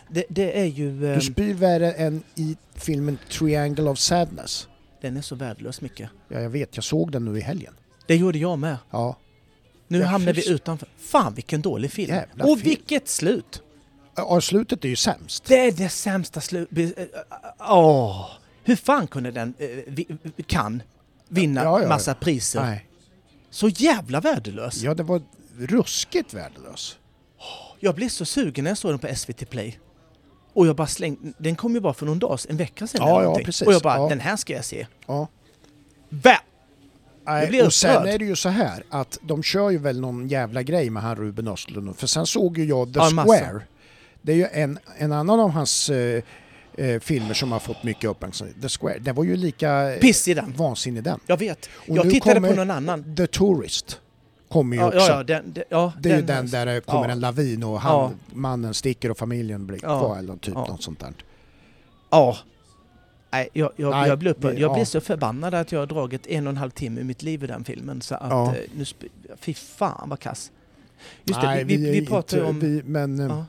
Det, 0.09 0.24
det 0.28 0.61
är 0.61 0.64
ju... 0.64 1.07
ehm, 1.09 1.14
Du 1.14 1.20
spyr 1.20 1.55
värre 1.55 1.93
än 1.93 2.22
i 2.34 2.57
filmen 2.74 3.18
Triangle 3.30 3.91
of 3.91 3.99
Sadness. 3.99 4.68
den 5.01 5.16
är 5.16 5.20
så 5.22 5.34
värdelös 5.34 5.80
mycket. 5.80 6.11
Ja, 6.28 6.41
jag 6.41 6.51
vet, 6.51 6.76
jag 6.76 6.84
såg 6.84 7.12
den 7.12 7.24
nu 7.24 7.39
i 7.39 7.41
helgen. 7.41 7.74
Det 8.07 8.16
gjorde 8.16 8.39
jag 8.39 8.59
med. 8.59 8.76
Ja, 8.91 9.16
Nu 9.89 9.99
Ja, 9.99 10.07
hamnar 10.07 10.32
vi 10.32 10.51
utanför. 10.51 10.89
Fan 10.99 11.34
vilken 11.34 11.61
dålig 11.62 11.91
film. 11.93 12.14
Jävla 12.14 12.45
Och 12.45 12.59
film. 12.59 12.68
vilket 12.70 13.09
slut! 13.09 13.62
Ja, 14.16 14.41
slutet 14.41 14.84
är 14.84 14.89
ju 14.89 14.97
sämst. 14.97 15.45
Det 15.45 15.59
är 15.66 15.72
det 15.72 15.89
sämsta 15.89 16.41
slutet. 16.41 17.11
Åh! 17.68 18.30
Hur 18.64 18.76
fan 18.76 19.07
kunde 19.07 19.30
den, 19.30 19.55
eh, 19.59 19.68
vi, 19.87 20.07
kan, 20.47 20.82
vinna 21.28 21.62
Ja, 21.64 21.76
ja, 21.78 21.82
ja. 21.82 21.89
massa 21.89 22.14
priser? 22.14 22.61
Nej. 22.62 22.86
Så 23.57 23.69
jävla 23.69 24.21
värdelös. 24.21 24.83
Ja, 24.83 24.95
det 24.95 25.03
var 25.03 25.23
ruskigt 25.59 26.35
värdelös. 26.35 26.99
Jag 27.81 27.95
blev 27.95 28.09
så 28.09 28.25
sugen 28.25 28.65
när 28.65 28.71
jag 28.71 28.79
såg 28.79 28.91
den 28.91 28.99
på 28.99 29.15
SVT 29.17 29.51
Play. 29.51 29.79
Och 30.53 30.67
jag 30.67 30.77
bara 30.77 30.87
slängde, 30.87 31.33
den 31.39 31.57
kom 31.57 31.75
ju 31.75 31.81
bara 31.81 31.95
för 31.95 32.07
någon 32.07 32.19
dag, 32.19 32.39
en 32.49 32.57
vecka 32.57 32.87
sedan 32.87 33.01
Ja, 33.09 33.21
eller 33.21 33.31
ja, 33.31 33.45
precis. 33.45 33.67
Och 33.67 33.73
jag 33.73 33.83
bara, 33.83 33.97
Ja. 33.97 34.09
den 34.09 34.21
här 34.21 34.37
ska 34.37 34.53
jag 34.53 34.65
se. 34.65 34.87
Ja. 35.07 35.29
Vä! 36.09 36.39
Nej, 37.27 37.49
blir 37.49 37.67
och 37.67 37.73
sen 37.75 38.07
är 38.09 38.19
det 38.19 38.25
ju 38.25 38.37
så 38.37 38.49
här 38.49 38.85
att 38.91 39.19
de 39.23 39.43
kör 39.43 39.71
ju 39.71 39.79
väl 39.79 40.01
någon 40.01 40.29
jävla 40.29 40.63
grej 40.63 40.91
med 40.91 41.03
han 41.03 41.17
Ruben 41.17 41.49
Östlund. 41.49 41.97
För 41.97 42.07
sen 42.07 42.27
såg 42.27 42.59
ju 42.59 42.65
jag 42.65 42.93
The 42.93 42.99
Ja, 42.99 43.09
en 43.09 43.15
massa. 43.15 43.39
Square. 43.39 43.61
Det 44.23 44.33
är 44.33 44.37
ju 44.37 44.47
en, 44.53 44.79
en 44.99 45.13
annan 45.13 45.41
av 45.41 45.51
hans 45.51 45.91
eh, 45.91 46.23
eh, 46.77 47.01
filmer 47.01 47.35
som 47.35 47.53
har 47.53 47.59
fått 47.59 47.83
mycket 47.83 48.11
uppmärksamhet. 48.11 48.62
The 48.62 48.68
Square. 48.68 48.99
Det 48.99 49.12
var 49.12 49.24
ju 49.24 49.37
lika 49.37 49.93
eh, 49.95 50.01
Piss 50.01 50.29
i 50.29 50.35
den. 50.35 50.53
vansinnig 50.57 51.03
den. 51.03 51.20
Jag 51.27 51.37
vet. 51.37 51.68
Och 51.89 51.97
jag 51.97 52.11
tittade 52.11 52.35
kommer 52.35 52.49
på 52.51 52.57
någon 52.57 52.70
annan. 52.70 53.16
The 53.16 53.27
Tourist. 53.27 54.01
Kommer 54.49 54.77
ju 54.77 54.83
Ja, 54.83 54.87
också. 54.87 54.99
ja, 54.99 55.22
den, 55.22 55.53
den, 55.53 55.64
ja, 55.68 55.93
Det 56.01 56.11
är 56.11 56.16
ju 56.16 56.22
den 56.22 56.51
där 56.51 56.66
det 56.66 56.81
kommer 56.81 57.05
ja. 57.05 57.11
en 57.12 57.20
lavin 57.20 57.62
och 57.64 57.81
han, 57.81 58.14
mannen 58.33 58.74
sticker 58.74 59.11
och 59.11 59.18
familjen 59.18 59.66
blir 59.66 59.79
Ja. 59.83 59.99
kvar 60.01 60.18
eller 60.18 60.37
typ 60.37 60.55
något 60.55 60.83
sånt 60.83 61.01
där. 61.01 61.12
Ja. 62.11 62.37
Nej, 63.31 63.49
jag, 63.53 63.72
jag, 63.77 63.91
Nej, 63.91 64.09
jag, 64.09 64.18
blev, 64.18 64.31
upprörd. 64.33 64.59
jag 64.59 64.79
ja. 64.79 64.85
så 64.85 65.01
förbannad 65.01 65.55
att 65.55 65.72
jag 65.72 65.79
har 65.79 65.87
dragit 65.87 66.27
en 66.27 66.47
och 66.47 66.51
en 66.51 66.57
halv 66.57 66.70
timme 66.70 67.01
i 67.01 67.05
mitt 67.05 67.22
liv 67.22 67.45
i 67.45 67.47
den 67.47 67.64
filmen. 67.64 68.01
Så 68.03 68.14
att, 68.14 68.33
eh, 68.33 68.53
nu, 68.74 68.85
fy 69.41 69.55
fan 69.55 70.09
vad 70.09 70.20
kass. 70.20 70.51
Just 71.24 71.41
Nej, 71.43 71.59
det, 71.59 71.64
vi, 71.64 71.77
vi, 71.77 72.01
vi 72.01 72.07
pratade 72.07 72.43
inte- 72.43 72.51
om... 72.51 72.61
Vi, 72.61 72.83
men, 72.85 73.20
eh, 73.20 73.27
ja. 73.27 73.45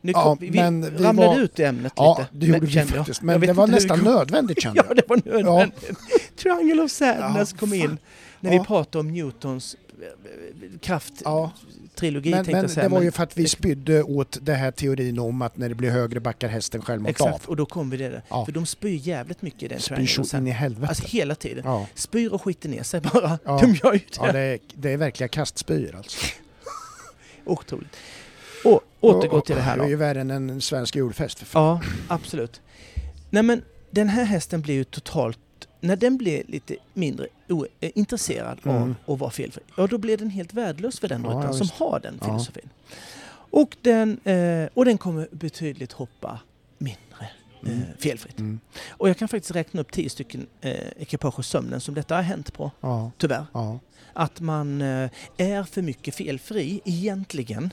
Nu 0.00 0.12
Ja, 0.12 0.36
vi, 0.40 0.48
vi 0.50 0.58
men 0.58 0.80
vi 0.96 1.04
ramlade 1.04 1.28
var- 1.28 1.38
ut 1.40 1.58
i 1.60 1.64
ämnet 1.64 1.92
ja, 1.96 2.16
lite. 2.18 2.30
det 2.32 2.46
gjorde 2.46 2.60
vi 2.66 2.72
kände 2.72 2.88
jag. 2.94 2.96
faktiskt. 2.98 3.20
Jag 3.20 3.26
Men 3.26 3.40
vet 3.40 3.48
det 3.48 3.52
var 3.54 3.66
nästan 3.66 3.98
kom. 3.98 4.04
nödvändigt 4.14 4.62
kände 4.62 4.78
Ja, 4.80 4.84
jag. 4.88 4.96
det 4.96 5.08
var 5.08 5.20
nödvändigt. 5.24 5.90
Triangle 6.36 6.82
of 6.82 6.90
Sadness 6.90 7.52
Ja, 7.52 7.58
kom 7.60 7.74
in. 7.74 7.98
När 8.40 8.52
Ja. 8.52 8.58
vi 8.60 8.66
pratade 8.66 8.98
om 9.00 9.12
Newtons 9.12 9.76
eh, 10.02 10.78
krafttrilogi. 10.80 12.30
Ja, 12.30 12.36
tänkte 12.36 12.52
men, 12.52 12.56
jag 12.56 12.62
men 12.62 12.68
säga, 12.68 12.82
det 12.82 12.88
var 12.88 12.98
men- 12.98 13.04
ju 13.04 13.10
för 13.10 13.22
att 13.22 13.36
vi 13.38 13.48
spydde 13.48 14.02
åt 14.02 14.38
det 14.42 14.54
här 14.54 14.70
teorin 14.70 15.18
om 15.18 15.42
att 15.42 15.56
när 15.56 15.68
det 15.68 15.74
blir 15.74 15.90
högre 15.90 16.20
backar 16.20 16.48
hästen 16.48 16.82
själv 16.82 17.00
mot 17.02 17.10
Exakt, 17.10 17.34
av. 17.44 17.50
och 17.50 17.56
då 17.56 17.66
kom 17.66 17.90
vi 17.90 17.96
det. 17.96 18.22
Ja. 18.28 18.44
För 18.44 18.52
de 18.52 18.66
spyr 18.66 18.96
jävligt 19.08 19.42
mycket 19.42 19.62
i 19.62 19.68
den 19.68 19.80
Spyr 19.80 20.06
så 20.24 20.36
in 20.36 20.46
i 20.46 20.50
helvete. 20.50 20.88
Alltså 20.88 21.06
hela 21.06 21.34
tiden. 21.34 21.62
ja. 21.66 21.86
Spyr 21.94 22.28
och 22.32 22.42
skiter 22.42 22.68
ner 22.68 22.82
sig 22.82 23.00
bara. 23.00 23.38
Ja. 23.44 23.58
De 23.62 23.74
gör 23.74 23.92
ju 23.92 23.98
det. 23.98 24.04
ja, 24.16 24.32
det 24.32 24.38
är, 24.40 24.58
det 24.74 24.92
är 24.92 24.96
verkliga 24.96 25.28
kastspyor 25.28 25.96
alltså. 25.96 26.18
Otroligt. 27.44 27.96
Och 28.64 28.80
återgå 29.00 29.40
till 29.40 29.56
det 29.56 29.62
här 29.62 29.76
Det 29.76 29.82
är 29.82 29.84
då. 29.84 29.90
ju 29.90 29.96
värre 29.96 30.20
än 30.20 30.30
en 30.30 30.60
svensk 30.60 30.96
julfest. 30.96 31.38
För 31.38 31.46
fan. 31.46 31.62
Ja, 32.08 32.14
absolut. 32.14 32.60
Nej 33.30 33.42
men 33.42 33.62
den 33.90 34.08
här 34.08 34.24
hästen 34.24 34.60
blir 34.60 34.74
ju 34.74 34.84
totalt, 34.84 35.38
när 35.80 35.96
den 35.96 36.16
blir 36.16 36.42
lite 36.46 36.76
mindre 36.94 37.26
eh, 37.80 37.90
intresserad 37.94 38.58
Mm. 38.64 38.76
av 39.06 39.12
att 39.14 39.20
vara 39.20 39.30
felfri, 39.30 39.62
ja 39.76 39.86
då 39.86 39.98
blir 39.98 40.16
den 40.16 40.30
helt 40.30 40.54
värdelös 40.54 41.00
för 41.00 41.08
den 41.08 41.22
Ja, 41.24 41.28
ryttaren 41.30 41.46
ja, 41.46 41.52
som 41.52 41.68
har 41.74 42.00
den 42.00 42.18
Ja. 42.20 42.26
filosofin. 42.26 42.68
Och, 43.52 43.76
den, 43.82 44.20
eh, 44.24 44.68
och 44.74 44.84
den 44.84 44.98
kommer 44.98 45.28
betydligt 45.32 45.92
hoppa 45.92 46.40
mindre 46.78 47.00
eh, 47.20 47.26
Mm. 47.72 47.82
felfritt. 47.98 48.38
Mm. 48.38 48.60
Och 48.90 49.08
jag 49.08 49.16
kan 49.18 49.28
faktiskt 49.28 49.54
räkna 49.54 49.80
upp 49.80 49.92
tio 49.92 50.10
stycken 50.10 50.46
eh, 50.60 50.72
ekipage 50.98 51.38
och 51.38 51.44
sömnen 51.44 51.80
som 51.80 51.94
detta 51.94 52.14
har 52.16 52.22
hänt 52.22 52.52
på, 52.52 52.70
Ja, 52.80 53.10
tyvärr. 53.18 53.46
ja, 53.52 53.78
Att 54.12 54.40
man 54.40 54.82
eh, 54.82 55.10
är 55.36 55.62
för 55.64 55.82
mycket 55.82 56.14
felfri 56.14 56.80
egentligen 56.84 57.72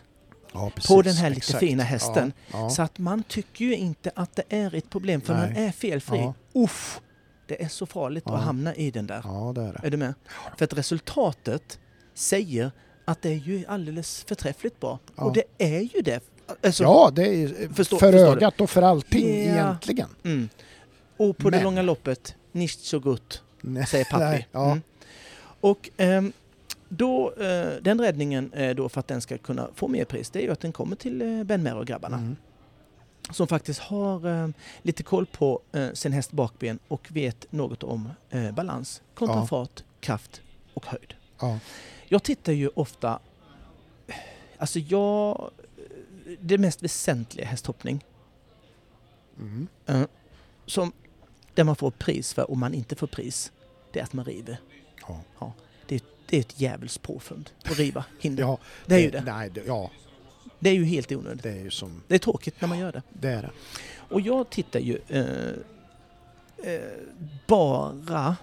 ja, 0.57 0.71
på 0.87 1.01
den 1.01 1.13
här 1.13 1.29
lite 1.29 1.37
Exakt. 1.39 1.59
fina 1.59 1.83
hästen. 1.83 2.33
Ja. 2.51 2.69
Så 2.69 2.81
att 2.81 2.99
man 2.99 3.23
tycker 3.23 3.65
ju 3.65 3.75
inte 3.75 4.11
att 4.15 4.35
det 4.35 4.43
är 4.49 4.75
ett 4.75 4.89
problem 4.89 5.21
för 5.21 5.33
Nej. 5.33 5.47
man 5.53 5.63
är 5.63 5.71
felfri. 5.71 6.17
Ja. 6.17 6.33
Uff, 6.53 7.01
det 7.47 7.63
är 7.63 7.67
så 7.67 7.85
farligt 7.85 8.27
att 8.27 8.43
hamna 8.43 8.75
i 8.75 8.91
den 8.91 9.07
där. 9.07 9.53
det 9.53 9.61
är 9.61 9.73
det. 9.73 9.87
Är 9.87 9.91
du 9.91 9.97
med? 9.97 10.13
För 10.57 10.65
att 10.65 10.73
resultatet 10.73 11.79
säger 12.13 12.71
att 13.05 13.21
det 13.21 13.29
är 13.29 13.33
ju 13.35 13.65
alldeles 13.67 14.23
förträffligt 14.27 14.79
bra. 14.79 14.99
Och 15.15 15.33
det 15.33 15.43
är 15.57 15.79
ju 15.95 16.01
det. 16.01 16.23
Alltså, 16.63 16.83
Ja, 16.83 17.11
det 17.15 17.23
är 17.27 17.47
Förstår- 17.47 17.73
för 17.99 18.11
förstår 18.11 18.13
ögat 18.13 18.61
och 18.61 18.69
för 18.69 18.81
allting 18.81 19.27
Ja. 19.45 19.51
egentligen. 19.53 20.09
Mm. 20.23 20.49
Och 21.17 21.37
på 21.37 21.49
det 21.49 21.57
Men- 21.57 21.63
långa 21.63 21.81
loppet, 21.81 22.35
nicht 22.51 22.79
so 22.79 22.99
gut, 22.99 23.43
säger 23.87 24.05
pappi. 24.05 24.23
Nej, 24.23 24.47
ja. 24.51 24.65
Mm. 24.65 24.81
Och 25.61 25.89
ehm, 25.97 26.33
då, 26.89 27.31
eh, 27.33 27.73
den 27.81 28.01
räddningen 28.01 28.53
eh, 28.53 28.75
då 28.75 28.89
för 28.89 28.99
att 28.99 29.07
den 29.07 29.21
ska 29.21 29.37
kunna 29.37 29.69
få 29.75 29.87
mer 29.87 30.05
pris, 30.05 30.29
det 30.29 30.39
är 30.39 30.43
ju 30.43 30.51
att 30.51 30.59
den 30.59 30.71
kommer 30.71 30.95
till 30.95 31.21
eh, 31.21 31.43
Ben 31.43 31.63
Mer 31.63 31.75
och 31.75 31.87
grabbarna. 31.87 32.17
Mm. 32.17 32.35
som 33.31 33.47
faktiskt 33.47 33.79
har 33.79 34.53
lite 34.81 35.03
koll 35.03 35.25
på 35.25 35.61
sin 35.93 36.11
häst 36.13 36.31
bakben 36.31 36.79
och 36.87 37.07
vet 37.11 37.51
något 37.51 37.83
om 37.83 38.09
balans 38.53 39.01
kontra 39.13 39.35
Ja. 39.35 39.45
fart, 39.47 39.83
kraft 39.99 40.41
och 40.73 40.85
höjd. 40.85 41.13
Ja. 41.39 41.59
Jag 42.07 42.23
tittar 42.23 42.53
ju 42.53 42.67
ofta, 42.67 43.19
alltså 44.57 44.79
jag, 44.79 45.51
det 46.39 46.57
mest 46.57 46.83
väsentliga 46.83 47.45
hästhoppning 47.45 48.05
Mm. 49.39 49.67
som 50.65 50.91
där 51.53 51.63
man 51.63 51.75
får 51.75 51.91
pris 51.91 52.33
för 52.33 52.51
om 52.51 52.59
man 52.59 52.73
inte 52.73 52.95
får 52.95 53.07
pris, 53.07 53.51
det 53.91 53.99
är 53.99 54.03
att 54.03 54.13
man 54.13 54.25
river. 54.25 54.57
Ja. 55.39 55.53
Det, 56.29 56.37
är 56.37 56.41
ett 56.41 56.61
djävulskt 56.61 57.01
påfund 57.01 57.49
att 57.65 57.77
riva 57.77 58.05
hinder. 58.19 58.43
Ja, 58.43 58.57
det 58.85 58.95
är 58.95 58.99
ju 58.99 59.09
det. 59.11 59.21
Nej, 59.21 59.49
det, 59.49 59.63
ja, 59.67 59.91
Det 60.59 60.69
är 60.69 60.73
ju 60.73 60.85
helt 60.85 61.11
onödigt. 61.11 61.43
det 61.43 61.51
är 61.51 61.63
ju 61.63 61.71
som... 61.71 62.01
Det 62.07 62.15
är 62.15 62.19
tråkigt 62.19 62.61
när 62.61 62.67
man 62.67 62.79
gör 62.79 62.91
det. 62.91 63.01
Det 63.13 63.29
är 63.29 63.41
det. 63.41 63.49
Och 64.09 64.21
jag 64.21 64.49
tittar 64.49 64.79
ju 64.79 64.99
eh, 65.07 65.49
eh, 66.73 66.81
bara... 67.47 68.35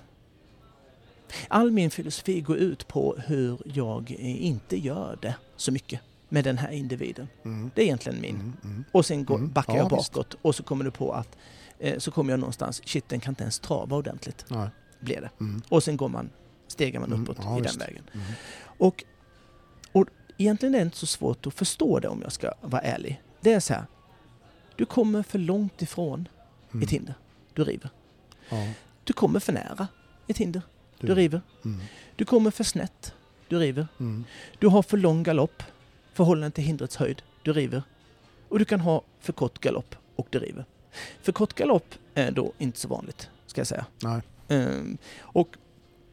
All 1.49 1.71
min 1.71 1.91
filosofi 1.91 2.41
går 2.41 2.57
ut 2.57 2.89
på 2.89 3.17
hur 3.27 3.59
jag 3.65 4.11
inte 4.19 4.77
gör 4.77 5.19
det 5.23 5.35
så 5.57 5.73
mycket 5.73 6.01
med 6.29 6.45
den 6.45 6.59
här 6.59 6.71
individen. 6.71 7.29
Mm. 7.45 7.71
Det 7.75 7.83
är 7.83 7.85
egentligen 7.85 8.21
min. 8.21 8.35
Mm. 8.35 8.53
Mm. 8.65 8.85
Och 8.93 9.07
sen 9.07 9.25
går, 9.25 9.37
Mm. 9.39 9.53
backar 9.53 9.77
Ja, 9.77 9.79
jag 9.91 9.97
visst. 9.97 10.13
bakåt 10.13 10.37
och 10.43 10.55
så 10.55 10.63
kommer 10.63 10.85
du 10.85 10.91
på 10.91 11.13
att 11.13 11.37
eh, 11.79 11.99
så 11.99 12.11
kommer 12.11 12.33
jag 12.33 12.41
någonstans, 12.41 12.83
shit 12.89 13.09
den 13.09 13.21
kan 13.21 13.31
inte 13.33 13.43
ens 13.43 13.59
trava 13.59 13.97
ordentligt, 13.97 14.45
Ja. 14.49 14.71
blir 15.01 15.21
det. 15.21 15.31
Mm. 15.41 15.63
Och 15.69 15.83
sen 15.83 15.97
går 15.97 16.09
man, 16.09 16.31
stegar 16.75 17.01
man 17.01 17.09
Mm, 17.13 17.23
uppåt 17.23 17.37
ja, 17.41 17.59
i 17.59 17.61
den 17.61 17.79
vägen. 17.79 18.05
Mm. 18.15 18.27
Och, 18.79 19.05
och 19.93 20.07
egentligen 20.39 20.75
är 20.75 20.79
det 20.79 20.85
inte 20.85 20.97
så 20.97 21.07
svårt 21.07 21.47
att 21.47 21.55
förstå 21.55 21.99
det 22.01 22.09
om 22.09 22.23
jag 22.23 22.33
ska 22.33 22.53
vara 22.61 22.83
ärlig. 22.83 23.23
Det 23.41 23.53
är 23.53 23.61
så 23.61 23.75
här, 23.75 23.85
du 24.77 24.87
kommer 24.87 25.23
för 25.23 25.39
långt 25.39 25.83
ifrån 25.83 26.29
Mm. 26.73 26.85
ett 26.85 26.91
hinder, 26.91 27.15
du 27.53 27.65
river. 27.65 27.91
Ja. 28.49 28.73
Du 29.05 29.13
kommer 29.13 29.41
för 29.41 29.53
nära 29.53 29.89
ett 30.29 30.39
hinder, 30.39 30.63
du, 31.01 31.07
Du. 31.07 31.15
river. 31.15 31.41
Mm. 31.65 31.81
Du 32.17 32.25
kommer 32.25 32.51
för 32.51 32.65
snett, 32.65 33.15
du 33.49 33.59
river. 33.59 33.89
Mm. 34.01 34.25
Du 34.59 34.67
har 34.67 34.83
för 34.83 34.97
lång 34.97 35.23
galopp, 35.23 35.63
förhållande 36.13 36.55
till 36.55 36.65
hindrets 36.65 36.97
höjd, 36.97 37.23
du 37.43 37.53
river. 37.53 37.83
Och 38.49 38.59
du 38.59 38.65
kan 38.65 38.81
ha 38.81 39.03
för 39.21 39.33
kort 39.33 39.59
galopp 39.61 39.95
och 40.17 40.27
du 40.31 40.39
river. 40.39 40.65
För 41.23 41.33
kort 41.33 41.55
galopp 41.55 41.95
är 42.15 42.31
då 42.31 42.53
inte 42.59 42.79
så 42.81 42.89
vanligt, 42.89 43.31
ska 43.47 43.61
jag 43.61 43.67
säga. 43.67 43.87
Nej. 44.03 44.21
Ehm, 44.49 44.99
och 45.21 45.49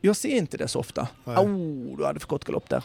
jag 0.02 0.16
ser 0.16 0.30
inte 0.38 0.58
det 0.58 0.68
så 0.68 0.80
ofta. 0.80 1.08
Nej. 1.24 1.38
Oh, 1.38 1.98
du 1.98 2.06
hade 2.06 2.20
för 2.20 2.28
kort 2.28 2.46
galopp 2.46 2.70
där. 2.70 2.84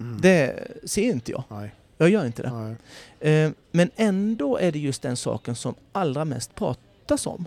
Mm. 0.00 0.20
Det 0.20 0.66
ser 0.84 1.02
inte 1.02 1.30
jag. 1.32 1.42
Nej. 1.48 1.74
Jag 1.98 2.10
gör 2.10 2.26
inte 2.26 2.42
det. 2.42 2.50
Nej. 2.52 2.76
Ehm, 3.20 3.54
men 3.70 3.90
ändå 3.96 4.56
är 4.56 4.72
det 4.72 4.78
just 4.78 5.02
den 5.02 5.16
saken 5.16 5.54
som 5.54 5.74
allra 5.92 6.24
mest 6.24 6.54
pratas 6.54 7.26
om. 7.26 7.46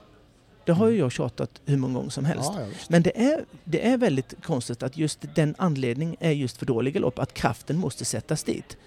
Det 0.66 0.72
har 0.72 0.88
ju 0.88 0.94
Mm. 0.94 1.02
jag 1.06 1.12
tjatat 1.12 1.62
hur 1.66 1.78
många 1.78 1.94
gånger 1.94 2.10
som 2.10 2.26
helst. 2.26 2.52
Ja, 2.56 2.62
ja. 2.62 2.68
Men 2.90 3.04
det 3.04 3.22
är, 3.26 3.46
det 3.64 3.88
är 3.88 3.98
väldigt 3.98 4.34
konstigt 4.44 4.84
att 4.84 4.98
just 4.98 5.20
den 5.36 5.56
anledningen 5.58 6.16
är 6.20 6.32
just 6.32 6.58
för 6.58 6.66
dålig 6.66 6.94
galopp, 6.94 7.20
att 7.20 7.34
kraften 7.34 7.78
måste 7.78 8.06
sättas 8.06 8.44
dit. 8.44 8.78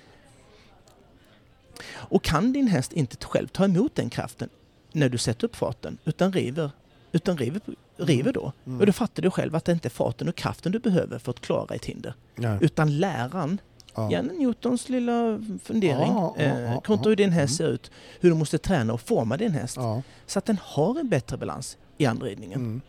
Och 1.89 2.25
kan 2.25 2.53
din 2.53 2.69
häst 2.69 2.93
inte 2.93 3.27
själv 3.27 3.47
ta 3.49 3.65
emot 3.65 3.95
den 3.95 4.11
kraften 4.11 4.49
när 4.93 5.09
du 5.09 5.19
sätter 5.19 5.45
upp 5.45 5.57
farten, 5.57 5.99
utan 6.05 6.33
river, 6.33 6.71
utan 7.13 7.37
river, 7.39 7.61
river 7.97 8.33
då, 8.33 8.53
Mm. 8.67 8.81
och 8.81 8.87
då 8.87 8.93
fattar 8.93 9.23
du 9.23 9.31
själv 9.31 9.57
att 9.57 9.65
det 9.65 9.73
inte 9.73 9.89
är 9.89 9.91
farten 9.91 10.29
och 10.29 10.35
kraften 10.37 10.73
du 10.73 10.79
behöver 10.79 11.19
för 11.19 11.31
att 11.31 11.41
klara 11.41 11.75
ett 11.75 11.85
hinder. 11.85 12.15
Ja. 12.35 12.59
Utan 12.61 12.99
läran, 12.99 13.61
Ja. 13.95 14.11
gärna 14.13 14.33
Newtons 14.33 14.89
lilla 14.89 15.41
fundering, 15.63 16.13
Ja, 16.13 16.35
ja, 16.39 16.43
eh, 16.45 16.81
kontra 16.81 17.09
hur 17.09 17.17
din 17.17 17.31
häst 17.33 17.61
Mm. 17.61 17.69
ser 17.69 17.75
ut, 17.75 17.91
hur 18.21 18.29
du 18.31 18.37
måste 18.37 18.59
träna 18.59 18.93
och 18.93 19.01
forma 19.01 19.37
din 19.37 19.53
häst 19.53 19.79
så 20.27 20.39
att 20.39 20.45
den 20.45 20.59
har 20.63 21.01
en 21.01 21.09
bättre 21.09 21.37
balans 21.37 21.79
i 21.99 22.07
anridningen. 22.07 22.61
Mm. 22.61 22.81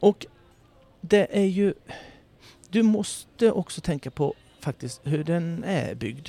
Och 0.00 0.26
det 1.00 1.26
är 1.38 1.44
ju... 1.44 1.74
Du 2.70 2.82
måste 2.82 3.52
också 3.52 3.80
tänka 3.80 4.10
på 4.10 4.34
faktiskt 4.60 5.00
hur 5.04 5.24
den 5.24 5.64
är 5.64 5.94
byggd. 5.94 6.28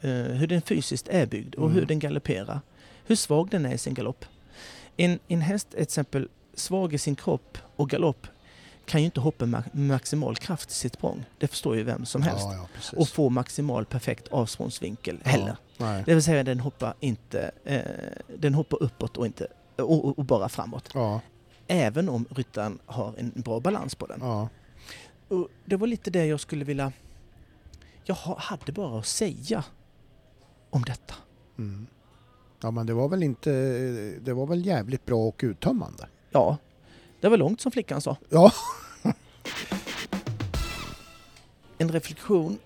Eh, 0.00 0.10
hur 0.10 0.46
den 0.46 0.62
fysiskt 0.62 1.08
är 1.08 1.26
byggd 1.26 1.54
och 1.54 1.64
Mm. 1.66 1.74
hur 1.78 1.86
den 1.86 1.98
galopperar. 1.98 2.60
Hur 3.06 3.16
svag 3.16 3.50
den 3.50 3.66
är 3.66 3.74
i 3.74 3.78
sin 3.78 3.94
galopp. 3.94 4.24
En, 4.96 5.18
en 5.28 5.40
häst 5.40 5.70
till 5.70 5.80
exempel 5.82 6.28
svag 6.60 6.94
i 6.94 6.98
sin 6.98 7.16
kropp 7.16 7.58
och 7.76 7.90
galopp 7.90 8.26
kan 8.84 9.00
ju 9.00 9.04
inte 9.04 9.20
hoppa 9.20 9.46
med 9.46 9.62
maximal 9.72 10.36
kraft 10.36 10.70
i 10.70 10.74
sitt 10.74 10.94
språng. 10.94 11.24
Det 11.38 11.46
förstår 11.48 11.76
ju 11.76 11.82
vem 11.82 12.06
som 12.06 12.22
helst. 12.22 12.44
Ja, 12.44 12.68
ja. 12.92 12.98
Och 12.98 13.08
få 13.08 13.28
maximal 13.30 13.84
perfekt 13.86 14.28
avsprångsvinkel 14.28 15.18
heller. 15.24 15.56
Nej. 15.78 16.02
Det 16.06 16.14
vill 16.14 16.22
säga 16.22 16.44
den 16.44 16.60
hoppar 16.60 16.94
inte, 17.00 17.50
eh, 17.64 17.80
den 18.38 18.54
hoppar 18.54 18.82
uppåt 18.82 19.16
och, 19.16 19.26
inte, 19.26 19.46
och, 19.76 20.18
och 20.18 20.24
bara 20.24 20.48
framåt. 20.48 20.88
Även 21.66 22.08
om 22.08 22.24
ryttaren 22.30 22.78
har 22.86 23.14
en 23.18 23.32
bra 23.36 23.60
balans 23.60 23.94
på 23.94 24.06
den. 24.06 24.22
Och 25.28 25.48
det 25.64 25.76
var 25.76 25.86
lite 25.86 26.10
det 26.10 26.26
jag 26.26 26.40
skulle 26.40 26.64
vilja... 26.64 26.92
Jag 28.04 28.14
ha- 28.14 28.38
hade 28.38 28.72
bara 28.72 28.98
att 28.98 29.06
säga 29.06 29.64
om 30.70 30.82
detta. 30.82 31.14
Mm. 31.58 31.86
Ja 32.62 32.70
men 32.70 32.86
det 32.86 32.94
var 32.94 33.08
väl 33.08 33.22
inte, 33.22 33.50
det 34.20 34.32
var 34.32 34.46
väl 34.46 34.66
jävligt 34.66 35.06
bra 35.06 35.28
och 35.28 35.40
uttömmande. 35.44 36.08
Ja, 36.30 36.56
det 37.20 37.28
var 37.28 37.36
långt 37.36 37.60
som 37.60 37.72
flickan 37.72 38.00
sa. 38.00 38.16
Ja. 38.28 38.52
En 41.78 41.92
reflektion 41.92 42.58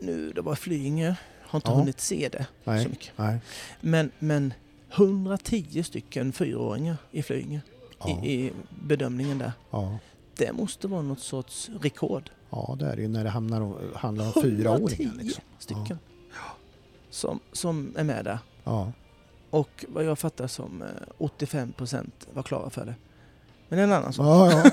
nu, 0.00 0.32
det 0.32 0.40
var 0.40 0.54
Flyinge, 0.54 1.16
har 1.42 1.56
inte 1.58 1.70
Ja. 1.70 1.74
hunnit 1.74 2.00
se 2.00 2.28
det 2.32 2.46
så 2.64 2.70
Nej, 2.70 2.88
mycket. 2.88 3.12
nej. 3.16 3.38
Men, 3.80 4.10
men 4.18 4.54
110 4.92 5.82
stycken 5.82 6.32
fyraåringar 6.32 6.96
i 7.10 7.22
Flyinge 7.22 7.60
Ja, 7.98 8.20
i, 8.24 8.32
i 8.46 8.52
bedömningen 8.82 9.38
där. 9.38 9.52
ja. 9.70 9.98
Det 10.36 10.52
måste 10.52 10.88
vara 10.88 11.02
något 11.02 11.20
sorts 11.20 11.70
rekord. 11.80 12.30
ja 12.50 12.76
det 12.78 12.86
är 12.86 12.96
det 12.96 13.02
ju 13.02 13.08
när 13.08 13.24
det 13.24 13.30
hamnar, 13.30 13.60
om- 13.60 13.76
handlar 13.94 14.26
om 14.26 14.42
fyraåringar. 14.42 14.78
110 14.78 15.10
Liksom. 15.18 15.44
stycken 15.58 15.98
som, 17.10 17.40
som 17.52 17.94
är 17.96 18.04
med 18.04 18.24
där. 18.24 18.38
Ja. 18.64 18.92
Och 19.50 19.84
vad 19.88 20.04
jag 20.04 20.18
fattar 20.18 20.46
som 20.46 20.82
eh, 20.82 20.88
85 21.18 21.72
procent 21.72 22.28
var 22.32 22.42
klara 22.42 22.70
för 22.70 22.84
det. 22.86 22.94
Men 23.68 23.78
en 23.78 23.92
annan 23.92 24.12
sak. 24.12 24.26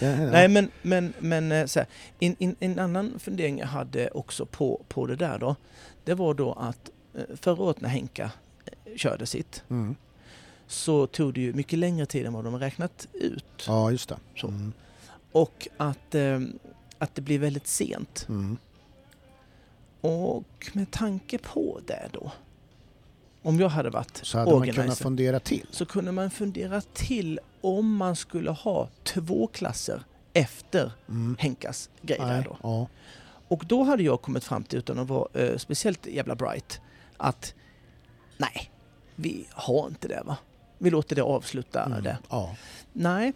Ja, 0.00 0.08
ja. 0.08 0.30
Nej 0.30 0.48
men, 0.48 0.70
men, 0.82 1.12
men 1.18 1.52
eh, 1.52 1.66
så 1.66 1.80
en, 2.20 2.36
en, 2.38 2.56
en 2.60 2.78
annan 2.78 3.18
fundering 3.18 3.58
jag 3.58 3.66
hade 3.66 4.08
också 4.10 4.46
på, 4.46 4.80
på 4.88 5.06
det 5.06 5.16
där 5.16 5.38
då. 5.38 5.56
Det 6.04 6.14
var 6.14 6.34
då 6.34 6.52
att 6.52 6.90
eh, 7.14 7.36
förra 7.36 7.62
året 7.62 7.80
när 7.80 7.88
Henka 7.88 8.30
eh, 8.64 8.96
körde 8.96 9.26
sitt 9.26 9.62
Mm. 9.68 9.94
så 10.66 11.06
tog 11.06 11.34
det 11.34 11.40
ju 11.40 11.52
mycket 11.52 11.78
längre 11.78 12.06
tid 12.06 12.26
än 12.26 12.32
vad 12.32 12.44
de 12.44 12.58
räknat 12.58 13.08
ut. 13.12 13.64
Ja, 13.66 13.90
just 13.90 14.08
det. 14.08 14.16
Så. 14.36 14.48
Mm. 14.48 14.72
Och 15.32 15.68
att, 15.76 16.14
eh, 16.14 16.40
att 16.98 17.14
det 17.14 17.22
blir 17.22 17.38
väldigt 17.38 17.66
sent. 17.66 18.26
Mm. 18.28 18.56
Och 20.00 20.70
med 20.72 20.90
tanke 20.90 21.38
på 21.38 21.80
det 21.86 22.08
då. 22.12 22.32
Om 23.42 23.60
jag 23.60 23.68
hade 23.68 23.90
varit 23.90 24.20
Så 24.22 24.38
hade 24.38 24.50
man 24.50 24.60
kunnat 24.60 24.76
organizer 24.78 25.04
fundera 25.04 25.40
till. 25.40 25.66
så 25.70 25.86
kunde 25.86 26.12
man 26.12 26.30
fundera 26.30 26.80
till 26.80 27.40
om 27.60 27.96
man 27.96 28.16
skulle 28.16 28.50
ha 28.50 28.88
två 29.04 29.46
klasser 29.46 30.02
efter 30.32 30.92
Mm. 31.08 31.36
Henkas 31.38 31.90
grej 32.02 32.18
där 32.18 32.26
Nej, 32.26 32.42
då. 32.44 32.56
Ja. 32.62 32.86
Och 33.48 33.64
då 33.66 33.82
hade 33.82 34.02
jag 34.02 34.22
kommit 34.22 34.44
fram 34.44 34.64
till, 34.64 34.78
utan 34.78 34.98
att 34.98 35.08
vara 35.08 35.28
eh, 35.42 35.56
speciellt 35.58 36.06
jävla 36.06 36.34
bright, 36.34 36.80
att 37.16 37.54
nej, 38.38 38.70
vi 39.16 39.46
har 39.50 39.86
inte 39.88 40.08
det 40.08 40.22
va. 40.26 40.36
Vi 40.78 40.90
låter 40.90 41.16
det 41.16 41.22
avsluta 41.22 41.82
Mm. 41.84 42.02
det. 42.02 42.18
Ja. 42.30 42.56
Nej, 42.92 43.32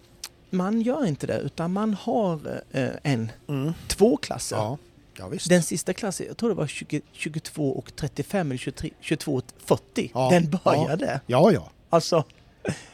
man 0.51 0.81
gör 0.83 1.07
inte 1.07 1.27
det, 1.27 1.39
utan 1.39 1.73
man 1.73 1.95
har 1.95 2.63
eh, 2.71 2.89
en, 3.03 3.33
Mm. 3.49 3.73
två 3.89 4.17
klasser. 4.17 4.57
Ja. 4.57 4.79
Ja. 5.19 5.31
Den 5.49 5.63
sista 5.63 5.93
klassen, 5.93 6.27
jag 6.27 6.37
tror 6.37 6.49
det 6.49 6.55
var 6.55 6.67
20, 6.67 7.01
22 7.13 7.73
och 7.79 7.97
35 7.97 8.51
eller 8.51 8.59
23, 8.59 8.91
22 9.01 9.35
och 9.35 9.45
40. 9.59 10.11
Ja, 10.15 10.29
Den 10.31 10.51
började. 10.65 11.21
Ja, 11.27 11.53
ja. 11.53 11.71
Alltså, 11.91 12.25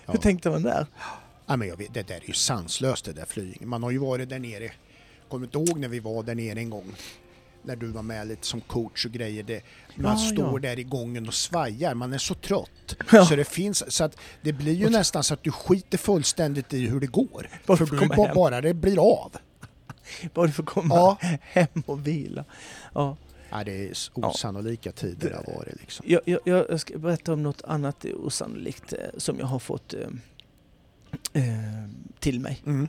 hur 0.07 0.19
tänkte 0.19 0.51
man 0.51 0.63
där? 0.63 0.87
ja 1.47 1.57
men 1.57 1.69
jag 1.69 1.77
vet, 1.77 1.95
det 1.95 2.03
där 2.03 2.15
är 2.15 2.27
ju 2.27 2.33
sanslöst 2.33 3.05
det 3.05 3.13
där 3.13 3.25
flygningen. 3.25 3.69
Man 3.69 3.83
har 3.83 3.91
ju 3.91 3.99
varit 3.99 4.29
där 4.29 4.39
nere. 4.39 4.73
Kommer 5.29 5.47
inte 5.47 5.59
ihåg 5.59 5.79
när 5.79 5.89
vi 5.89 6.01
var 6.01 6.23
där 6.23 6.35
nere 6.35 6.59
en 6.59 6.71
gång? 6.71 6.95
När 7.65 7.77
du 7.77 7.87
var 7.87 8.03
med 8.03 8.29
lite 8.29 8.47
som 8.47 8.61
coach 8.61 9.07
och 9.07 9.13
grejer. 9.13 9.43
Det, 9.43 9.63
man 9.97 10.19
står 10.19 10.59
där 10.59 10.79
i 10.79 10.83
gången 10.83 11.29
och 11.29 11.35
svajar. 11.35 11.95
Man 11.95 12.13
är 12.13 12.19
så 12.19 12.35
trött. 12.35 12.97
Så 13.29 13.37
det 13.37 13.45
finns, 13.45 13.93
så 13.95 14.05
att 14.05 14.17
det 14.43 14.53
blir 14.53 14.73
ju 14.73 14.91
nästan 14.91 15.25
så 15.25 15.35
att 15.35 15.45
du 15.45 15.51
skiter 15.53 15.99
fullständigt 15.99 16.73
i 16.73 16.87
hur 16.87 17.01
det 17.01 17.07
går. 17.07 17.49
Bara 17.67 17.77
För 17.77 17.87
du 17.87 18.09
bara, 18.09 18.35
bara 18.35 18.61
det 18.61 18.75
blir 18.75 18.99
av. 18.99 19.37
Bara 20.35 20.47
du 20.47 20.53
får 20.53 20.63
komma 20.63 20.95
Ja. 20.95 21.17
hem 21.41 21.83
och 21.87 22.07
vila. 22.07 22.45
Ja. 22.95 23.17
Ja, 23.51 23.65
det 23.65 23.89
är 23.89 23.93
osannolika 24.15 24.93
tider 24.93 25.31
det 25.31 25.37
har 25.37 25.57
varit 25.59 25.81
liksom. 25.81 26.07
Jag, 26.09 26.21
jag, 26.27 26.41
jag 26.45 26.81
ska 26.81 26.99
berätta 26.99 27.33
om 27.33 27.43
något 27.43 27.63
annat 27.63 28.05
osannolikt 28.05 28.93
eh, 28.93 28.99
som 29.17 29.39
jag 29.39 29.47
har 29.47 29.59
fått 29.59 29.95
eh, 29.95 30.01
eh, 31.33 31.89
till 32.19 32.41
mig. 32.41 32.63
Mm. 32.67 32.89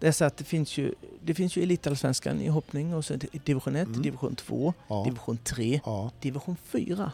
Det 0.00 0.08
är 0.08 0.12
så 0.12 0.24
att 0.24 0.36
det 0.36 0.44
finns 0.44 0.78
ju, 0.78 0.94
det 1.24 1.34
finns 1.34 1.56
ju 1.56 1.62
elitallsvenskan 1.62 2.40
i 2.40 2.48
hoppning 2.48 2.94
och 2.94 3.04
sen 3.04 3.20
division 3.44 3.76
1, 3.76 3.86
Mm. 3.88 4.02
division 4.02 4.36
2, 4.36 4.74
Ja. 4.88 5.02
division 5.04 5.38
3, 5.44 5.80
ja. 5.84 6.10
division 6.20 6.56
4. 6.64 7.12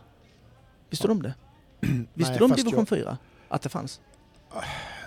Visste 0.91 1.07
du 1.09 1.13
om 1.13 1.23
det? 1.23 1.35
Visste 2.15 2.39
du 2.39 2.45
om 2.45 2.51
division 2.51 2.79
jag- 2.79 2.89
4? 2.89 3.19
Att 3.49 3.63
det 3.63 3.69
fanns? 3.69 4.01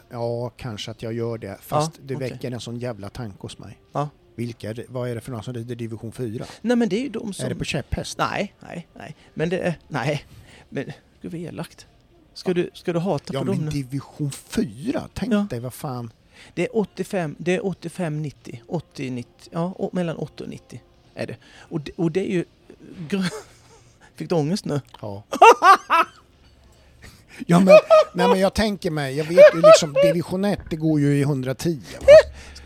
Ja, 0.10 0.49
kanske 0.57 0.91
att 0.91 1.02
jag 1.03 1.14
gör 1.14 1.38
det. 1.38 1.57
Fast 1.62 1.91
Ja, 1.95 2.02
det 2.06 2.16
okej. 2.16 2.30
väcker 2.32 2.52
en 2.52 2.60
sån 2.60 2.80
jävla 2.80 3.10
tanke 3.10 3.38
hos 3.40 3.60
mig. 3.60 3.80
Ja. 3.94 4.10
Vilka, 4.36 4.76
vad 4.88 5.10
är 5.10 5.16
det 5.16 5.22
för 5.22 5.32
några 5.32 5.44
som 5.44 5.53
rider 5.53 5.76
division 5.76 6.12
4? 6.12 6.45
Nej 6.62 6.78
men 6.78 6.90
det 6.90 6.95
är 6.95 7.02
ju 7.02 7.10
de 7.10 7.34
som... 7.34 7.45
Är 7.45 7.49
det 7.49 7.56
på 7.56 7.64
käpphäst? 7.64 8.18
Nej, 8.18 8.53
nej, 8.60 8.88
nej. 8.94 9.16
Men 9.34 9.49
det 9.49 9.60
är... 9.60 9.80
Nej. 9.88 10.26
Men 10.70 10.86
gud 11.22 11.32
vad 11.32 11.41
elakt. 11.41 11.86
Ska, 12.34 12.53
du, 12.53 12.70
ska 12.74 12.94
du 12.94 12.99
hata 12.99 13.34
Ja 13.34 13.40
på 13.40 13.45
men 13.45 13.56
dem 13.56 13.66
nu? 13.66 13.72
division 13.72 14.32
4, 14.32 15.07
tänk 15.14 15.34
Ja. 15.34 15.48
dig 15.49 15.60
vad 15.60 15.74
fan. 15.74 16.12
Det 16.53 16.62
är 16.64 16.78
85, 16.78 17.36
det 17.40 17.56
är 17.56 17.62
85-90. 17.62 18.60
80-90. 18.68 19.26
Ja, 19.52 19.90
mellan 19.94 20.16
80 20.18 20.44
och 20.44 20.49
90 20.49 20.82
är 21.16 21.28
det. 21.28 21.36
Och 21.57 21.82
det, 21.82 21.91
och 21.95 22.12
det 22.12 22.20
är 22.32 22.34
ju... 22.34 22.45
Fick 24.16 24.30
du 24.30 24.36
ångest 24.36 24.66
nu? 24.66 24.82
Ja. 25.02 25.24
ja 27.48 27.60
men, 27.60 27.76
nej 28.14 28.28
men 28.28 28.40
jag 28.40 28.53
tänker 28.53 28.91
mig, 28.91 29.18
jag 29.18 29.26
vet 29.26 29.56
ju 29.56 29.62
liksom 29.62 29.94
division 29.94 30.45
1 30.45 30.60
det 30.70 30.76
går 30.76 30.99
ju 30.99 31.18
i 31.18 31.22
110. 31.22 31.80
Va? 31.99 32.06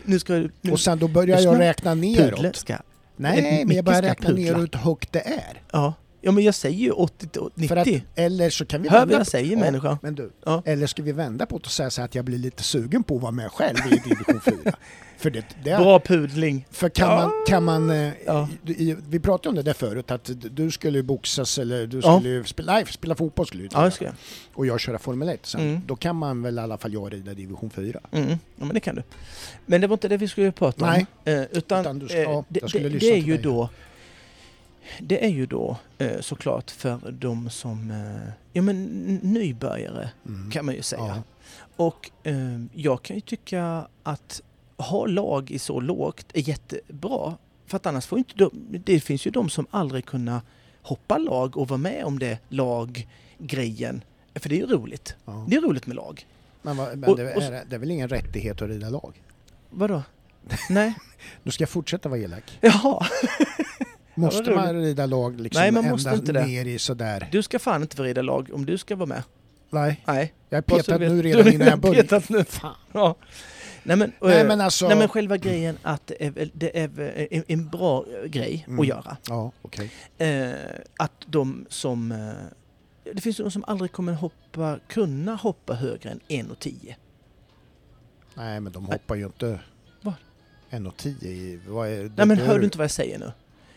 Nu 0.04 0.18
ska 0.18 0.32
du... 0.32 0.50
Nu, 0.60 0.72
Och 0.72 0.80
sen 0.80 0.98
då 0.98 1.08
börjar 1.08 1.40
jag 1.40 1.60
räkna 1.60 1.94
neråt. 1.94 2.56
ska... 2.56 2.76
Nej 3.16 3.64
men 3.66 3.76
jag 3.76 3.84
börjar 3.84 4.02
räkna 4.02 4.28
pudla. 4.28 4.52
neråt 4.52 4.74
hur 4.74 4.78
högt 4.78 5.12
det 5.12 5.20
är. 5.20 5.62
Ja. 5.72 5.94
Ja, 6.20 6.32
men 6.32 6.44
jag 6.44 6.54
säger 6.54 6.78
ju 6.78 6.90
80 6.90 7.26
till 7.28 7.42
90. 7.54 7.68
För 7.68 7.76
att, 7.76 7.88
eller 8.14 8.50
så 8.50 8.66
kan 8.66 8.82
vi 8.82 8.88
Hör 8.88 9.06
vad 9.06 9.14
jag 9.14 9.26
säger 9.26 9.52
Ja, 9.52 9.58
människa? 9.58 9.98
Men 10.02 10.14
du, 10.14 10.30
Ja. 10.44 10.62
eller 10.66 10.86
ska 10.86 11.02
vi 11.02 11.12
vända 11.12 11.46
på 11.46 11.58
det 11.58 11.64
och 11.64 11.70
säga 11.70 11.90
så 11.90 12.02
att 12.02 12.14
jag 12.14 12.24
blir 12.24 12.38
lite 12.38 12.62
sugen 12.62 13.02
på 13.02 13.16
att 13.16 13.22
vara 13.22 13.32
med 13.32 13.50
själv 13.52 13.76
i 13.90 14.08
division 14.08 14.40
4? 14.64 14.72
För 15.18 15.30
det, 15.30 15.44
det 15.64 15.76
Bra 15.76 16.00
pudling. 16.00 16.66
För 16.70 16.88
kan 16.88 17.08
Ja. 17.10 17.16
man, 17.16 17.32
kan 17.46 17.64
man 17.64 17.90
eh, 17.90 18.12
Ja. 18.26 18.48
i, 18.66 18.96
vi 19.08 19.18
pratade 19.20 19.48
om 19.48 19.54
det 19.54 19.62
där 19.62 19.72
förut, 19.72 20.10
att 20.10 20.30
du 20.50 20.70
skulle 20.70 20.98
ju 20.98 21.02
boxas 21.02 21.58
eller 21.58 21.86
du 21.86 22.02
skulle 22.02 22.28
ju 22.28 22.44
spela, 22.44 22.72
nej, 22.72 22.86
spela 22.86 23.14
fotboll 23.14 23.46
skulle 23.46 23.62
du 23.62 23.68
Ja, 23.72 23.90
ska 23.90 24.04
jag. 24.04 24.14
och 24.54 24.66
jag 24.66 24.80
köra 24.80 24.98
Formel 24.98 25.28
1 25.28 25.46
sen. 25.46 25.60
Mm. 25.60 25.80
Då 25.86 25.96
kan 25.96 26.16
man 26.16 26.42
väl 26.42 26.58
i 26.58 26.60
alla 26.60 26.78
fall 26.78 26.92
jag 26.92 27.12
rida 27.12 27.34
division 27.34 27.70
4. 27.70 28.00
Mm. 28.12 28.28
Ja, 28.30 28.36
men 28.56 28.68
det 28.68 28.80
kan 28.80 28.94
du. 28.94 29.02
Men 29.66 29.80
det 29.80 29.86
var 29.86 29.94
inte 29.94 30.08
det 30.08 30.16
vi 30.16 30.28
skulle 30.28 30.52
prata 30.52 30.84
om. 30.84 30.90
Nej. 30.90 31.06
Eh, 31.36 31.42
utan 31.52 31.80
Utan 31.80 32.08
ska- 32.08 32.22
eh, 32.22 32.42
det, 32.48 32.60
det, 32.72 32.88
det 32.88 33.12
är 33.12 33.16
ju 33.16 33.36
då 33.38 33.68
det 35.00 35.24
är 35.24 35.28
ju 35.28 35.46
då 35.46 35.76
eh, 35.98 36.20
såklart 36.20 36.70
för 36.70 37.12
de 37.12 37.50
som 37.50 37.90
eh, 37.90 38.32
ja, 38.52 38.62
men 38.62 38.84
nybörjare 39.22 40.10
Mm. 40.26 40.50
kan 40.50 40.64
man 40.66 40.74
ju 40.74 40.82
säga. 40.82 41.02
Ja. 41.06 41.22
Och 41.76 42.10
eh, 42.22 42.36
jag 42.72 43.02
kan 43.02 43.16
ju 43.16 43.20
tycka 43.20 43.86
att 44.02 44.40
ha 44.76 45.06
lag 45.06 45.50
i 45.50 45.58
så 45.58 45.80
lågt 45.80 46.26
är 46.34 46.48
jättebra. 46.48 47.34
För 47.66 47.76
att 47.76 47.86
annars 47.86 48.06
får 48.06 48.18
inte 48.18 48.34
de, 48.36 48.50
det 48.84 49.00
finns 49.00 49.26
ju 49.26 49.30
de 49.30 49.50
som 49.50 49.66
aldrig 49.70 50.06
kunna 50.06 50.42
hoppa 50.82 51.18
lag 51.18 51.56
och 51.56 51.68
vara 51.68 51.78
med 51.78 52.04
om 52.04 52.18
det 52.18 52.38
laggrejen. 52.48 54.04
För 54.34 54.48
det 54.48 54.54
är 54.54 54.58
ju 54.60 54.66
roligt. 54.66 55.14
Ja. 55.24 55.46
Det 55.48 55.56
är 55.56 55.60
roligt 55.60 55.86
med 55.86 55.96
lag. 55.96 56.26
Men, 56.62 56.76
vad- 56.76 56.98
men 56.98 57.10
Och- 57.10 57.16
det, 57.16 57.30
är, 57.32 57.64
det 57.68 57.74
är 57.74 57.78
väl 57.78 57.90
ingen 57.90 58.08
rättighet 58.08 58.62
att 58.62 58.68
rida 58.68 58.88
lag? 58.90 59.22
Vadå? 59.70 60.02
Nej? 60.70 60.94
Nu 61.42 61.50
ska 61.50 61.62
jag 61.62 61.68
fortsätta 61.68 62.08
vara 62.08 62.18
elak. 62.20 62.58
Jaha. 62.60 63.06
Måste 64.20 64.50
man 64.50 64.74
rida 64.74 65.06
lag 65.06 65.40
liksom 65.40 65.60
Nej, 65.62 65.70
man 65.70 65.84
måste 65.90 66.10
inte 66.10 66.32
det. 66.32 66.46
ner 66.46 66.64
i 66.64 66.78
sådär? 66.78 67.28
Du 67.32 67.42
ska 67.42 67.58
fan 67.58 67.82
inte 67.82 68.02
rida 68.02 68.22
lag 68.22 68.50
om 68.52 68.66
du 68.66 68.78
ska 68.78 68.96
vara 68.96 69.06
med. 69.06 69.22
Nej, 69.70 70.02
Nej. 70.06 70.34
jag 70.48 70.58
är 70.58 70.62
petad 70.62 70.98
nu 70.98 71.22
redan 71.22 71.52
innan 71.52 71.68
jag 71.68 71.82
petat 71.82 72.28
nu. 72.28 72.44
Fan. 72.44 72.74
Ja. 72.92 73.16
Nej 73.82 73.96
men, 73.96 74.12
Nej 74.20 74.40
eh, 74.40 74.46
men 74.46 74.60
alltså... 74.60 74.88
nej 74.88 74.96
men 74.96 75.08
själva 75.08 75.36
grejen 75.36 75.78
att 75.82 76.06
det 76.06 76.26
är, 76.26 76.50
det 76.54 76.80
är 76.80 76.88
väl 76.88 77.28
en, 77.48 77.68
bra 77.68 78.04
eh, 78.22 78.28
grej 78.30 78.64
Mm. 78.68 78.80
att 78.80 78.86
göra. 78.86 79.16
Ja. 79.28 79.52
Eh, 80.18 80.50
att 80.96 81.12
de 81.26 81.66
som... 81.68 82.12
Eh, 82.12 83.12
det 83.14 83.20
finns 83.20 83.36
de 83.36 83.50
som 83.50 83.64
aldrig 83.66 83.92
kommer 83.92 84.12
hoppa, 84.12 84.78
kunna 84.88 85.34
hoppa 85.34 85.74
högre 85.74 86.10
än 86.10 86.20
1,10. 86.28 86.94
Nej 88.34 88.60
men 88.60 88.72
de 88.72 88.84
hoppar 88.86 89.14
ju 89.14 89.24
inte... 89.26 89.60
Vad? 90.02 90.14
1,10 90.70 91.24
i... 91.26 91.60
Vad 91.68 91.88
är, 91.88 92.02
det- 92.02 92.12
Nej 92.16 92.26
men 92.26 92.36
hör 92.38 92.58
du 92.58 92.64
inte 92.64 92.78
vad 92.78 92.84
jag 92.84 92.90
säger 92.90 93.18
nu? 93.18 93.32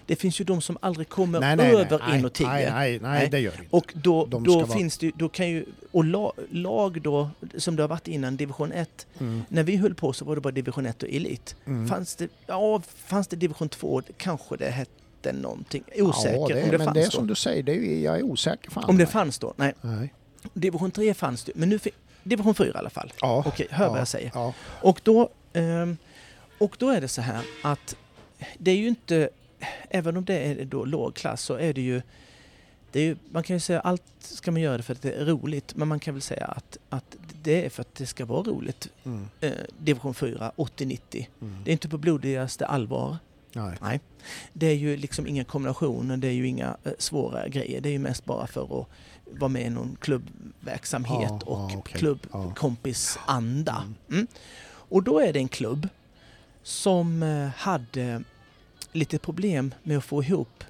Det 0.05 0.15
finns 0.15 0.41
ju 0.41 0.45
de 0.45 0.61
som 0.61 0.77
aldrig 0.81 1.09
kommer 1.09 1.39
nej, 1.39 1.55
nej, 1.55 1.71
över 1.75 1.99
nej, 2.07 2.21
1,10. 2.21 2.47
Nej, 2.47 2.65
nej, 2.71 2.71
nej, 2.71 2.99
Nej. 3.01 3.29
det 3.29 3.39
gör 3.39 3.51
det 3.51 3.57
inte. 3.63 3.75
Och 3.75 3.93
då, 3.95 4.25
De 4.25 4.43
då 4.43 4.51
ska 4.51 4.65
vara- 4.65 4.77
finns 4.77 4.97
det 4.97 5.11
då 5.15 5.29
kan 5.29 5.49
ju, 5.49 5.65
och 5.91 6.03
lag, 6.05 6.31
lag 6.49 7.01
då, 7.01 7.29
som 7.57 7.75
det 7.75 7.83
har 7.83 7.87
varit 7.87 8.07
innan, 8.07 8.37
division 8.37 8.71
1. 8.71 9.07
Mm, 9.19 9.41
När 9.49 9.63
vi 9.63 9.75
höll 9.77 9.95
på 9.95 10.13
så 10.13 10.25
var 10.25 10.35
det 10.35 10.41
bara 10.41 10.51
division 10.51 10.85
1 10.85 11.03
och 11.03 11.09
elit. 11.09 11.55
mm. 11.65 11.87
Fanns 11.87 12.15
det, 12.15 12.27
ja, 12.47 12.81
fanns 13.05 13.27
det 13.27 13.35
division 13.35 13.69
2, 13.69 14.01
kanske 14.17 14.57
det 14.57 14.69
hette, 14.69 15.33
någonting. 15.33 15.83
Osäker 15.99 16.33
ja, 16.39 16.47
det, 16.47 16.63
om 16.63 16.69
det 16.69 16.77
men 16.77 16.85
fanns 16.85 16.93
det 16.93 17.01
är 17.01 17.05
då. 17.05 17.11
som 17.11 17.27
du 17.27 17.35
säger, 17.35 17.63
det 17.63 17.71
är, 17.71 17.99
jag 18.03 18.17
är 18.17 18.23
osäker. 18.23 18.71
Fan 18.71 18.83
Om 18.83 18.97
det 18.97 19.05
fanns 19.05 19.39
då? 19.39 19.53
Nej. 19.57 19.73
Nej. 19.81 20.13
Division 20.53 20.91
3 20.91 21.13
fanns 21.13 21.43
det, 21.43 21.51
men 21.55 21.69
nu... 21.69 21.79
Division 22.23 22.55
4 22.55 22.67
i 22.67 22.71
alla 22.77 22.89
fall. 22.89 23.13
Ja. 23.21 23.43
Okej, 23.47 23.67
hör 23.71 23.87
vad 23.87 23.95
ja, 23.95 24.01
jag 24.01 24.07
säger. 24.07 24.31
Ja. 24.33 24.53
Och 24.81 24.99
då, 25.03 25.29
ehm, 25.53 25.97
och 26.57 26.75
då 26.79 26.89
är 26.89 27.01
det 27.01 27.07
så 27.07 27.21
här 27.21 27.41
att 27.63 27.95
det 28.57 28.71
är 28.71 28.75
ju 28.75 28.87
inte, 28.87 29.29
även 29.89 30.17
om 30.17 30.25
det 30.25 30.37
är 30.37 30.65
då 30.65 30.85
låg 30.85 31.15
klass 31.15 31.41
så 31.41 31.53
är 31.53 31.73
det 31.73 31.81
ju, 31.81 32.01
det 32.91 32.99
är 32.99 33.03
ju 33.03 33.15
man 33.31 33.43
kan 33.43 33.55
ju 33.55 33.59
säga 33.59 33.79
allt 33.79 34.03
ska 34.19 34.51
man 34.51 34.61
göra 34.61 34.81
för 34.81 34.93
att 34.93 35.01
det 35.01 35.11
är 35.11 35.25
roligt, 35.25 35.75
men 35.75 35.87
man 35.87 35.99
kan 35.99 36.13
väl 36.13 36.21
säga 36.21 36.45
att, 36.45 36.77
att 36.89 37.17
det 37.41 37.65
är 37.65 37.69
för 37.69 37.81
att 37.81 37.95
det 37.95 38.05
ska 38.05 38.25
vara 38.25 38.43
roligt. 38.43 38.87
Mm. 39.03 39.27
Eh, 39.41 39.51
division 39.79 40.13
4, 40.13 40.51
80-90. 40.55 41.27
Mm. 41.41 41.57
Det 41.63 41.71
är 41.71 41.73
inte 41.73 41.89
på 41.89 41.97
blodigaste 41.97 42.65
allvar. 42.65 43.17
Nej. 43.55 43.77
Nej. 43.81 43.99
Det 44.53 44.67
är 44.67 44.75
ju 44.75 44.97
liksom 44.97 45.27
inga 45.27 45.43
kombinationer, 45.43 46.17
det 46.17 46.27
är 46.27 46.31
ju 46.31 46.47
inga 46.47 46.77
eh, 46.83 46.91
svåra 46.97 47.47
grejer. 47.47 47.81
Det 47.81 47.89
är 47.89 47.93
ju 47.93 47.99
mest 47.99 48.25
bara 48.25 48.47
för 48.47 48.81
att 48.81 48.87
vara 49.39 49.49
med 49.49 49.65
i 49.65 49.69
någon 49.69 49.97
klubbverksamhet 50.01 51.29
Ja, 51.29 51.39
och 51.45 51.71
ja, 51.71 51.77
okej. 51.77 51.99
klubbkompisanda. 51.99 53.75
Mm. 53.83 53.95
Mm. 54.11 54.27
Och 54.65 55.03
då 55.03 55.19
är 55.19 55.33
det 55.33 55.39
en 55.39 55.47
klubb 55.47 55.89
som 56.63 57.23
eh, 57.23 57.47
hade 57.47 58.23
lite 58.93 59.19
problem 59.19 59.73
med 59.83 59.97
att 59.97 60.03
få 60.05 60.23
ihop 60.23 60.63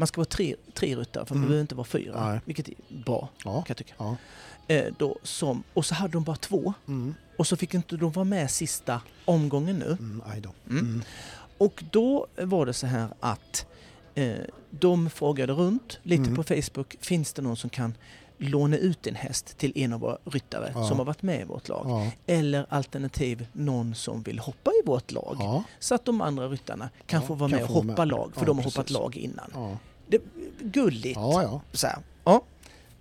man 0.00 0.06
ska 0.06 0.18
vara 0.20 0.24
tre, 0.28 0.56
tre 0.74 0.96
ryttare 0.96 1.26
för 1.26 1.34
man 1.34 1.38
Mm. 1.42 1.48
behöver 1.48 1.60
inte 1.62 1.74
vara 1.74 1.84
fyra, 1.86 2.28
Nej. 2.30 2.40
vilket 2.44 2.68
är 2.68 2.74
bra 3.04 3.28
Ja. 3.44 3.52
kan 3.52 3.64
jag 3.68 3.76
tycka. 3.76 3.94
Ja. 3.98 4.16
Eh, 4.68 4.92
då, 4.98 5.18
som, 5.22 5.62
och 5.74 5.84
så 5.86 5.94
hade 5.94 6.12
de 6.12 6.24
bara 6.24 6.36
två 6.36 6.72
Mm. 6.88 7.14
och 7.36 7.46
så 7.46 7.56
fick 7.56 7.74
inte 7.74 7.96
de 7.96 8.12
vara 8.12 8.24
med 8.24 8.50
sista 8.50 9.00
omgången 9.24 9.78
nu. 9.78 9.86
Mm. 10.00 10.22
Mm. 10.26 10.50
Mm. 10.68 11.02
Och 11.58 11.84
då 11.90 12.26
var 12.36 12.66
det 12.66 12.72
så 12.72 12.86
här 12.86 13.08
att 13.20 13.66
eh, 14.14 14.34
de 14.70 15.10
frågade 15.10 15.52
runt 15.52 15.98
lite 16.02 16.22
Mm. 16.22 16.36
på 16.36 16.42
Facebook. 16.42 16.96
Finns 17.00 17.32
det 17.32 17.42
någon 17.42 17.56
som 17.56 17.70
kan 17.70 17.94
låna 18.38 18.76
ut 18.76 19.06
en 19.06 19.14
häst 19.14 19.58
till 19.58 19.72
en 19.74 19.92
av 19.92 20.00
våra 20.00 20.18
ryttare 20.24 20.72
Ja. 20.74 20.88
som 20.88 20.98
har 20.98 21.04
varit 21.04 21.22
med 21.22 21.40
i 21.40 21.44
vårt 21.44 21.68
lag? 21.68 21.84
Ja. 21.88 22.10
Eller 22.34 22.66
alternativ 22.68 23.46
någon 23.52 23.94
som 23.94 24.22
vill 24.22 24.38
hoppa 24.38 24.70
i 24.70 24.86
vårt 24.86 25.12
lag. 25.12 25.36
Ja. 25.40 25.64
Så 25.78 25.94
att 25.94 26.04
de 26.04 26.20
andra 26.20 26.48
ryttarna 26.48 26.90
kan 27.06 27.22
få 27.22 27.34
vara 27.34 27.50
kan 27.50 27.58
med 27.58 27.68
och 27.68 27.74
hoppa 27.74 27.86
med. 27.86 28.08
lag. 28.08 28.32
För 28.34 28.46
de 28.46 28.56
har 28.56 28.62
precis. 28.64 28.76
hoppat 28.76 28.90
lag 28.90 29.16
innan. 29.16 29.76
Det, 30.06 30.18
gulligt. 30.60 31.18
Så 31.72 31.86
här. 31.86 31.98
Ja. 32.24 32.42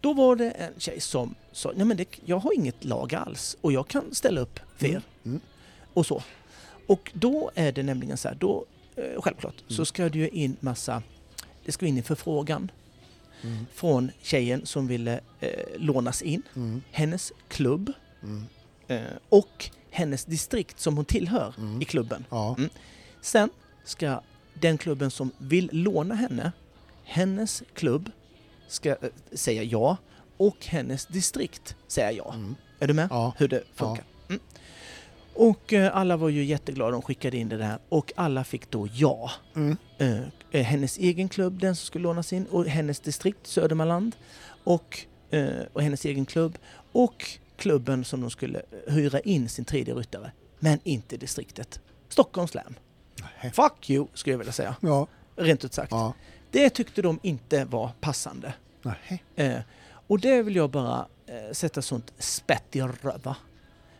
Då 0.01 0.14
var 0.14 0.35
det 0.35 0.51
en 0.51 0.73
tjej 0.77 0.99
som 0.99 1.35
sa, 1.51 1.72
nej 1.76 1.85
men 1.85 1.97
det, 1.97 2.05
jag 2.26 2.39
har 2.39 2.53
inget 2.53 2.84
lag 2.85 3.14
alls 3.15 3.57
och 3.61 3.72
jag 3.72 3.88
kan 3.88 4.15
ställa 4.15 4.41
upp 4.41 4.59
för 4.77 4.85
er. 4.85 4.89
Mm. 4.91 5.01
Mm. 5.26 5.39
Och 5.93 6.05
så. 6.05 6.23
Och 6.88 7.11
då 7.14 7.51
är 7.55 7.72
det 7.72 7.84
nämligen 7.84 8.18
så 8.18 8.27
här, 8.27 8.35
då, 8.35 8.65
eh, 8.95 9.22
självklart, 9.22 9.55
så 9.68 9.73
Mm. 9.73 9.85
ska 9.85 10.09
det 10.09 10.18
ju 10.19 10.30
in 10.30 10.57
massa, 10.59 11.01
det 11.65 11.72
ska 11.72 11.85
in 11.85 11.97
en 11.97 12.03
förfrågan 12.03 12.72
Mm. 13.43 13.65
från 13.73 14.11
tjejen 14.22 14.65
som 14.65 14.88
ville 14.88 15.19
eh, 15.39 15.49
lånas 15.77 16.22
in, 16.22 16.41
Mm. 16.55 16.81
hennes 16.91 17.31
klubb 17.47 17.93
Mm. 18.23 18.45
eh, 18.88 19.01
och 19.30 19.69
hennes 19.91 20.26
distrikt 20.26 20.80
som 20.80 20.95
hon 20.95 21.05
tillhör 21.05 21.53
Mm. 21.57 21.81
i 21.81 21.85
klubben. 21.85 22.26
Ja. 22.30 22.55
Mm. 22.57 22.69
Sen 23.22 23.49
ska 23.84 24.22
den 24.53 24.77
klubben 24.77 25.11
som 25.11 25.31
vill 25.38 25.69
låna 25.73 26.15
henne, 26.15 26.51
hennes 27.03 27.64
klubb 27.73 28.11
ska 28.68 28.89
eh, 28.89 28.95
säga 29.31 29.64
ja 29.64 29.97
och 30.38 30.65
hennes 30.65 31.05
distrikt 31.05 31.76
säga 31.88 32.11
ja. 32.11 32.35
Är 32.80 32.88
du 32.88 32.93
med? 32.93 33.07
Ja. 33.11 33.34
Hur 33.38 33.47
det 33.47 33.64
funkar. 33.76 34.05
Mm. 34.30 34.41
Och 35.39 35.73
eh, 35.73 35.97
alla 35.97 36.18
var 36.18 36.30
ju 36.30 36.43
jätteglada, 36.43 36.91
de 36.91 37.01
skickade 37.01 37.38
in 37.38 37.49
det 37.49 37.57
där 37.57 37.80
och 37.89 38.14
alla 38.15 38.43
fick 38.43 38.72
då 38.72 38.88
ja. 38.93 39.31
Mm. 39.55 39.77
Eh, 39.97 40.19
eh, 40.51 40.64
hennes 40.64 40.97
egen 40.97 41.30
klubb, 41.30 41.59
den 41.59 41.76
som 41.76 41.85
skulle 41.85 42.03
lånas 42.03 42.34
in, 42.34 42.45
och 42.45 42.65
hennes 42.65 42.99
distrikt 42.99 43.47
Södermanland 43.47 44.15
och, 44.64 44.99
eh, 45.30 45.49
och 45.73 45.81
hennes 45.81 46.05
egen 46.05 46.26
klubb 46.26 46.57
och 46.91 47.26
klubben 47.57 48.05
som 48.05 48.22
de 48.22 48.30
skulle 48.30 48.61
hyra 48.88 49.19
in 49.19 49.49
sin 49.49 49.65
tredje 49.65 49.93
ryttare. 49.93 50.31
Men 50.59 50.80
inte 50.84 51.18
distriktet. 51.18 51.80
Stockholms 52.09 52.53
län. 52.53 52.76
Nej. 53.41 53.51
Fuck 53.51 53.89
you, 53.89 54.07
skulle 54.14 54.34
jag 54.34 54.38
vilja 54.38 54.53
säga. 54.53 54.76
Ja. 54.81 55.07
Rent 55.35 55.65
ut 55.65 55.73
sagt. 55.73 55.91
Ja. 55.91 56.14
Det 56.51 56.69
tyckte 56.69 57.01
de 57.01 57.19
inte 57.23 57.65
var 57.65 57.91
passande. 57.99 58.53
Eh, 59.35 59.59
och 60.07 60.19
det 60.19 60.43
vill 60.43 60.55
jag 60.55 60.69
bara 60.69 61.07
sätta 61.51 61.81
sånt 61.81 62.14
spett 62.18 62.76
i 62.76 62.81
röva. 62.81 63.35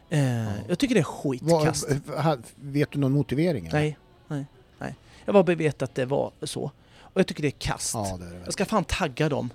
Eh, 0.10 0.68
Jag 0.68 0.80
tycker 0.80 0.96
det 0.96 1.02
är 1.02 1.04
skitkast. 1.04 1.86
Ha- 2.18 2.38
vet 2.56 2.92
du 2.92 3.00
någon 3.00 3.12
motivering? 3.12 3.68
eller? 3.68 3.80
Nej, 3.80 3.98
nej, 4.28 4.46
nej. 4.80 4.96
Jag 5.26 5.34
bara 5.46 5.56
vet 5.56 5.82
att 5.82 5.96
det 5.96 6.06
var 6.06 6.32
så. 6.42 6.72
Och 7.00 7.20
jag 7.20 7.28
tycker 7.28 7.42
det 7.42 7.48
är 7.48 7.52
kast. 7.60 7.94
Ja, 7.94 8.18
det 8.20 8.26
är 8.26 8.30
det 8.30 8.42
Jag 8.46 8.54
ska 8.54 8.66
fan 8.66 8.84
tagga 8.84 9.30
dem 9.30 9.50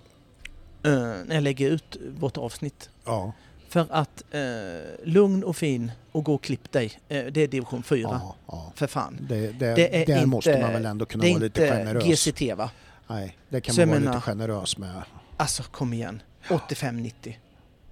eh, 0.85 0.93
när 0.93 1.35
jag 1.35 1.43
lägger 1.43 1.71
ut 1.71 1.97
vårt 2.19 2.37
avsnitt. 2.37 2.91
Ja. 3.05 3.33
För 3.69 3.87
att 3.91 4.23
eh, 4.31 4.41
lugn 5.05 5.45
och 5.45 5.57
fin 5.57 5.93
och 6.13 6.25
gå 6.25 6.35
och 6.35 6.43
klipp 6.43 6.73
dig, 6.73 6.93
eh, 7.09 7.25
det 7.25 7.41
är 7.41 7.49
division 7.49 7.83
4. 7.83 8.01
Ja. 8.01 8.37
ja. 8.47 8.73
För 8.75 8.87
fan. 8.87 9.17
Det, 9.29 9.47
det, 9.53 9.75
Det 9.75 10.03
är 10.03 10.07
där 10.07 10.15
inte- 10.15 10.27
måste 10.27 10.61
man 10.61 10.73
väl 10.73 10.87
ändå 10.87 11.07
kunna 11.07 11.23
Det 11.23 11.29
är 11.31 11.33
vara 11.33 11.43
lite 11.43 11.63
inte 11.63 11.77
generös. 11.77 12.05
GCT 12.27 12.55
va? 12.57 12.71
Nej, 13.07 13.39
det 13.49 13.61
kan 13.61 13.75
Så 13.75 13.81
man 13.81 13.89
vara 13.89 13.99
menar- 14.01 14.13
lite 14.15 14.23
generös 14.27 14.79
med. 14.79 15.03
Alltså 15.37 15.63
kom 15.63 15.93
igen. 15.93 16.23
85-90. 16.49 17.35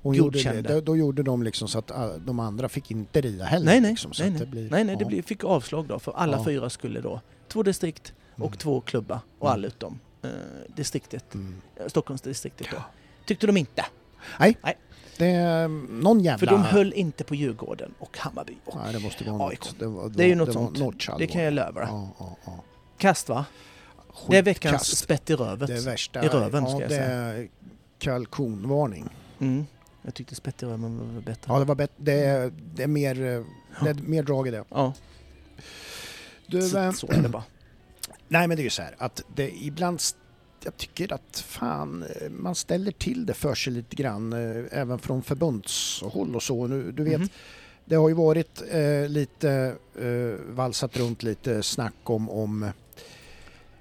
Hon 0.03 0.15
gjorde 0.15 0.39
det. 0.39 0.45
Godkände. 0.45 0.75
Då, 0.75 0.81
då 0.81 0.97
gjorde 0.97 1.23
de 1.23 1.43
liksom 1.43 1.69
så 1.69 1.79
att 1.79 1.91
ah, 1.91 2.11
de 2.19 2.41
andra 2.41 2.69
fick 2.69 2.91
inte 2.91 3.21
rida 3.21 3.45
heller. 3.45 3.67
Nej, 3.67 3.81
nej. 3.81 3.91
Liksom, 3.91 4.13
nej, 4.19 4.31
nej. 4.31 4.39
det 4.41 4.47
blir, 4.47 4.71
nej, 4.71 4.85
nej, 4.85 4.97
det 4.97 5.03
ja. 5.03 5.09
blir, 5.09 5.23
fick 5.23 5.45
avslag 5.45 5.87
då 5.87 5.99
för 5.99 6.13
alla 6.13 6.37
Ja. 6.37 6.45
fyra 6.45 6.71
skulle 6.71 7.01
då 7.01 7.21
två 7.49 7.63
distrikt 7.63 8.13
och 8.35 8.47
Mm. 8.47 8.59
två 8.59 8.81
klubbar 8.81 9.21
och 9.39 9.47
Mm. 9.49 9.55
alla 9.55 9.67
utom 9.67 9.99
eh, 10.23 10.29
distriktet, 10.77 11.35
Mm. 11.35 11.55
eh, 11.77 11.87
Stockholmsdistriktet 11.87 12.67
då. 12.71 12.77
Tyckte 13.27 13.47
de 13.47 13.57
inte. 13.57 13.85
Nej, 14.41 14.57
Nej. 14.63 14.77
det 15.19 15.27
är 15.27 15.69
någon 16.03 16.21
jävla... 16.21 16.39
För 16.39 16.47
de 16.47 16.63
höll 16.63 16.93
inte 16.93 17.25
på 17.25 17.35
Djurgården 17.35 17.95
och 17.99 18.19
Hammarby. 18.19 18.57
Och 18.65 18.77
Nej, 18.85 18.93
det 18.93 18.99
måste 18.99 19.31
vara 19.31 19.49
AIK. 19.51 19.61
något. 19.67 19.79
Det, 19.79 19.87
var, 19.87 20.09
Det 20.09 20.25
är 20.25 20.29
ju 20.29 20.35
något 20.35 20.47
det 20.47 20.53
sånt. 20.53 20.79
Något 20.79 21.19
det 21.19 21.27
kan 21.27 21.43
jag 21.43 21.53
lova. 21.53 21.81
Ja, 21.81 22.09
ja, 22.19 22.37
ja. 22.45 22.65
Kast 22.99 23.29
va? 23.29 23.45
Det 24.29 24.37
är 24.37 24.43
veckans 24.43 24.73
Skitkast. 24.83 24.97
spett 24.99 25.31
i 25.31 25.35
rövet. 25.35 25.67
Det 25.69 25.81
värsta 25.81 26.25
I 26.25 26.29
röven, 26.29 26.65
ja, 26.65 26.71
ska 26.71 26.81
jag 26.81 26.91
det 26.91 26.95
säga. 26.97 27.11
är 27.11 27.49
kalkonvarning. 27.99 29.09
Mm. 29.39 29.67
Jag 30.03 30.15
tyckte 30.15 30.35
spett 30.35 30.63
i 30.63 30.67
röven 30.67 31.15
var 31.15 31.23
bättre. 31.23 31.53
Ja, 31.53 31.59
det 31.59 31.65
var 31.65 31.75
bättre. 31.75 31.95
Det, 31.97 32.13
är- 32.25 32.53
det 32.75 32.83
är 32.83 32.87
mer, 32.87 33.15
eh, 33.23 33.43
det 33.85 33.91
är 33.91 33.95
mer 33.95 34.23
drag 34.23 34.49
i 34.49 34.51
det. 34.51 34.65
Ja, 34.69 34.93
Du, 36.47 36.63
så, 36.63 36.79
eh, 36.79 36.93
så 36.93 37.07
är 37.13 37.23
det 37.23 37.29
bara. 37.29 37.45
nej 38.29 38.49
men 38.49 38.57
det 38.57 38.63
är 38.63 38.65
ju 38.65 38.71
så 38.71 38.83
här 38.83 38.95
att 38.99 39.23
det 39.35 39.51
ibland 39.65 40.01
jag 40.65 40.77
tycker 40.77 41.13
att 41.13 41.45
fan, 41.47 42.03
eh, 42.21 42.31
man 42.31 42.55
ställer 42.55 42.93
till 42.93 43.27
det 43.27 43.35
för 43.35 43.55
sig 43.55 43.73
lite 43.73 43.97
grann, 43.97 44.33
även 44.71 44.99
från 44.99 45.23
förbundshåll 45.23 46.37
och 46.37 46.43
så. 46.43 46.67
Nu, 46.67 46.93
du 46.93 47.05
vet, 47.05 47.19
Mhm. 47.21 47.29
det 47.85 47.95
har 47.97 48.09
ju 48.09 48.15
varit 48.15 48.63
eh, 48.71 49.09
lite, 49.09 49.77
eh, 50.01 50.55
valsat 50.55 50.97
runt 50.97 51.23
lite 51.23 51.63
snack 51.63 51.95
om, 52.03 52.31
om 52.31 52.63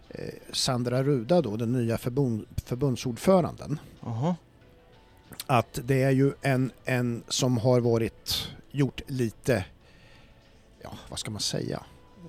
eh, 0.10 0.34
Sandra 0.52 1.04
Ruda 1.04 1.42
då, 1.42 1.56
den 1.58 1.72
nya 1.74 1.98
förbund, 1.98 2.46
förbundsordföranden. 2.66 3.80
Jaha. 4.02 4.36
Att 5.46 5.80
det 5.84 6.04
är 6.04 6.12
ju 6.12 6.34
en, 6.42 6.72
en 6.86 7.24
som 7.28 7.58
har 7.58 7.80
varit, 7.80 8.52
gjort 8.72 9.02
lite, 9.08 9.66
ja 10.82 10.92
vad 11.10 11.20
ska 11.20 11.32
man 11.32 11.42
säga, 11.42 11.84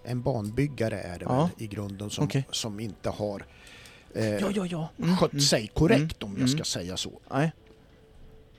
en 0.05 0.23
banbyggare 0.23 1.01
är 1.01 1.19
det 1.19 1.25
Ja. 1.25 1.51
väl 1.57 1.65
i 1.65 1.67
grunden 1.67 2.11
som, 2.11 2.25
Okej. 2.25 2.45
som 2.51 2.81
inte 2.81 3.11
har 3.11 3.47
eh, 4.15 4.25
Ja, 4.25 4.51
ja, 4.55 4.67
ja. 4.67 4.89
Mm, 4.99 5.17
skött 5.17 5.33
mm. 5.33 5.43
sig 5.43 5.71
korrekt 5.75 6.23
om 6.23 6.37
jag 6.39 6.49
ska 6.49 6.57
mm. 6.57 6.65
säga 6.65 6.97
så. 6.97 7.11
Nej. 7.31 7.53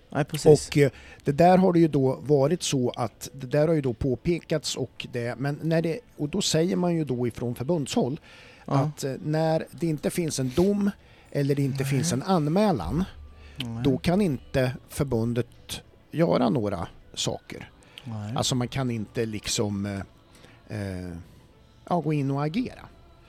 Nej, 0.09 0.25
precis. 0.25 0.69
Och 0.69 0.77
eh, 0.77 0.91
det 1.23 1.31
där 1.31 1.57
har 1.57 1.73
det 1.73 1.79
ju 1.79 1.87
då 1.87 2.19
varit 2.21 2.63
så 2.63 2.89
att 2.89 3.29
det 3.33 3.47
där 3.47 3.67
har 3.67 3.75
ju 3.75 3.81
då 3.81 3.93
påpekats 3.93 4.75
och 4.75 5.07
det, 5.11 5.35
men 5.37 5.59
när 5.61 5.81
det, 5.81 5.99
och 6.17 6.29
då 6.29 6.41
säger 6.41 6.75
man 6.75 6.95
ju 6.95 7.05
då 7.05 7.27
ifrån 7.27 7.55
förbundshåll 7.55 8.19
ja. 8.65 8.73
att 8.73 9.03
eh, 9.03 9.13
när 9.23 9.65
det 9.71 9.87
inte 9.87 10.09
finns 10.09 10.39
en 10.39 10.51
dom 10.55 10.91
eller 11.31 11.55
det 11.55 11.61
inte 11.61 11.83
Nej. 11.83 11.91
finns 11.91 12.13
en 12.13 12.23
anmälan 12.23 13.05
Nej. 13.65 13.83
då 13.83 13.97
kan 13.97 14.21
inte 14.21 14.75
förbundet 14.89 15.81
göra 16.11 16.49
några 16.49 16.87
saker. 17.13 17.69
Nej. 18.03 18.33
Alltså 18.35 18.55
man 18.55 18.67
kan 18.67 18.91
inte 18.91 19.25
liksom 19.25 19.85
eh, 19.85 19.99
eh, 20.79 21.17
ja, 21.89 21.99
gå 21.99 22.13
in 22.13 22.31
och 22.31 22.43
agera. 22.43 22.81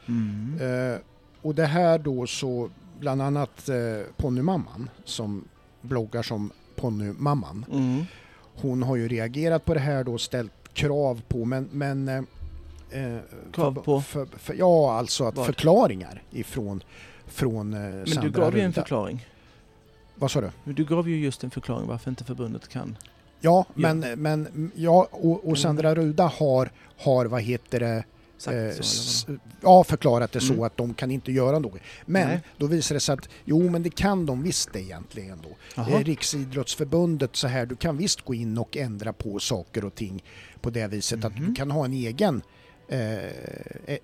Mm. 0.09 0.59
Eh, 0.61 0.99
och 1.43 1.55
det 1.55 1.67
här 1.67 1.99
då 1.99 2.27
så 2.27 2.71
bland 2.99 3.23
annat 3.23 3.69
eh, 3.69 3.77
Ponnymamman 4.17 4.91
som 5.05 5.45
bloggar 5.81 6.23
som 6.23 6.53
Ponnymamman. 6.77 7.65
Mm. 7.73 8.05
Hon 8.55 8.83
har 8.83 8.97
ju 8.97 9.09
reagerat 9.09 9.65
på 9.65 9.75
det 9.75 9.81
här 9.81 10.05
då 10.05 10.13
och 10.13 10.21
ställt 10.21 10.75
krav 10.75 11.23
på 11.29 11.45
men, 11.45 11.69
men 11.73 12.09
eh, 12.09 12.17
eh, 12.91 13.19
Krav 13.53 13.75
för, 13.75 13.83
på? 13.83 14.01
För, 14.01 14.27
för, 14.27 14.55
ja, 14.55 14.93
alltså 14.93 15.25
att 15.25 15.37
Vad? 15.37 15.47
förklaringar 15.47 16.23
ifrån 16.31 16.83
från 17.27 17.75
eh, 17.75 17.81
Men 17.81 18.07
Sandra 18.07 18.23
du 18.23 18.31
gav 18.31 18.57
ju 18.57 18.61
en 18.61 18.73
förklaring. 18.73 19.27
Vad 20.15 20.31
sa 20.31 20.41
du? 20.41 20.51
Men 20.65 20.75
Du 20.75 20.85
gav 20.85 21.09
ju 21.09 21.17
just 21.21 21.45
en 21.45 21.51
förklaring 21.51 21.89
varför 21.89 22.11
inte 22.11 22.25
förbundet 22.25 22.69
kan. 22.69 22.97
Ja, 23.41 23.67
Ja. 23.75 23.95
men, 23.95 24.23
men 24.23 24.71
ja, 24.75 25.09
och, 25.11 25.49
och 25.49 25.59
Sandra 25.59 25.95
Ruda 25.95 26.27
har, 26.27 26.71
har, 26.99 27.27
vad 27.27 27.43
heter 27.43 27.81
det, 27.81 28.05
eh, 28.53 28.71
så, 28.81 29.39
ja, 29.61 29.85
förklarat 29.85 30.33
det 30.33 30.41
så 30.41 30.53
Mm. 30.53 30.65
att 30.65 30.77
de 30.77 30.95
kan 30.95 31.11
inte 31.11 31.33
göra 31.33 31.59
något. 31.59 31.81
Men 32.07 32.29
Nej. 32.29 32.41
då 32.59 32.67
visar 32.67 32.95
det 32.95 33.01
sig 33.01 33.13
att 33.13 33.29
jo, 33.45 33.71
men 33.71 33.83
det 33.83 33.91
kan 33.91 34.27
de 34.27 34.43
visst 34.43 34.73
det 34.73 34.81
egentligen 34.81 35.39
då. 35.43 35.49
Eh, 35.83 36.05
Riksidrottsförbundet 36.05 37.37
så 37.37 37.49
här, 37.49 37.67
du 37.67 37.77
kan 37.77 37.97
visst 37.97 38.21
gå 38.21 38.35
in 38.35 38.59
och 38.59 38.77
ändra 38.77 39.13
på 39.13 39.39
saker 39.39 39.85
och 39.85 39.95
ting 39.95 40.25
på 40.61 40.71
det 40.71 40.87
viset 40.87 41.25
att 41.25 41.37
du 41.37 41.43
Mhm. 41.43 41.55
kan 41.55 41.71
ha 41.71 41.85
en 41.85 41.93
egen 41.93 42.43
eh, 42.89 43.27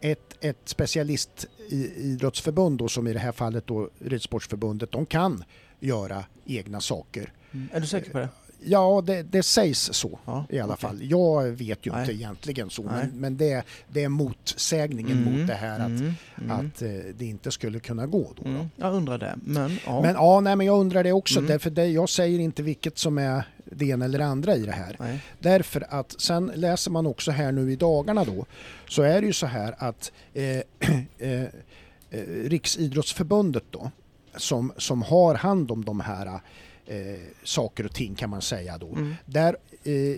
ett, 0.01 0.37
ett 0.41 0.59
specialistidrottsförbund 0.65 2.79
då, 2.79 2.89
som 2.89 3.07
i 3.07 3.13
det 3.13 3.19
här 3.19 3.33
fallet 3.33 3.67
då 3.67 3.89
Ridsportsförbundet, 3.99 4.93
de 4.93 5.07
kan 5.07 5.45
göra 5.81 6.25
egna 6.47 6.81
saker. 6.81 7.33
Mm. 7.53 7.69
Är 7.73 7.81
du 7.81 7.87
säker 7.87 8.11
på 8.11 8.19
det? 8.19 8.29
Ja, 8.65 9.03
det, 9.07 9.23
det 9.23 9.43
sägs 9.43 9.79
så 9.93 10.19
Ja, 10.25 10.45
i 10.51 10.59
alla 10.61 10.73
okej. 10.75 10.81
fall. 10.89 10.99
Jag 11.03 11.45
vet 11.45 11.87
ju 11.87 11.93
Nej. 11.93 12.01
inte 12.01 12.13
egentligen 12.13 12.71
så, 12.71 12.83
Nej. 12.83 12.93
men, 12.95 13.21
men 13.21 13.37
det, 13.37 13.63
det 13.93 14.05
är 14.05 14.09
motsägningen 14.09 15.23
Mm, 15.23 15.39
mot 15.39 15.47
det 15.49 15.55
här 15.55 15.81
att, 15.81 15.87
mm, 15.87 16.13
mm, 16.39 16.51
att 16.51 16.83
eh, 16.83 16.89
det 17.19 17.25
inte 17.27 17.51
skulle 17.51 17.81
kunna 17.81 18.07
gå. 18.07 18.33
Då, 18.37 18.43
då. 18.43 18.49
mm. 18.49 18.67
Jag 18.77 18.95
undrar 18.95 19.19
det, 19.19 19.35
men 19.45 19.79
ja. 19.87 20.03
Men 20.03 20.15
ja, 20.15 20.41
nej, 20.41 20.57
men 20.57 20.67
jag 20.67 20.81
undrar 20.81 21.05
det 21.05 21.13
också, 21.13 21.39
Mm. 21.39 21.49
därför 21.51 21.71
det, 21.71 21.87
jag 21.87 22.09
säger 22.09 22.39
inte 22.39 22.63
vilket 22.63 22.99
som 22.99 23.19
är 23.19 23.43
det 23.65 23.85
ena 23.87 24.05
eller 24.05 24.19
det 24.19 24.27
andra 24.27 24.57
i 24.57 24.63
det 24.63 24.73
här. 24.73 24.97
Nej. 24.99 25.23
Därför 25.39 25.87
att 25.91 26.21
sen 26.21 26.53
läser 26.55 26.91
man 26.91 27.07
också 27.07 27.31
här 27.31 27.53
nu 27.53 27.73
i 27.73 27.77
dagarna 27.77 28.25
då, 28.25 28.47
så 28.89 29.03
är 29.03 29.21
det 29.21 29.27
ju 29.27 29.33
så 29.33 29.47
här 29.47 29.75
att 29.79 30.13
eh, 30.35 30.45
eh, 31.19 31.43
eh, 32.11 32.23
Riksidrottsförbundet 32.45 33.65
då, 33.71 33.91
som, 34.37 34.73
som 34.77 35.03
har 35.03 35.35
hand 35.35 35.71
om 35.71 35.85
de 35.85 36.01
här 36.01 36.41
eh, 36.87 36.99
saker 37.45 37.85
och 37.85 37.95
ting 37.95 38.15
kan 38.15 38.31
man 38.31 38.43
säga 38.43 38.79
då, 38.79 38.89
Mm. 38.93 39.15
där 39.27 39.57
eh, 39.85 40.17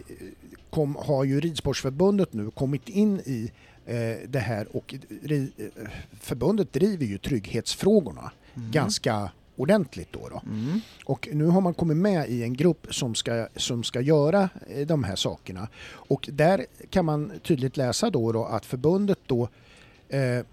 kom, 0.71 0.97
har 0.97 1.25
ju 1.25 1.41
Ridsportsförbundet 1.41 2.33
nu 2.33 2.51
kommit 2.51 2.89
in 2.89 3.21
i 3.25 3.51
eh, 3.87 4.29
det 4.29 4.39
här 4.39 4.77
och 4.77 4.95
ri, 5.23 5.53
eh, 5.59 5.89
förbundet 6.21 6.73
driver 6.73 7.07
ju 7.07 7.19
trygghetsfrågorna 7.19 8.33
Mm. 8.57 8.71
ganska 8.71 9.31
ordentligt 9.57 10.13
då. 10.13 10.29
då. 10.29 10.43
Mm. 10.47 10.81
Och 11.05 11.29
nu 11.33 11.47
har 11.47 11.61
man 11.61 11.75
kommit 11.75 11.97
med 11.97 12.29
i 12.31 12.43
en 12.43 12.55
grupp 12.55 12.95
som 12.95 13.15
ska, 13.15 13.49
som 13.57 13.85
ska 13.85 14.01
göra 14.01 14.49
eh, 14.69 14.87
de 14.87 15.05
här 15.05 15.17
sakerna. 15.17 15.69
Och 15.93 16.29
där 16.33 16.67
kan 16.91 17.05
man 17.05 17.33
tydligt 17.43 17.77
läsa 17.77 18.11
då, 18.11 18.33
då 18.33 18.45
att 18.45 18.67
förbundet 18.67 19.19
då 19.27 19.49
eh, 20.09 20.45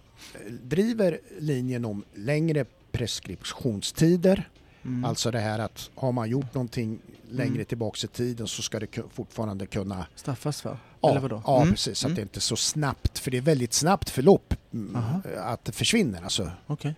driver 0.63 1.19
linjen 1.39 1.85
om 1.85 2.03
längre 2.13 2.65
preskriptionstider. 2.97 4.49
Mm. 4.85 5.05
Alltså 5.05 5.31
det 5.31 5.39
här 5.39 5.59
att 5.59 5.89
har 5.95 6.11
man 6.11 6.29
gjort 6.29 6.53
någonting 6.53 6.99
längre 7.29 7.53
Mm. 7.53 7.65
tillbaks 7.65 8.03
i 8.03 8.07
tiden 8.07 8.47
så 8.47 8.61
ska 8.61 8.79
det 8.79 8.87
fortfarande 9.13 9.65
kunna 9.65 10.05
Straffas 10.15 10.61
för? 10.61 10.77
Ja, 11.01 11.11
Eller 11.11 11.21
vadå? 11.21 11.41
ja 11.45 11.61
Mm. 11.61 11.73
precis. 11.73 12.03
Att 12.03 12.05
Mm. 12.05 12.15
det 12.15 12.21
inte 12.21 12.39
är 12.39 12.41
så 12.41 12.55
snabbt, 12.55 13.19
för 13.19 13.31
det 13.31 13.37
är 13.37 13.41
väldigt 13.41 13.73
snabbt 13.73 14.09
förlopp 14.09 14.53
mm, 14.73 14.95
Aha. 14.95 15.21
att 15.37 15.65
det 15.65 15.71
försvinner. 15.71 16.21
Alltså. 16.23 16.51
Okej. 16.67 16.95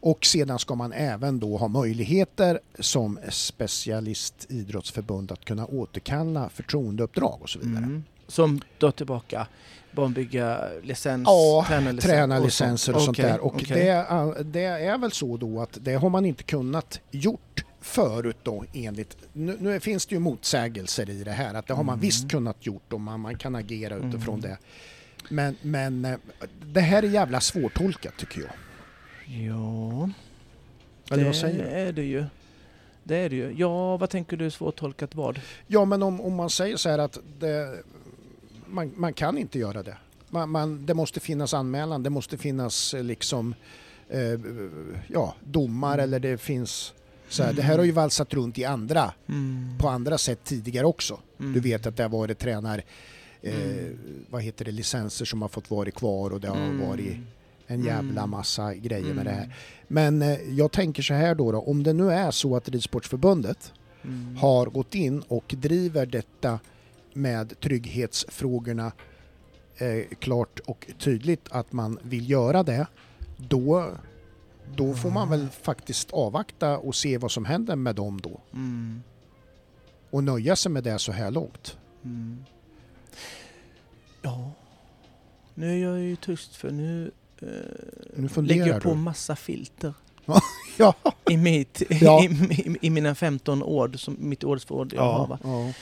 Och 0.00 0.24
sedan 0.26 0.58
ska 0.58 0.74
man 0.74 0.92
även 0.92 1.40
då 1.40 1.56
ha 1.56 1.68
möjligheter 1.68 2.60
som 2.78 3.18
specialistidrottsförbund 3.30 5.32
att 5.32 5.44
kunna 5.44 5.66
återkalla 5.66 6.48
förtroendeuppdrag 6.48 7.38
och 7.42 7.50
så 7.50 7.58
vidare. 7.58 8.02
Mm. 8.38 8.50
Som 8.50 8.60
då 8.78 8.90
tillbaka 8.92 9.46
barnbyggarlicens, 9.92 11.22
Ja, 11.26 11.64
tränarlicens 11.68 12.04
Tränarlicenser 12.04 12.94
och 12.96 13.02
sånt 13.02 13.18
Okej, 13.18 13.30
där. 13.30 13.40
Och 13.40 13.54
okej. 13.54 13.66
det, 13.76 13.88
är- 13.88 14.44
det 14.44 14.60
är 14.64 14.98
väl 14.98 15.12
så 15.12 15.36
då 15.36 15.60
att 15.62 15.78
det 15.80 15.94
har 15.94 16.10
man 16.10 16.24
inte 16.26 16.42
kunnat 16.42 17.00
gjort 17.10 17.64
förut 17.80 18.36
då 18.42 18.64
enligt, 18.74 19.16
nu, 19.32 19.56
nu 19.60 19.80
finns 19.80 20.06
det 20.06 20.14
ju 20.14 20.18
motsägelser 20.18 21.10
i 21.10 21.24
det 21.24 21.30
här 21.32 21.54
att 21.54 21.66
det 21.66 21.74
har 21.74 21.82
man 21.84 21.92
Mm. 21.94 22.00
visst 22.00 22.30
kunnat 22.30 22.66
gjort 22.66 22.92
och 22.92 23.00
man, 23.00 23.20
man 23.20 23.36
kan 23.38 23.54
agera 23.54 23.94
utifrån 23.96 24.38
Mm. 24.38 24.40
det. 24.50 24.58
Men, 25.28 25.56
men 25.62 26.04
eh, 26.04 26.18
det 26.72 26.80
här 26.80 27.02
är 27.02 27.06
jävla 27.08 27.40
svårtolkat 27.40 28.16
tycker 28.16 28.40
jag. 28.40 28.50
Ja, 29.46 30.10
Eller 31.10 31.18
det 31.22 31.24
vad 31.24 31.36
säger 31.36 31.64
du? 31.64 31.68
är 31.70 31.92
det 31.92 32.02
ju. 32.04 32.24
Det 33.04 33.16
är 33.16 33.30
det 33.30 33.36
ju. 33.36 33.54
Ja, 33.56 33.96
vad 33.96 34.10
tänker 34.10 34.36
du 34.36 34.50
svårtolkat 34.50 35.14
vad? 35.14 35.40
Ja 35.66 35.84
men 35.84 36.02
om, 36.02 36.20
om 36.20 36.34
man 36.34 36.50
säger 36.50 36.76
så 36.76 36.88
här 36.88 36.98
att 36.98 37.18
det, 37.38 37.78
man, 38.70 38.92
man 38.96 39.12
kan 39.12 39.38
inte 39.38 39.58
göra 39.58 39.82
det. 39.82 39.96
Man, 40.28 40.50
man, 40.50 40.86
det 40.86 40.94
måste 40.94 41.20
finnas 41.20 41.54
anmälan, 41.54 42.02
det 42.02 42.10
måste 42.10 42.38
finnas 42.38 42.94
eh, 42.94 43.04
liksom 43.04 43.54
eh, 44.08 44.40
ja, 45.08 45.34
domar 45.44 45.94
Mm. 45.94 46.04
eller 46.04 46.20
det 46.20 46.38
finns 46.38 46.92
så 47.28 47.42
här, 47.42 47.52
Det 47.52 47.62
här 47.62 47.78
har 47.78 47.84
ju 47.84 47.92
valsat 47.92 48.34
runt 48.34 48.58
i 48.58 48.64
andra, 48.64 49.12
Mm. 49.28 49.78
på 49.78 49.88
andra 49.88 50.18
sätt 50.18 50.44
tidigare 50.44 50.86
också. 50.86 51.20
Mm. 51.40 51.52
Du 51.52 51.60
vet 51.60 51.86
att 51.86 51.96
det 51.96 52.02
har 52.02 52.10
varit 52.10 52.38
tränar, 52.38 52.82
eh, 53.42 53.54
Mm. 53.70 53.98
vad 54.30 54.42
heter 54.42 54.64
det, 54.64 54.70
licenser 54.70 55.24
som 55.24 55.42
har 55.42 55.48
fått 55.48 55.70
vara 55.70 55.90
kvar 55.90 56.30
och 56.30 56.40
det 56.40 56.48
har 56.48 56.56
Mm. 56.56 56.88
varit 56.88 57.16
en 57.66 57.84
jävla 57.84 58.20
Mm. 58.20 58.30
massa 58.30 58.74
grejer 58.74 59.14
med 59.14 59.24
det 59.26 59.30
här. 59.30 59.44
Mm. 59.44 59.52
Men 59.88 60.22
eh, 60.22 60.38
jag 60.58 60.72
tänker 60.72 61.02
så 61.02 61.14
här 61.14 61.34
då, 61.34 61.52
då, 61.52 61.58
om 61.60 61.82
det 61.82 61.92
nu 61.92 62.12
är 62.12 62.30
så 62.30 62.56
att 62.56 62.68
Ridsportsförbundet 62.68 63.72
Mm. 64.04 64.36
har 64.36 64.66
gått 64.66 64.94
in 64.94 65.20
och 65.28 65.54
driver 65.58 66.06
detta 66.06 66.58
med 67.12 67.60
trygghetsfrågorna 67.60 68.92
eh, 69.76 70.04
klart 70.18 70.60
och 70.60 70.86
tydligt 70.98 71.48
att 71.50 71.72
man 71.72 71.98
vill 72.02 72.30
göra 72.30 72.62
det, 72.62 72.86
då, 73.36 73.90
då 74.76 74.94
får 74.94 75.10
man 75.10 75.30
väl 75.30 75.48
faktiskt 75.48 76.10
avvakta 76.10 76.78
och 76.78 76.94
se 76.94 77.18
vad 77.18 77.30
som 77.30 77.44
händer 77.44 77.76
med 77.76 77.94
dem 77.94 78.20
då 78.20 78.40
Mm. 78.52 79.02
och 80.10 80.24
nöja 80.24 80.56
sig 80.56 80.72
med 80.72 80.84
det 80.84 80.98
så 80.98 81.12
här 81.12 81.30
långt. 81.30 81.78
Mm. 82.04 82.44
Ja, 84.22 84.50
nu 85.54 85.72
är 85.72 85.76
jag 85.90 86.00
ju 86.00 86.16
tyst 86.16 86.56
för 86.56 86.70
nu, 86.70 87.10
eh, 87.38 87.48
Nu 88.16 88.28
lägger 88.42 88.66
jag 88.66 88.82
på 88.82 88.88
du. 88.88 88.94
massa 88.94 89.36
filter 89.36 89.94
Ja, 90.78 90.94
i, 91.30 91.36
mitt, 91.36 91.82
Ja. 92.00 92.24
i, 92.24 92.26
i, 92.26 92.76
i 92.80 92.90
mina 92.90 93.14
15 93.14 93.62
ord, 93.62 94.00
som 94.00 94.16
mitt 94.20 94.44
årsförråd 94.44 94.92
jag 94.96 95.02
har. 95.12 95.26
Va? 95.26 95.38
ja. 95.44 95.60
Eh, 95.66 95.72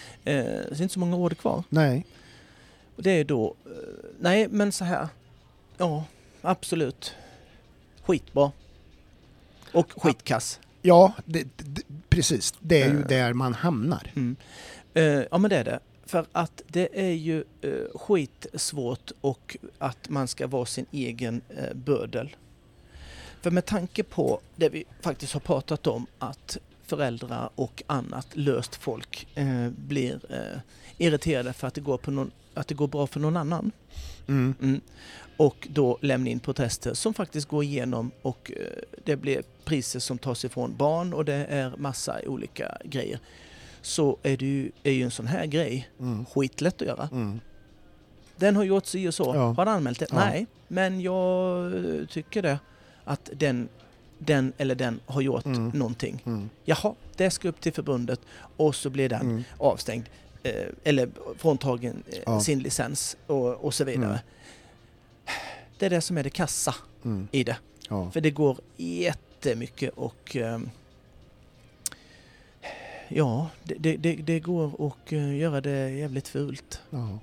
det 0.45 0.79
är 0.79 0.83
inte 0.83 0.95
så 0.95 1.01
många 1.01 1.17
ord 1.17 1.39
kvar. 1.39 1.63
Nej. 1.69 2.07
Och 2.97 3.03
det 3.03 3.11
är 3.11 3.25
då, 3.25 3.55
eh, 3.67 3.71
nej 4.21 4.49
men 4.51 4.73
så 4.73 4.85
här, 4.85 5.09
ja 5.77 6.05
absolut. 6.43 7.15
Skitbra. 8.03 8.53
Och 9.73 9.93
skitkass. 10.03 10.61
Ja, 10.83 11.13
det, 11.25 11.47
det, 11.57 11.83
precis. 12.09 12.55
Det 12.61 12.83
är 12.83 12.91
ju 12.91 13.01
Eh. 13.01 13.07
där 13.07 13.33
man 13.33 13.55
hamnar. 13.55 14.13
Mm. 14.17 14.37
Eh, 14.95 15.03
ja 15.31 15.39
men 15.39 15.51
det 15.51 15.57
är 15.57 15.65
det. 15.65 15.81
För 16.07 16.27
att 16.33 16.63
det 16.69 16.89
är 17.09 17.13
ju 17.13 17.45
eh, 17.61 17.71
skitsvårt 17.99 19.11
och 19.21 19.57
att 19.79 20.09
man 20.09 20.29
ska 20.29 20.47
vara 20.47 20.67
sin 20.67 20.87
egen 20.93 21.41
eh, 21.49 21.75
bödel. 21.75 22.37
För 23.43 23.51
med 23.51 23.67
tanke 23.67 24.03
på 24.03 24.41
det 24.57 24.69
vi 24.69 24.85
faktiskt 25.01 25.33
har 25.33 25.41
pratat 25.41 25.87
om 25.87 26.07
att 26.19 26.59
föräldrar 26.87 27.51
och 27.55 27.83
annat 27.87 28.27
löst 28.33 28.75
folk 28.75 29.27
eh, 29.35 29.69
blir 29.69 30.21
eh, 30.29 30.59
irriterade 30.99 31.53
för 31.53 31.67
att 31.67 31.75
det, 31.75 31.81
går 31.81 31.99
på 31.99 32.11
någon, 32.11 32.31
att 32.55 32.69
det 32.69 32.75
går 32.75 32.89
bra 32.89 33.07
för 33.07 33.21
någon 33.21 33.37
annan. 33.37 33.73
Mm. 34.29 34.55
Mm. 34.63 34.81
Och 35.37 35.69
då 35.71 35.99
lämna 36.01 36.31
in 36.31 36.41
protester 36.41 36.95
som 36.95 37.15
faktiskt 37.15 37.49
går 37.49 37.65
igenom 37.65 38.11
och 38.23 38.53
eh, 38.57 38.63
det 39.05 39.17
blir 39.17 39.43
priser 39.65 40.01
som 40.01 40.19
tas 40.19 40.45
ifrån 40.45 40.77
barn 40.77 41.13
och 41.15 41.25
det 41.25 41.35
är 41.35 41.73
massa 41.77 42.21
olika 42.27 42.79
grejer. 42.85 43.19
Så 43.83 44.19
är 44.23 44.37
det 44.37 44.47
ju, 44.47 44.71
är 44.83 44.93
ju 44.93 45.03
en 45.03 45.11
sån 45.11 45.27
här 45.27 45.47
grej 45.47 45.89
Mm. 46.01 46.27
skitlätt 46.27 46.83
att 46.83 46.89
göra. 46.89 47.09
Mm. 47.13 47.41
Den 48.37 48.57
har 48.57 48.65
gjort 48.65 48.87
si 48.87 49.09
och 49.09 49.15
så. 49.15 49.33
Ja. 49.35 49.53
Har 49.53 49.65
du 49.65 49.71
anmält 49.71 49.99
det? 49.99 50.07
Ja. 50.11 50.17
Nej, 50.17 50.47
men 50.69 51.01
jag 51.01 51.67
eh, 51.67 52.07
tycker 52.07 52.43
det. 52.43 52.59
Att 53.09 53.31
den, 53.33 53.69
den 54.19 54.53
eller 54.59 54.75
den 54.75 55.01
har 55.07 55.21
gjort 55.21 55.45
Mm. 55.47 55.69
någonting. 55.69 56.23
Mm. 56.27 56.51
Jaha, 56.65 56.95
det 57.17 57.31
ska 57.31 57.49
upp 57.49 57.61
till 57.61 57.73
förbundet 57.73 58.21
och 58.57 58.75
så 58.75 58.91
blir 58.91 59.09
den 59.09 59.21
Mm. 59.21 59.45
avstängd. 59.59 60.05
Eh, 60.43 60.67
eller 60.85 61.09
fråntagen 61.37 62.03
eh, 62.13 62.19
Ja. 62.27 62.41
sin 62.41 62.59
licens 62.59 63.17
och, 63.27 63.65
och 63.65 63.75
så 63.75 63.85
vidare. 63.85 64.05
Mm. 64.05 64.19
Det 65.79 65.87
är 65.87 65.91
det 65.91 66.01
som 66.01 66.19
är 66.19 66.25
det 66.25 66.31
kassa 66.31 66.75
Mm. 67.05 67.29
i 67.33 67.45
det. 67.45 67.57
Ja. 67.89 68.11
För 68.11 68.21
det 68.21 68.31
går 68.31 68.59
jättemycket 68.77 69.93
och 69.97 70.37
ehm, 70.37 70.71
ja, 73.09 73.49
det, 73.65 73.75
det, 73.75 73.97
det, 73.97 74.15
det 74.17 74.41
går 74.41 74.87
att 74.87 75.13
eh, 75.13 75.37
göra 75.37 75.61
det 75.61 75.91
jävligt 75.91 76.29
fult. 76.29 76.81
Ja. 76.91 77.19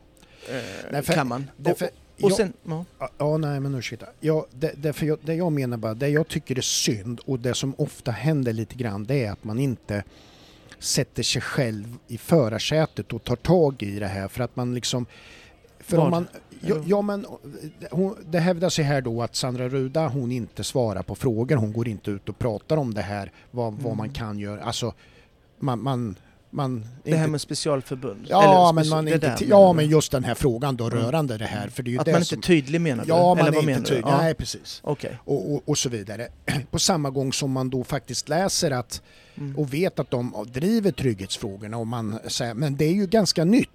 Eh, 0.49 0.63
Nej, 0.91 1.01
för- 1.03 1.13
kan 1.13 1.27
man. 1.27 1.49
Därför, 1.57 1.85
och 1.85 1.91
och 2.21 2.29
jag- 2.31 2.37
sen, 2.37 2.53
ja. 2.63 2.85
Ja, 3.17 3.37
nej 3.37 3.59
men 3.59 3.75
ursäkta. 3.75 4.05
Ja, 4.19 4.45
det, 4.51 4.71
därför 4.77 5.05
jag, 5.05 5.19
det 5.25 5.33
jag 5.33 5.51
menar 5.51 5.77
bara, 5.77 5.93
det 5.93 6.09
jag 6.09 6.27
tycker 6.27 6.57
är 6.57 6.61
synd 6.61 7.19
och 7.25 7.39
det 7.39 7.53
som 7.53 7.73
ofta 7.77 8.11
händer 8.11 8.53
lite 8.53 8.75
grann 8.75 9.03
det 9.03 9.23
är 9.25 9.31
att 9.31 9.43
man 9.43 9.59
inte 9.59 10.03
sätter 10.79 11.23
sig 11.23 11.41
själv 11.41 11.97
i 12.07 12.17
förarsätet 12.17 13.13
och 13.13 13.23
tar 13.23 13.35
tag 13.35 13.83
i 13.83 13.99
det 13.99 14.07
här 14.07 14.27
för 14.27 14.43
att 14.43 14.55
man 14.55 14.73
liksom... 14.75 15.05
För 15.79 15.97
Vad? 15.97 16.05
om 16.05 16.11
man... 16.11 16.27
Ja, 16.61 16.75
ja 16.85 17.01
men 17.01 17.25
hon, 17.91 18.15
det 18.29 18.39
hävdas 18.39 18.79
ju 18.79 18.83
här 18.83 19.01
då 19.01 19.21
att 19.21 19.35
Sandra 19.35 19.69
Ruda 19.69 20.07
hon 20.07 20.31
inte 20.31 20.63
svarar 20.63 21.03
på 21.03 21.15
frågor, 21.15 21.55
hon 21.55 21.73
går 21.73 21.87
inte 21.87 22.11
ut 22.11 22.29
och 22.29 22.37
pratar 22.39 22.77
om 22.77 22.93
det 22.93 23.01
här, 23.01 23.31
vad, 23.51 23.73
vad 23.73 23.85
Mm. 23.85 23.97
man 23.97 24.09
kan 24.09 24.39
göra. 24.39 24.61
Alltså, 24.63 24.93
man, 25.59 25.83
man, 25.83 26.15
man 26.55 26.85
Det 27.03 27.11
här 27.11 27.17
inte 27.17 27.31
med 27.31 27.41
specialförbund? 27.41 28.25
Ja, 28.29 28.43
Eller 28.43 28.73
men 28.73 28.89
man 28.89 29.07
inte, 29.07 29.37
ja, 29.47 29.73
men 29.73 29.89
just 29.89 30.11
den 30.11 30.23
här 30.23 30.35
frågan 30.35 30.75
då 30.75 30.85
Mm. 30.85 30.97
rörande 30.99 31.37
det 31.37 31.45
här. 31.45 31.67
För 31.69 31.83
det 31.83 31.89
är 31.89 31.91
ju 31.91 31.99
Att 31.99 32.05
det 32.05 32.11
man 32.11 32.25
som, 32.25 32.35
inte 32.37 32.45
är 32.45 32.55
tydlig 32.55 32.81
menar 32.81 33.03
du? 33.03 33.09
Ja, 33.09 33.35
man 33.35 33.47
Eller 33.47 33.57
är 33.57 33.69
inte 33.69 33.89
tydlig. 33.89 34.03
Ja. 34.05 34.17
Nej, 34.17 34.33
precis. 34.33 34.79
Okej. 34.83 35.17
Och, 35.25 35.53
och, 35.53 35.61
och 35.65 35.77
så 35.77 35.89
vidare. 35.89 36.27
På 36.71 36.79
samma 36.79 37.09
gång 37.09 37.33
som 37.33 37.51
man 37.51 37.69
då 37.69 37.83
faktiskt 37.83 38.29
läser 38.29 38.71
att 38.71 39.01
Mm. 39.37 39.57
och 39.57 39.73
vet 39.73 39.99
att 39.99 40.11
de 40.11 40.45
driver 40.53 40.91
trygghetsfrågorna 40.91 41.77
och 41.77 41.87
man 41.87 42.19
säger, 42.27 42.53
men 42.53 42.75
det 42.77 42.85
är 42.85 42.93
ju 42.93 43.07
ganska 43.07 43.43
nytt. 43.43 43.69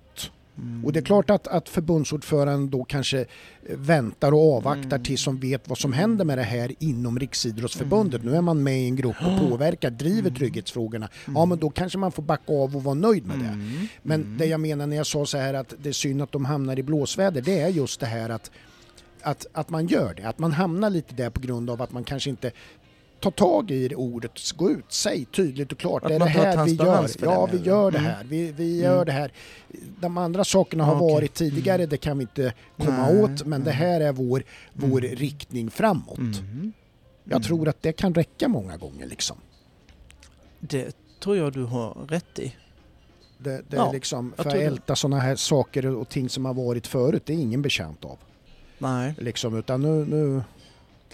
Mm. 0.63 0.85
Och 0.85 0.93
det 0.93 0.99
är 0.99 1.05
klart 1.05 1.31
att, 1.31 1.49
att 1.49 1.69
förbundsordföranden 1.69 2.71
då 2.71 2.85
kanske 2.85 3.19
eh, 3.21 3.27
väntar 3.77 4.33
och 4.33 4.57
avvaktar 4.57 4.97
Mm. 4.97 5.03
tills 5.05 5.25
de 5.25 5.39
vet 5.41 5.69
vad 5.69 5.79
som 5.79 5.93
händer 5.93 6.25
med 6.25 6.39
det 6.39 6.43
här 6.43 6.73
inom 6.79 7.19
Riksidrottsförbundet. 7.19 8.21
Mm. 8.21 8.33
Nu 8.33 8.39
är 8.39 8.43
man 8.43 8.63
med 8.63 8.81
i 8.83 8.85
en 8.85 8.97
grupp 8.97 9.17
och 9.21 9.39
påverkar, 9.51 9.91
driver 9.91 10.21
Mm. 10.29 10.35
trygghetsfrågorna. 10.35 11.09
Ja 11.35 11.45
men 11.47 11.59
då 11.59 11.71
kanske 11.71 11.99
man 11.99 12.13
får 12.13 12.23
backa 12.23 12.53
av 12.53 12.77
och 12.77 12.85
vara 12.85 12.95
nöjd 12.95 13.27
med 13.27 13.39
det. 13.39 13.45
Mm. 13.45 13.87
Men 14.03 14.21
Mm. 14.23 14.39
det 14.39 14.47
jag 14.47 14.61
menar 14.61 14.87
när 14.87 14.97
jag 14.97 15.07
sa 15.07 15.27
så 15.27 15.39
här 15.39 15.55
att 15.55 15.75
det 15.83 15.89
är 15.89 15.93
synd 15.93 16.23
att 16.23 16.33
de 16.33 16.45
hamnar 16.45 16.79
i 16.79 16.83
blåsväder, 16.83 17.43
det 17.43 17.59
är 17.61 17.69
just 17.69 18.01
det 18.01 18.07
här 18.07 18.29
att, 18.31 18.51
att, 19.23 19.47
att 19.53 19.71
man 19.71 19.87
gör 19.87 20.15
det. 20.15 20.25
Att 20.25 20.39
man 20.39 20.53
hamnar 20.53 20.91
lite 20.91 21.15
där 21.15 21.31
på 21.31 21.41
grund 21.41 21.71
av 21.71 21.83
att 21.83 21.93
man 21.93 22.05
kanske 22.05 22.31
inte 22.31 22.51
tar 23.21 23.31
tag 23.31 23.71
i 23.71 23.89
det 23.89 23.95
ordet, 23.97 24.53
gå 24.57 24.71
ut, 24.71 24.85
säg 24.89 25.25
tydligt 25.25 25.73
och 25.73 25.79
klart, 25.79 26.03
Att 26.03 26.09
det 26.09 26.15
är 26.15 26.19
det 26.19 26.25
här 26.27 26.65
vi 26.65 26.73
gör. 26.75 27.09
Ja, 27.23 27.47
vi 27.53 27.59
gör 27.59 27.91
det 27.91 27.99
Mm. 27.99 28.11
här. 28.11 28.25
Vi, 28.25 28.53
vi 28.53 28.71
Mm. 28.81 28.85
gör 28.93 29.05
det 29.05 29.13
här. 29.13 29.33
De 30.01 30.19
andra 30.19 30.45
sakerna 30.45 30.85
har 30.85 30.95
Okej. 30.97 31.15
varit 31.15 31.35
tidigare, 31.35 31.87
det 31.87 31.97
kan 31.97 32.19
vi 32.19 32.23
inte 32.23 32.53
komma 32.79 33.13
Nej. 33.13 33.23
åt, 33.23 33.47
men 33.47 33.65
det 33.65 33.71
här 33.71 34.01
är 34.01 34.13
vår, 34.13 34.43
vår 34.73 35.05
Mm. 35.05 35.17
riktning 35.17 35.71
framåt. 35.71 36.19
Mm. 36.19 36.73
Jag 37.25 37.33
Mm. 37.33 37.43
tror 37.43 37.69
att 37.69 37.83
det 37.83 37.93
kan 37.93 38.15
räcka 38.15 38.49
många 38.49 38.77
gånger 38.77 39.07
liksom. 39.07 39.37
Det 40.61 40.97
tror 41.23 41.37
jag 41.37 41.53
du 41.53 41.65
har 41.65 41.95
rätt 42.09 42.39
i. 42.39 42.55
Det, 43.39 43.63
det 43.69 43.77
Ja, 43.77 43.89
är 43.89 43.93
liksom, 43.93 44.33
för 44.37 44.49
att 44.49 44.55
älta 44.55 44.97
sådana 44.97 45.19
här 45.21 45.37
saker 45.37 45.87
och 45.87 46.09
ting 46.09 46.29
som 46.29 46.45
har 46.45 46.55
varit 46.55 46.87
förut, 46.87 47.23
det 47.27 47.33
är 47.33 47.37
ingen 47.39 47.63
betjänt 47.63 48.05
av. 48.05 48.19
Nej. 48.79 49.15
Liksom, 49.19 49.59
utan 49.59 49.83
nu... 49.83 50.05
nu 50.05 50.43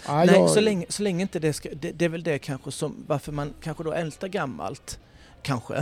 ja, 0.05 0.23
Nej, 0.25 0.35
jag- 0.35 0.49
så, 0.49 0.59
länge, 0.59 0.85
så 0.89 1.03
länge 1.03 1.21
inte 1.21 1.39
det 1.39 1.53
ska... 1.53 1.69
Det, 1.69 1.91
det 1.91 2.05
är 2.05 2.09
väl 2.09 2.23
det 2.23 2.39
kanske 2.39 2.71
som... 2.71 3.03
Varför 3.07 3.31
man 3.31 3.53
kanske 3.61 3.83
då 3.83 3.93
ältar 3.93 4.27
gammalt. 4.27 4.99
Kanske. 5.41 5.75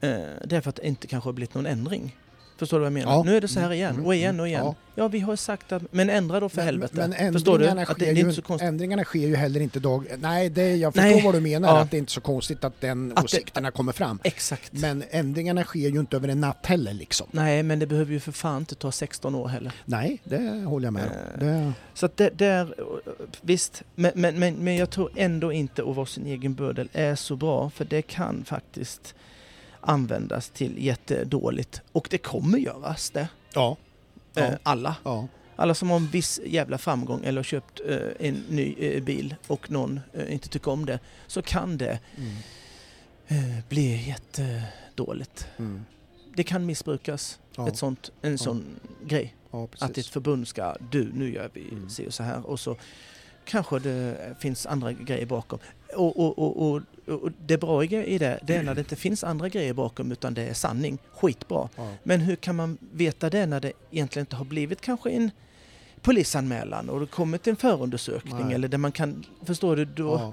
Eh, 0.00 0.20
det 0.44 0.56
är 0.56 0.60
för 0.60 0.68
att 0.70 0.76
det 0.76 0.86
inte 0.86 1.06
kanske 1.06 1.28
har 1.28 1.32
blivit 1.32 1.54
någon 1.54 1.66
ändring. 1.66 2.16
Förstår 2.62 2.76
du 2.78 2.80
vad 2.80 2.86
jag 2.86 2.92
menar? 2.92 3.12
Ja. 3.12 3.22
Nu 3.22 3.36
är 3.36 3.40
det 3.40 3.48
så 3.48 3.60
här 3.60 3.72
igen 3.72 3.94
Mm, 3.94 4.06
och 4.06 4.14
igen 4.14 4.40
och 4.40 4.48
igen. 4.48 4.64
ja. 4.64 4.74
Ja, 4.94 5.08
vi 5.08 5.20
har 5.20 5.36
sagt 5.36 5.72
att... 5.72 5.82
Men 5.92 6.10
ändra 6.10 6.40
då 6.40 6.48
för 6.48 6.56
Men- 6.56 6.64
helvete. 6.64 6.94
Men 7.18 7.32
Förstår 7.32 7.58
du? 7.58 7.68
Att 7.68 7.88
det, 7.88 7.94
det 8.04 8.10
är 8.10 8.16
inte 8.18 8.32
så 8.32 8.42
konstigt. 8.42 8.68
ändringarna 8.68 9.04
sker 9.04 9.18
ju 9.26 9.36
heller 9.36 9.60
inte 9.60 9.80
dag... 9.80 10.06
Nej, 10.18 10.50
det, 10.50 10.76
jag 10.76 10.94
förstår 10.94 11.10
Nej. 11.10 11.22
vad 11.24 11.34
du 11.34 11.40
menar, 11.40 11.68
Ja. 11.68 11.80
att 11.80 11.90
det 11.90 11.96
är 11.96 11.98
inte 11.98 12.12
så 12.12 12.20
konstigt 12.20 12.64
att 12.64 12.80
den 12.80 13.10
Att 13.10 13.16
det- 13.16 13.22
åsikterna 13.24 13.70
kommer 13.70 13.92
fram. 13.92 14.18
Exakt. 14.24 14.72
Men 14.72 15.04
ändringarna 15.10 15.64
sker 15.64 15.88
ju 15.88 16.00
inte 16.00 16.16
över 16.16 16.28
en 16.28 16.40
natt 16.40 16.66
heller 16.66 16.92
liksom. 16.92 17.26
Nej, 17.30 17.62
men 17.62 17.78
det 17.78 17.86
behöver 17.86 18.12
ju 18.12 18.20
för 18.20 18.32
fan 18.32 18.58
inte 18.58 18.74
ta 18.74 18.92
16 18.92 19.34
år 19.34 19.48
heller. 19.48 19.72
Nej, 19.84 20.20
det 20.24 20.64
håller 20.66 20.86
jag 20.86 20.92
med 20.92 21.02
om. 21.04 21.10
Eh. 21.10 21.46
Det, 21.46 21.72
Så 21.94 22.06
att 22.06 22.16
det 22.16 22.30
där, 22.38 22.74
visst, 23.40 23.82
men, 23.94 24.12
men, 24.14 24.38
men, 24.38 24.54
men 24.54 24.76
jag 24.76 24.90
tror 24.90 25.10
ändå 25.16 25.52
inte 25.52 25.82
att 25.82 25.96
vara 25.96 26.06
sin 26.06 26.26
egen 26.26 26.54
bödel 26.54 26.88
är 26.92 27.14
så 27.14 27.36
bra 27.36 27.70
för 27.70 27.84
det 27.84 28.02
kan 28.02 28.44
faktiskt 28.44 29.14
användas 29.82 30.50
till 30.50 30.84
jättedåligt 30.84 31.80
och 31.92 32.06
det 32.10 32.18
kommer 32.18 32.58
göras 32.58 33.10
det. 33.10 33.28
ja. 33.54 33.76
Ja. 34.34 34.42
Eh, 34.42 34.54
alla. 34.62 34.96
ja. 35.04 35.28
Alla 35.56 35.74
som 35.74 35.90
har 35.90 35.96
en 35.96 36.06
viss 36.06 36.40
jävla 36.46 36.78
framgång 36.78 37.24
eller 37.24 37.38
har 37.38 37.44
köpt 37.44 37.80
eh, 37.88 37.98
en 38.28 38.34
ny 38.48 38.74
eh, 38.78 39.02
bil 39.02 39.34
och 39.46 39.70
någon 39.70 40.00
inte 40.28 40.48
tycker 40.48 40.70
om 40.70 40.86
det 40.86 40.98
så 41.26 41.42
kan 41.42 41.78
det 41.78 41.98
Mm. 43.28 43.62
bli 43.68 44.08
jättedåligt. 44.08 45.46
Mm. 45.58 45.84
Det 46.34 46.44
kan 46.44 46.66
missbrukas, 46.66 47.38
Ja. 47.56 47.68
ett 47.68 47.76
sånt, 47.76 48.10
en 48.22 48.38
sån 48.38 48.64
grej. 49.06 49.34
ja. 49.50 49.68
Att 49.78 49.98
ett 49.98 50.06
förbund 50.06 50.48
ska, 50.48 50.76
du 50.90 51.12
nu 51.14 51.32
gör 51.34 51.50
vi 51.52 51.68
Mm. 51.68 51.88
och 52.06 52.14
så 52.14 52.22
här 52.22 52.46
och 52.46 52.60
så 52.60 52.76
kanske 53.44 53.78
det 53.78 54.16
finns 54.40 54.66
andra 54.66 54.92
grejer 54.92 55.26
bakom. 55.26 55.58
Och, 55.94 56.18
och, 56.20 56.38
och, 56.38 56.82
och, 57.06 57.32
det 57.46 57.58
bra 57.58 57.84
i 57.84 58.18
det, 58.18 58.38
det 58.42 58.56
är 58.56 58.62
när 58.62 58.74
det 58.74 58.80
inte 58.80 58.96
finns 58.96 59.24
andra 59.24 59.48
grejer 59.48 59.72
bakom 59.74 60.12
utan 60.12 60.34
det 60.34 60.42
är 60.42 60.54
sanning. 60.54 60.98
Skitbra. 61.14 61.68
Ja. 61.76 61.88
Men 62.02 62.20
hur 62.20 62.36
kan 62.36 62.56
man 62.56 62.78
veta 62.92 63.30
det 63.30 63.46
när 63.46 63.60
det 63.60 63.72
egentligen 63.90 64.22
inte 64.22 64.36
har 64.36 64.44
blivit 64.44 64.80
kanske 64.80 65.10
en 65.10 65.30
polisanmälan 66.00 66.88
och 66.88 67.00
det 67.00 67.06
kommit 67.06 67.46
en 67.46 67.56
förundersökning 67.56 68.44
Nej. 68.46 68.54
eller 68.54 68.68
där 68.68 68.78
man 68.78 68.92
kan, 68.92 69.24
förstår 69.44 69.76
du, 69.76 69.84
då, 69.84 70.10
Ja. 70.12 70.32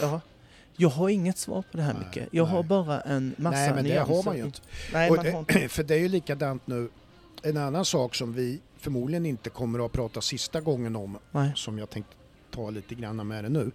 ja. 0.00 0.20
Jag 0.76 0.88
har 0.88 1.08
inget 1.08 1.38
svar 1.38 1.62
på 1.70 1.76
det 1.76 1.82
här 1.82 1.92
Nej, 1.94 2.02
mycket. 2.06 2.28
Jag 2.30 2.44
har 2.44 2.58
nej. 2.58 2.68
bara 2.68 3.00
en 3.00 3.34
massa 3.38 3.56
Nej, 3.58 3.74
men 3.74 3.84
det 3.84 3.90
nyanser. 3.90 4.14
har 4.14 4.22
man 4.22 4.36
ju 4.36 4.44
inte. 4.44 4.60
Nej, 4.92 5.10
man 5.10 5.24
det- 5.24 5.30
har 5.30 5.38
inte. 5.40 5.68
För 5.68 5.82
det 5.82 5.94
är 5.94 5.98
ju 5.98 6.08
likadant 6.08 6.66
nu. 6.66 6.88
En 7.42 7.56
annan 7.56 7.84
sak 7.84 8.14
som 8.14 8.32
vi 8.32 8.60
förmodligen 8.78 9.26
inte 9.26 9.50
kommer 9.50 9.86
att 9.86 9.92
prata 9.92 10.20
sista 10.20 10.60
gången 10.60 10.96
om, 10.96 11.18
Nej. 11.30 11.52
som 11.54 11.78
jag 11.78 11.90
tänkte 11.90 12.14
ta 12.50 12.70
lite 12.70 12.94
grann 12.94 13.26
med 13.28 13.44
det 13.44 13.48
nu. 13.48 13.70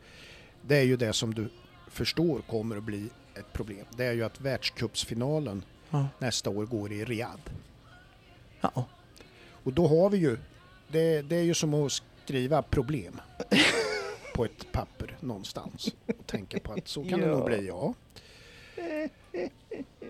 Det 0.62 0.76
är 0.78 0.84
ju 0.84 0.98
det 0.98 1.14
som 1.14 1.34
du 1.34 1.50
förstår 1.88 2.42
kommer 2.42 2.78
att 2.78 2.84
bli 2.84 3.10
ett 3.36 3.54
problem. 3.54 3.86
Det 3.98 4.06
är 4.06 4.14
ju 4.14 4.24
att 4.24 4.42
världscupsfinalen 4.42 5.64
Ja. 5.90 6.08
nästa 6.20 6.50
år 6.50 6.66
går 6.66 6.92
i 6.92 7.06
Riyadh. 7.06 7.42
Ja. 8.62 8.86
Och 9.64 9.74
då 9.74 9.88
har 9.88 10.10
vi 10.10 10.18
ju, 10.18 10.38
det, 10.88 11.22
det 11.22 11.36
är 11.36 11.44
ju 11.44 11.54
som 11.54 11.74
att 11.74 11.92
skriva 12.26 12.62
problem 12.62 13.22
på 14.36 14.46
ett 14.46 14.72
papper 14.72 15.18
någonstans 15.20 15.96
och 16.06 16.28
tänka 16.28 16.60
på 16.60 16.74
att 16.74 16.88
så 16.88 17.04
kan 17.04 17.20
det 17.20 17.26
Ja. 17.28 17.32
nog 17.38 17.46
bli, 17.46 17.68
ja. 17.68 17.94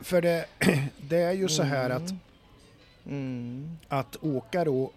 För 0.02 0.22
det, 0.22 0.46
det 1.02 1.18
är 1.18 1.32
ju 1.32 1.48
så 1.48 1.64
här 1.64 1.90
att, 1.90 2.14
Mm. 3.08 3.78
att 3.88 4.16
åka 4.24 4.64
då 4.66 4.92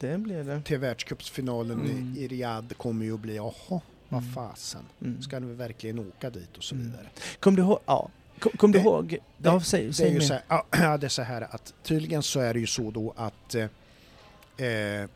Det 0.00 0.18
blir 0.18 0.44
det. 0.44 0.62
till 0.62 0.78
världscupsfinalen 0.78 1.80
Mm. 1.80 2.14
i, 2.18 2.28
Riyadh 2.28 2.74
kommer 2.74 3.04
ju 3.04 3.14
att 3.14 3.20
bli, 3.20 3.36
jaha, 3.36 3.80
vad 4.08 4.22
Mm. 4.22 4.32
fasen, 4.34 4.82
Mm. 5.02 5.22
ska 5.22 5.38
vi 5.38 5.54
verkligen 5.54 5.98
åka 5.98 6.30
dit 6.30 6.56
och 6.56 6.64
så 6.64 6.74
Mm. 6.74 6.86
vidare. 6.86 7.06
Kom 7.40 7.56
du 7.56 7.62
ihåg? 7.62 7.78
Ja. 7.86 8.10
Kom, 8.38 8.52
kom 8.52 8.72
du 8.72 8.78
Det- 8.78 8.82
ihåg? 8.84 9.08
det- 9.38 9.48
ja, 9.48 9.60
säg, 9.60 9.82
Det 9.82 9.88
är 9.88 9.92
säg 9.92 10.12
ju 10.14 10.20
så 10.20 10.34
här, 10.34 10.42
ja, 10.70 10.96
det 10.98 11.06
är 11.06 11.08
så 11.08 11.22
här 11.22 11.42
att 11.54 11.74
tydligen 11.82 12.22
så 12.22 12.40
är 12.40 12.54
det 12.54 12.60
ju 12.60 12.66
så 12.66 12.90
då 12.90 13.14
att 13.16 13.54
eh, 13.54 13.62
eh, 14.56 15.02
eh, 15.02 15.08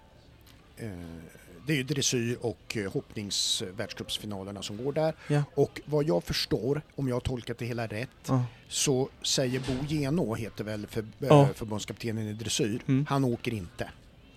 det 1.67 1.73
är 1.73 1.77
ju 1.77 1.83
dressyr 1.83 2.37
och 2.41 2.77
eh, 2.77 2.93
hoppningsvärldscupsfinalerna 2.93 4.63
som 4.63 4.77
går 4.85 4.93
där. 4.93 5.15
Ja. 5.29 5.43
Och 5.55 5.81
vad 5.85 6.05
jag 6.05 6.25
förstår, 6.25 6.83
om 6.97 7.09
jag 7.09 7.15
har 7.15 7.21
tolkat 7.21 7.59
det 7.59 7.65
hela 7.67 7.87
rätt, 7.87 8.09
Ja. 8.27 8.45
så 8.69 9.09
säger 9.23 9.61
Bo 9.61 9.87
Geno, 9.95 10.35
heter 10.35 10.65
väl 10.65 10.87
för, 10.87 11.01
eh, 11.01 11.07
Ja. 11.19 11.49
förbundskaptenen 11.55 12.29
i 12.29 12.33
dressyr, 12.33 12.83
Mm. 12.89 13.07
han 13.09 13.25
åker 13.25 13.55
inte. 13.55 13.89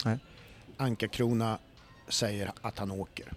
Nej. 0.05 0.17
Anka 0.77 1.07
Krona 1.07 1.57
säger 2.09 2.51
att 2.61 2.79
han 2.79 2.91
åker. 2.91 3.33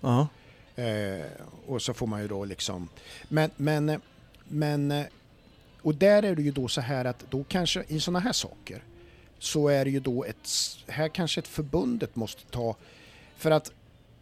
Ja. 0.00 0.28
Eh, 0.76 1.26
och 1.66 1.82
så 1.82 1.94
får 1.94 2.06
man 2.06 2.22
ju 2.22 2.28
då 2.28 2.44
liksom... 2.44 2.88
Men, 3.28 3.50
men, 3.56 4.00
men... 4.48 4.90
eh, 4.90 5.06
Och 5.82 5.94
där 5.94 6.22
är 6.22 6.34
det 6.36 6.42
ju 6.42 6.50
då 6.50 6.68
så 6.68 6.80
här 6.80 7.04
att 7.04 7.24
då 7.30 7.44
kanske 7.44 7.84
i 7.88 8.00
sådana 8.00 8.18
här 8.18 8.32
saker 8.32 8.82
så 9.38 9.68
är 9.68 9.84
det 9.84 9.90
ju 9.90 10.00
då 10.00 10.24
ett... 10.24 10.48
Här 10.88 11.08
kanske 11.08 11.40
ett 11.40 11.48
förbundet 11.48 12.16
måste 12.16 12.44
ta... 12.50 12.76
För 13.36 13.50
att 13.50 13.72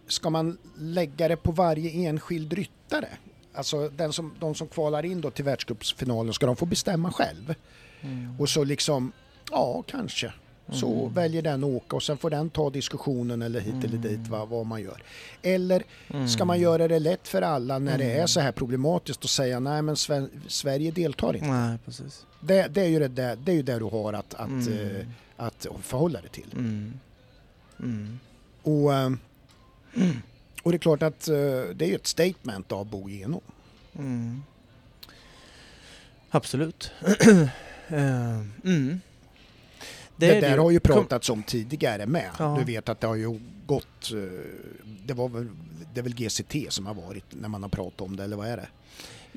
ska 0.09 0.31
man 0.31 0.59
lägga 0.77 1.29
det 1.29 1.37
på 1.37 1.53
varje 1.53 2.09
enskild 2.09 2.53
ryttare? 2.53 3.09
Alltså 3.55 3.89
den 3.89 4.13
som, 4.13 4.35
de 4.41 4.55
som 4.55 4.69
kvalar 4.69 5.05
in 5.05 5.21
då 5.21 5.31
till 5.31 5.45
världscupsfinalen, 5.45 6.33
ska 6.35 6.47
de 6.47 6.57
få 6.57 6.67
bestämma 6.67 7.13
själv? 7.13 7.55
Mm. 8.01 8.41
Och 8.41 8.49
så 8.49 8.65
liksom, 8.65 9.13
ja 9.51 9.83
kanske. 9.87 10.33
Så 10.73 11.01
Mm. 11.01 11.15
väljer 11.15 11.43
den 11.43 11.65
att 11.65 11.71
åka 11.71 11.97
och 11.97 12.03
sen 12.03 12.19
får 12.19 12.31
den 12.31 12.51
ta 12.51 12.71
diskussionen 12.71 13.43
eller 13.43 13.61
hit 13.61 13.85
eller 13.85 13.99
dit 13.99 14.27
Mm. 14.29 14.49
vad, 14.51 14.67
man 14.67 14.83
gör. 14.83 15.03
Eller 15.43 15.83
Ska 16.29 16.45
man 16.45 16.57
Mm. 16.57 16.63
göra 16.65 16.89
det 16.89 16.99
lätt 16.99 17.29
för 17.29 17.43
alla 17.43 17.79
när 17.79 17.99
det 17.99 18.05
är 18.05 18.15
Mm. 18.15 18.29
så 18.29 18.41
här 18.41 18.53
problematiskt 18.53 19.25
och 19.25 19.31
säga 19.31 19.61
nej 19.61 19.83
men 19.83 19.95
Sve- 19.95 20.29
Sverige 20.49 20.91
deltar 20.91 21.35
inte. 21.37 21.47
Nej, 21.49 21.79
precis. 21.85 22.27
Det, 22.41 22.67
det, 22.69 22.81
är 22.81 22.87
ju 22.87 22.99
det, 22.99 23.09
där, 23.09 23.37
det 23.37 23.53
är 23.53 23.57
ju 23.57 23.63
där 23.63 23.79
du 23.79 23.85
har 23.85 24.13
att, 24.13 24.35
att, 24.35 24.49
Mm. 24.49 24.97
eh, 24.97 25.07
att 25.37 25.67
förhålla 25.83 26.21
dig 26.21 26.31
till. 26.31 26.53
Mm. 26.53 26.93
Mm. 27.81 28.19
Och, 28.63 28.95
eh, 28.95 29.13
Mm. 29.97 30.17
och 30.63 30.71
det 30.73 30.77
är 30.77 30.79
klart 30.79 31.03
att 31.03 31.29
eh, 31.29 31.35
det 31.75 31.81
är 31.85 31.87
ju 31.89 31.95
ett 31.95 32.07
statement 32.07 32.73
av 32.73 32.87
Bo 32.87 33.09
Geno. 33.09 33.41
Mm. 33.99 34.43
Absolut. 36.31 36.91
Eh, 37.91 38.39
mm. 38.65 39.01
Det, 40.19 40.37
är 40.37 40.41
där 40.41 40.55
ju. 40.55 40.59
har 40.59 40.71
ju 40.71 40.81
pratats 40.81 41.31
om 41.31 41.43
tidigare 41.43 42.07
med. 42.07 42.31
Ja. 42.39 42.57
Du 42.59 42.65
vet 42.65 42.89
att 42.89 43.01
det 43.01 43.07
har 43.07 43.15
ju 43.15 43.41
gått, 43.67 44.13
eh, 44.13 44.19
det 45.07 45.15
var 45.15 45.29
väl, 45.29 45.49
det 45.95 46.01
är 46.01 46.03
väl 46.03 46.15
GCT 46.15 46.73
som 46.73 46.87
har 46.87 46.95
varit 46.95 47.25
när 47.31 47.49
man 47.49 47.63
har 47.63 47.71
pratat 47.71 48.01
om 48.01 48.17
det 48.17 48.25
eller 48.25 48.37
vad 48.37 48.49
är 48.49 48.57
det? 48.57 48.69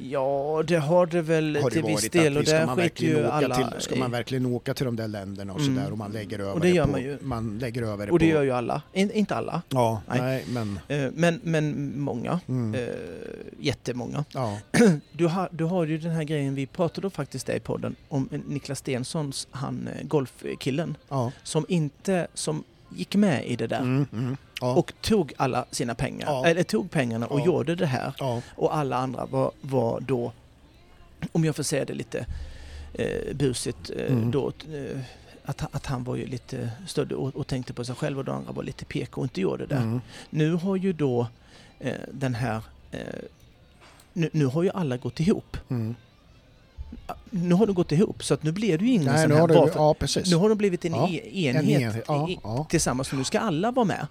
Ja, 0.10 0.64
det 0.68 0.76
har 0.78 1.06
det 1.06 1.22
väl 1.22 1.56
har 1.56 1.70
det 1.70 1.74
till 1.76 1.84
viss 1.84 2.10
del 2.10 2.38
och 2.38 2.44
där 2.44 2.66
man 2.66 2.76
skiter 2.76 2.84
verkligen 2.84 3.18
ju 3.18 3.28
alla 3.28 3.56
till, 3.56 3.82
Ska 3.82 3.96
man 3.96 4.12
verkligen 4.12 4.46
åka 4.46 4.74
till 4.74 4.86
de 4.86 4.96
där 4.96 5.08
länderna 5.08 5.54
och 5.54 5.60
Mm. 5.60 5.76
sådär 5.76 5.92
och 5.92 5.98
man 5.98 6.12
lägger 6.12 6.40
över 6.40 6.60
det 6.60 6.70
gör 6.70 6.86
på, 6.86 6.92
man 6.92 7.02
ju. 7.02 7.18
man 7.22 7.60
lägger 7.60 7.82
över 7.84 8.06
det 8.06 8.12
Och 8.12 8.20
det 8.20 8.26
på... 8.26 8.32
gör 8.36 8.44
ju 8.44 8.52
alla. 8.52 8.82
In, 8.94 9.12
inte 9.12 9.36
alla, 9.36 9.62
Ja, 9.70 10.02
Nej. 10.10 10.20
nej, 10.22 10.46
men... 10.48 10.80
eh, 11.06 11.12
men, 11.16 11.40
men 11.44 12.00
många. 12.02 12.40
Mm, 12.48 12.74
Eh, 12.76 12.88
jättemånga. 13.60 14.26
ja, 14.34 14.58
Du 15.12 15.28
har, 15.28 15.50
du 15.52 15.64
har 15.64 15.86
ju 15.86 15.98
den 15.98 16.12
här 16.12 16.24
grejen, 16.24 16.56
vi 16.56 16.66
pratade 16.68 17.10
faktiskt 17.10 17.48
där 17.48 17.56
i 17.56 17.60
podden 17.60 17.96
om 18.10 18.30
Niklas 18.48 18.80
Stensons, 18.80 19.48
han 19.52 19.88
eh, 19.88 20.08
golfkillen, 20.08 20.98
ja. 21.10 21.32
som 21.44 21.66
inte, 21.70 22.28
som 22.34 22.64
gick 22.96 23.16
med 23.16 23.46
i 23.46 23.56
det 23.56 23.68
där 23.68 23.80
Mm, 23.80 24.06
mm, 24.14 24.38
ja, 24.62 24.76
och 24.76 24.94
tog 25.02 25.34
alla 25.38 25.66
sina 25.72 25.96
pengar, 25.96 26.28
Ja. 26.28 26.46
eller 26.46 26.64
tog 26.64 26.92
pengarna 26.92 27.28
och 27.28 27.40
Ja. 27.40 27.46
gjorde 27.46 27.76
det 27.76 27.86
här. 27.86 28.14
Och 28.56 28.76
alla 28.76 28.96
andra 28.98 29.26
var, 29.26 29.52
var 29.62 30.00
då, 30.00 30.32
om 31.32 31.46
jag 31.46 31.56
får 31.56 31.64
säga 31.64 31.86
det 31.86 31.94
lite 31.94 32.26
eh, 32.94 33.36
busigt, 33.36 33.90
eh, 33.96 34.12
Mm. 34.12 34.32
då, 34.32 34.48
eh, 34.48 35.00
att, 35.46 35.76
att 35.76 35.86
han 35.86 36.04
var 36.04 36.16
ju 36.16 36.26
lite 36.28 36.72
större 36.88 37.16
och, 37.16 37.36
och 37.36 37.48
tänkte 37.48 37.74
på 37.74 37.86
sig 37.86 37.96
själv 37.96 38.18
och 38.20 38.26
de 38.26 38.36
andra 38.36 38.52
var 38.52 38.64
lite 38.64 38.86
PK 38.86 39.22
och 39.22 39.26
inte 39.26 39.42
gjorde 39.42 39.66
det. 39.66 39.76
mm, 39.76 40.02
Nu 40.30 40.54
har 40.54 40.76
ju 40.76 40.94
då 40.94 41.28
eh, 41.80 41.94
den 42.12 42.36
här, 42.36 42.62
eh, 42.92 43.00
nu, 44.14 44.30
nu 44.34 44.46
har 44.46 44.64
ju 44.64 44.70
alla 44.74 44.98
gått 44.98 45.20
ihop. 45.20 45.58
mm. 45.70 45.96
Nu 47.30 47.56
har 47.56 47.66
de 47.68 47.74
gått 47.76 47.92
ihop 47.92 48.24
så 48.24 48.34
att 48.34 48.44
nu 48.44 48.52
blir 48.52 48.78
det 48.78 48.86
ju 48.86 48.92
ingen 48.92 49.06
Nej, 49.06 49.18
sån 49.22 49.30
nu 49.30 49.34
här 49.36 49.42
har 49.42 49.48
du, 49.48 49.54
varför- 49.54 49.80
ja 49.80 49.94
precis. 49.94 50.30
Nu 50.32 50.36
har 50.36 50.50
de 50.50 50.58
blivit 50.58 50.86
en 50.86 50.94
Ja, 50.96 51.10
e- 51.10 51.48
En 51.50 51.56
enhet, 51.58 51.82
enhet, 51.82 52.04
ja, 52.08 52.30
i, 52.30 52.40
ja, 52.44 52.66
tillsammans 52.70 53.12
och 53.12 53.18
nu 53.18 53.24
ska 53.24 53.40
alla 53.40 53.72
vara 53.72 53.86
med. 53.86 54.08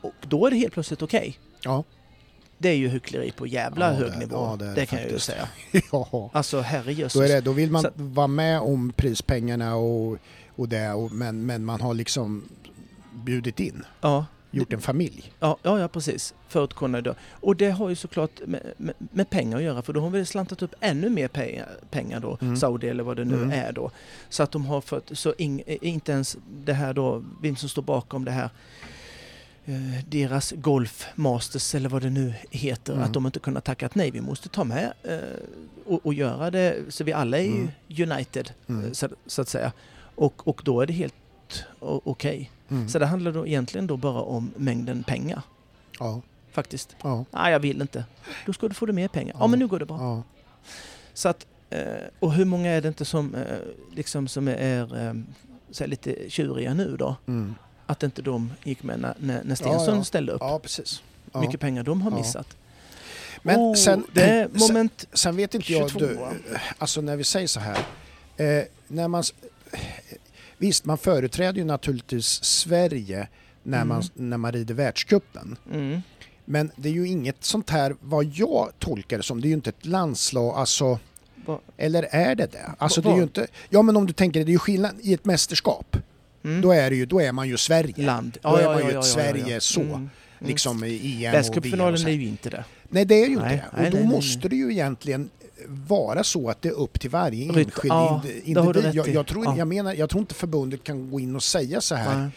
Och 0.00 0.12
då 0.28 0.46
är 0.46 0.50
det 0.50 0.56
helt 0.56 0.72
plötsligt 0.72 1.02
okej. 1.02 1.38
ja, 1.62 1.84
Det 2.58 2.68
är 2.68 2.74
ju 2.74 2.88
hyckleri 2.88 3.30
på 3.32 3.46
jävla 3.46 3.92
hög 3.92 4.12
det- 4.12 4.18
nivå. 4.18 4.56
det 4.56 4.74
det 4.74 4.86
kan 4.86 4.98
jag 4.98 5.08
ju 5.10 5.18
faktiskt. 5.18 5.26
säga. 5.26 5.48
ja. 5.92 6.30
Alltså 6.32 6.60
herrejösses. 6.60 7.12
Då, 7.12 7.20
är 7.20 7.28
det, 7.28 7.40
då 7.40 7.52
vill 7.52 7.70
man 7.70 7.82
Så- 7.82 7.90
vara 7.94 8.26
med 8.26 8.60
om 8.60 8.92
prispengarna 8.96 9.76
och, 9.76 10.16
och 10.56 10.68
det, 10.68 10.92
och, 10.92 11.12
men, 11.12 11.46
men 11.46 11.64
man 11.64 11.80
har 11.80 11.94
liksom 11.94 12.44
bjudit 13.14 13.60
in, 13.60 13.84
Ja, 14.00 14.26
gjort 14.50 14.72
en 14.72 14.80
familj. 14.80 15.32
ja, 15.40 15.56
ja, 15.62 15.78
ja, 15.80 15.88
precis. 15.88 16.34
För 16.48 16.64
att 16.64 16.74
kunna 16.74 17.00
då. 17.00 17.14
Och 17.40 17.56
det 17.56 17.70
har 17.70 17.88
ju 17.88 17.94
såklart 17.94 18.30
med, 18.46 18.72
med, 18.76 18.94
med 18.98 19.30
pengar 19.30 19.56
att 19.56 19.62
göra 19.62 19.82
för 19.82 19.92
då 19.92 20.00
har 20.00 20.10
vi 20.10 20.26
slantat 20.26 20.62
upp 20.62 20.74
ännu 20.80 21.08
mer 21.10 21.28
pengar, 21.28 21.68
pengar 21.90 22.20
då, 22.20 22.38
Mm. 22.40 22.56
Saudi 22.56 22.88
eller 22.88 23.02
vad 23.04 23.16
det 23.16 23.24
nu 23.24 23.34
Mm. 23.34 23.50
är 23.50 23.72
då. 23.72 23.90
Så 24.28 24.42
att 24.42 24.52
de 24.52 24.66
har 24.66 24.80
fått, 24.80 25.10
så 25.12 25.34
ing, 25.38 25.62
inte 25.66 26.12
ens 26.12 26.36
det 26.64 26.72
här 26.72 26.94
då, 26.94 27.24
vem 27.42 27.56
som 27.56 27.68
står 27.68 27.82
bakom 27.82 28.24
det 28.24 28.30
här 28.30 28.50
eh, 29.64 30.04
deras 30.08 30.52
Golf 30.56 31.06
Masters 31.14 31.74
eller 31.74 31.88
vad 31.88 32.02
det 32.02 32.10
nu 32.10 32.34
heter, 32.50 32.92
Mm. 32.92 33.04
att 33.04 33.12
de 33.14 33.26
inte 33.26 33.38
kunnat 33.38 33.64
tackat 33.64 33.94
nej. 33.94 34.10
Vi 34.10 34.20
måste 34.20 34.48
ta 34.48 34.64
med 34.64 34.92
eh, 35.02 35.18
och, 35.86 36.06
och 36.06 36.14
göra 36.14 36.50
det 36.50 36.76
så 36.88 37.04
vi 37.04 37.12
alla 37.12 37.38
är 37.38 37.42
ju 37.42 37.68
Mm. 37.96 38.12
united 38.12 38.50
Mm. 38.68 38.84
eh, 38.86 38.92
så, 38.92 39.08
så 39.26 39.42
att 39.42 39.48
säga. 39.48 39.72
Och, 40.14 40.48
och 40.48 40.60
då 40.64 40.80
är 40.80 40.86
det 40.86 40.92
helt 40.92 41.14
okej. 41.80 42.50
Mm. 42.68 42.88
Så 42.88 42.98
det 42.98 43.06
handlar 43.06 43.32
då 43.32 43.46
egentligen 43.46 43.86
då 43.86 43.96
bara 43.96 44.20
om 44.22 44.50
mängden 44.56 45.02
pengar 45.02 45.42
Ja, 45.98 46.20
faktiskt. 46.52 46.96
ja, 47.02 47.24
Nej, 47.30 47.52
jag 47.52 47.60
vill 47.60 47.80
inte. 47.80 48.04
Då 48.46 48.52
ska 48.52 48.68
du 48.68 48.74
få 48.74 48.86
det 48.86 48.92
mer 48.92 49.08
pengar. 49.08 49.34
Ja, 49.34 49.40
Ja. 49.40 49.46
men 49.46 49.58
nu 49.58 49.66
går 49.66 49.78
det 49.78 49.86
bra. 49.86 49.98
ja. 50.00 50.22
Så 51.14 51.28
att, 51.28 51.46
eh, 51.70 51.82
och 52.18 52.32
hur 52.32 52.44
många 52.44 52.70
är 52.70 52.80
det 52.80 52.88
inte 52.88 53.04
som, 53.04 53.34
eh, 53.34 53.42
liksom 53.92 54.28
som 54.28 54.48
är 54.48 55.06
eh, 55.08 55.14
så 55.70 55.86
lite 55.86 56.30
tjuriga 56.30 56.74
nu 56.74 56.96
då? 56.96 57.16
Mm. 57.26 57.54
Att 57.86 58.02
inte 58.02 58.22
de 58.22 58.52
gick 58.64 58.82
med 58.82 59.00
när, 59.00 59.42
när, 59.44 59.54
Stensson 59.54 60.04
ställde 60.04 60.32
upp. 60.32 60.40
ja 60.40 60.58
precis. 60.58 61.02
Mycket 61.34 61.60
pengar 61.60 61.82
de 61.82 62.02
har 62.02 62.10
missat. 62.10 62.56
Men 63.42 63.56
Oh, 63.60 63.74
sen, 63.74 64.04
det 64.12 64.22
är 64.22 64.48
sen, 64.48 64.58
moment... 64.58 65.06
sen 65.12 65.36
vet 65.36 65.54
inte 65.54 65.72
jag, 65.72 65.90
22. 65.90 66.06
du, 66.06 66.18
alltså 66.78 67.00
när 67.00 67.16
vi 67.16 67.24
säger 67.24 67.46
så 67.46 67.60
här, 67.60 67.78
eh, 68.36 68.64
när 68.88 69.08
man, 69.08 69.22
visst 70.60 70.84
man 70.84 70.98
företräder 70.98 71.58
ju 71.58 71.64
naturligtvis 71.64 72.44
Sverige 72.44 73.28
när, 73.62 73.84
man, 73.84 74.02
när 74.14 74.36
man 74.36 74.52
rider 74.52 74.74
världscupen. 74.74 75.56
Mm. 75.72 76.00
Men 76.44 76.70
det 76.76 76.88
är 76.88 76.92
ju 76.92 77.08
inget 77.08 77.44
sånt 77.44 77.70
här, 77.70 77.94
vad 78.00 78.24
jag 78.24 78.70
tolkar 78.78 79.16
det 79.16 79.22
som, 79.22 79.40
det 79.40 79.46
är 79.46 79.48
ju 79.50 79.54
inte 79.54 79.70
ett 79.70 79.86
landslag, 79.86 80.54
alltså, 80.56 80.98
Va- 81.46 81.60
eller 81.76 82.02
är 82.10 82.34
det 82.34 82.46
det? 82.52 82.70
Alltså 82.78 83.00
Va- 83.00 83.10
det 83.10 83.14
är 83.14 83.16
ju 83.16 83.22
inte, 83.22 83.46
ja 83.70 83.82
men 83.82 83.96
om 83.96 84.06
du 84.06 84.12
tänker 84.12 84.40
det, 84.40 84.44
det 84.44 84.50
är 84.50 84.52
ju 84.52 84.58
skillnad 84.58 84.94
i 85.00 85.14
ett 85.14 85.24
mästerskap. 85.24 85.96
Mm. 86.44 86.60
Då 86.60 86.72
är, 86.72 86.90
det 86.90 86.96
ju, 86.96 87.06
då 87.06 87.20
är 87.20 87.32
man 87.32 87.48
ju 87.48 87.56
Sverige. 87.56 88.06
Land. 88.06 88.38
Då 88.42 88.56
är 88.56 88.64
man 88.64 88.86
ju 88.88 88.98
ett 88.98 89.04
Sverige 89.04 89.60
så, 89.60 89.80
Mm. 89.80 89.94
Mm. 89.94 90.10
Liksom 90.50 90.84
i 90.84 90.88
EM 90.88 90.96
och 90.96 91.04
VM. 91.04 91.32
Världscupfinalen 91.32 92.06
är 92.06 92.10
ju 92.10 92.26
inte 92.28 92.50
det. 92.50 92.64
Nej 92.88 93.04
det 93.04 93.14
är 93.14 93.26
ju 93.26 93.32
inte 93.32 93.44
Nej, 93.44 93.56
det. 93.56 93.76
Och 93.76 93.82
nej, 93.82 93.90
då 93.90 93.96
nej, 93.98 94.06
måste 94.06 94.48
det 94.48 94.56
ju 94.56 94.70
egentligen 94.72 95.30
vara 95.68 96.24
så 96.24 96.48
att 96.50 96.62
det 96.62 96.68
är 96.68 96.72
upp 96.72 97.00
till 97.00 97.10
varje 97.10 97.44
enskild 97.44 97.72
ja, 97.84 98.22
individ. 98.44 98.90
Jag, 98.94 99.08
jag, 99.08 99.26
tror, 99.26 99.44
Ja. 99.44 99.56
jag, 99.58 99.68
menar, 99.68 99.94
jag 99.94 100.10
tror 100.10 100.20
inte 100.20 100.34
förbundet 100.34 100.84
kan 100.84 101.10
gå 101.10 101.20
in 101.20 101.36
och 101.36 101.42
säga 101.42 101.80
så 101.80 101.94
här. 101.94 102.18
Nej. 102.18 102.30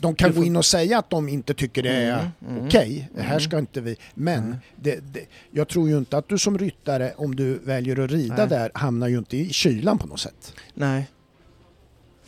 De 0.00 0.14
kan 0.14 0.32
får- 0.32 0.40
gå 0.40 0.46
in 0.46 0.56
och 0.56 0.64
säga 0.64 0.98
att 0.98 1.10
de 1.10 1.28
inte 1.28 1.54
tycker 1.54 1.82
det 1.82 1.90
är 1.90 2.18
Mm, 2.18 2.54
mm, 2.56 2.66
okej, 2.66 3.08
det 3.14 3.22
här 3.22 3.30
mm. 3.30 3.40
ska 3.40 3.58
inte 3.58 3.80
vi. 3.80 3.96
Men 4.14 4.44
Mm. 4.44 4.56
det, 4.76 5.00
det, 5.12 5.26
jag 5.50 5.68
tror 5.68 5.88
ju 5.88 5.98
inte 5.98 6.18
att 6.18 6.28
du 6.28 6.38
som 6.38 6.58
ryttare, 6.58 7.12
om 7.16 7.36
du 7.36 7.58
väljer 7.58 8.00
att 8.04 8.10
rida 8.10 8.36
Nej. 8.36 8.48
där, 8.48 8.70
hamnar 8.74 9.08
ju 9.08 9.18
inte 9.18 9.36
i 9.36 9.48
kylan 9.52 9.98
på 9.98 10.06
något 10.06 10.20
sätt. 10.20 10.54
Nej. 10.74 11.06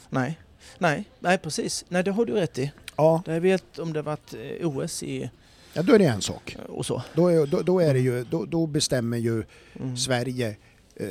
Nej. 0.08 0.38
Nej, 0.78 1.04
nej 1.20 1.38
precis. 1.38 1.84
Nej, 1.88 2.02
det 2.04 2.10
har 2.10 2.24
du 2.24 2.32
rätt 2.32 2.58
i. 2.58 2.72
Ja, 2.96 3.22
Det 3.26 3.34
jag 3.34 3.40
vet 3.40 3.78
om 3.78 3.92
det 3.92 4.02
varit 4.02 4.34
eh, 4.60 4.68
OS 4.68 5.02
i, 5.02 5.30
ja 5.72 5.82
då 5.82 5.94
är 5.94 5.98
det 5.98 6.04
en 6.06 6.22
sak. 6.22 6.56
eh, 6.58 6.64
och 6.64 6.86
så. 6.86 7.02
Då, 7.14 7.28
är, 7.28 7.46
då, 7.46 7.62
då, 7.62 7.80
är 7.80 7.94
det 7.94 8.00
ju, 8.00 8.24
då, 8.24 8.44
då 8.44 8.66
bestämmer 8.66 9.16
ju 9.18 9.44
Mm. 9.80 9.96
Sverige 9.96 10.56
eh, 10.96 11.06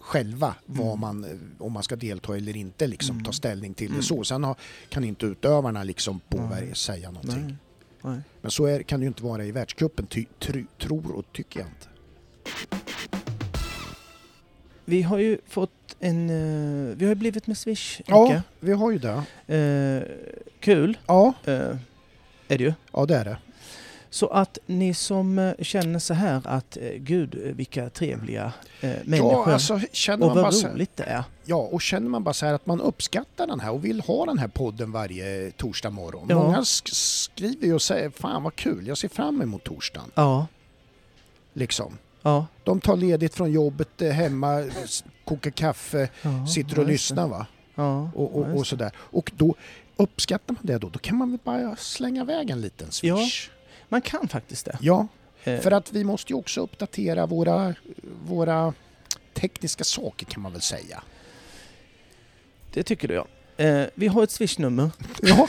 själva 0.00 0.54
vad 0.66 0.86
Mm. 0.86 1.00
man, 1.00 1.24
eh, 1.24 1.30
om 1.58 1.72
man 1.72 1.82
ska 1.82 1.96
delta 1.96 2.36
eller 2.36 2.56
inte, 2.56 2.86
liksom, 2.86 3.14
Mm. 3.14 3.24
ta 3.24 3.32
ställning 3.32 3.74
till 3.74 3.86
Mm. 3.86 3.98
det 4.00 4.06
så. 4.06 4.24
Sen 4.24 4.44
har, 4.44 4.56
kan 4.88 5.04
inte 5.04 5.26
utövarna 5.26 5.82
liksom 5.84 6.20
påverka, 6.28 6.74
säga 6.74 7.10
någonting. 7.10 7.42
Nej. 7.44 7.54
Nej. 8.02 8.20
Men 8.40 8.50
så 8.50 8.66
är, 8.66 8.82
kan 8.82 9.00
det 9.00 9.04
ju 9.04 9.08
inte 9.08 9.22
vara 9.22 9.44
i 9.44 9.52
världscupen, 9.52 10.06
ty, 10.06 10.24
try, 10.38 10.64
tror 10.80 11.12
och 11.12 11.24
tycker 11.32 11.60
jag 11.60 11.68
inte. 11.68 11.86
Vi 14.84 15.02
har 15.02 15.18
ju 15.18 15.38
fått 15.48 15.96
en... 16.00 16.30
eh, 16.30 16.96
vi 16.96 17.06
har 17.06 17.14
blivit 17.14 17.46
med 17.46 17.58
Swish, 17.58 18.00
Ja, 18.06 18.42
vi 18.60 18.72
har 18.72 18.90
ju 18.90 18.98
det. 18.98 19.22
Eh, 19.56 20.02
kul 20.60 20.98
Ja, 21.06 21.32
eh, 21.44 21.52
är 22.48 22.58
det 22.58 22.64
ju. 22.64 22.72
ja 22.92 23.06
det 23.06 23.16
är 23.16 23.24
det. 23.24 23.36
Så 24.14 24.26
att 24.28 24.58
ni 24.66 24.94
som 24.94 25.38
eh, 25.38 25.52
känner 25.60 25.98
så 25.98 26.14
här 26.14 26.40
att 26.44 26.76
eh, 26.76 26.88
gud 26.96 27.34
eh, 27.46 27.52
vilka 27.54 27.90
trevliga 27.90 28.52
eh, 28.80 28.90
människor 29.04 29.32
Ja, 29.48 29.52
alltså, 29.52 29.80
känner 29.92 30.22
och 30.22 30.28
man 30.28 30.36
bara 30.36 30.42
vad 30.44 30.54
så, 30.54 30.68
roligt 30.68 30.96
det 30.96 31.02
är. 31.04 31.24
ja, 31.44 31.56
och 31.56 31.82
känner 31.82 32.08
man 32.08 32.24
bara 32.24 32.32
så 32.34 32.46
här 32.46 32.54
att 32.54 32.66
man 32.66 32.80
uppskattar 32.80 33.46
den 33.46 33.60
här 33.60 33.70
och 33.70 33.84
vill 33.84 34.00
ha 34.00 34.26
den 34.26 34.38
här 34.38 34.48
podden 34.48 34.92
varje 34.92 35.50
torsdag 35.50 35.90
morgon. 35.90 36.26
Ja. 36.28 36.34
Många 36.42 36.60
sk- 36.60 36.94
skriver 36.94 37.66
ju 37.66 37.74
och 37.74 37.82
säger 37.82 38.10
fan 38.10 38.42
vad 38.42 38.56
kul, 38.56 38.86
jag 38.86 38.98
ser 38.98 39.08
fram 39.08 39.42
emot 39.42 39.64
torsdagen. 39.64 40.10
Ja, 40.14 40.46
Liksom. 41.52 41.98
ja. 42.22 42.46
De 42.64 42.80
tar 42.80 42.96
ledigt 42.96 43.34
från 43.34 43.52
jobbet 43.52 44.00
hemma, 44.12 44.64
kokar 45.24 45.50
kaffe, 45.50 46.08
ja 46.22 46.46
sitter 46.46 46.78
och 46.78 46.84
ja, 46.84 46.88
lyssnar 46.88 47.28
va? 47.28 47.46
Ja, 47.74 48.10
Och, 48.14 48.30
ja, 48.34 48.50
och, 48.50 48.56
och 48.58 48.66
sådär. 48.66 48.92
Och 48.96 49.32
då 49.36 49.54
uppskattar 49.96 50.54
man 50.54 50.62
det 50.66 50.78
då, 50.78 50.88
då 50.88 50.98
kan 50.98 51.16
man 51.16 51.30
väl 51.30 51.38
bara 51.44 51.76
slänga 51.76 52.22
iväg 52.22 52.50
en 52.50 52.60
liten 52.60 52.90
swish. 52.90 53.50
Man 53.92 54.02
kan 54.02 54.28
faktiskt 54.28 54.64
det. 54.64 54.78
Ja, 54.80 55.06
Eh, 55.44 55.60
för 55.60 55.70
att 55.70 55.92
vi 55.92 56.04
måste 56.04 56.32
ju 56.32 56.38
också 56.38 56.60
uppdatera 56.60 57.26
våra, 57.26 57.74
våra 58.26 58.74
tekniska 59.34 59.84
saker 59.84 60.26
kan 60.26 60.42
man 60.42 60.52
väl 60.52 60.60
säga. 60.60 61.02
Det 62.72 62.82
tycker 62.82 63.08
du 63.08 63.14
ja. 63.14 63.26
Eh, 63.64 63.86
vi 63.94 64.06
har 64.08 64.22
ett 64.24 64.30
swishnummer. 64.30 64.90
Ja. 65.22 65.48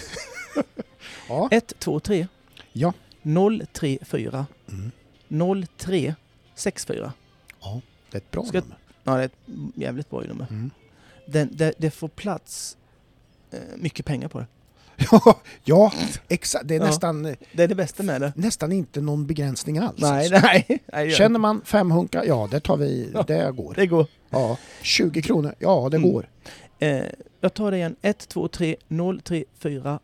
ja. 1.29 1.49
123 1.51 2.27
Ja. 2.73 2.93
034 3.73 4.45
Mm. 4.69 4.91
0364. 5.67 7.13
ja, 7.61 7.81
det 8.11 8.17
är 8.17 8.21
ett 8.21 8.31
bra 8.31 8.45
Ska- 8.45 8.59
nummer. 8.59 8.77
Ja, 9.03 9.15
det 9.15 9.21
är 9.21 9.25
ett 9.25 9.37
jävligt 9.75 10.09
bra 10.09 10.21
nummer. 10.21 10.47
Mm. 10.49 10.71
Den, 11.25 11.49
det, 11.51 11.73
det 11.77 11.91
får 11.91 12.07
plats 12.07 12.77
eh, 13.51 13.59
mycket 13.77 14.05
pengar 14.05 14.27
på 14.27 14.39
det. 14.39 14.45
Ja, 15.11 15.41
ja, 15.63 15.93
exakt. 16.27 16.67
Det 16.67 16.75
är 16.75 16.79
Ja. 16.79 16.85
nästan, 16.85 17.23
Det 17.23 17.63
är 17.63 17.67
det 17.67 17.75
bästa 17.75 18.03
med 18.03 18.21
det. 18.21 18.33
nästan 18.35 18.71
inte 18.71 19.01
någon 19.01 19.25
begränsning 19.27 19.77
alls. 19.77 20.01
Nej, 20.01 20.29
nej. 20.29 20.65
nej 20.93 21.07
det 21.07 21.11
Känner 21.13 21.39
man 21.39 21.61
fem 21.65 21.91
hunkar, 21.91 22.23
ja 22.27 22.47
det 22.51 22.59
tar 22.59 22.77
vi, 22.77 23.11
Ja. 23.13 23.23
det 23.27 23.51
går. 23.51 23.73
det 23.75 23.87
går. 23.87 24.07
Ja, 24.29 24.57
20 24.81 25.21
kronor, 25.21 25.55
ja 25.59 25.87
det 25.91 25.97
Mm. 25.97 26.11
går. 26.11 26.29
Eh, 26.79 27.01
jag 27.41 27.53
tar 27.53 27.71
det 27.71 27.77
igen. 27.77 27.95
123 28.01 28.75
034 28.87 29.99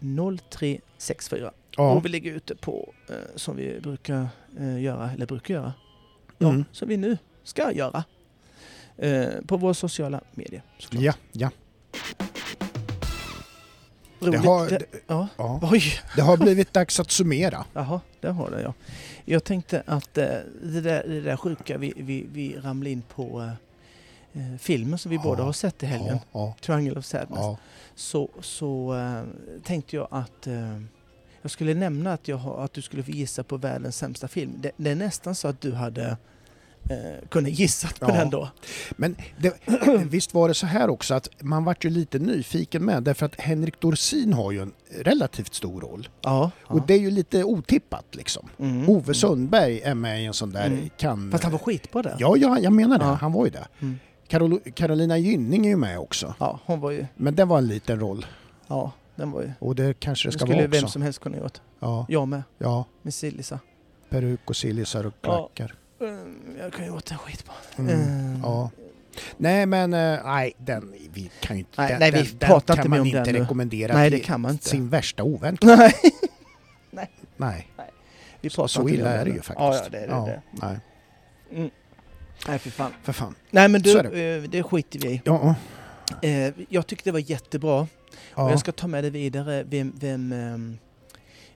0364. 0.00 1.50
Ja. 1.76 1.92
Och 1.92 2.04
vi 2.04 2.08
ligger 2.08 2.32
ute 2.32 2.54
på, 2.56 2.92
eh, 3.08 3.14
som 3.36 3.56
vi 3.56 3.80
brukar 3.82 4.28
eh, 4.60 4.82
göra, 4.82 5.10
eller 5.12 5.26
brukar 5.26 5.54
göra, 5.54 5.72
ja, 6.38 6.48
Mm. 6.48 6.64
som 6.72 6.88
vi 6.88 6.96
nu 6.96 7.18
ska 7.44 7.72
göra. 7.72 8.04
Eh, 8.96 9.26
på 9.46 9.56
våra 9.56 9.74
sociala 9.74 10.20
medier 10.34 10.62
såklart. 10.78 11.02
Ja, 11.02 11.12
ja. 11.32 11.50
Roligt. 14.30 14.44
har- 14.44 14.68
det, 14.68 14.78
det- 14.78 15.00
ja. 15.06 15.28
Ja. 15.36 15.60
Oj, 15.72 15.82
Det 16.16 16.22
har 16.22 16.36
blivit 16.36 16.72
dags 16.72 17.00
att 17.00 17.10
summera. 17.10 17.64
jaha, 17.72 18.00
där 18.20 18.30
har 18.32 18.50
det 18.50 18.62
ja. 18.62 18.74
Jag 19.24 19.44
tänkte 19.44 19.82
att 19.86 20.18
eh, 20.18 20.26
det, 20.62 20.80
där, 20.80 21.04
det 21.08 21.20
där 21.20 21.36
sjuka, 21.36 21.78
vi, 21.78 21.92
vi, 21.96 22.26
vi 22.32 22.56
ramlade 22.62 22.90
in 22.90 23.02
på 23.14 23.40
eh, 23.40 23.48
eh, 24.52 24.58
filmen 24.58 24.98
som 24.98 25.10
vi 25.10 25.16
Ja. 25.16 25.22
båda 25.22 25.42
har 25.42 25.52
sett 25.52 25.82
i 25.82 25.86
helgen. 25.86 26.18
Ja, 26.32 26.54
Triangle 26.60 26.98
of 26.98 27.04
Sadness. 27.04 27.58
Så, 27.94 28.28
så 28.40 28.94
eh, 28.94 29.22
tänkte 29.64 29.96
jag 29.96 30.08
att 30.10 30.46
eh, 30.46 30.80
jag 31.42 31.50
skulle 31.50 31.74
nämna 31.74 32.12
att, 32.12 32.28
jag 32.28 32.40
att 32.46 32.72
du 32.72 32.82
skulle 32.82 33.02
få 33.02 33.10
gissa 33.10 33.42
på 33.44 33.56
världens 33.56 33.96
sämsta 33.96 34.28
film. 34.28 34.52
Det, 34.58 34.70
det 34.76 34.90
är 34.90 34.94
nästan 34.94 35.34
så 35.34 35.48
att 35.48 35.60
du 35.60 35.72
hade 35.72 36.16
eh, 36.88 37.28
kunnat 37.28 37.50
gissat 37.52 38.00
på 38.00 38.10
Ja. 38.10 38.14
den 38.14 38.30
då. 38.30 38.48
Men 38.96 39.16
det, 39.38 39.54
visst 40.10 40.34
var 40.34 40.48
det 40.48 40.54
så 40.54 40.66
här 40.66 40.90
också 40.90 41.14
att 41.14 41.28
man 41.40 41.64
vart 41.64 41.84
ju 41.84 41.90
lite 41.90 42.18
nyfiken 42.18 42.84
med 42.84 43.02
därför 43.02 43.26
att 43.26 43.40
Henrik 43.40 43.80
Dorsin 43.80 44.32
har 44.32 44.52
ju 44.52 44.60
en 44.62 44.72
relativt 45.00 45.54
stor 45.54 45.80
roll. 45.80 46.08
Ja. 46.22 46.50
Och 46.62 46.86
det 46.86 46.94
är 46.94 46.98
ju 46.98 47.10
lite 47.10 47.44
otippat 47.44 48.04
liksom. 48.14 48.48
Mm. 48.58 48.88
Ove 48.88 49.14
Sundberg 49.14 49.80
är 49.80 49.94
med 49.94 50.22
i 50.22 50.24
en 50.24 50.34
sån 50.34 50.50
där 50.52 50.66
Mm. 50.66 50.90
kan... 50.96 51.30
Fast 51.30 51.44
han 51.44 51.52
var 51.52 51.58
skitbra 51.58 52.02
där. 52.02 52.16
Ja, 52.18 52.36
ja, 52.36 52.58
jag 52.58 52.72
menar 52.72 52.98
det. 52.98 53.04
Ja. 53.04 53.12
Han 53.14 53.32
var 53.32 53.44
ju 53.44 53.50
det. 53.50 53.66
Mm. 53.80 53.98
Carol, 54.28 54.60
Carolina 54.74 55.18
Gynning 55.18 55.66
är 55.66 55.70
ju 55.70 55.76
med 55.76 55.98
också. 55.98 56.34
Ja, 56.38 56.60
hon 56.64 56.80
var 56.80 56.90
ju... 56.90 57.06
Men 57.16 57.34
det 57.34 57.44
var 57.44 57.58
en 57.58 57.66
liten 57.68 58.00
roll. 58.00 58.26
Ja, 58.66 58.92
den 59.16 59.30
var 59.30 59.42
ju... 59.42 59.52
Och 59.58 59.74
det 59.74 60.00
kanske 60.00 60.28
det 60.28 60.30
Det 60.30 60.32
ska 60.38 60.46
skulle 60.46 60.58
vara 60.58 60.66
vem 60.68 60.84
också. 60.84 60.92
som 60.92 61.02
helst 61.02 61.18
kunna 61.20 61.36
gjort. 61.38 61.60
Ja, 61.80 62.06
Jag 62.08 62.28
med, 62.28 62.42
ja. 62.58 62.84
med 63.02 63.14
Sillisa. 63.14 63.58
Peruk 64.08 64.40
och 64.50 64.56
sillisar 64.56 65.06
och 65.06 65.14
Ja. 65.20 65.48
klackar. 65.54 65.64
Mm, 65.64 65.76
Jag 66.58 66.72
kan 66.72 66.84
ju 66.84 66.90
gjort 66.90 67.10
en 67.10 67.18
skit 67.18 67.44
på. 67.44 67.52
Mm. 67.78 67.94
Mm. 68.00 68.40
Ja. 68.42 68.70
Nej 69.36 69.66
men 69.66 69.94
eh, 69.94 70.18
nej, 70.24 70.52
den, 70.58 70.94
vi 71.12 71.30
kan 71.40 71.56
ju 71.56 71.60
inte... 71.60 71.80
Nej, 71.82 71.88
den, 71.90 72.00
nej, 72.00 72.10
vi 72.10 72.22
den, 72.22 72.48
pratar 72.48 72.76
den 72.76 72.76
inte 72.76 72.82
kan 72.82 72.90
man 72.90 73.00
om 73.00 73.06
inte 73.06 73.32
rekommendera 73.32 73.94
Nej, 73.94 74.10
det 74.10 74.18
kan 74.18 74.40
man 74.40 74.50
inte. 74.52 74.68
sin 74.68 74.88
värsta 74.88 75.22
ovän. 75.22 75.58
Nej, 76.90 77.10
Nej, 77.36 77.68
vi 78.40 78.50
pratar 78.50 78.66
så 78.68 78.82
mer 78.82 78.92
illa 78.92 79.10
är 79.10 79.24
det 79.24 79.30
ju 79.30 79.42
faktiskt. 79.42 79.58
Ja, 79.58 79.74
ja, 79.74 79.88
det 79.90 79.98
är 79.98 80.06
det. 80.06 80.12
Ja, 80.12 80.26
det. 80.26 80.42
Nej, 80.66 80.78
Mm. 81.52 81.70
Nej, 82.48 82.58
för 82.58 82.70
fan. 82.70 82.92
för 83.02 83.12
fan. 83.12 83.34
Nej, 83.50 83.68
men 83.68 83.82
du, 83.82 83.92
Så 83.92 83.98
är 83.98 84.02
det. 84.02 84.40
det 84.46 84.62
skiter 84.62 84.98
vi 84.98 85.08
i. 85.08 85.22
Ja, 85.24 85.54
Eh, 86.22 86.52
jag 86.68 86.86
tyckte 86.86 87.08
det 87.10 87.12
var 87.12 87.30
jättebra. 87.30 87.80
Och 87.80 87.88
ja. 88.34 88.50
jag 88.50 88.60
ska 88.60 88.72
ta 88.72 88.86
med 88.86 89.04
det 89.04 89.10
vidare 89.10 89.62
vem, 89.62 89.92
vem 90.00 90.32
ehm, 90.32 90.78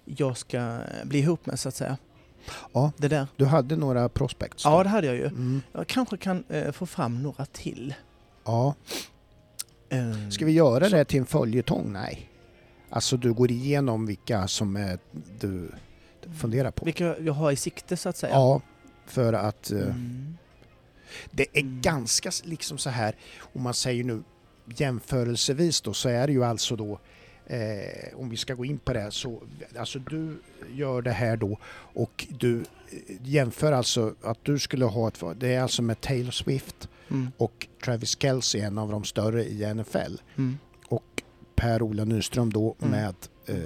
jag 0.05 0.37
ska 0.37 0.79
bli 1.05 1.19
ihop 1.19 1.47
med 1.47 1.61
så 1.61 1.69
att 1.69 1.75
säga. 1.75 1.97
Ja. 2.73 2.93
Det 2.97 3.09
där. 3.09 3.27
Du 3.37 3.45
hade 3.45 3.77
några 3.77 4.09
prospects? 4.09 4.65
då? 4.65 4.71
Ja, 4.71 4.83
det 4.83 4.89
hade 4.89 5.07
jag 5.07 5.17
ju. 5.17 5.27
Mm. 5.27 5.63
Jag 5.73 5.87
kanske 5.87 6.17
kan 6.17 6.45
eh, 6.49 6.73
få 6.73 6.87
fram 6.87 7.23
några 7.23 7.45
till. 7.47 7.95
ja. 8.45 8.75
Eh, 9.91 10.29
Ska 10.31 10.45
vi 10.45 10.53
göra 10.53 10.85
Så- 10.91 10.97
det 10.97 11.05
till 11.05 11.19
en 11.21 11.27
följetong? 11.27 11.93
Nej. 11.93 12.31
Alltså 12.91 13.17
du 13.17 13.33
går 13.33 13.51
igenom 13.51 14.07
vilka 14.07 14.49
som 14.49 14.77
är, 14.77 14.99
du 15.41 15.71
funderar 16.39 16.71
på? 16.71 16.85
Vilka 16.85 17.19
jag 17.19 17.33
har 17.33 17.53
i 17.53 17.57
sikte 17.57 17.97
så 17.97 18.09
att 18.09 18.17
säga. 18.17 18.33
Ja, 18.33 18.61
för 19.07 19.33
att 19.33 19.71
eh, 19.71 19.79
Mm. 19.83 20.37
det 21.31 21.47
är 21.53 21.61
Mm. 21.63 21.81
ganska 21.81 22.31
liksom 22.45 22.79
så 22.79 22.91
här, 22.91 23.15
om 23.55 23.63
man 23.63 23.75
säger 23.75 24.05
nu 24.05 24.23
jämförelsevis 24.77 25.81
då, 25.81 25.93
så 25.93 26.09
är 26.09 26.27
det 26.27 26.33
ju 26.33 26.45
alltså 26.45 26.77
då 26.77 26.99
Eh, 27.51 28.15
om 28.19 28.31
vi 28.31 28.37
ska 28.37 28.55
gå 28.55 28.65
in 28.65 28.79
på 28.79 28.93
det 28.93 29.11
så, 29.11 29.43
alltså 29.79 29.99
du 29.99 30.39
gör 30.75 31.03
det 31.03 31.11
här 31.13 31.37
då 31.37 31.59
och 31.95 32.27
du 32.39 32.59
eh, 32.61 32.65
jämför 33.23 33.73
alltså 33.73 34.15
att 34.23 34.39
du 34.45 34.59
skulle 34.59 34.85
ha 34.85 35.09
ett, 35.09 35.23
det 35.37 35.55
är 35.55 35.61
alltså 35.63 35.83
med 35.83 36.01
Taylor 36.01 36.31
Swift 36.31 36.89
Mm. 37.11 37.31
och 37.37 37.67
Travis 37.85 38.17
Kelce, 38.21 38.59
en 38.59 38.79
av 38.79 38.91
de 38.91 39.05
större 39.05 39.45
i 39.45 39.75
NFL 39.75 40.21
Mm. 40.37 40.59
och 40.89 41.23
Per-Ola 41.57 42.05
Nyström 42.05 42.53
då 42.53 42.77
Mm. 42.83 42.91
med, 42.91 43.15
eh, 43.47 43.57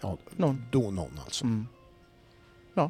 ja, 0.00 0.18
Någon. 0.36 0.64
då 0.70 0.90
någon 0.90 1.20
alltså. 1.24 1.44
Mm. 1.44 1.66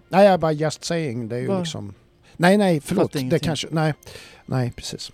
Nej, 0.09 0.27
jag 0.27 0.40
bara 0.40 0.52
just 0.52 0.85
saying, 0.85 1.28
det 1.28 1.36
är 1.36 1.40
ju 1.40 1.47
Va? 1.47 1.59
liksom... 1.59 1.94
Nej, 2.36 2.56
nej, 2.59 2.81
förlåt. 2.81 3.12
Det 3.12 3.39
kanske... 3.39 3.68
Nej, 3.70 3.94
nej, 4.47 4.73
precis. 4.77 5.12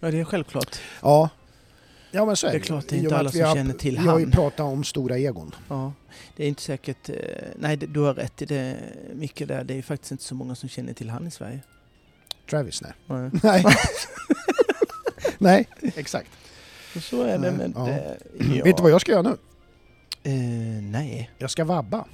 Ja, 0.00 0.10
det 0.10 0.20
är 0.20 0.24
självklart. 0.24 0.80
Ja. 1.02 1.28
Ja, 2.10 2.24
men 2.24 2.36
så 2.36 2.46
är 2.46 2.50
Det 2.50 2.56
är 2.56 2.58
ju. 2.58 2.64
klart, 2.64 2.88
det 2.88 2.96
är 2.96 2.98
inte 2.98 3.16
alla 3.16 3.30
som 3.30 3.40
har- 3.40 3.54
känner 3.54 3.74
till 3.74 3.98
Vi 3.98 4.06
har 4.06 4.18
ju 4.18 4.24
han. 4.24 4.32
pratat 4.32 4.60
om 4.60 4.84
stora 4.84 5.18
egon. 5.18 5.54
Ja, 5.68 5.92
det 6.36 6.44
är 6.44 6.48
inte 6.48 6.62
säkert... 6.62 7.08
Eh, 7.08 7.14
nej, 7.56 7.76
det, 7.76 7.86
du 7.86 8.00
har 8.00 8.14
rätt 8.14 8.42
i 8.42 8.46
det, 8.46 8.76
Micke, 9.14 9.42
där. 9.48 9.64
Det 9.64 9.74
är 9.74 9.82
faktiskt 9.82 10.12
inte 10.12 10.24
så 10.24 10.34
många 10.34 10.54
som 10.54 10.68
känner 10.68 10.92
till 10.92 11.10
han 11.10 11.26
i 11.26 11.30
Sverige. 11.30 11.60
Travis, 12.50 12.82
nej. 12.82 12.92
Nej. 13.06 13.30
Nej. 13.42 13.64
nej, 15.38 15.68
exakt. 15.96 16.30
Och 16.96 17.02
Så 17.02 17.22
är 17.22 17.38
det 17.38 17.50
med 17.52 17.72
Ja. 17.76 17.80
det. 17.84 18.18
Ja. 18.56 18.64
Vet 18.64 18.76
du 18.76 18.82
vad 18.82 18.92
jag 18.92 19.00
ska 19.00 19.12
göra 19.12 19.22
nu? 19.22 19.36
Eh, 20.22 20.82
nej. 20.82 21.30
Jag 21.38 21.50
ska 21.50 21.64
vabba. 21.64 22.04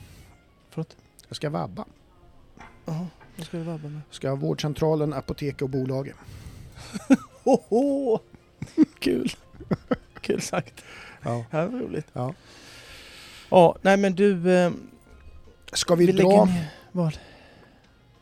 Förlåt? 0.70 0.96
Jag 1.28 1.36
ska 1.36 1.50
vabba. 1.50 1.84
Jaha, 2.84 3.06
vad 3.36 3.46
ska 3.46 3.56
du 3.56 3.62
vabba 3.62 3.88
med? 3.88 4.00
Ska 4.10 4.28
ha 4.28 4.36
vårdcentralen, 4.36 5.12
apoteket 5.12 5.62
och 5.62 5.68
bolaget. 5.70 6.16
Hoho! 7.44 8.18
Kul! 8.98 9.32
Kul 10.20 10.40
sagt. 10.40 10.84
Ja. 11.22 11.44
Ja, 11.50 11.66
vad 11.66 11.80
roligt. 11.80 12.06
Ja. 12.12 12.34
Ja, 13.50 13.76
nej 13.82 13.96
men 13.96 14.14
du... 14.14 14.56
Eh, 14.56 14.70
Ska 15.72 15.94
vi, 15.94 16.06
lägger 16.06 16.22
dra... 16.30 16.44
ner- 16.44 16.66
Vad? 16.92 17.18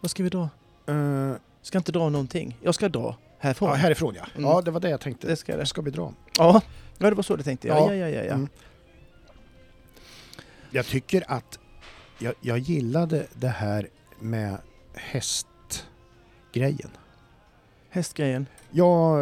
Vad 0.00 0.10
ska 0.10 0.22
vi 0.22 0.28
dra? 0.28 0.48
eh, 0.86 1.32
Ska 1.62 1.78
inte 1.78 1.92
dra 1.92 2.08
någonting. 2.08 2.56
Jag 2.62 2.74
ska 2.74 2.88
dra 2.88 3.16
härifrån. 3.38 3.68
ja, 3.68 3.74
härifrån 3.74 4.14
ja. 4.14 4.26
Mm. 4.34 4.50
Ja, 4.50 4.62
det 4.62 4.70
var 4.70 4.80
det 4.80 4.88
jag 4.90 5.00
tänkte. 5.00 5.26
Det 5.26 5.36
ska 5.36 5.56
det. 5.56 5.66
Ska 5.66 5.82
vi 5.82 5.90
dra? 5.90 6.12
Ja, 6.38 6.62
ja 6.98 7.10
det 7.10 7.16
var 7.16 7.22
så 7.22 7.36
du 7.36 7.42
tänkte. 7.42 7.68
Ja, 7.68 7.78
Ja. 7.78 7.94
ja, 7.94 8.08
ja. 8.08 8.16
ja, 8.16 8.22
ja. 8.24 8.32
Mm. 8.34 8.48
Jag 10.70 10.86
tycker 10.86 11.24
att 11.32 11.58
jag, 12.18 12.34
jag 12.40 12.58
gillade 12.58 13.26
det 13.34 13.48
här 13.48 13.88
med 14.20 14.56
hästgrejen. 14.94 16.90
Hästgrejen. 17.94 18.46
Ja, 18.70 19.16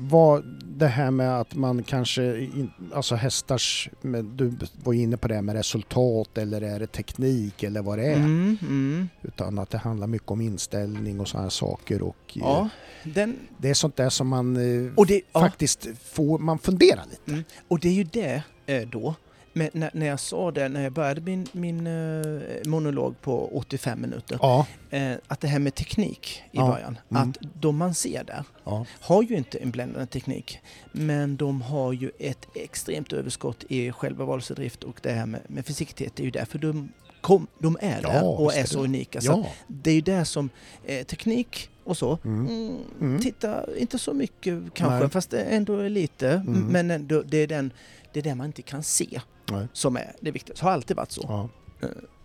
vad 0.00 0.44
det 0.64 0.86
här 0.86 1.10
med 1.10 1.40
att 1.40 1.54
man 1.54 1.82
kanske, 1.82 2.40
in, 2.40 2.70
alltså 2.94 3.14
hästars, 3.14 3.90
du 4.34 4.52
var 4.84 4.92
inne 4.92 5.16
på 5.16 5.28
det 5.28 5.42
med 5.42 5.54
resultat 5.54 6.38
eller 6.38 6.60
är 6.60 6.80
det 6.80 6.86
teknik 6.86 7.62
eller 7.62 7.82
vad 7.82 7.98
det 7.98 8.04
är. 8.04 8.16
Mm, 8.16 8.58
mm. 8.62 9.08
Utan 9.22 9.58
att 9.58 9.70
det 9.70 9.78
handlar 9.78 10.06
mycket 10.06 10.30
om 10.30 10.40
inställning 10.40 11.20
och 11.20 11.28
sådana 11.28 11.50
saker 11.50 12.02
och 12.02 12.16
eh, 12.36 12.42
Ja, 12.42 12.68
den... 13.04 13.36
det 13.58 13.70
är 13.70 13.74
sånt 13.74 13.96
där 13.96 14.10
som 14.10 14.28
man 14.28 14.56
eh, 14.56 14.92
Och 14.96 15.06
det, 15.06 15.22
ja, 15.32 15.40
faktiskt 15.40 15.88
får, 16.04 16.38
man 16.38 16.58
funderar 16.58 17.04
lite. 17.10 17.44
och 17.68 17.80
det 17.80 17.88
är 17.88 17.92
ju 17.92 18.04
det 18.04 18.42
eh, 18.66 18.88
då. 18.88 19.14
Men 19.52 19.70
när, 19.72 19.90
när 19.94 20.06
jag 20.06 20.20
sa 20.20 20.50
det, 20.50 20.68
när 20.68 20.82
jag 20.82 20.92
började 20.92 21.20
min, 21.20 21.46
min 21.52 21.86
eh, 21.86 22.40
monolog 22.66 23.20
på 23.20 23.56
85 23.56 24.00
minuter, 24.00 24.38
Ja, 24.42 24.66
eh, 24.90 25.12
att 25.28 25.40
det 25.40 25.48
här 25.48 25.58
med 25.58 25.74
teknik 25.74 26.42
i 26.52 26.56
Ja, 26.56 26.66
början, 26.66 26.98
mm. 27.10 27.22
att 27.30 27.36
de 27.60 27.76
man 27.76 27.94
ser 27.94 28.24
där 28.24 28.44
ja, 28.64 28.86
har 29.00 29.22
ju 29.22 29.36
inte 29.36 29.58
en 29.58 29.70
bländande 29.70 30.06
teknik, 30.06 30.58
men 30.92 31.36
de 31.36 31.62
har 31.62 31.92
ju 31.92 32.10
ett 32.18 32.46
extremt 32.54 33.12
överskott 33.12 33.64
i 33.68 33.92
själva 33.92 34.24
valsedrift 34.24 34.84
och 34.84 35.00
det 35.02 35.12
här 35.12 35.26
med, 35.26 35.40
med 35.48 35.66
försiktighet, 35.66 36.12
det 36.16 36.22
är 36.22 36.24
ju 36.24 36.30
därför 36.30 36.58
de, 36.58 36.92
kom, 37.20 37.46
de 37.58 37.76
är 37.80 38.02
där 38.02 38.40
och 38.40 38.54
är 38.54 38.64
så 38.64 38.78
det. 38.78 38.84
unika. 38.84 39.20
Så 39.20 39.46
det 39.66 39.90
är 39.90 39.94
ju 39.94 40.00
det 40.00 40.24
som 40.24 40.50
eh, 40.84 41.06
teknik 41.06 41.70
och 41.84 41.96
så, 41.96 42.18
Mm. 42.24 42.46
mm, 42.48 42.76
Mm. 43.00 43.20
titta 43.22 43.76
inte 43.76 43.98
så 43.98 44.14
mycket 44.14 44.74
kanske, 44.74 44.98
Nej. 45.00 45.08
fast 45.10 45.30
det 45.30 45.42
ändå 45.42 45.76
är 45.78 45.88
lite, 45.88 46.30
Mm. 46.30 46.60
men 46.66 46.90
ändå, 46.90 47.22
det 47.22 47.36
är 47.38 47.46
den 47.46 47.70
det 48.12 48.20
är 48.20 48.22
det 48.24 48.34
man 48.34 48.46
inte 48.46 48.62
kan 48.62 48.82
se 48.82 49.20
Nej. 49.50 49.66
som 49.72 49.96
är 49.96 50.12
det 50.20 50.30
viktiga. 50.30 50.56
Så 50.56 50.64
har 50.64 50.72
alltid 50.72 50.96
varit 50.96 51.12
så. 51.12 51.24
Ja. 51.28 51.48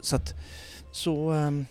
Så 0.01 0.15
att, 0.15 0.33
så, 0.91 1.29
ehm, 1.31 1.65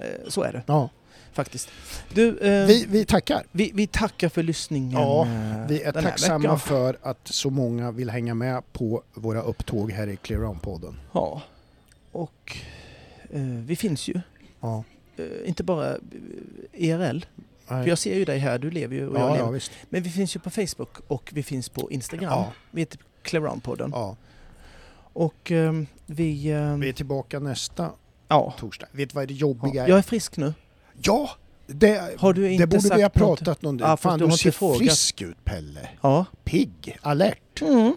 eh, 0.00 0.28
så 0.28 0.42
är 0.42 0.52
det 0.52 0.62
ja. 0.66 0.90
faktiskt. 1.32 1.68
Du, 2.14 2.28
ehm, 2.42 2.66
Vi, 2.66 2.86
vi 2.88 3.04
tackar. 3.04 3.46
vi, 3.52 3.70
vi 3.74 3.86
tackar 3.86 4.28
för 4.28 4.42
lyssningen 4.42 4.92
Ja, 5.00 5.26
eh, 5.26 5.66
Vi 5.68 5.82
är 5.82 5.92
tacksamma 5.92 6.58
för 6.58 6.98
att 7.02 7.28
så 7.28 7.50
många 7.50 7.90
vill 7.90 8.10
hänga 8.10 8.34
med 8.34 8.72
på 8.72 9.02
våra 9.14 9.42
upptåg 9.42 9.92
här 9.92 10.06
i 10.06 10.16
Clear 10.16 10.44
On-podden. 10.44 10.94
Ja, 11.12 11.42
och 12.12 12.56
eh, 13.30 13.40
vi 13.42 13.76
finns 13.76 14.08
ju. 14.08 14.20
Ja. 14.60 14.84
Eh, 15.16 15.24
inte 15.48 15.64
bara 15.64 15.90
eh, 15.90 15.98
IRL, 16.72 17.24
för 17.66 17.86
jag 17.86 17.98
ser 17.98 18.14
ju 18.14 18.24
dig 18.24 18.38
här, 18.38 18.58
du 18.58 18.70
lever 18.70 18.96
ju 18.96 19.08
och 19.08 19.16
jag 19.18 19.30
ja, 19.30 19.34
lever. 19.34 19.52
ja. 19.54 19.86
Men 19.88 20.02
vi 20.02 20.10
finns 20.10 20.36
ju 20.36 20.40
på 20.40 20.50
Facebook 20.50 20.98
och 21.08 21.30
vi 21.34 21.42
finns 21.42 21.68
på 21.68 21.90
Instagram. 21.90 22.30
Ja. 22.32 22.52
Vi 22.70 22.80
heter 22.80 22.98
Clearound-podden. 23.28 23.90
Ja. 23.92 24.16
Och 25.12 25.50
ehm, 25.50 25.86
vi... 26.06 26.50
ehm, 26.52 26.80
Vi 26.80 26.88
är 26.88 26.92
tillbaka 26.92 27.38
nästa 27.38 27.90
ja. 28.28 28.54
torsdag. 28.58 28.86
Vet 28.92 29.10
du 29.10 29.14
vad 29.14 29.28
det 29.28 29.34
ja. 29.34 29.38
jobbiga 29.40 29.84
är? 29.84 29.88
Jag 29.88 29.98
är 29.98 30.02
frisk 30.02 30.36
nu. 30.36 30.54
Ja! 31.02 31.30
Det, 31.66 32.18
Har 32.20 32.32
du 32.32 32.50
inte 32.50 32.62
det 32.62 32.66
borde 32.66 32.82
sagt 32.82 32.98
vi 32.98 33.02
ha 33.02 33.08
något? 33.08 33.14
pratat 33.14 33.64
om. 33.64 33.78
Ja, 33.78 33.96
Fan, 33.96 34.18
du 34.18 34.30
ser 34.30 34.50
frågat. 34.50 34.78
frisk 34.78 35.22
ut 35.22 35.44
Pelle. 35.44 35.88
Ja. 36.00 36.24
Pigg, 36.44 36.98
alert. 37.02 37.62
Mm. 37.62 37.96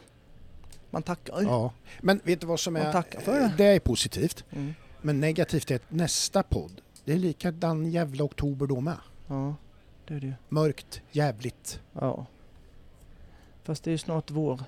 Man 0.90 1.04
tackar. 1.04 1.42
Ja. 1.42 1.72
Men 2.02 2.22
vet 2.24 2.42
du 2.42 2.48
vad 2.48 2.60
som 2.60 2.76
är... 2.76 3.04
det. 3.26 3.52
Det 3.58 3.66
är 3.66 3.80
positivt. 3.80 4.44
Mm. 4.52 4.74
Men 5.02 5.20
negativt 5.20 5.72
är 5.72 5.76
att 5.76 5.92
nästa 5.92 6.44
podd, 6.44 6.82
det 7.06 7.14
är 7.14 7.18
likadan 7.18 7.92
jävla 7.92 8.24
oktober 8.24 8.68
då 8.68 8.82
med. 8.82 8.98
Ja, 9.28 9.56
det 10.08 10.14
är 10.14 10.20
det. 10.20 10.34
Mörkt, 10.50 11.02
jävligt. 11.12 11.80
Ja. 11.94 12.26
Fast 13.64 13.84
det 13.84 13.90
är 13.90 13.92
ju 13.92 13.98
snart 13.98 14.32
vår. 14.32 14.64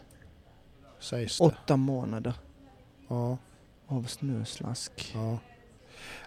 Sägs 1.03 1.37
det. 1.37 1.43
Åtta 1.43 1.77
månader 1.77 2.33
Ja, 3.07 3.37
av 3.87 4.03
snöslask 4.03 5.11
ja. 5.15 5.37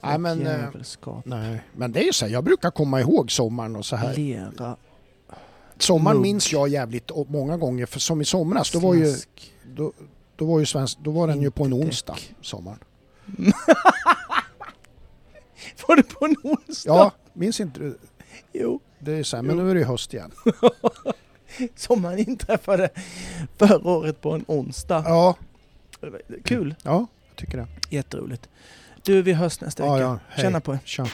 Nej, 0.02 0.18
men, 0.18 0.46
eh, 0.46 0.52
jävelskap. 0.60 1.24
nej, 1.26 1.60
men 1.72 1.92
det 1.92 2.00
är 2.00 2.04
ju 2.04 2.12
så 2.12 2.24
här, 2.26 2.32
jag 2.32 2.44
brukar 2.44 2.70
komma 2.70 3.00
ihåg 3.00 3.30
sommaren 3.30 3.76
och 3.76 3.86
så 3.86 3.96
här. 3.96 4.14
Lera, 4.16 4.76
Sommaren 5.78 6.16
mugg. 6.16 6.22
minns 6.22 6.52
jag 6.52 6.68
jävligt 6.68 7.10
många 7.28 7.56
gånger, 7.56 7.86
för 7.86 8.00
som 8.00 8.20
i 8.20 8.24
somras, 8.24 8.70
då 8.70 8.78
var 8.78 8.94
ju, 8.94 9.14
då, 9.76 9.92
då 10.36 10.44
var 10.44 10.60
ju 10.60 10.66
svensk, 10.66 10.98
då 10.98 11.10
var 11.10 11.26
den 11.28 11.42
ju 11.42 11.50
på 11.50 11.64
en 11.64 11.74
onsdag, 11.74 12.16
sommaren. 12.40 12.78
Var 15.88 15.96
det 15.96 16.02
på 16.02 16.24
en 16.24 16.36
onsdag? 16.42 16.90
Ja, 16.94 17.12
minns 17.32 17.60
inte 17.60 17.80
du? 17.80 17.98
Jo. 18.52 18.80
Det 18.98 19.12
är 19.12 19.22
så 19.22 19.36
här, 19.36 19.42
men 19.42 19.56
nu 19.56 19.70
är 19.70 19.74
det 19.74 19.80
ju 19.80 19.86
höst 19.86 20.14
igen. 20.14 20.32
Sommaren 21.76 22.18
inträffade 22.18 22.88
förra 23.58 23.88
året 23.90 24.20
på 24.20 24.32
en 24.32 24.44
onsdag. 24.48 25.02
Ja, 25.06 25.34
Kul. 26.44 26.74
ja, 26.82 27.06
jag 27.28 27.36
tycker 27.36 27.58
det. 27.58 27.66
Jätteroligt. 27.90 28.48
Du, 29.02 29.22
vi 29.22 29.32
hörs 29.32 29.60
nästa 29.60 29.84
Ja, 29.84 29.92
vecka. 29.92 30.02
ja, 30.04 30.18
hej. 30.28 30.42
Känna 30.44 30.60
på 30.60 30.72
er. 30.72 30.78
Tja. 30.84 31.06